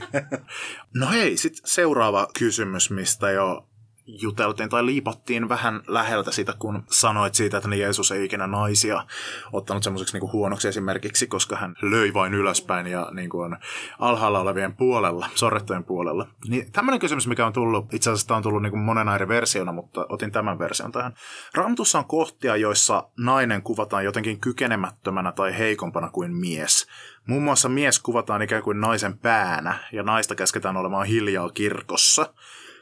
No 0.94 1.06
hei, 1.10 1.36
sitten 1.36 1.62
seuraava 1.64 2.26
kysymys, 2.38 2.90
mistä 2.90 3.30
jo 3.30 3.66
juteltiin 4.06 4.68
tai 4.68 4.86
liipattiin 4.86 5.48
vähän 5.48 5.82
läheltä 5.86 6.30
sitä, 6.30 6.54
kun 6.58 6.82
sanoit 6.90 7.34
siitä, 7.34 7.56
että 7.56 7.74
Jeesus 7.74 8.12
ei 8.12 8.24
ikinä 8.24 8.46
naisia 8.46 9.04
ottanut 9.52 9.82
semmoiseksi 9.82 10.18
niin 10.18 10.32
huonoksi 10.32 10.68
esimerkiksi, 10.68 11.26
koska 11.26 11.56
hän 11.56 11.74
löi 11.82 12.14
vain 12.14 12.34
ylöspäin 12.34 12.86
ja 12.86 13.08
niin 13.12 13.30
kuin 13.30 13.44
on 13.44 13.56
alhaalla 13.98 14.40
olevien 14.40 14.76
puolella, 14.76 15.28
sorrettujen 15.34 15.84
puolella. 15.84 16.26
Niin 16.48 16.72
tämmöinen 16.72 17.00
kysymys, 17.00 17.26
mikä 17.26 17.46
on 17.46 17.52
tullut, 17.52 17.94
itse 17.94 18.10
asiassa 18.10 18.26
tämä 18.26 18.36
on 18.36 18.42
tullut 18.42 18.62
niin 18.62 18.70
kuin 18.70 18.80
monen 18.82 19.08
eri 19.08 19.28
versiona, 19.28 19.72
mutta 19.72 20.06
otin 20.08 20.32
tämän 20.32 20.58
version 20.58 20.92
tähän. 20.92 21.14
Raamatussa 21.54 21.98
on 21.98 22.04
kohtia, 22.04 22.56
joissa 22.56 23.08
nainen 23.18 23.62
kuvataan 23.62 24.04
jotenkin 24.04 24.40
kykenemättömänä 24.40 25.32
tai 25.32 25.58
heikompana 25.58 26.10
kuin 26.10 26.36
mies. 26.36 26.86
Muun 27.26 27.42
muassa 27.42 27.68
mies 27.68 27.98
kuvataan 27.98 28.42
ikään 28.42 28.62
kuin 28.62 28.80
naisen 28.80 29.18
päänä 29.18 29.78
ja 29.92 30.02
naista 30.02 30.34
käsketään 30.34 30.76
olemaan 30.76 31.06
hiljaa 31.06 31.50
kirkossa. 31.50 32.34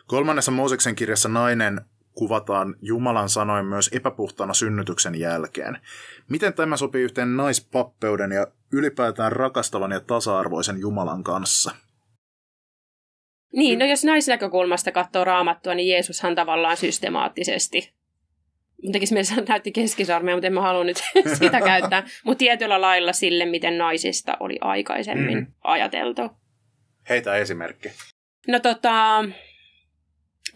Kolmannessa 0.06 0.52
Mooseksen 0.52 0.94
kirjassa 0.94 1.28
nainen 1.28 1.80
kuvataan 2.14 2.74
Jumalan 2.82 3.28
sanoin 3.28 3.66
myös 3.66 3.90
epäpuhtaana 3.92 4.54
synnytyksen 4.54 5.14
jälkeen. 5.20 5.78
Miten 6.28 6.54
tämä 6.54 6.76
sopii 6.76 7.02
yhteen 7.02 7.36
naispappeuden 7.36 8.32
ja 8.32 8.46
ylipäätään 8.72 9.32
rakastavan 9.32 9.90
ja 9.90 10.00
tasa-arvoisen 10.00 10.80
Jumalan 10.80 11.24
kanssa? 11.24 11.70
Niin, 13.52 13.78
no 13.78 13.86
jos 13.86 14.04
naisnäkökulmasta 14.04 14.92
katsoo 14.92 15.24
raamattua, 15.24 15.74
niin 15.74 15.88
Jeesushan 15.88 16.34
tavallaan 16.34 16.76
systemaattisesti 16.76 17.94
tekisi 18.92 19.14
mielessä, 19.14 19.34
että 19.38 19.52
näytti 19.52 19.72
keskisormea, 19.72 20.34
mutta 20.34 20.46
en 20.46 20.52
mä 20.52 20.60
halua 20.60 20.84
nyt 20.84 20.96
sitä 21.38 21.60
käyttää. 21.60 22.06
Mutta 22.24 22.38
tietyllä 22.38 22.80
lailla 22.80 23.12
sille, 23.12 23.46
miten 23.46 23.78
naisista 23.78 24.36
oli 24.40 24.58
aikaisemmin 24.60 25.38
mm. 25.38 25.46
ajateltu. 25.64 26.30
Heitä 27.08 27.36
esimerkki. 27.36 27.88
No 28.48 28.60
tota, 28.60 29.24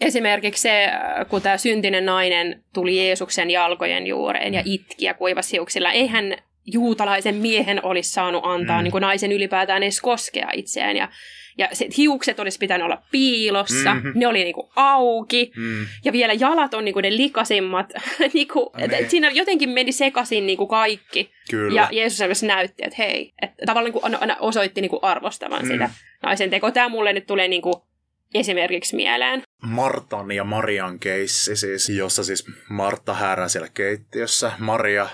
esimerkiksi 0.01 0.61
se, 0.61 0.87
kun 1.29 1.41
tämä 1.41 1.57
syntinen 1.57 2.05
nainen 2.05 2.63
tuli 2.73 2.97
Jeesuksen 2.97 3.51
jalkojen 3.51 4.07
juureen 4.07 4.53
ja 4.53 4.61
itki 4.65 5.05
ja 5.05 5.13
kuivasi 5.13 5.51
hiuksilla. 5.51 5.91
Eihän 5.91 6.35
juutalaisen 6.65 7.35
miehen 7.35 7.85
olisi 7.85 8.11
saanut 8.11 8.45
antaa 8.45 8.75
Mm. 8.75 8.79
mm. 8.79 8.83
niin 8.83 8.91
kuin 8.91 9.01
naisen 9.01 9.31
ylipäätään 9.31 9.83
edes 9.83 10.01
koskea 10.01 10.49
itseään. 10.53 10.95
Ja, 10.97 11.09
ja 11.57 11.67
se, 11.73 11.87
hiukset 11.97 12.39
olisi 12.39 12.59
pitänyt 12.59 12.85
olla 12.85 13.01
piilossa, 13.11 13.93
Mhm. 13.95 14.05
mm-hmm. 14.07 14.19
ne 14.19 14.27
oli 14.27 14.43
niin 14.43 14.53
kuin 14.53 14.67
auki. 14.75 15.51
Mm. 15.55 15.85
Ja 16.05 16.11
vielä 16.11 16.33
jalat 16.33 16.73
on 16.73 16.85
niinku 16.85 17.01
ne 17.01 17.17
likasimmat. 17.17 17.93
niinku, 18.33 18.71
et, 18.77 18.91
Niin. 18.91 19.03
et 19.03 19.09
siinä 19.09 19.29
jotenkin 19.29 19.69
meni 19.69 19.91
sekaisin 19.91 20.45
niinku 20.45 20.67
kaikki. 20.67 21.31
Kyllä. 21.49 21.75
Ja 21.81 21.89
Jeesus 21.91 22.19
myös 22.27 22.43
näytti, 22.43 22.83
että 22.85 22.95
hei. 22.97 23.33
Et 23.41 23.51
tavallaan 23.65 23.93
aina- 24.03 24.17
aina 24.21 24.37
osoitti 24.39 24.81
niinku 24.81 24.99
arvostavan 25.01 25.61
Mm. 25.61 25.65
mm. 25.67 25.71
sitä 25.71 25.89
naisen 26.23 26.49
tekoa. 26.49 26.71
Tämä 26.71 26.89
mulle 26.89 27.13
nyt 27.13 27.27
tulee 27.27 27.47
niinku 27.47 27.88
esimerkiksi 28.33 28.95
mieleen? 28.95 29.43
Martan 29.61 30.31
ja 30.31 30.43
Marian 30.43 30.99
keissi 30.99 31.55
siis, 31.55 31.89
jossa 31.89 32.23
siis 32.23 32.45
Martta 32.69 33.13
häärää 33.13 33.47
siellä 33.47 33.69
keittiössä. 33.73 34.51
Maria 34.59 35.09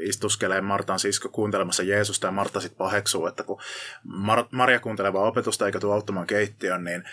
istuskelee 0.00 0.60
Martan 0.60 0.98
sisko 0.98 1.28
kuuntelemassa 1.28 1.82
Jeesusta 1.82 2.26
ja 2.26 2.32
Martta 2.32 2.60
sitten 2.60 2.78
paheksuu, 2.78 3.26
että 3.26 3.42
kun 3.42 3.60
Mar- 4.06 4.48
Maria 4.50 4.80
kuuntelee 4.80 5.12
vaan 5.12 5.28
opetusta 5.28 5.66
eikä 5.66 5.80
tule 5.80 5.94
auttamaan 5.94 6.26
keittiön, 6.26 6.84
niin 6.84 7.04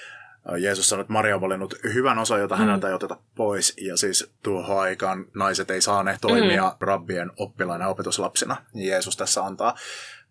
Jeesus 0.57 0.89
sanoi, 0.89 1.01
että 1.01 1.13
Maria 1.13 1.35
on 1.35 1.41
valinnut 1.41 1.73
hyvän 1.93 2.19
osan, 2.19 2.39
jota 2.39 2.55
häneltä 2.55 2.87
ei 2.87 2.93
oteta 2.93 3.17
pois. 3.35 3.73
Ja 3.81 3.97
siis 3.97 4.33
tuohon 4.43 4.79
aikaan 4.79 5.25
naiset 5.33 5.71
ei 5.71 5.81
saaneet 5.81 6.21
toimia 6.21 6.63
mm. 6.63 6.87
rabbien 6.87 7.31
oppilaina 7.37 7.87
opetuslapsina. 7.87 8.55
Jeesus 8.73 9.17
tässä 9.17 9.45
antaa 9.45 9.75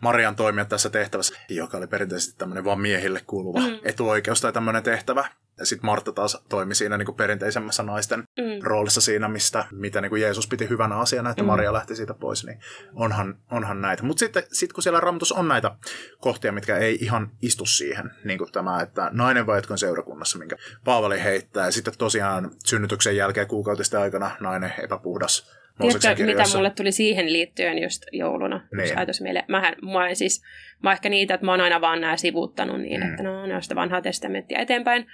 Marian 0.01 0.37
toimia 0.37 0.65
tässä 0.65 0.91
tehtävässä, 0.91 1.35
joka 1.49 1.79
oli 1.79 1.87
perinteisesti 1.87 2.39
tämmöinen 2.39 2.65
vain 2.65 2.81
miehille 2.81 3.21
kuuluva 3.27 3.61
mm. 3.61 3.79
etuoikeus 3.83 4.41
tai 4.41 4.53
tämmöinen 4.53 4.83
tehtävä. 4.83 5.29
Ja 5.59 5.67
sitten 5.67 5.87
Martta 5.87 6.13
taas 6.13 6.45
toimi 6.49 6.75
siinä 6.75 6.99
niin 6.99 7.07
kuin 7.07 7.17
perinteisemmässä 7.17 7.83
naisten 7.83 8.21
mm. 8.21 8.63
roolissa 8.63 9.01
siinä, 9.01 9.29
mistä, 9.29 9.65
mitä 9.71 10.01
niin 10.01 10.11
kuin 10.11 10.23
Jeesus 10.23 10.49
piti 10.49 10.69
hyvänä 10.69 10.97
asiana, 10.97 11.31
että 11.31 11.43
mm. 11.43 11.47
Maria 11.47 11.73
lähti 11.73 11.97
siitä 11.97 12.15
pois, 12.15 12.47
niin 12.47 12.61
onhan, 12.95 13.39
onhan 13.51 13.81
näitä. 13.81 14.03
Mutta 14.03 14.19
sitten 14.19 14.43
sit 14.53 14.73
kun 14.73 14.83
siellä 14.83 15.01
raamatussa 15.01 15.35
on 15.35 15.49
näitä 15.49 15.77
kohtia, 16.21 16.53
mitkä 16.53 16.77
ei 16.77 16.99
ihan 17.01 17.31
istu 17.43 17.67
siihen, 17.67 18.11
niin 18.25 18.39
kuin 18.39 18.53
tämä, 18.53 18.81
että 18.81 19.11
nainen 19.13 19.47
vaitkon 19.47 19.79
seurakunnassa, 19.79 20.39
minkä 20.39 20.57
Paavali 20.85 21.23
heittää, 21.23 21.67
ja 21.67 21.73
sitten 21.73 21.99
tosiaan 21.99 22.51
synnytyksen 22.67 23.17
jälkeen 23.17 23.47
kuukautisten 23.47 24.01
aikana 24.01 24.31
nainen 24.41 24.75
epäpuhdas 24.83 25.64
Tiedätkö, 25.81 26.27
mitä 26.27 26.43
mulle 26.55 26.71
tuli 26.71 26.93
siihen 26.93 27.33
liittyen 27.33 27.83
just 27.83 28.03
jouluna? 28.13 28.69
Niin. 28.77 28.99
Ajatus 28.99 29.21
meille. 29.21 29.45
Mähän, 29.49 29.75
mä 29.93 30.09
en 30.09 30.17
siis, 30.17 30.43
mä 30.83 30.93
ehkä 30.93 31.09
niitä, 31.09 31.35
että 31.35 31.47
mä 31.47 31.53
oon 31.53 31.61
aina 31.61 31.81
vaan 31.81 32.01
nämä 32.01 32.17
sivuuttanut 32.17 32.81
niin, 32.81 33.01
mm. 33.01 33.11
että 33.11 33.23
no, 33.23 33.47
ne 33.47 33.57
on 33.57 33.63
sitä 33.63 33.75
vanhaa 33.75 34.03
testamenttia 34.03 34.59
eteenpäin. 34.59 35.07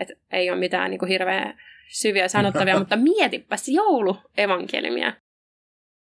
Että 0.00 0.14
ei 0.32 0.50
ole 0.50 0.58
mitään 0.58 0.90
niin 0.90 0.98
kuin 0.98 1.08
hirveän 1.08 1.58
syviä 1.88 2.28
sanottavia, 2.28 2.78
mutta 2.78 2.96
mietipäs 2.96 3.68
jouluevankeliumia. 3.68 5.12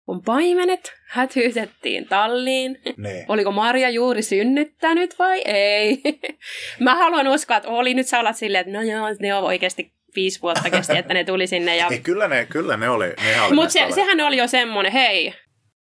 Kun 0.05 0.23
paimenet 0.23 0.93
hätyytettiin 1.07 2.07
talliin. 2.07 2.81
Ne. 2.97 3.25
Oliko 3.27 3.51
Maria 3.51 3.89
juuri 3.89 4.21
synnyttänyt 4.21 5.19
vai 5.19 5.41
ei? 5.45 6.01
Mä 6.79 6.95
haluan 6.95 7.27
uskoa, 7.27 7.57
että 7.57 7.69
oli 7.69 7.93
nyt 7.93 8.07
sä 8.07 8.19
alat 8.19 8.35
silleen, 8.35 8.61
että 8.61 8.73
no 8.73 8.81
joo, 8.81 9.07
ne 9.19 9.35
on 9.35 9.43
oikeasti 9.43 9.93
viisi 10.15 10.41
vuotta 10.41 10.69
kesti, 10.69 10.97
että 10.97 11.13
ne 11.13 11.23
tuli 11.23 11.47
sinne. 11.47 11.77
Ja... 11.77 11.87
Ei, 11.91 11.99
kyllä, 11.99 12.27
ne, 12.27 12.45
kyllä 12.45 12.77
ne 12.77 12.89
oli. 12.89 13.05
oli 13.45 13.55
Mutta 13.55 13.69
se, 13.69 13.87
sehän 13.95 14.21
oli 14.21 14.37
jo 14.37 14.47
semmoinen, 14.47 14.91
hei, 14.91 15.33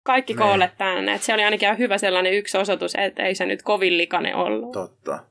kaikki 0.03 0.33
niin. 0.33 0.39
koolle 0.39 0.73
tänne. 0.79 1.15
Et 1.15 1.23
se 1.23 1.35
oli 1.35 1.45
ainakin 1.45 1.79
hyvä 1.79 1.99
sellainen 1.99 2.33
yksi 2.33 2.59
osoitus, 2.59 2.95
että 2.95 3.23
ei 3.23 3.35
se 3.35 3.47
nyt 3.47 3.63
kovin 3.63 3.99
likane 3.99 4.35
ollut. 4.35 4.73
Totta. 4.73 5.25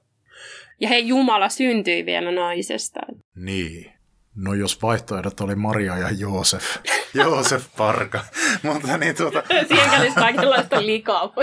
Ja 0.82 0.90
hei, 0.90 1.08
Jumala 1.08 1.50
syntyi 1.50 2.06
vielä 2.06 2.32
naisesta. 2.32 3.00
Niin. 3.36 3.99
No 4.36 4.54
jos 4.54 4.82
vaihtoehdot 4.82 5.42
oli 5.42 5.56
Maria 5.56 5.98
ja 5.98 6.10
Joosef. 6.12 6.64
Joosef 7.14 7.66
Parka. 7.78 8.24
Mutta 8.64 8.98
niin 8.98 9.16
tuota... 9.16 9.44
Siihen 9.68 9.90
kävisi 9.90 10.16
kaikenlaista 10.16 10.86
likaa 10.86 11.34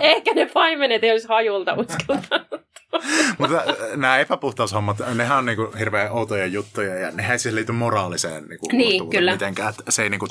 Ehkä 0.00 0.34
ne 0.34 0.46
paimenet 0.54 1.04
ei 1.04 1.10
olisi 1.10 1.28
hajulta 1.28 1.74
uskaltanut. 1.74 2.68
Mutta 3.38 3.64
nämä 3.96 4.18
epäpuhtaushommat, 4.18 4.96
nehän 5.14 5.38
on 5.38 5.46
niinku 5.46 5.72
hirveän 5.78 6.12
outoja 6.12 6.46
juttuja 6.46 6.94
ja 6.94 7.10
nehän 7.10 7.32
ei 7.32 7.38
siis 7.38 7.54
liity 7.54 7.72
moraaliseen 7.72 8.44
niinku 8.44 8.68
niin, 8.72 9.10
kyllä. 9.10 9.32
mitenkään. 9.32 9.74
Se 9.88 10.02
ei 10.02 10.10
niinku 10.10 10.26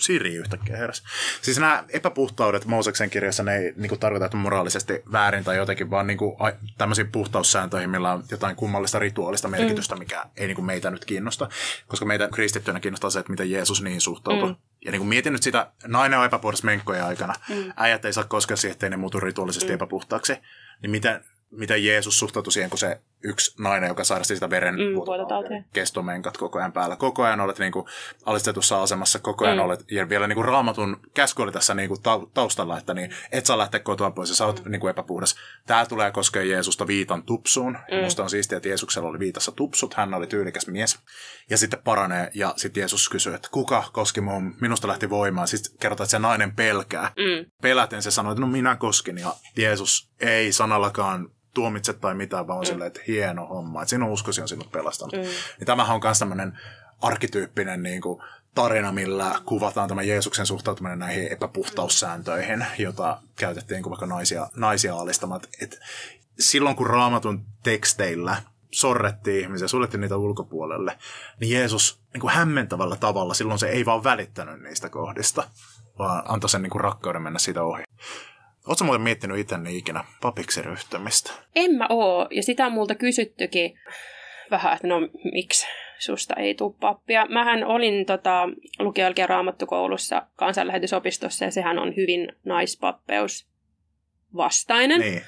Siri 0.00 0.34
yhtäkkiä 0.34 0.76
heräsi. 0.76 1.02
Siis 1.42 1.58
nämä 1.58 1.84
epäpuhtaudet 1.88 2.64
Mooseksen 2.64 3.10
kirjassa, 3.10 3.42
ne 3.42 3.56
ei 3.56 3.72
niin 3.76 3.88
kuin, 3.88 3.98
tarkoita, 3.98 4.26
että 4.26 4.36
moraalisesti 4.36 5.02
väärin 5.12 5.44
tai 5.44 5.56
jotenkin, 5.56 5.90
vaan 5.90 6.06
niin 6.06 6.18
kuin, 6.18 6.36
tämmöisiin 6.78 7.12
puhtaussääntöihin, 7.12 7.90
millä 7.90 8.12
on 8.12 8.24
jotain 8.30 8.56
kummallista 8.56 8.98
rituaalista 8.98 9.48
merkitystä, 9.48 9.94
mm. 9.94 9.98
mikä 9.98 10.24
ei 10.36 10.46
niin 10.46 10.54
kuin, 10.54 10.66
meitä 10.66 10.90
nyt 10.90 11.04
kiinnosta. 11.04 11.48
Koska 11.86 12.06
meitä 12.06 12.28
kristittyönä 12.28 12.80
kiinnostaa 12.80 13.10
se, 13.10 13.18
että 13.18 13.32
miten 13.32 13.50
Jeesus 13.50 13.82
niihin 13.82 14.00
suhtautuu. 14.00 14.48
Mm. 14.48 14.56
Ja 14.84 14.90
niin 14.90 15.00
kuin 15.00 15.08
mietin 15.08 15.32
nyt 15.32 15.42
sitä, 15.42 15.70
nainen 15.86 16.18
on 16.18 16.24
epäpuhdas 16.24 16.62
menkkojen 16.62 17.04
aikana, 17.04 17.34
mm. 17.48 17.72
äijät 17.76 18.04
ei 18.04 18.12
saa 18.12 18.24
koskea 18.24 18.56
siihen, 18.56 18.72
ettei 18.72 18.90
ne 18.90 18.96
muutu 18.96 19.20
rituaalisesti 19.20 19.68
mm. 19.68 19.74
epäpuhtaaksi. 19.74 20.36
Niin 20.82 20.90
miten, 20.90 21.24
miten 21.50 21.84
Jeesus 21.84 22.18
suhtautui 22.18 22.52
siihen, 22.52 22.70
kun 22.70 22.78
se 22.78 23.00
yksi 23.24 23.62
nainen, 23.62 23.88
joka 23.88 24.04
sairasti 24.04 24.34
sitä 24.34 24.50
veren 24.50 24.74
mm, 24.74 25.64
kestomenkat 25.72 26.36
koko 26.36 26.58
ajan 26.58 26.72
päällä. 26.72 26.96
Koko 26.96 27.22
ajan 27.22 27.40
olet 27.40 27.58
niin 27.58 27.72
kuin, 27.72 27.86
alistetussa 28.24 28.82
asemassa, 28.82 29.18
koko 29.18 29.44
ajan 29.44 29.58
mm. 29.58 29.64
olet, 29.64 29.84
ja 29.90 30.08
vielä 30.08 30.26
niin 30.26 30.36
kuin, 30.36 30.44
raamatun 30.44 30.96
käsky 31.14 31.42
oli 31.42 31.52
tässä 31.52 31.74
niin 31.74 31.88
kuin, 31.88 32.00
taustalla, 32.34 32.78
että 32.78 32.94
niin, 32.94 33.10
et 33.32 33.46
saa 33.46 33.58
lähteä 33.58 33.80
kotoa 33.80 34.10
pois, 34.10 34.28
ja 34.28 34.36
sä 34.36 34.46
oot 34.46 34.64
mm. 34.64 34.70
niin 34.70 34.80
kuin, 34.80 34.90
epäpuhdas. 34.90 35.36
Tämä 35.66 35.86
tulee 35.86 36.10
koskea 36.10 36.42
Jeesusta 36.42 36.86
viitan 36.86 37.22
tupsuun. 37.22 37.78
Mm. 37.90 38.04
Musta 38.04 38.22
on 38.22 38.30
siistiä, 38.30 38.56
että 38.56 38.68
Jeesuksella 38.68 39.08
oli 39.08 39.18
viitassa 39.18 39.52
tupsut, 39.52 39.94
hän 39.94 40.14
oli 40.14 40.26
tyylikäs 40.26 40.66
mies. 40.66 40.98
Ja 41.50 41.58
sitten 41.58 41.82
paranee, 41.84 42.30
ja 42.34 42.54
sitten 42.56 42.80
Jeesus 42.80 43.08
kysyy, 43.08 43.34
että 43.34 43.48
kuka 43.52 43.84
koski 43.92 44.20
mun, 44.20 44.54
minusta 44.60 44.88
lähti 44.88 45.10
voimaan. 45.10 45.48
Sitten 45.48 45.72
kerrotaan, 45.80 46.04
että 46.04 46.10
se 46.10 46.18
nainen 46.18 46.56
pelkää. 46.56 47.12
Mm. 47.16 47.50
Peläten 47.62 48.02
se 48.02 48.10
sanoi, 48.10 48.32
että 48.32 48.40
no 48.40 48.46
minä 48.46 48.76
koskin, 48.76 49.18
ja 49.18 49.34
Jeesus 49.56 50.10
ei 50.20 50.52
sanallakaan 50.52 51.28
tuomitse 51.56 51.92
tai 51.92 52.14
mitään, 52.14 52.46
vaan 52.46 52.58
on 52.58 52.64
mm. 52.64 52.66
silleen, 52.66 52.88
että 52.88 53.00
hieno 53.06 53.46
homma, 53.46 53.82
että 53.82 53.90
sinun 53.90 54.10
uskosi 54.10 54.40
on 54.40 54.48
sinut 54.48 54.72
pelastanut. 54.72 55.14
Mm. 55.14 55.20
Niin 55.58 55.66
tämähän 55.66 55.94
on 55.94 56.00
myös 56.04 56.18
tämmöinen 56.18 56.58
arkkityyppinen 57.00 57.82
niin 57.82 58.00
kuin, 58.00 58.22
tarina, 58.54 58.92
millä 58.92 59.34
kuvataan 59.44 59.88
tämä 59.88 60.02
Jeesuksen 60.02 60.46
suhtautuminen 60.46 60.98
näihin 60.98 61.32
epäpuhtaussääntöihin, 61.32 62.66
jota 62.78 63.18
käytettiin 63.36 63.82
kuin 63.82 63.90
vaikka 63.90 64.06
naisia, 64.06 64.48
naisia 64.56 64.96
alistamat. 64.96 65.48
Et 65.62 65.80
silloin 66.38 66.76
kun 66.76 66.86
raamatun 66.86 67.46
teksteillä 67.62 68.36
sorrettiin 68.72 69.40
ihmisiä, 69.40 69.68
suljettiin 69.68 70.00
niitä 70.00 70.16
ulkopuolelle, 70.16 70.98
niin 71.40 71.52
Jeesus 71.52 72.00
niin 72.12 72.20
kuin 72.20 72.32
hämmentävällä 72.32 72.96
tavalla, 72.96 73.34
silloin 73.34 73.58
se 73.58 73.68
ei 73.68 73.86
vaan 73.86 74.04
välittänyt 74.04 74.62
niistä 74.62 74.88
kohdista, 74.88 75.48
vaan 75.98 76.22
antoi 76.28 76.50
sen 76.50 76.62
niin 76.62 76.70
kuin 76.70 76.80
rakkauden 76.80 77.22
mennä 77.22 77.38
siitä 77.38 77.62
ohi. 77.62 77.82
Oletko 78.66 78.84
muuten 78.84 79.02
miettinyt 79.02 79.38
itse 79.38 79.56
ikinä 79.70 80.04
papiksi 80.22 80.62
ryhtymistä? 80.62 81.32
En 81.56 81.74
mä 81.74 81.86
oo, 81.90 82.28
ja 82.30 82.42
sitä 82.42 82.66
on 82.66 82.72
multa 82.72 82.94
kysyttykin 82.94 83.78
vähän, 84.50 84.72
että 84.74 84.86
no 84.86 85.00
miksi 85.32 85.66
susta 85.98 86.34
ei 86.34 86.54
tule 86.54 86.74
pappia. 86.80 87.26
Mähän 87.26 87.64
olin 87.64 88.06
tota, 88.06 88.48
lukio- 88.78 89.26
raamattukoulussa 89.26 90.26
kansanlähetysopistossa, 90.36 91.44
ja 91.44 91.50
sehän 91.50 91.78
on 91.78 91.96
hyvin 91.96 92.32
naispappeus 92.44 93.48
vastainen. 94.36 95.00
Niin. 95.00 95.22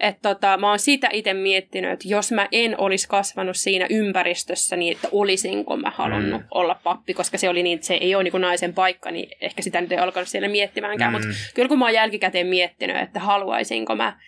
Että 0.00 0.28
tota, 0.28 0.56
mä 0.56 0.68
oon 0.68 0.78
sitä 0.78 1.08
itse 1.12 1.34
miettinyt, 1.34 1.90
että 1.90 2.08
jos 2.08 2.32
mä 2.32 2.48
en 2.52 2.80
olisi 2.80 3.08
kasvanut 3.08 3.56
siinä 3.56 3.86
ympäristössä, 3.90 4.76
niin 4.76 4.92
että 4.96 5.08
olisinko 5.12 5.76
mä 5.76 5.92
halunnut 5.94 6.40
mm. 6.40 6.48
olla 6.50 6.80
pappi, 6.84 7.14
koska 7.14 7.38
se 7.38 7.48
oli 7.48 7.62
niin, 7.62 7.74
että 7.74 7.86
se 7.86 7.94
ei 7.94 8.14
ole 8.14 8.24
niin 8.24 8.40
naisen 8.40 8.74
paikka, 8.74 9.10
niin 9.10 9.28
ehkä 9.40 9.62
sitä 9.62 9.80
nyt 9.80 9.92
ei 9.92 9.98
alkanut 9.98 10.28
siellä 10.28 10.48
miettimäänkään. 10.48 11.12
Mm. 11.12 11.18
Mutta 11.18 11.34
kyllä 11.54 11.68
kun 11.68 11.78
mä 11.78 11.84
oon 11.84 11.94
jälkikäteen 11.94 12.46
miettinyt, 12.46 12.96
että 12.96 13.20
haluaisinko 13.20 13.96
mä, 13.96 14.18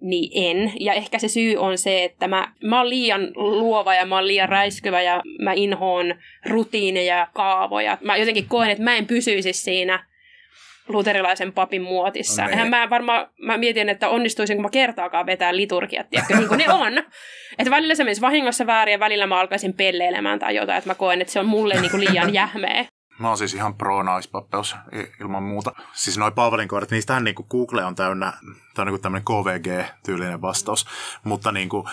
niin 0.00 0.30
en. 0.34 0.72
Ja 0.80 0.92
ehkä 0.92 1.18
se 1.18 1.28
syy 1.28 1.56
on 1.56 1.78
se, 1.78 2.04
että 2.04 2.28
mä, 2.28 2.52
mä 2.62 2.78
oon 2.78 2.88
liian 2.88 3.32
luova 3.34 3.94
ja 3.94 4.06
mä 4.06 4.14
oon 4.14 4.26
liian 4.26 4.48
räiskyvä 4.48 5.02
ja 5.02 5.22
mä 5.40 5.52
inhoon 5.52 6.14
rutiineja 6.46 7.16
ja 7.16 7.28
kaavoja. 7.34 7.98
Mä 8.00 8.16
jotenkin 8.16 8.48
koen, 8.48 8.70
että 8.70 8.84
mä 8.84 8.96
en 8.96 9.06
pysyisi 9.06 9.52
siinä 9.52 10.06
luterilaisen 10.88 11.52
papin 11.52 11.82
muotissa. 11.82 12.42
No, 12.42 12.48
Eihän 12.48 12.70
mä 12.70 12.90
varmaan, 12.90 13.26
mä 13.38 13.58
mietin, 13.58 13.88
että 13.88 14.08
onnistuisinko 14.08 14.62
mä 14.62 14.70
kertaakaan 14.70 15.26
vetää 15.26 15.56
liturgiat, 15.56 16.10
tiedätkö, 16.10 16.36
niin 16.36 16.48
kuin 16.48 16.58
ne 16.58 16.72
on. 16.84 16.98
Että 17.58 17.70
välillä 17.70 17.94
se 17.94 18.04
menisi 18.04 18.20
vahingossa 18.20 18.66
väärin 18.66 18.92
ja 18.92 19.00
välillä 19.00 19.26
mä 19.26 19.40
alkaisin 19.40 19.74
pelleilemään 19.74 20.38
tai 20.38 20.56
jotain, 20.56 20.78
että 20.78 20.90
mä 20.90 20.94
koen, 20.94 21.20
että 21.20 21.32
se 21.32 21.40
on 21.40 21.46
mulle 21.46 21.80
niin 21.80 21.90
kuin 21.90 22.04
liian 22.04 22.34
jähmeä. 22.42 22.84
Mä 23.18 23.28
oon 23.28 23.38
siis 23.38 23.54
ihan 23.54 23.74
pro-naispappeus 23.74 24.76
ilman 25.20 25.42
muuta. 25.42 25.72
Siis 25.92 26.18
noi 26.18 26.32
Paavalin 26.32 26.68
kohdat, 26.68 26.90
niistähän 26.90 27.24
niinku 27.24 27.42
Google 27.50 27.84
on 27.84 27.94
täynnä, 27.94 28.32
tämä 28.74 28.82
on 28.82 28.86
niinku 28.86 28.98
tämmöinen 29.02 29.24
KVG-tyylinen 29.24 30.42
vastaus, 30.42 30.86
mutta 31.24 31.52
niinku, 31.52 31.88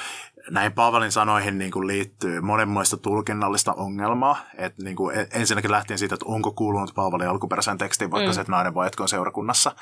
näihin 0.49 0.73
Paavalin 0.73 1.11
sanoihin 1.11 1.57
niin 1.57 1.71
kuin 1.71 1.87
liittyy 1.87 2.41
monenmoista 2.41 2.97
tulkinnallista 2.97 3.73
ongelmaa. 3.73 4.37
Et 4.57 4.77
niin 4.77 4.95
kuin 4.95 5.15
ensinnäkin 5.33 5.71
lähtien 5.71 5.99
siitä, 5.99 6.15
että 6.15 6.25
onko 6.25 6.51
kuulunut 6.51 6.95
Paavalin 6.95 7.27
alkuperäiseen 7.27 7.77
tekstiin, 7.77 8.11
vaikka 8.11 8.29
mm. 8.29 8.33
se, 8.33 8.41
että 8.41 8.51
nainen 8.51 8.73
voi 8.73 8.85
jatkoon 8.85 9.09
seurakunnassa. 9.09 9.75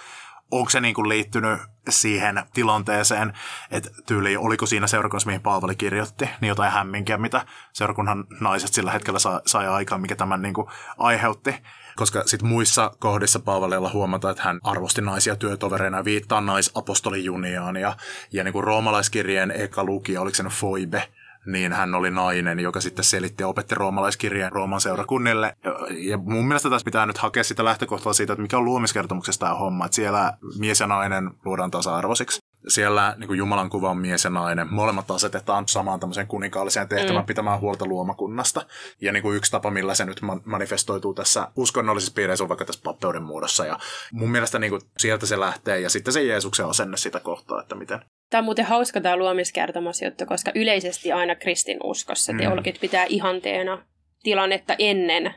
Onko 0.52 0.69
se 0.69 0.81
niin 0.81 0.95
kuin 0.95 1.10
liittynyt 1.10 1.60
siihen 1.90 2.44
tilanteeseen, 2.53 3.34
että 3.72 3.90
tyyli, 4.06 4.38
oliko 4.38 4.65
siinä 4.65 4.88
seurakunnassa, 4.88 5.27
mihin 5.27 5.41
Paavali 5.41 5.76
kirjoitti, 5.76 6.30
niin 6.41 6.49
jotain 6.49 6.72
hämminkiä, 6.72 7.18
mitä 7.18 7.45
seurakunnan 7.73 8.26
naiset 8.40 8.73
sillä 8.73 8.91
hetkellä 8.91 9.19
sai, 9.19 9.40
sai 9.45 9.68
aikaan, 9.68 10.02
mikä 10.02 10.15
tämän 10.15 10.41
niin 10.41 10.53
kuin 10.53 10.68
aiheutti 10.98 11.56
koska 12.00 12.24
sitten 12.26 12.50
muissa 12.50 12.92
kohdissa 13.00 13.40
Paavalilla 13.40 13.90
huomataan, 13.90 14.32
että 14.32 14.44
hän 14.44 14.60
arvosti 14.64 15.02
naisia 15.02 15.36
työtovereina 15.36 16.06
viittaa 16.06 16.42
naisapostoli 16.42 17.26
Juniaan 17.26 17.78
ja, 17.78 17.98
ja 18.32 18.44
niin 18.44 18.54
kuin 18.54 18.64
roomalaiskirjeen 18.64 19.52
eka 19.52 19.84
lukija, 19.84 20.22
oliko 20.22 20.36
se 20.36 20.44
Foibe, 20.44 21.10
niin 21.46 21.74
hän 21.74 21.96
oli 21.96 22.12
nainen, 22.12 22.60
joka 22.60 22.82
sitten 22.82 23.06
selitti 23.06 23.44
ja 23.44 23.48
opetti 23.48 23.76
roomalaiskirjeen 23.76 24.52
Rooman 24.52 24.82
seurakunnille. 24.82 25.56
Ja 25.90 26.18
mun 26.18 26.48
mielestä 26.48 26.70
tässä 26.70 26.86
pitää 26.86 27.06
nyt 27.06 27.18
hakea 27.18 27.44
sitä 27.44 27.64
lähtökohtaa 27.66 28.14
siitä, 28.14 28.34
että 28.34 28.42
mikä 28.42 28.58
on 28.58 28.66
luomiskertomuksessa 28.66 29.40
tämä 29.40 29.54
homma, 29.54 29.86
että 29.86 29.96
siellä 29.96 30.34
mies 30.60 30.80
ja 30.80 30.88
nainen 30.88 31.32
luodaan 31.46 31.72
tasa-arvoisiksi. 31.72 32.49
Siellä 32.68 33.15
niin 33.18 33.27
kuin 33.27 33.38
Jumalan 33.38 33.69
kuva 33.69 33.90
on 33.90 33.98
mies 33.98 34.23
ja 34.23 34.30
nainen. 34.30 34.73
Molemmat 34.73 35.11
asetetaan 35.11 35.68
samaan 35.68 35.99
tämmöiseen 35.99 36.27
kuninkaalliseen 36.27 36.88
tehtävään 36.88 37.23
mm. 37.23 37.27
pitämään 37.27 37.60
huolta 37.60 37.86
luomakunnasta. 37.86 38.65
Ja 39.02 39.11
niin 39.11 39.23
kuin 39.23 39.38
yksi 39.38 39.52
tapa, 39.52 39.72
millä 39.72 39.95
se 39.95 40.06
nyt 40.06 40.22
manifestoituu 40.45 41.14
tässä 41.14 41.48
uskonnollisessa 41.56 42.14
piireissä 42.14 42.44
on 42.44 42.49
vaikka 42.49 42.65
tässä 42.65 42.81
pappeuden 42.84 43.23
muodossa. 43.23 43.65
Ja 43.65 43.80
mun 44.11 44.31
mielestä 44.31 44.60
niin 44.60 44.72
kuin 44.72 44.81
sieltä 44.98 45.26
se 45.26 45.40
lähtee 45.40 45.80
ja 45.80 45.90
sitten 45.90 46.14
se 46.14 46.23
Jeesuksen 46.23 46.65
asenne 46.65 46.98
sitä 46.98 47.19
kohtaa, 47.19 47.61
että 47.61 47.76
miten 47.76 47.99
Tämä 48.30 48.40
on 48.40 48.45
muuten 48.45 48.65
hauska 48.65 49.02
tämä 49.02 49.18
luomiskertomusjuttu, 49.18 50.26
koska 50.26 50.52
yleisesti 50.56 51.11
aina 51.11 51.36
kristinuskossa 51.36 52.34
mm. 52.34 52.38
teologit 52.38 52.80
pitää 52.81 53.06
ihanteena 53.06 53.86
tilannetta 54.23 54.76
ennen 54.80 55.34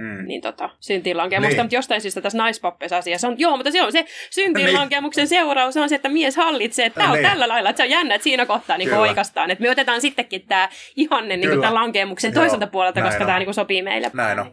Mm. 0.00 0.26
Niin 0.26 0.40
tota, 0.40 0.70
syntiinlankemusta, 0.80 1.56
niin. 1.56 1.64
mutta 1.64 1.74
jostain 1.74 2.00
syystä 2.00 2.20
tässä 2.20 2.38
naispappeessa 2.38 2.96
asiassa 2.96 3.28
on, 3.28 3.34
joo, 3.38 3.56
mutta 3.56 3.70
se 3.70 3.82
on 3.82 3.92
se 3.92 4.04
syntiinlankemuksen 4.30 5.22
niin. 5.22 5.28
seuraus 5.28 5.76
on 5.76 5.88
se, 5.88 5.94
että 5.94 6.08
mies 6.08 6.36
hallitsee, 6.36 6.86
että 6.86 7.00
tämä 7.00 7.12
on 7.12 7.18
niin. 7.18 7.28
tällä 7.28 7.48
lailla, 7.48 7.70
että 7.70 7.76
se 7.76 7.82
on 7.82 7.90
jännä, 7.90 8.14
että 8.14 8.22
siinä 8.22 8.46
kohtaa 8.46 8.78
niin 8.78 8.94
oikeastaan, 8.94 9.50
että 9.50 9.62
me 9.62 9.70
otetaan 9.70 10.00
sittenkin 10.00 10.46
tämä 10.46 10.68
ihanne 10.96 11.36
niin 11.36 11.50
tämän 11.50 11.74
lankemuksen 11.74 12.32
joo. 12.34 12.40
toiselta 12.42 12.66
puolelta, 12.66 13.00
Näin 13.00 13.10
koska 13.10 13.24
on. 13.24 13.26
tämä 13.26 13.38
niin 13.38 13.54
sopii 13.54 13.82
meille. 13.82 14.10
Näin 14.14 14.38
on. 14.38 14.52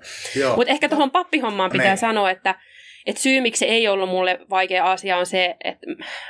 Mutta 0.55 0.71
ehkä 0.71 0.89
tuohon 0.89 1.11
pappihommaan 1.11 1.71
pitää 1.71 1.87
niin. 1.87 1.97
sanoa, 1.97 2.31
että 2.31 2.55
et 3.05 3.17
syy, 3.17 3.41
miksi 3.41 3.59
se 3.59 3.65
ei 3.65 3.87
ollut 3.87 4.09
mulle 4.09 4.39
vaikea 4.49 4.91
asia, 4.91 5.17
on 5.17 5.25
se, 5.25 5.55
että 5.63 5.87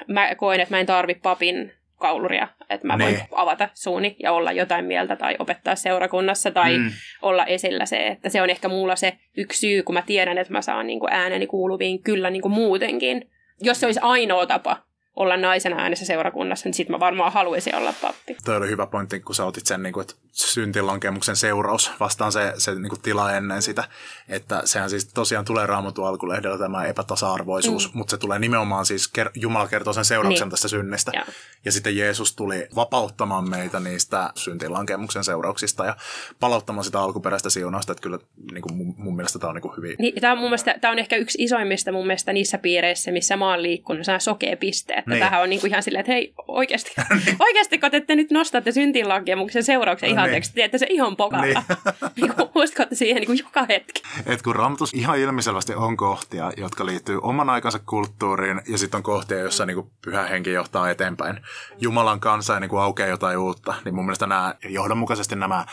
mä 0.07 0.35
koen, 0.35 0.59
että 0.59 0.75
mä 0.75 0.79
en 0.79 0.85
tarvi 0.85 1.15
papin 1.15 1.76
kauluria, 1.97 2.47
että 2.69 2.87
mä 2.87 2.97
voin 2.99 3.13
ne. 3.13 3.27
avata 3.31 3.69
suuni 3.73 4.15
ja 4.23 4.31
olla 4.31 4.51
jotain 4.51 4.85
mieltä 4.85 5.15
tai 5.15 5.35
opettaa 5.39 5.75
seurakunnassa 5.75 6.51
tai 6.51 6.77
mm. 6.77 6.91
olla 7.21 7.45
esillä 7.45 7.85
se, 7.85 8.07
että 8.07 8.29
se 8.29 8.41
on 8.41 8.49
ehkä 8.49 8.67
mulla 8.69 8.95
se 8.95 9.17
yksi 9.37 9.59
syy, 9.59 9.83
kun 9.83 9.93
mä 9.93 10.01
tiedän, 10.01 10.37
että 10.37 10.53
mä 10.53 10.61
saan 10.61 10.87
niin 10.87 10.99
kuin 10.99 11.13
ääneni 11.13 11.47
kuuluviin 11.47 12.03
kyllä 12.03 12.29
niin 12.29 12.41
kuin 12.41 12.51
muutenkin. 12.51 13.29
Jos 13.61 13.79
se 13.79 13.85
olisi 13.85 13.99
ainoa 14.03 14.45
tapa 14.45 14.86
olla 15.17 15.37
naisena 15.37 15.81
äänessä 15.81 16.05
seurakunnassa, 16.05 16.67
niin 16.67 16.73
sitten 16.73 16.95
mä 16.95 16.99
varmaan 16.99 17.33
haluaisin 17.33 17.75
olla 17.75 17.93
pappi. 18.01 18.37
Toi 18.45 18.57
oli 18.57 18.69
hyvä 18.69 18.87
pointti, 18.87 19.19
kun 19.19 19.35
sä 19.35 19.45
otit 19.45 19.65
sen, 19.65 19.83
niin 19.83 19.93
kuin, 19.93 20.01
että 20.01 20.13
syntilankemuksen 20.31 21.35
seuraus 21.35 21.91
vastaan 21.99 22.31
se, 22.31 22.53
se 22.57 22.75
niin 22.75 22.89
kuin 22.89 23.01
tila 23.01 23.33
ennen 23.33 23.61
sitä. 23.61 23.83
Että 24.29 24.61
sehän 24.65 24.89
siis 24.89 25.05
tosiaan 25.05 25.45
tulee 25.45 25.65
raamatun 25.65 26.07
alkulehdellä 26.07 26.57
tämä 26.57 26.85
epätasa-arvoisuus, 26.85 27.93
mm. 27.93 27.97
mutta 27.97 28.11
se 28.11 28.17
tulee 28.17 28.39
nimenomaan 28.39 28.85
siis, 28.85 29.11
Jumala 29.35 29.67
kertoo 29.67 29.93
sen 29.93 30.05
seurauksen 30.05 30.45
niin. 30.45 30.51
tästä 30.51 30.67
synnistä. 30.67 31.11
Ja. 31.15 31.25
ja 31.65 31.71
sitten 31.71 31.97
Jeesus 31.97 32.35
tuli 32.35 32.67
vapauttamaan 32.75 33.49
meitä 33.49 33.79
niistä 33.79 34.31
syntilankemuksen 34.35 35.23
seurauksista 35.23 35.85
ja 35.85 35.95
palauttamaan 36.39 36.83
sitä 36.83 36.99
alkuperäistä 36.99 37.49
siunausta, 37.49 37.91
että 37.91 38.01
kyllä 38.01 38.19
niin 38.51 38.61
kuin 38.61 38.75
mun, 38.75 38.95
mun 38.97 39.15
mielestä 39.15 39.39
tämä 39.39 39.49
on 39.49 39.55
niin 39.55 39.61
kuin 39.61 39.77
hyvin... 39.77 39.95
Niin, 39.99 40.21
tämä 40.21 40.33
on 40.33 40.39
mun 40.39 40.49
mielestä, 40.49 40.75
tämä 40.81 40.91
on 40.91 40.99
ehkä 40.99 41.15
yksi 41.15 41.43
isoimmista 41.43 41.91
mun 41.91 42.07
mielestä 42.07 42.33
niissä 42.33 42.57
piireissä, 42.57 43.11
missä 43.11 43.37
mä 43.37 43.49
oon 43.49 43.63
liikkunut, 43.63 44.07
nämä 44.07 44.19
sokea 44.19 44.57
pisteet 44.57 45.06
että 45.07 45.15
niin. 45.15 45.31
tähän 45.31 45.41
on 45.41 45.49
niin 45.49 45.59
kuin 45.59 45.71
ihan 45.71 45.83
silleen, 45.83 45.99
että 45.99 46.11
hei, 46.11 46.33
oikeasti, 46.47 46.91
niin. 47.25 47.35
oikeasti 47.39 47.77
kun 47.77 47.91
te 48.07 48.15
nyt 48.15 48.31
nostatte 48.31 48.71
syntinlankemuksen 48.71 49.63
seurauksen 49.63 50.09
ihan 50.09 50.29
niin. 50.29 50.43
teette 50.55 50.77
se 50.77 50.87
ihan 50.89 51.15
pokalla. 51.15 51.45
Niin. 51.45 51.57
niin 52.21 52.33
kuin, 52.33 52.49
uskotte 52.55 52.95
siihen 52.95 53.15
niin 53.15 53.25
kuin 53.25 53.39
joka 53.39 53.65
hetki. 53.69 54.01
Et 54.25 54.41
kun 54.41 54.55
Raamatus 54.55 54.93
ihan 54.93 55.19
ilmiselvästi 55.19 55.73
on 55.73 55.97
kohtia, 55.97 56.51
jotka 56.57 56.85
liittyy 56.85 57.19
oman 57.21 57.49
aikansa 57.49 57.79
kulttuuriin, 57.79 58.61
ja 58.67 58.77
sitten 58.77 58.97
on 58.97 59.03
kohtia, 59.03 59.39
joissa 59.39 59.65
niin 59.65 59.75
kuin 59.75 59.91
pyhä 60.01 60.23
henki 60.23 60.51
johtaa 60.51 60.89
eteenpäin. 60.89 61.39
Jumalan 61.81 62.19
kanssa 62.19 62.53
ja 62.53 62.59
niin 62.59 62.69
kuin 62.69 62.81
aukeaa 62.81 63.09
jotain 63.09 63.37
uutta, 63.37 63.73
niin 63.85 63.95
mun 63.95 64.05
mielestä 64.05 64.27
nämä 64.27 64.55
johdonmukaisesti 64.69 65.35
nämä 65.35 65.65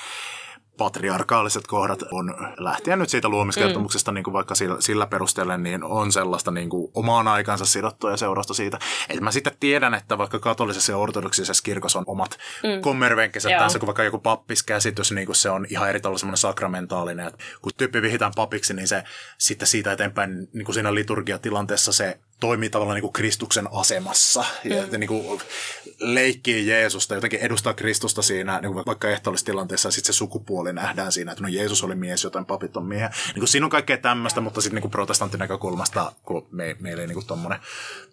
patriarkaaliset 0.76 1.66
kohdat 1.66 2.02
on 2.12 2.34
lähtien 2.58 2.98
nyt 2.98 3.08
siitä 3.08 3.28
luomiskertomuksesta 3.28 4.10
mm. 4.10 4.14
niin 4.14 4.24
kuin 4.24 4.34
vaikka 4.34 4.54
sillä, 4.54 4.76
sillä 4.80 5.06
perusteella, 5.06 5.56
niin 5.56 5.84
on 5.84 6.12
sellaista 6.12 6.50
niin 6.50 6.70
kuin 6.70 6.90
omaan 6.94 7.28
aikansa 7.28 7.64
sidottua 7.64 8.10
ja 8.10 8.16
seurausta 8.16 8.54
siitä. 8.54 8.78
Et 9.08 9.20
mä 9.20 9.30
sitten 9.30 9.56
tiedän, 9.60 9.94
että 9.94 10.18
vaikka 10.18 10.38
katolisessa 10.38 10.92
ja 10.92 10.98
ortodoksisessa 10.98 11.62
kirkossa 11.62 11.98
on 11.98 12.04
omat 12.06 12.38
mm. 12.62 12.80
kommervenkkinsä 12.80 13.48
tässä, 13.58 13.78
kun 13.78 13.86
vaikka 13.86 14.04
joku 14.04 14.18
pappiskäsitys, 14.18 15.12
niin 15.12 15.26
kuin 15.26 15.36
se 15.36 15.50
on 15.50 15.66
ihan 15.70 15.88
eri 15.88 16.00
tavalla 16.00 16.18
semmoinen 16.18 16.38
sakramentaalinen, 16.38 17.26
että 17.26 17.44
kun 17.62 17.72
tyyppi 17.76 18.02
vihitään 18.02 18.32
papiksi, 18.36 18.74
niin 18.74 18.88
se 18.88 19.04
sitten 19.38 19.68
siitä 19.68 19.92
eteenpäin 19.92 20.48
niin 20.52 20.64
kuin 20.64 20.74
siinä 20.74 20.94
liturgiatilanteessa 20.94 21.92
se 21.92 22.18
toimii 22.40 22.70
tavallaan 22.70 22.94
niin 22.94 23.02
kuin 23.02 23.12
Kristuksen 23.12 23.68
asemassa 23.72 24.44
ja 24.64 24.82
mm. 24.82 25.00
niin 25.00 25.08
kuin 25.08 25.40
leikkii 26.00 26.66
Jeesusta, 26.66 27.14
jotenkin 27.14 27.40
edustaa 27.40 27.74
Kristusta 27.74 28.22
siinä, 28.22 28.60
niin 28.60 28.72
kuin 28.72 28.86
vaikka 28.86 29.10
ehtoollistilanteessa, 29.10 29.86
ja 29.86 29.92
sitten 29.92 30.14
se 30.14 30.16
sukupuoli 30.16 30.72
nähdään 30.72 31.12
siinä, 31.12 31.32
että 31.32 31.42
no 31.42 31.48
Jeesus 31.48 31.84
oli 31.84 31.94
mies, 31.94 32.24
joten 32.24 32.46
papit 32.46 32.76
on 32.76 32.86
miehiä. 32.86 33.10
Niin 33.26 33.38
kuin 33.40 33.48
siinä 33.48 33.66
on 33.66 33.70
kaikkea 33.70 33.98
tämmöistä, 33.98 34.40
mutta 34.40 34.60
sitten 34.60 34.82
niin 34.82 34.90
protestantin 34.90 35.38
näkökulmasta, 35.40 36.12
kun 36.22 36.48
me, 36.50 36.76
meillä 36.80 37.00
ei 37.00 37.06
niin 37.06 37.14
kuin 37.14 37.26
tommonen, 37.26 37.58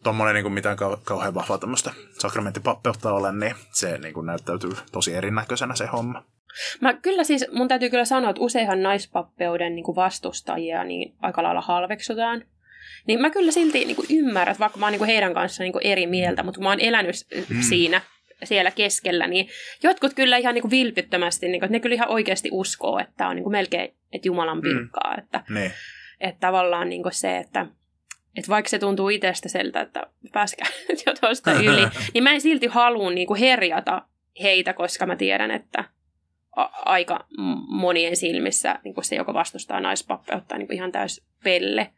tommonen 0.03 0.33
niin 0.33 0.43
kuin 0.43 0.53
mitään 0.53 0.77
kau- 0.77 0.99
kauhean 1.03 1.33
vahvaa 1.33 1.57
tämmöistä 1.57 1.93
sakramenttipappeutta 2.19 3.13
ole, 3.13 3.31
niin 3.31 3.55
se 3.71 3.97
niin 3.97 4.13
kuin 4.13 4.25
näyttäytyy 4.25 4.71
tosi 4.91 5.13
erinäköisenä 5.13 5.75
se 5.75 5.85
homma. 5.85 6.23
Mä 6.81 6.93
kyllä 6.93 7.23
siis, 7.23 7.45
mun 7.51 7.67
täytyy 7.67 7.89
kyllä 7.89 8.05
sanoa, 8.05 8.29
että 8.29 8.41
useinhan 8.41 8.83
naispappeuden 8.83 9.75
niin 9.75 9.83
kuin 9.83 9.95
vastustajia 9.95 10.83
niin 10.83 11.13
aika 11.21 11.43
lailla 11.43 11.61
halveksutaan. 11.61 12.43
Niin 13.07 13.21
mä 13.21 13.29
kyllä 13.29 13.51
silti 13.51 13.85
niin 13.85 13.95
kuin 13.95 14.07
ymmärrän, 14.09 14.55
vaikka 14.59 14.79
mä 14.79 14.85
oon 14.85 14.91
niin 14.91 14.99
kuin 14.99 15.09
heidän 15.09 15.33
kanssaan 15.33 15.65
niin 15.65 15.73
kuin 15.73 15.85
eri 15.87 16.07
mieltä, 16.07 16.43
mutta 16.43 16.57
kun 16.57 16.63
mä 16.63 16.69
oon 16.69 16.79
elänyt 16.79 17.15
mm. 17.49 17.61
siinä 17.61 18.01
siellä 18.43 18.71
keskellä, 18.71 19.27
niin 19.27 19.49
jotkut 19.83 20.13
kyllä 20.13 20.37
ihan 20.37 20.53
niin 20.53 20.61
kuin 20.61 20.71
vilpittömästi, 20.71 21.47
niin 21.47 21.59
kuin, 21.59 21.65
että 21.65 21.75
ne 21.75 21.79
kyllä 21.79 21.93
ihan 21.93 22.09
oikeasti 22.09 22.49
uskoo, 22.51 22.99
että 22.99 23.27
on 23.27 23.35
niin 23.35 23.43
kuin 23.43 23.51
melkein 23.51 23.95
että 24.13 24.27
Jumalan 24.27 24.61
pilkkaa. 24.61 25.13
Mm. 25.13 25.19
Että, 25.19 25.43
ne. 25.49 25.71
että 26.19 26.39
tavallaan 26.39 26.89
niin 26.89 27.03
kuin 27.03 27.13
se, 27.13 27.37
että 27.37 27.65
että 28.37 28.49
vaikka 28.49 28.69
se 28.69 28.79
tuntuu 28.79 29.09
itsestä 29.09 29.49
siltä, 29.49 29.81
että 29.81 30.07
pääskää 30.31 30.67
jo 31.05 31.13
tuosta 31.21 31.53
yli, 31.63 31.87
niin 32.13 32.23
mä 32.23 32.31
en 32.31 32.41
silti 32.41 32.67
halua 32.67 33.11
niin 33.11 33.27
kuin 33.27 33.39
herjata 33.39 34.01
heitä, 34.41 34.73
koska 34.73 35.05
mä 35.05 35.15
tiedän, 35.15 35.51
että 35.51 35.83
aika 36.85 37.25
monien 37.67 38.15
silmissä 38.15 38.79
niin 38.83 38.93
kuin 38.93 39.05
se, 39.05 39.15
joka 39.15 39.33
vastustaa 39.33 39.79
naispappeutta, 39.79 40.57
niin 40.57 40.67
kuin 40.67 40.77
ihan 40.77 40.91
täys 40.91 41.25
pelle. 41.43 41.93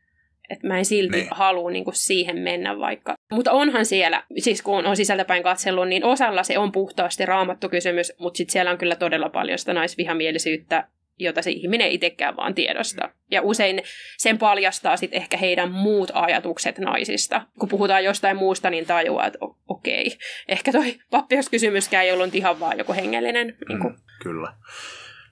Että 0.50 0.68
mä 0.68 0.78
en 0.78 0.86
silti 0.86 1.18
niin. 1.18 1.28
halua 1.32 1.72
niin 1.72 1.84
kuin 1.84 1.96
siihen 1.96 2.40
mennä 2.40 2.80
vaikka. 2.80 3.16
Mutta 3.32 3.52
onhan 3.52 3.86
siellä, 3.86 4.24
siis 4.38 4.62
kun 4.62 4.86
on 4.86 4.98
sisältäpäin 4.98 5.44
katsellut, 5.44 5.88
niin 5.88 6.04
osalla 6.04 6.44
se 6.44 6.58
on 6.58 6.72
puhtaasti 6.72 7.26
raamattu 7.26 7.70
kysymys, 7.70 8.14
mutta 8.20 8.38
sitten 8.38 8.52
siellä 8.54 8.72
on 8.72 8.78
kyllä 8.78 8.96
todella 8.96 9.30
paljon 9.30 9.60
sitä 9.60 9.74
naisvihamielisyyttä, 9.74 10.88
jota 11.20 11.42
se 11.42 11.52
ihminen 11.52 11.92
itsekään 11.92 12.36
vaan 12.36 12.56
tiedosta. 12.56 13.10
Ja 13.32 13.42
usein 13.42 13.82
sen 14.18 14.38
paljastaa 14.38 14.98
sitten 14.98 15.22
ehkä 15.22 15.38
heidän 15.38 15.72
muut 15.72 16.12
ajatukset 16.14 16.80
naisista. 16.80 17.42
Kun 17.60 17.70
puhutaan 17.70 18.04
jostain 18.04 18.38
muusta, 18.38 18.70
niin 18.70 18.86
tajuaa, 18.86 19.28
että 19.28 19.40
okei, 19.68 20.18
ehkä 20.48 20.72
toi 20.72 20.96
pappioskysymyskään 21.10 22.06
ei 22.06 22.12
ollut 22.12 22.36
ihan 22.36 22.60
vaan 22.60 22.78
joku 22.78 22.94
hengellinen. 22.94 23.58
Niin 23.70 23.80
kuin. 23.80 23.94
Mm, 23.94 24.00
kyllä. 24.24 24.54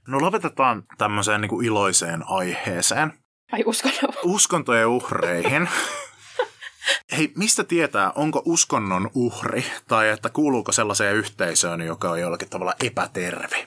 No 0.07 0.21
lopetetaan 0.21 0.83
tämmöiseen 0.97 1.41
niin 1.41 1.49
kuin 1.49 1.65
iloiseen 1.65 2.23
aiheeseen. 2.25 3.13
Ai 3.51 3.63
uskonnon. 3.65 4.13
Uskontojen 4.23 4.87
uhreihin. 4.87 5.69
Hei, 7.17 7.31
mistä 7.37 7.63
tietää, 7.63 8.11
onko 8.11 8.41
uskonnon 8.45 9.09
uhri 9.15 9.63
tai 9.87 10.09
että 10.09 10.29
kuuluuko 10.29 10.71
sellaiseen 10.71 11.15
yhteisöön, 11.15 11.81
joka 11.81 12.11
on 12.11 12.21
jollakin 12.21 12.49
tavalla 12.49 12.73
epäterve? 12.85 13.65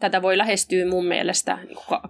Tätä 0.00 0.22
voi 0.22 0.38
lähestyä 0.38 0.86
mun 0.86 1.06
mielestä 1.06 1.58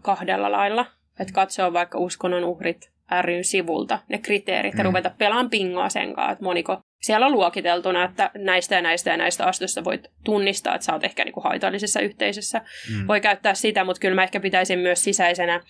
kahdella 0.02 0.52
lailla. 0.52 0.86
Että 1.18 1.32
katsoo 1.32 1.72
vaikka 1.72 1.98
uskonnon 1.98 2.44
uhrit 2.44 2.90
ryn 3.22 3.44
sivulta 3.44 3.98
ne 4.08 4.18
kriteerit 4.18 4.74
ja 4.74 4.84
mm. 4.84 4.86
ruveta 4.86 5.10
pelaan 5.18 5.50
pingoa 5.50 5.88
sen 5.88 6.14
kanssa, 6.14 6.32
että 6.32 6.44
moniko 6.44 6.80
siellä 7.00 7.26
on 7.26 7.32
luokiteltuna, 7.32 8.04
että 8.04 8.30
näistä 8.34 8.74
ja 8.74 8.82
näistä 8.82 9.10
ja 9.10 9.16
näistä 9.16 9.44
astoista 9.44 9.84
voit 9.84 10.08
tunnistaa, 10.24 10.74
että 10.74 10.84
sä 10.84 10.92
oot 10.92 11.04
ehkä 11.04 11.24
niinku 11.24 11.40
haitallisessa 11.40 12.00
yhteisössä. 12.00 12.60
Mm. 12.90 13.06
Voi 13.06 13.20
käyttää 13.20 13.54
sitä, 13.54 13.84
mutta 13.84 14.00
kyllä 14.00 14.14
mä 14.14 14.22
ehkä 14.22 14.40
pitäisin 14.40 14.78
myös 14.78 15.04
sisäisenä 15.04 15.60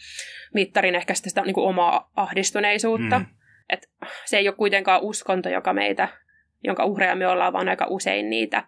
mittarin 0.55 0.95
ehkä 0.95 1.15
sitä 1.15 1.43
niinku 1.43 1.65
omaa 1.65 2.11
ahdistuneisuutta. 2.17 3.19
Mm. 3.19 3.27
Et 3.69 3.91
se 4.25 4.39
ei 4.39 4.49
ole 4.49 4.57
kuitenkaan 4.57 5.03
uskonto, 5.03 5.49
joka 5.49 5.73
meitä, 5.73 6.09
jonka 6.65 6.85
uhreja 6.85 7.15
me 7.15 7.27
ollaan, 7.27 7.53
vaan 7.53 7.69
aika 7.69 7.87
usein 7.91 8.31
niitä 8.31 8.65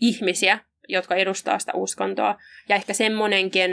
ihmisiä, 0.00 0.58
jotka 0.88 1.14
edustaa 1.14 1.58
sitä 1.58 1.72
uskontoa. 1.74 2.36
Ja 2.68 2.76
ehkä 2.76 2.94
semmonenkin 2.94 3.70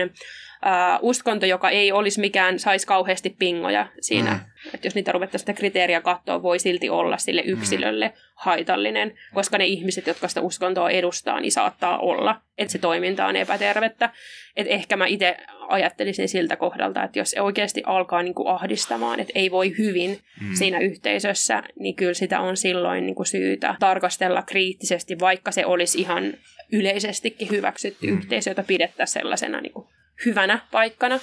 uskonto, 1.01 1.45
joka 1.45 1.69
ei 1.69 1.91
olisi 1.91 2.19
mikään, 2.19 2.59
saisi 2.59 2.87
kauheasti 2.87 3.35
pingoja 3.39 3.87
siinä. 4.01 4.31
Mm. 4.31 4.39
Että 4.73 4.87
jos 4.87 4.95
niitä 4.95 5.11
ruvettaisiin 5.11 5.45
sitä 5.47 5.57
kriteeriä 5.57 6.01
katsoa, 6.01 6.43
voi 6.43 6.59
silti 6.59 6.89
olla 6.89 7.17
sille 7.17 7.41
mm. 7.41 7.49
yksilölle 7.49 8.07
mm. 8.07 8.13
haitallinen, 8.35 9.13
koska 9.33 9.57
ne 9.57 9.65
ihmiset, 9.65 10.07
jotka 10.07 10.27
sitä 10.27 10.41
uskontoa 10.41 10.89
edustaa, 10.89 11.39
niin 11.39 11.51
saattaa 11.51 11.97
olla, 11.97 12.41
että 12.57 12.71
se 12.71 12.77
toiminta 12.77 13.25
on 13.25 13.35
epätervettä. 13.35 14.09
Että 14.55 14.73
ehkä 14.73 14.97
mä 14.97 15.07
itse 15.07 15.37
ajattelisin 15.67 16.29
siltä 16.29 16.55
kohdalta, 16.55 17.03
että 17.03 17.19
jos 17.19 17.29
se 17.29 17.41
oikeasti 17.41 17.83
alkaa 17.85 18.23
niin 18.23 18.35
kuin 18.35 18.47
ahdistamaan, 18.47 19.19
että 19.19 19.33
ei 19.35 19.51
voi 19.51 19.77
hyvin 19.77 20.19
mm. 20.41 20.53
siinä 20.53 20.79
yhteisössä, 20.79 21.63
niin 21.79 21.95
kyllä 21.95 22.13
sitä 22.13 22.39
on 22.39 22.57
silloin 22.57 23.05
niin 23.05 23.15
kuin 23.15 23.25
syytä 23.25 23.75
tarkastella 23.79 24.41
kriittisesti, 24.41 25.19
vaikka 25.19 25.51
se 25.51 25.65
olisi 25.65 25.99
ihan 25.99 26.33
yleisestikin 26.71 27.49
hyväksytty 27.49 28.07
mm. 28.07 28.17
yhteisö, 28.17 28.49
jota 28.49 28.63
pidettäisiin 28.63 29.13
sellaisena 29.21 29.61
niin 29.61 29.73
kuin 29.73 29.87
hyvänä 30.25 30.67
paikkana. 30.71 31.19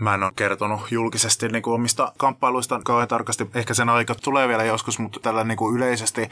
Mä 0.00 0.14
en 0.14 0.22
ole 0.22 0.32
kertonut 0.36 0.80
julkisesti 0.90 1.48
niin 1.48 1.62
kuin 1.62 1.74
omista 1.74 2.12
kamppailuista 2.16 2.80
kauhean 2.84 3.08
tarkasti. 3.08 3.50
Ehkä 3.54 3.74
sen 3.74 3.88
aika 3.88 4.14
tulee 4.14 4.48
vielä 4.48 4.64
joskus, 4.64 4.98
mutta 4.98 5.20
tällä 5.20 5.44
niin 5.44 5.58
kuin 5.58 5.76
yleisesti 5.76 6.28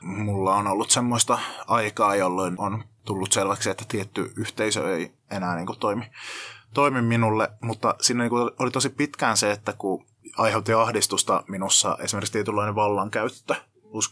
mulla 0.00 0.54
on 0.54 0.66
ollut 0.66 0.90
semmoista 0.90 1.38
aikaa, 1.66 2.16
jolloin 2.16 2.54
on 2.58 2.84
tullut 3.04 3.32
selväksi, 3.32 3.70
että 3.70 3.84
tietty 3.88 4.32
yhteisö 4.36 4.96
ei 4.96 5.12
enää 5.30 5.56
niin 5.56 5.66
kuin 5.66 5.78
toimi, 5.78 6.10
toimi 6.74 7.02
minulle, 7.02 7.50
mutta 7.60 7.94
siinä 8.00 8.22
niin 8.22 8.30
kuin 8.30 8.50
oli 8.58 8.70
tosi 8.70 8.88
pitkään 8.88 9.36
se, 9.36 9.50
että 9.50 9.72
kun 9.72 10.06
aiheutti 10.36 10.72
ahdistusta 10.72 11.44
minussa 11.48 11.98
esimerkiksi 12.00 12.32
tietynlainen 12.32 12.74
vallankäyttö 12.74 13.54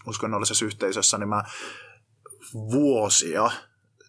uskonnollisessa 0.07 0.65
yhteisössä, 0.65 1.19
niin 1.19 1.29
mä 1.29 1.45
vuosia 2.55 3.51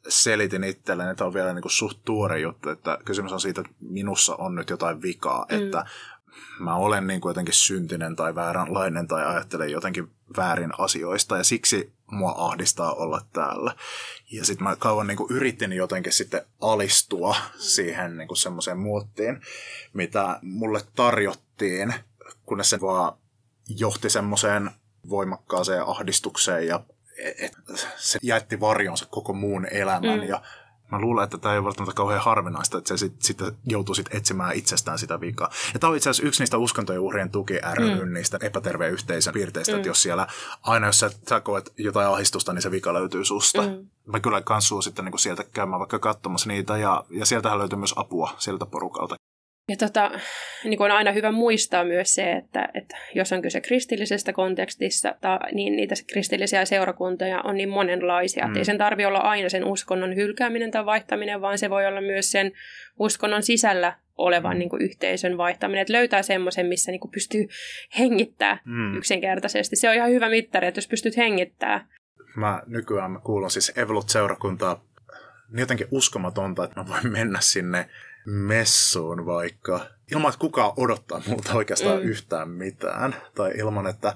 selitin 0.10 0.64
itselleen, 0.64 1.10
että 1.10 1.26
on 1.26 1.34
vielä 1.34 1.54
niin 1.54 1.62
kuin 1.62 1.72
suht 1.72 2.00
tuore 2.06 2.40
juttu, 2.40 2.70
että 2.70 2.98
kysymys 3.06 3.32
on 3.32 3.42
siitä, 3.42 3.62
että 3.62 3.74
minussa 3.80 4.36
on 4.36 4.56
nyt 4.56 4.70
jotain 4.70 5.02
vikaa, 5.02 5.46
mm. 5.52 5.58
että 5.58 5.86
mä 6.60 6.76
olen 6.76 7.08
niin 7.08 7.22
kuin 7.22 7.30
jotenkin 7.30 7.54
syntinen 7.54 8.16
tai 8.16 8.36
vääränlainen 8.36 9.08
tai 9.08 9.26
ajattelen 9.26 9.72
jotenkin 9.72 10.12
väärin 10.38 10.72
asioista 10.78 11.38
ja 11.38 11.44
siksi 11.44 11.94
mua 12.12 12.36
ahdistaa 12.38 12.94
olla 12.94 13.22
täällä. 13.34 13.76
Ja 14.32 14.46
sitten 14.46 14.64
mä 14.64 14.76
kauan 14.76 15.08
niin 15.08 15.18
kuin 15.18 15.32
yritin 15.32 15.74
jotenkin 15.74 16.14
sitten 16.14 16.46
alistua 16.62 17.36
siihen 17.58 18.18
niin 18.18 18.28
kuin 18.28 18.38
semmoiseen 18.38 18.80
muottiin, 18.80 19.42
mitä 19.94 20.40
mulle 20.42 20.82
tarjottiin, 20.96 21.94
kunnes 22.46 22.70
se 22.70 22.82
vaan 22.82 23.14
johti 23.68 24.10
semmoiseen 24.10 24.72
voimakkaaseen 25.10 25.88
ahdistukseen 25.88 26.68
ja 26.68 26.84
et, 27.18 27.58
se 27.98 28.20
jätti 28.24 28.60
varjonsa 28.60 29.06
koko 29.06 29.34
muun 29.34 29.68
elämän 29.72 30.20
mm. 30.20 30.28
ja 30.28 30.42
Mä 30.92 31.00
luulen, 31.00 31.24
että 31.24 31.38
tämä 31.38 31.54
ei 31.54 31.58
ole 31.58 31.66
välttämättä 31.66 31.96
kauhean 31.96 32.22
harvinaista, 32.22 32.78
että 32.78 32.88
se 32.88 32.98
sitten 32.98 33.26
sit 33.26 33.38
joutuu 33.66 33.96
sit 33.96 34.16
etsimään 34.16 34.56
itsestään 34.56 35.00
sitä 35.00 35.22
vikaa. 35.22 35.50
Ja 35.74 35.80
tämä 35.80 35.92
on 35.92 35.98
itse 35.98 36.10
asiassa 36.10 36.28
yksi 36.28 36.42
niistä 36.42 36.58
uskontojen 36.58 37.02
uhrien 37.02 37.32
tuki 37.32 37.54
ry, 37.74 38.06
mm. 38.06 38.14
niistä 38.14 38.40
epäterveen 38.42 38.94
yhteisön 38.94 39.34
piirteistä, 39.34 39.72
mm. 39.72 39.78
että 39.78 39.90
jos 39.90 40.02
siellä, 40.02 40.28
aina 40.64 40.88
jos 40.88 41.00
sä, 41.00 41.12
sä 41.30 41.40
koet 41.40 41.74
jotain 41.78 42.08
ahdistusta, 42.08 42.54
niin 42.54 42.62
se 42.62 42.72
vika 42.72 42.94
löytyy 42.94 43.26
susta. 43.26 43.62
Mm. 43.62 43.90
Mä 44.06 44.20
kyllä 44.20 44.42
kans 44.42 44.68
suosittelen 44.68 45.12
niin 45.12 45.20
sieltä 45.20 45.44
käymään 45.44 45.80
vaikka 45.80 46.00
katsomassa 46.00 46.48
niitä, 46.48 46.78
ja, 46.78 47.04
ja 47.10 47.26
sieltähän 47.26 47.60
löytyy 47.60 47.78
myös 47.78 47.94
apua 47.96 48.30
sieltä 48.38 48.66
porukalta. 48.66 49.16
Ja 49.70 49.78
tota, 49.78 50.12
niin 50.64 50.82
on 50.82 50.92
aina 50.92 51.12
hyvä 51.12 51.32
muistaa 51.32 51.84
myös 51.84 52.16
se, 52.16 52.32
että, 52.32 52.70
että 52.74 52.98
jos 53.16 53.34
on 53.34 53.42
kyse 53.42 53.62
kristillisestä 53.62 54.34
kontekstissa, 54.34 55.16
ta, 55.22 55.40
niin 55.52 55.76
niitä 55.76 55.96
kristillisiä 56.12 56.66
seurakuntia 56.66 57.42
on 57.42 57.58
niin 57.58 57.70
monenlaisia. 57.70 58.48
Mm. 58.48 58.56
ei 58.56 58.66
sen 58.66 58.78
tarvi 58.78 59.06
olla 59.06 59.20
aina 59.20 59.50
sen 59.50 59.66
uskonnon 59.66 60.16
hylkääminen 60.16 60.72
tai 60.72 60.86
vaihtaminen, 60.86 61.42
vaan 61.42 61.58
se 61.58 61.70
voi 61.70 61.86
olla 61.86 62.02
myös 62.02 62.32
sen 62.32 62.52
uskonnon 63.00 63.44
sisällä 63.44 63.94
olevan 64.18 64.56
mm. 64.56 64.60
niin 64.60 64.70
kuin, 64.70 64.82
yhteisön 64.82 65.38
vaihtaminen. 65.38 65.82
Että 65.82 65.94
löytää 65.94 66.22
semmoisen, 66.22 66.66
missä 66.66 66.92
niin 66.92 67.00
kuin, 67.00 67.12
pystyy 67.12 67.48
hengittämään 68.00 68.60
mm. 68.66 68.98
yksinkertaisesti. 68.98 69.76
Se 69.76 69.90
on 69.90 69.96
ihan 69.96 70.12
hyvä 70.12 70.30
mittari, 70.30 70.68
että 70.68 70.78
jos 70.78 70.88
pystyt 70.88 71.18
hengittämään. 71.18 71.88
Mä 72.36 72.64
nykyään 72.68 73.12
mä 73.12 73.20
kuulun 73.20 73.52
siis 73.52 73.74
Evolut-seurakuntaa 73.78 74.86
niin 75.50 75.60
jotenkin 75.60 75.88
uskomatonta, 75.92 76.64
että 76.64 76.80
mä 76.80 76.88
voin 76.88 77.12
mennä 77.12 77.40
sinne 77.42 77.90
messuun 78.28 79.26
vaikka, 79.26 79.80
ilman 80.12 80.30
että 80.30 80.40
kukaan 80.40 80.72
odottaa 80.78 81.22
multa 81.28 81.54
oikeastaan 81.54 82.00
mm. 82.00 82.04
yhtään 82.04 82.50
mitään, 82.50 83.16
tai 83.36 83.52
ilman 83.58 83.88
että 83.88 84.16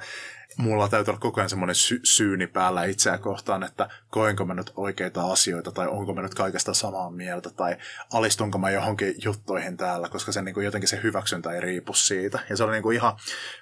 mulla 0.57 0.89
täytyy 0.89 1.11
olla 1.11 1.19
koko 1.19 1.41
ajan 1.41 1.49
semmoinen 1.49 1.75
sy- 1.75 1.99
syyni 2.03 2.47
päällä 2.47 2.85
itseä 2.85 3.17
kohtaan, 3.17 3.63
että 3.63 3.89
koenko 4.09 4.45
mä 4.45 4.53
nyt 4.53 4.71
oikeita 4.75 5.31
asioita, 5.31 5.71
tai 5.71 5.87
onko 5.87 6.13
mä 6.13 6.21
nyt 6.21 6.35
kaikesta 6.35 6.73
samaa 6.73 7.11
mieltä, 7.11 7.49
tai 7.49 7.77
alistunko 8.13 8.57
mä 8.57 8.69
johonkin 8.69 9.15
juttoihin 9.23 9.77
täällä, 9.77 10.09
koska 10.09 10.31
se 10.31 10.41
niin 10.41 10.53
kuin 10.53 10.65
jotenkin 10.65 10.87
se 10.87 10.99
hyväksyntä 11.03 11.51
ei 11.51 11.61
riipu 11.61 11.93
siitä. 11.93 12.39
Ja 12.49 12.57
se 12.57 12.63
oli 12.63 12.71
niin 12.71 12.83
kuin 12.83 12.95
ihan, 12.95 13.13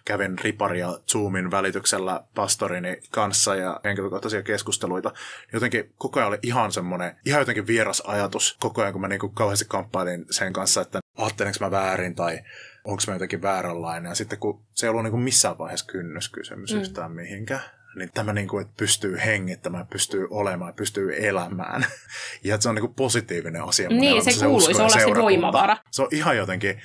kävin 0.05 0.39
riparia 0.39 0.89
Zoomin 1.11 1.51
välityksellä 1.51 2.23
pastorini 2.35 3.01
kanssa 3.11 3.55
ja 3.55 3.79
henkilökohtaisia 3.83 4.43
keskusteluita. 4.43 5.13
Jotenkin 5.53 5.93
koko 5.97 6.19
ajan 6.19 6.29
oli 6.29 6.39
ihan 6.41 6.71
semmoinen, 6.71 7.15
ihan 7.25 7.41
jotenkin 7.41 7.67
vieras 7.67 8.01
ajatus 8.05 8.57
koko 8.59 8.81
ajan, 8.81 8.93
kun 8.93 9.01
mä 9.01 9.07
niin 9.07 9.19
kuin 9.19 9.33
kauheasti 9.33 9.65
kamppailin 9.67 10.25
sen 10.31 10.53
kanssa, 10.53 10.81
että 10.81 10.99
ajattelenko 11.17 11.57
mä 11.61 11.71
väärin 11.71 12.15
tai 12.15 12.39
onko 12.83 13.03
mä 13.07 13.13
jotenkin 13.13 13.41
vääränlainen. 13.41 14.09
Ja 14.09 14.15
sitten 14.15 14.39
kun 14.39 14.61
se 14.75 14.85
ei 14.85 14.89
ollut 14.89 15.03
niin 15.03 15.11
kuin 15.11 15.23
missään 15.23 15.57
vaiheessa 15.57 15.85
kynnyskysymys 15.85 16.73
mm. 16.73 16.79
yhtään 16.79 17.11
mihinkään, 17.11 17.61
niin 17.95 18.09
tämä 18.13 18.33
niin 18.33 18.47
kuin, 18.47 18.61
että 18.61 18.73
pystyy 18.77 19.17
hengittämään, 19.25 19.87
pystyy 19.87 20.27
olemaan, 20.29 20.73
pystyy 20.73 21.27
elämään. 21.27 21.85
Ja 22.43 22.55
että 22.55 22.63
se 22.63 22.69
on 22.69 22.75
niin 22.75 22.83
kuin 22.83 22.93
positiivinen 22.93 23.63
asia. 23.63 23.89
Niin, 23.89 24.23
se, 24.23 24.31
se 24.31 24.45
kuuluisi 24.45 24.81
olla 24.81 24.89
se 24.89 25.21
voimavara. 25.21 25.77
Se 25.91 26.01
on 26.01 26.07
ihan 26.11 26.37
jotenkin 26.37 26.81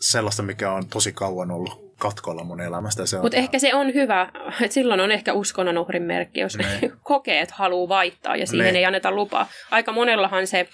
sellaista, 0.00 0.42
mikä 0.42 0.72
on 0.72 0.88
tosi 0.88 1.12
kauan 1.12 1.50
ollut 1.50 1.92
katkolla 1.98 2.44
mun 2.44 2.60
elämästä. 2.60 3.02
Mutta 3.22 3.36
ehkä 3.36 3.58
se 3.58 3.74
on 3.74 3.94
hyvä, 3.94 4.32
että 4.60 4.74
silloin 4.74 5.00
on 5.00 5.10
ehkä 5.10 5.32
uskonnon 5.32 5.78
uhrin 5.78 6.02
merkki, 6.02 6.40
jos 6.40 6.56
ne. 6.56 6.64
kokee, 7.02 7.40
että 7.40 7.54
haluaa 7.58 7.88
vaihtaa 7.88 8.36
ja 8.36 8.46
siihen 8.46 8.72
ne. 8.72 8.78
ei 8.78 8.84
anneta 8.84 9.12
lupaa. 9.12 9.46
Aika 9.70 9.92
monellahan 9.92 10.46
se 10.46 10.68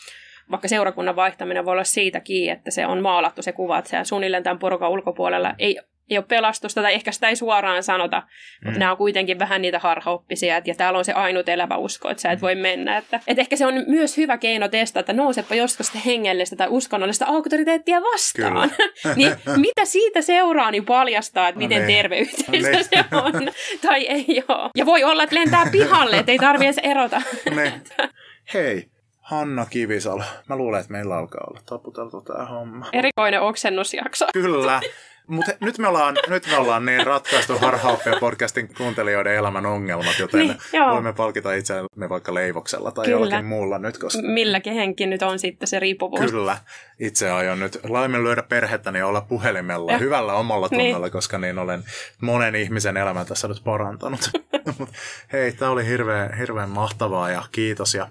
vaikka 0.51 0.69
seurakunnan 0.69 1.17
vaihtaminen 1.17 1.65
voi 1.65 1.73
olla 1.73 1.85
siitä 1.85 2.21
kiinni, 2.21 2.53
että 2.53 2.71
se 2.71 2.87
on 2.87 3.03
maalattu 3.03 3.43
se 3.43 3.53
kuva, 3.53 3.79
että 3.79 3.91
se 3.91 4.05
suunnilleen 4.05 4.43
tämän 4.43 4.59
porukan 4.59 4.91
ulkopuolella 4.91 5.55
ei 5.59 5.79
ei 6.11 6.19
ole 6.19 6.25
pelastusta, 6.29 6.83
tai 6.83 6.95
ehkä 6.95 7.13
sitä 7.13 7.29
ei 7.29 7.37
suoraan 7.37 7.83
sanota, 7.83 8.23
mutta 8.65 8.71
mm. 8.75 8.79
nämä 8.79 8.91
on 8.91 8.97
kuitenkin 8.97 9.39
vähän 9.39 9.63
niitä 9.63 9.79
harhaoppisia, 9.79 10.63
ja 10.65 10.75
täällä 10.75 10.99
on 10.99 11.05
se 11.05 11.13
ainut 11.13 11.49
elävä 11.49 11.77
usko, 11.77 12.11
että 12.11 12.21
sä 12.21 12.33
et 12.33 12.43
voi 12.43 12.55
mennä. 12.55 12.97
Että, 12.97 13.21
että 13.27 13.41
ehkä 13.41 13.57
se 13.57 13.67
on 13.67 13.85
myös 13.87 14.17
hyvä 14.17 14.39
keino 14.39 14.69
testata, 14.69 15.01
että 15.01 15.13
nousepa 15.13 15.55
joskus 15.55 15.87
sitä 15.87 15.99
hengellistä 15.99 16.57
tai 16.57 16.67
uskonnollista 16.71 17.27
auktoriteettia 17.27 18.01
vastaan. 18.01 18.71
niin 19.17 19.33
mitä 19.57 19.85
siitä 19.85 20.23
seuraa, 20.23 20.71
niin 20.71 20.85
paljastaa, 20.85 21.49
että 21.49 21.59
miten 21.59 21.81
no 21.81 21.87
niin. 21.87 21.97
terve 21.97 22.19
yhteisö 22.19 22.71
no 22.71 22.83
se 22.83 23.05
on, 23.17 23.33
tai 23.87 24.07
ei 24.07 24.45
ole. 24.49 24.71
Ja 24.77 24.87
voi 24.87 25.05
olla, 25.05 25.23
että 25.23 25.37
lentää 25.37 25.69
pihalle, 25.73 26.19
että 26.19 26.33
ei 26.33 26.39
tarvitse 26.39 26.81
edes 26.81 26.91
erota. 26.91 27.23
Hei, 28.55 28.87
Hanna 29.29 29.67
Kivisalo. 29.67 30.25
Mä 30.49 30.57
luulen, 30.57 30.81
että 30.81 30.93
meillä 30.93 31.17
alkaa 31.17 31.45
olla 31.51 31.61
taputeltu 31.67 32.21
tämä 32.21 32.45
homma. 32.45 32.87
Erikoinen 32.93 33.41
oksennusjakso. 33.41 34.27
Kyllä. 34.33 34.81
Mutta 35.27 35.53
nyt 35.61 35.79
me 35.79 35.89
ollaan, 35.89 36.17
nyt 36.29 36.47
me 36.47 36.57
ollaan 36.57 36.85
niin 36.85 37.07
ratkaistu 37.07 37.59
harhaoppia 37.59 38.13
podcastin 38.21 38.75
kuuntelijoiden 38.77 39.35
elämän 39.35 39.67
ongelmat, 39.67 40.19
joten 40.19 40.41
niin, 40.41 40.57
voimme 40.93 41.13
palkita 41.13 41.53
itseämme 41.53 42.09
vaikka 42.09 42.35
leivoksella 42.35 42.91
tai 42.91 43.05
Kyllä. 43.05 43.17
jollakin 43.17 43.45
muulla 43.45 43.79
nyt. 43.79 43.99
Koska... 43.99 44.23
Millä 44.23 44.61
kehenkin 44.61 45.11
nyt 45.11 45.23
on 45.23 45.39
sitten 45.39 45.69
se 45.69 45.81
riippuvuus. 45.81 46.31
Kyllä. 46.31 46.57
Itse 46.99 47.31
aion 47.31 47.59
nyt 47.61 47.81
laiminlyödä 47.89 48.43
perhettäni 48.43 48.99
ja 48.99 49.07
olla 49.07 49.21
puhelimella 49.21 49.93
ja. 49.93 49.99
hyvällä 49.99 50.33
omalla 50.33 50.69
tunnalla, 50.69 51.07
niin. 51.07 51.13
koska 51.13 51.39
niin 51.39 51.59
olen 51.59 51.85
monen 52.21 52.55
ihmisen 52.55 52.97
elämän 52.97 53.27
tässä 53.27 53.49
nyt 53.49 53.65
parantanut. 53.65 54.31
Hei, 55.33 55.53
tämä 55.53 55.71
oli 55.71 55.87
hirveän, 55.87 56.39
hirveän 56.39 56.71
mahtavaa 56.71 57.31
ja 57.31 57.43
kiitos. 57.53 57.95
Ja 57.95 58.09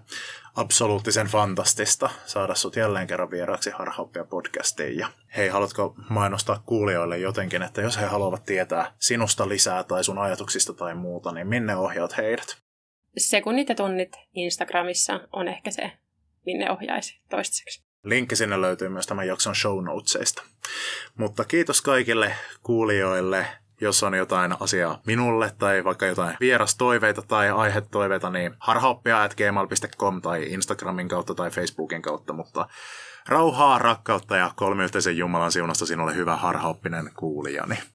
absoluuttisen 0.57 1.27
fantastista 1.27 2.09
saada 2.25 2.55
sut 2.55 2.75
jälleen 2.75 3.07
kerran 3.07 3.31
vieraaksi 3.31 3.69
Harhaoppia 3.69 4.25
podcastiin. 4.25 4.97
Ja 4.97 5.07
hei, 5.37 5.47
haluatko 5.49 5.95
mainostaa 6.09 6.63
kuulijoille 6.65 7.17
jotenkin, 7.17 7.61
että 7.61 7.81
jos 7.81 7.97
he 7.99 8.05
haluavat 8.05 8.45
tietää 8.45 8.93
sinusta 8.99 9.49
lisää 9.49 9.83
tai 9.83 10.03
sun 10.03 10.17
ajatuksista 10.17 10.73
tai 10.73 10.95
muuta, 10.95 11.31
niin 11.31 11.47
minne 11.47 11.75
ohjaat 11.75 12.17
heidät? 12.17 12.57
Sekunnit 13.17 13.69
ja 13.69 13.75
tunnit 13.75 14.11
Instagramissa 14.33 15.19
on 15.31 15.47
ehkä 15.47 15.71
se, 15.71 15.91
minne 16.45 16.71
ohjaisi 16.71 17.21
toistaiseksi. 17.29 17.83
Linkki 18.03 18.35
sinne 18.35 18.61
löytyy 18.61 18.89
myös 18.89 19.07
tämän 19.07 19.27
jakson 19.27 19.55
show 19.55 19.83
notesista. 19.83 20.43
Mutta 21.15 21.45
kiitos 21.45 21.81
kaikille 21.81 22.35
kuulijoille 22.63 23.47
jos 23.81 24.03
on 24.03 24.13
jotain 24.13 24.55
asiaa 24.59 24.99
minulle 25.05 25.51
tai 25.57 25.83
vaikka 25.83 26.05
jotain 26.05 26.37
vierastoiveita 26.39 27.21
tai 27.21 27.49
aihetoiveita, 27.49 28.29
niin 28.29 28.53
harhaoppia.gmail.com 28.59 30.21
tai 30.21 30.43
Instagramin 30.53 31.07
kautta 31.07 31.35
tai 31.35 31.49
Facebookin 31.49 32.01
kautta, 32.01 32.33
mutta 32.33 32.67
rauhaa, 33.27 33.79
rakkautta 33.79 34.37
ja 34.37 34.51
kolmiyhteisen 34.55 35.17
Jumalan 35.17 35.51
siunasta 35.51 35.85
sinulle 35.85 36.15
hyvä 36.15 36.35
harhaoppinen 36.35 37.11
kuulijani. 37.15 37.77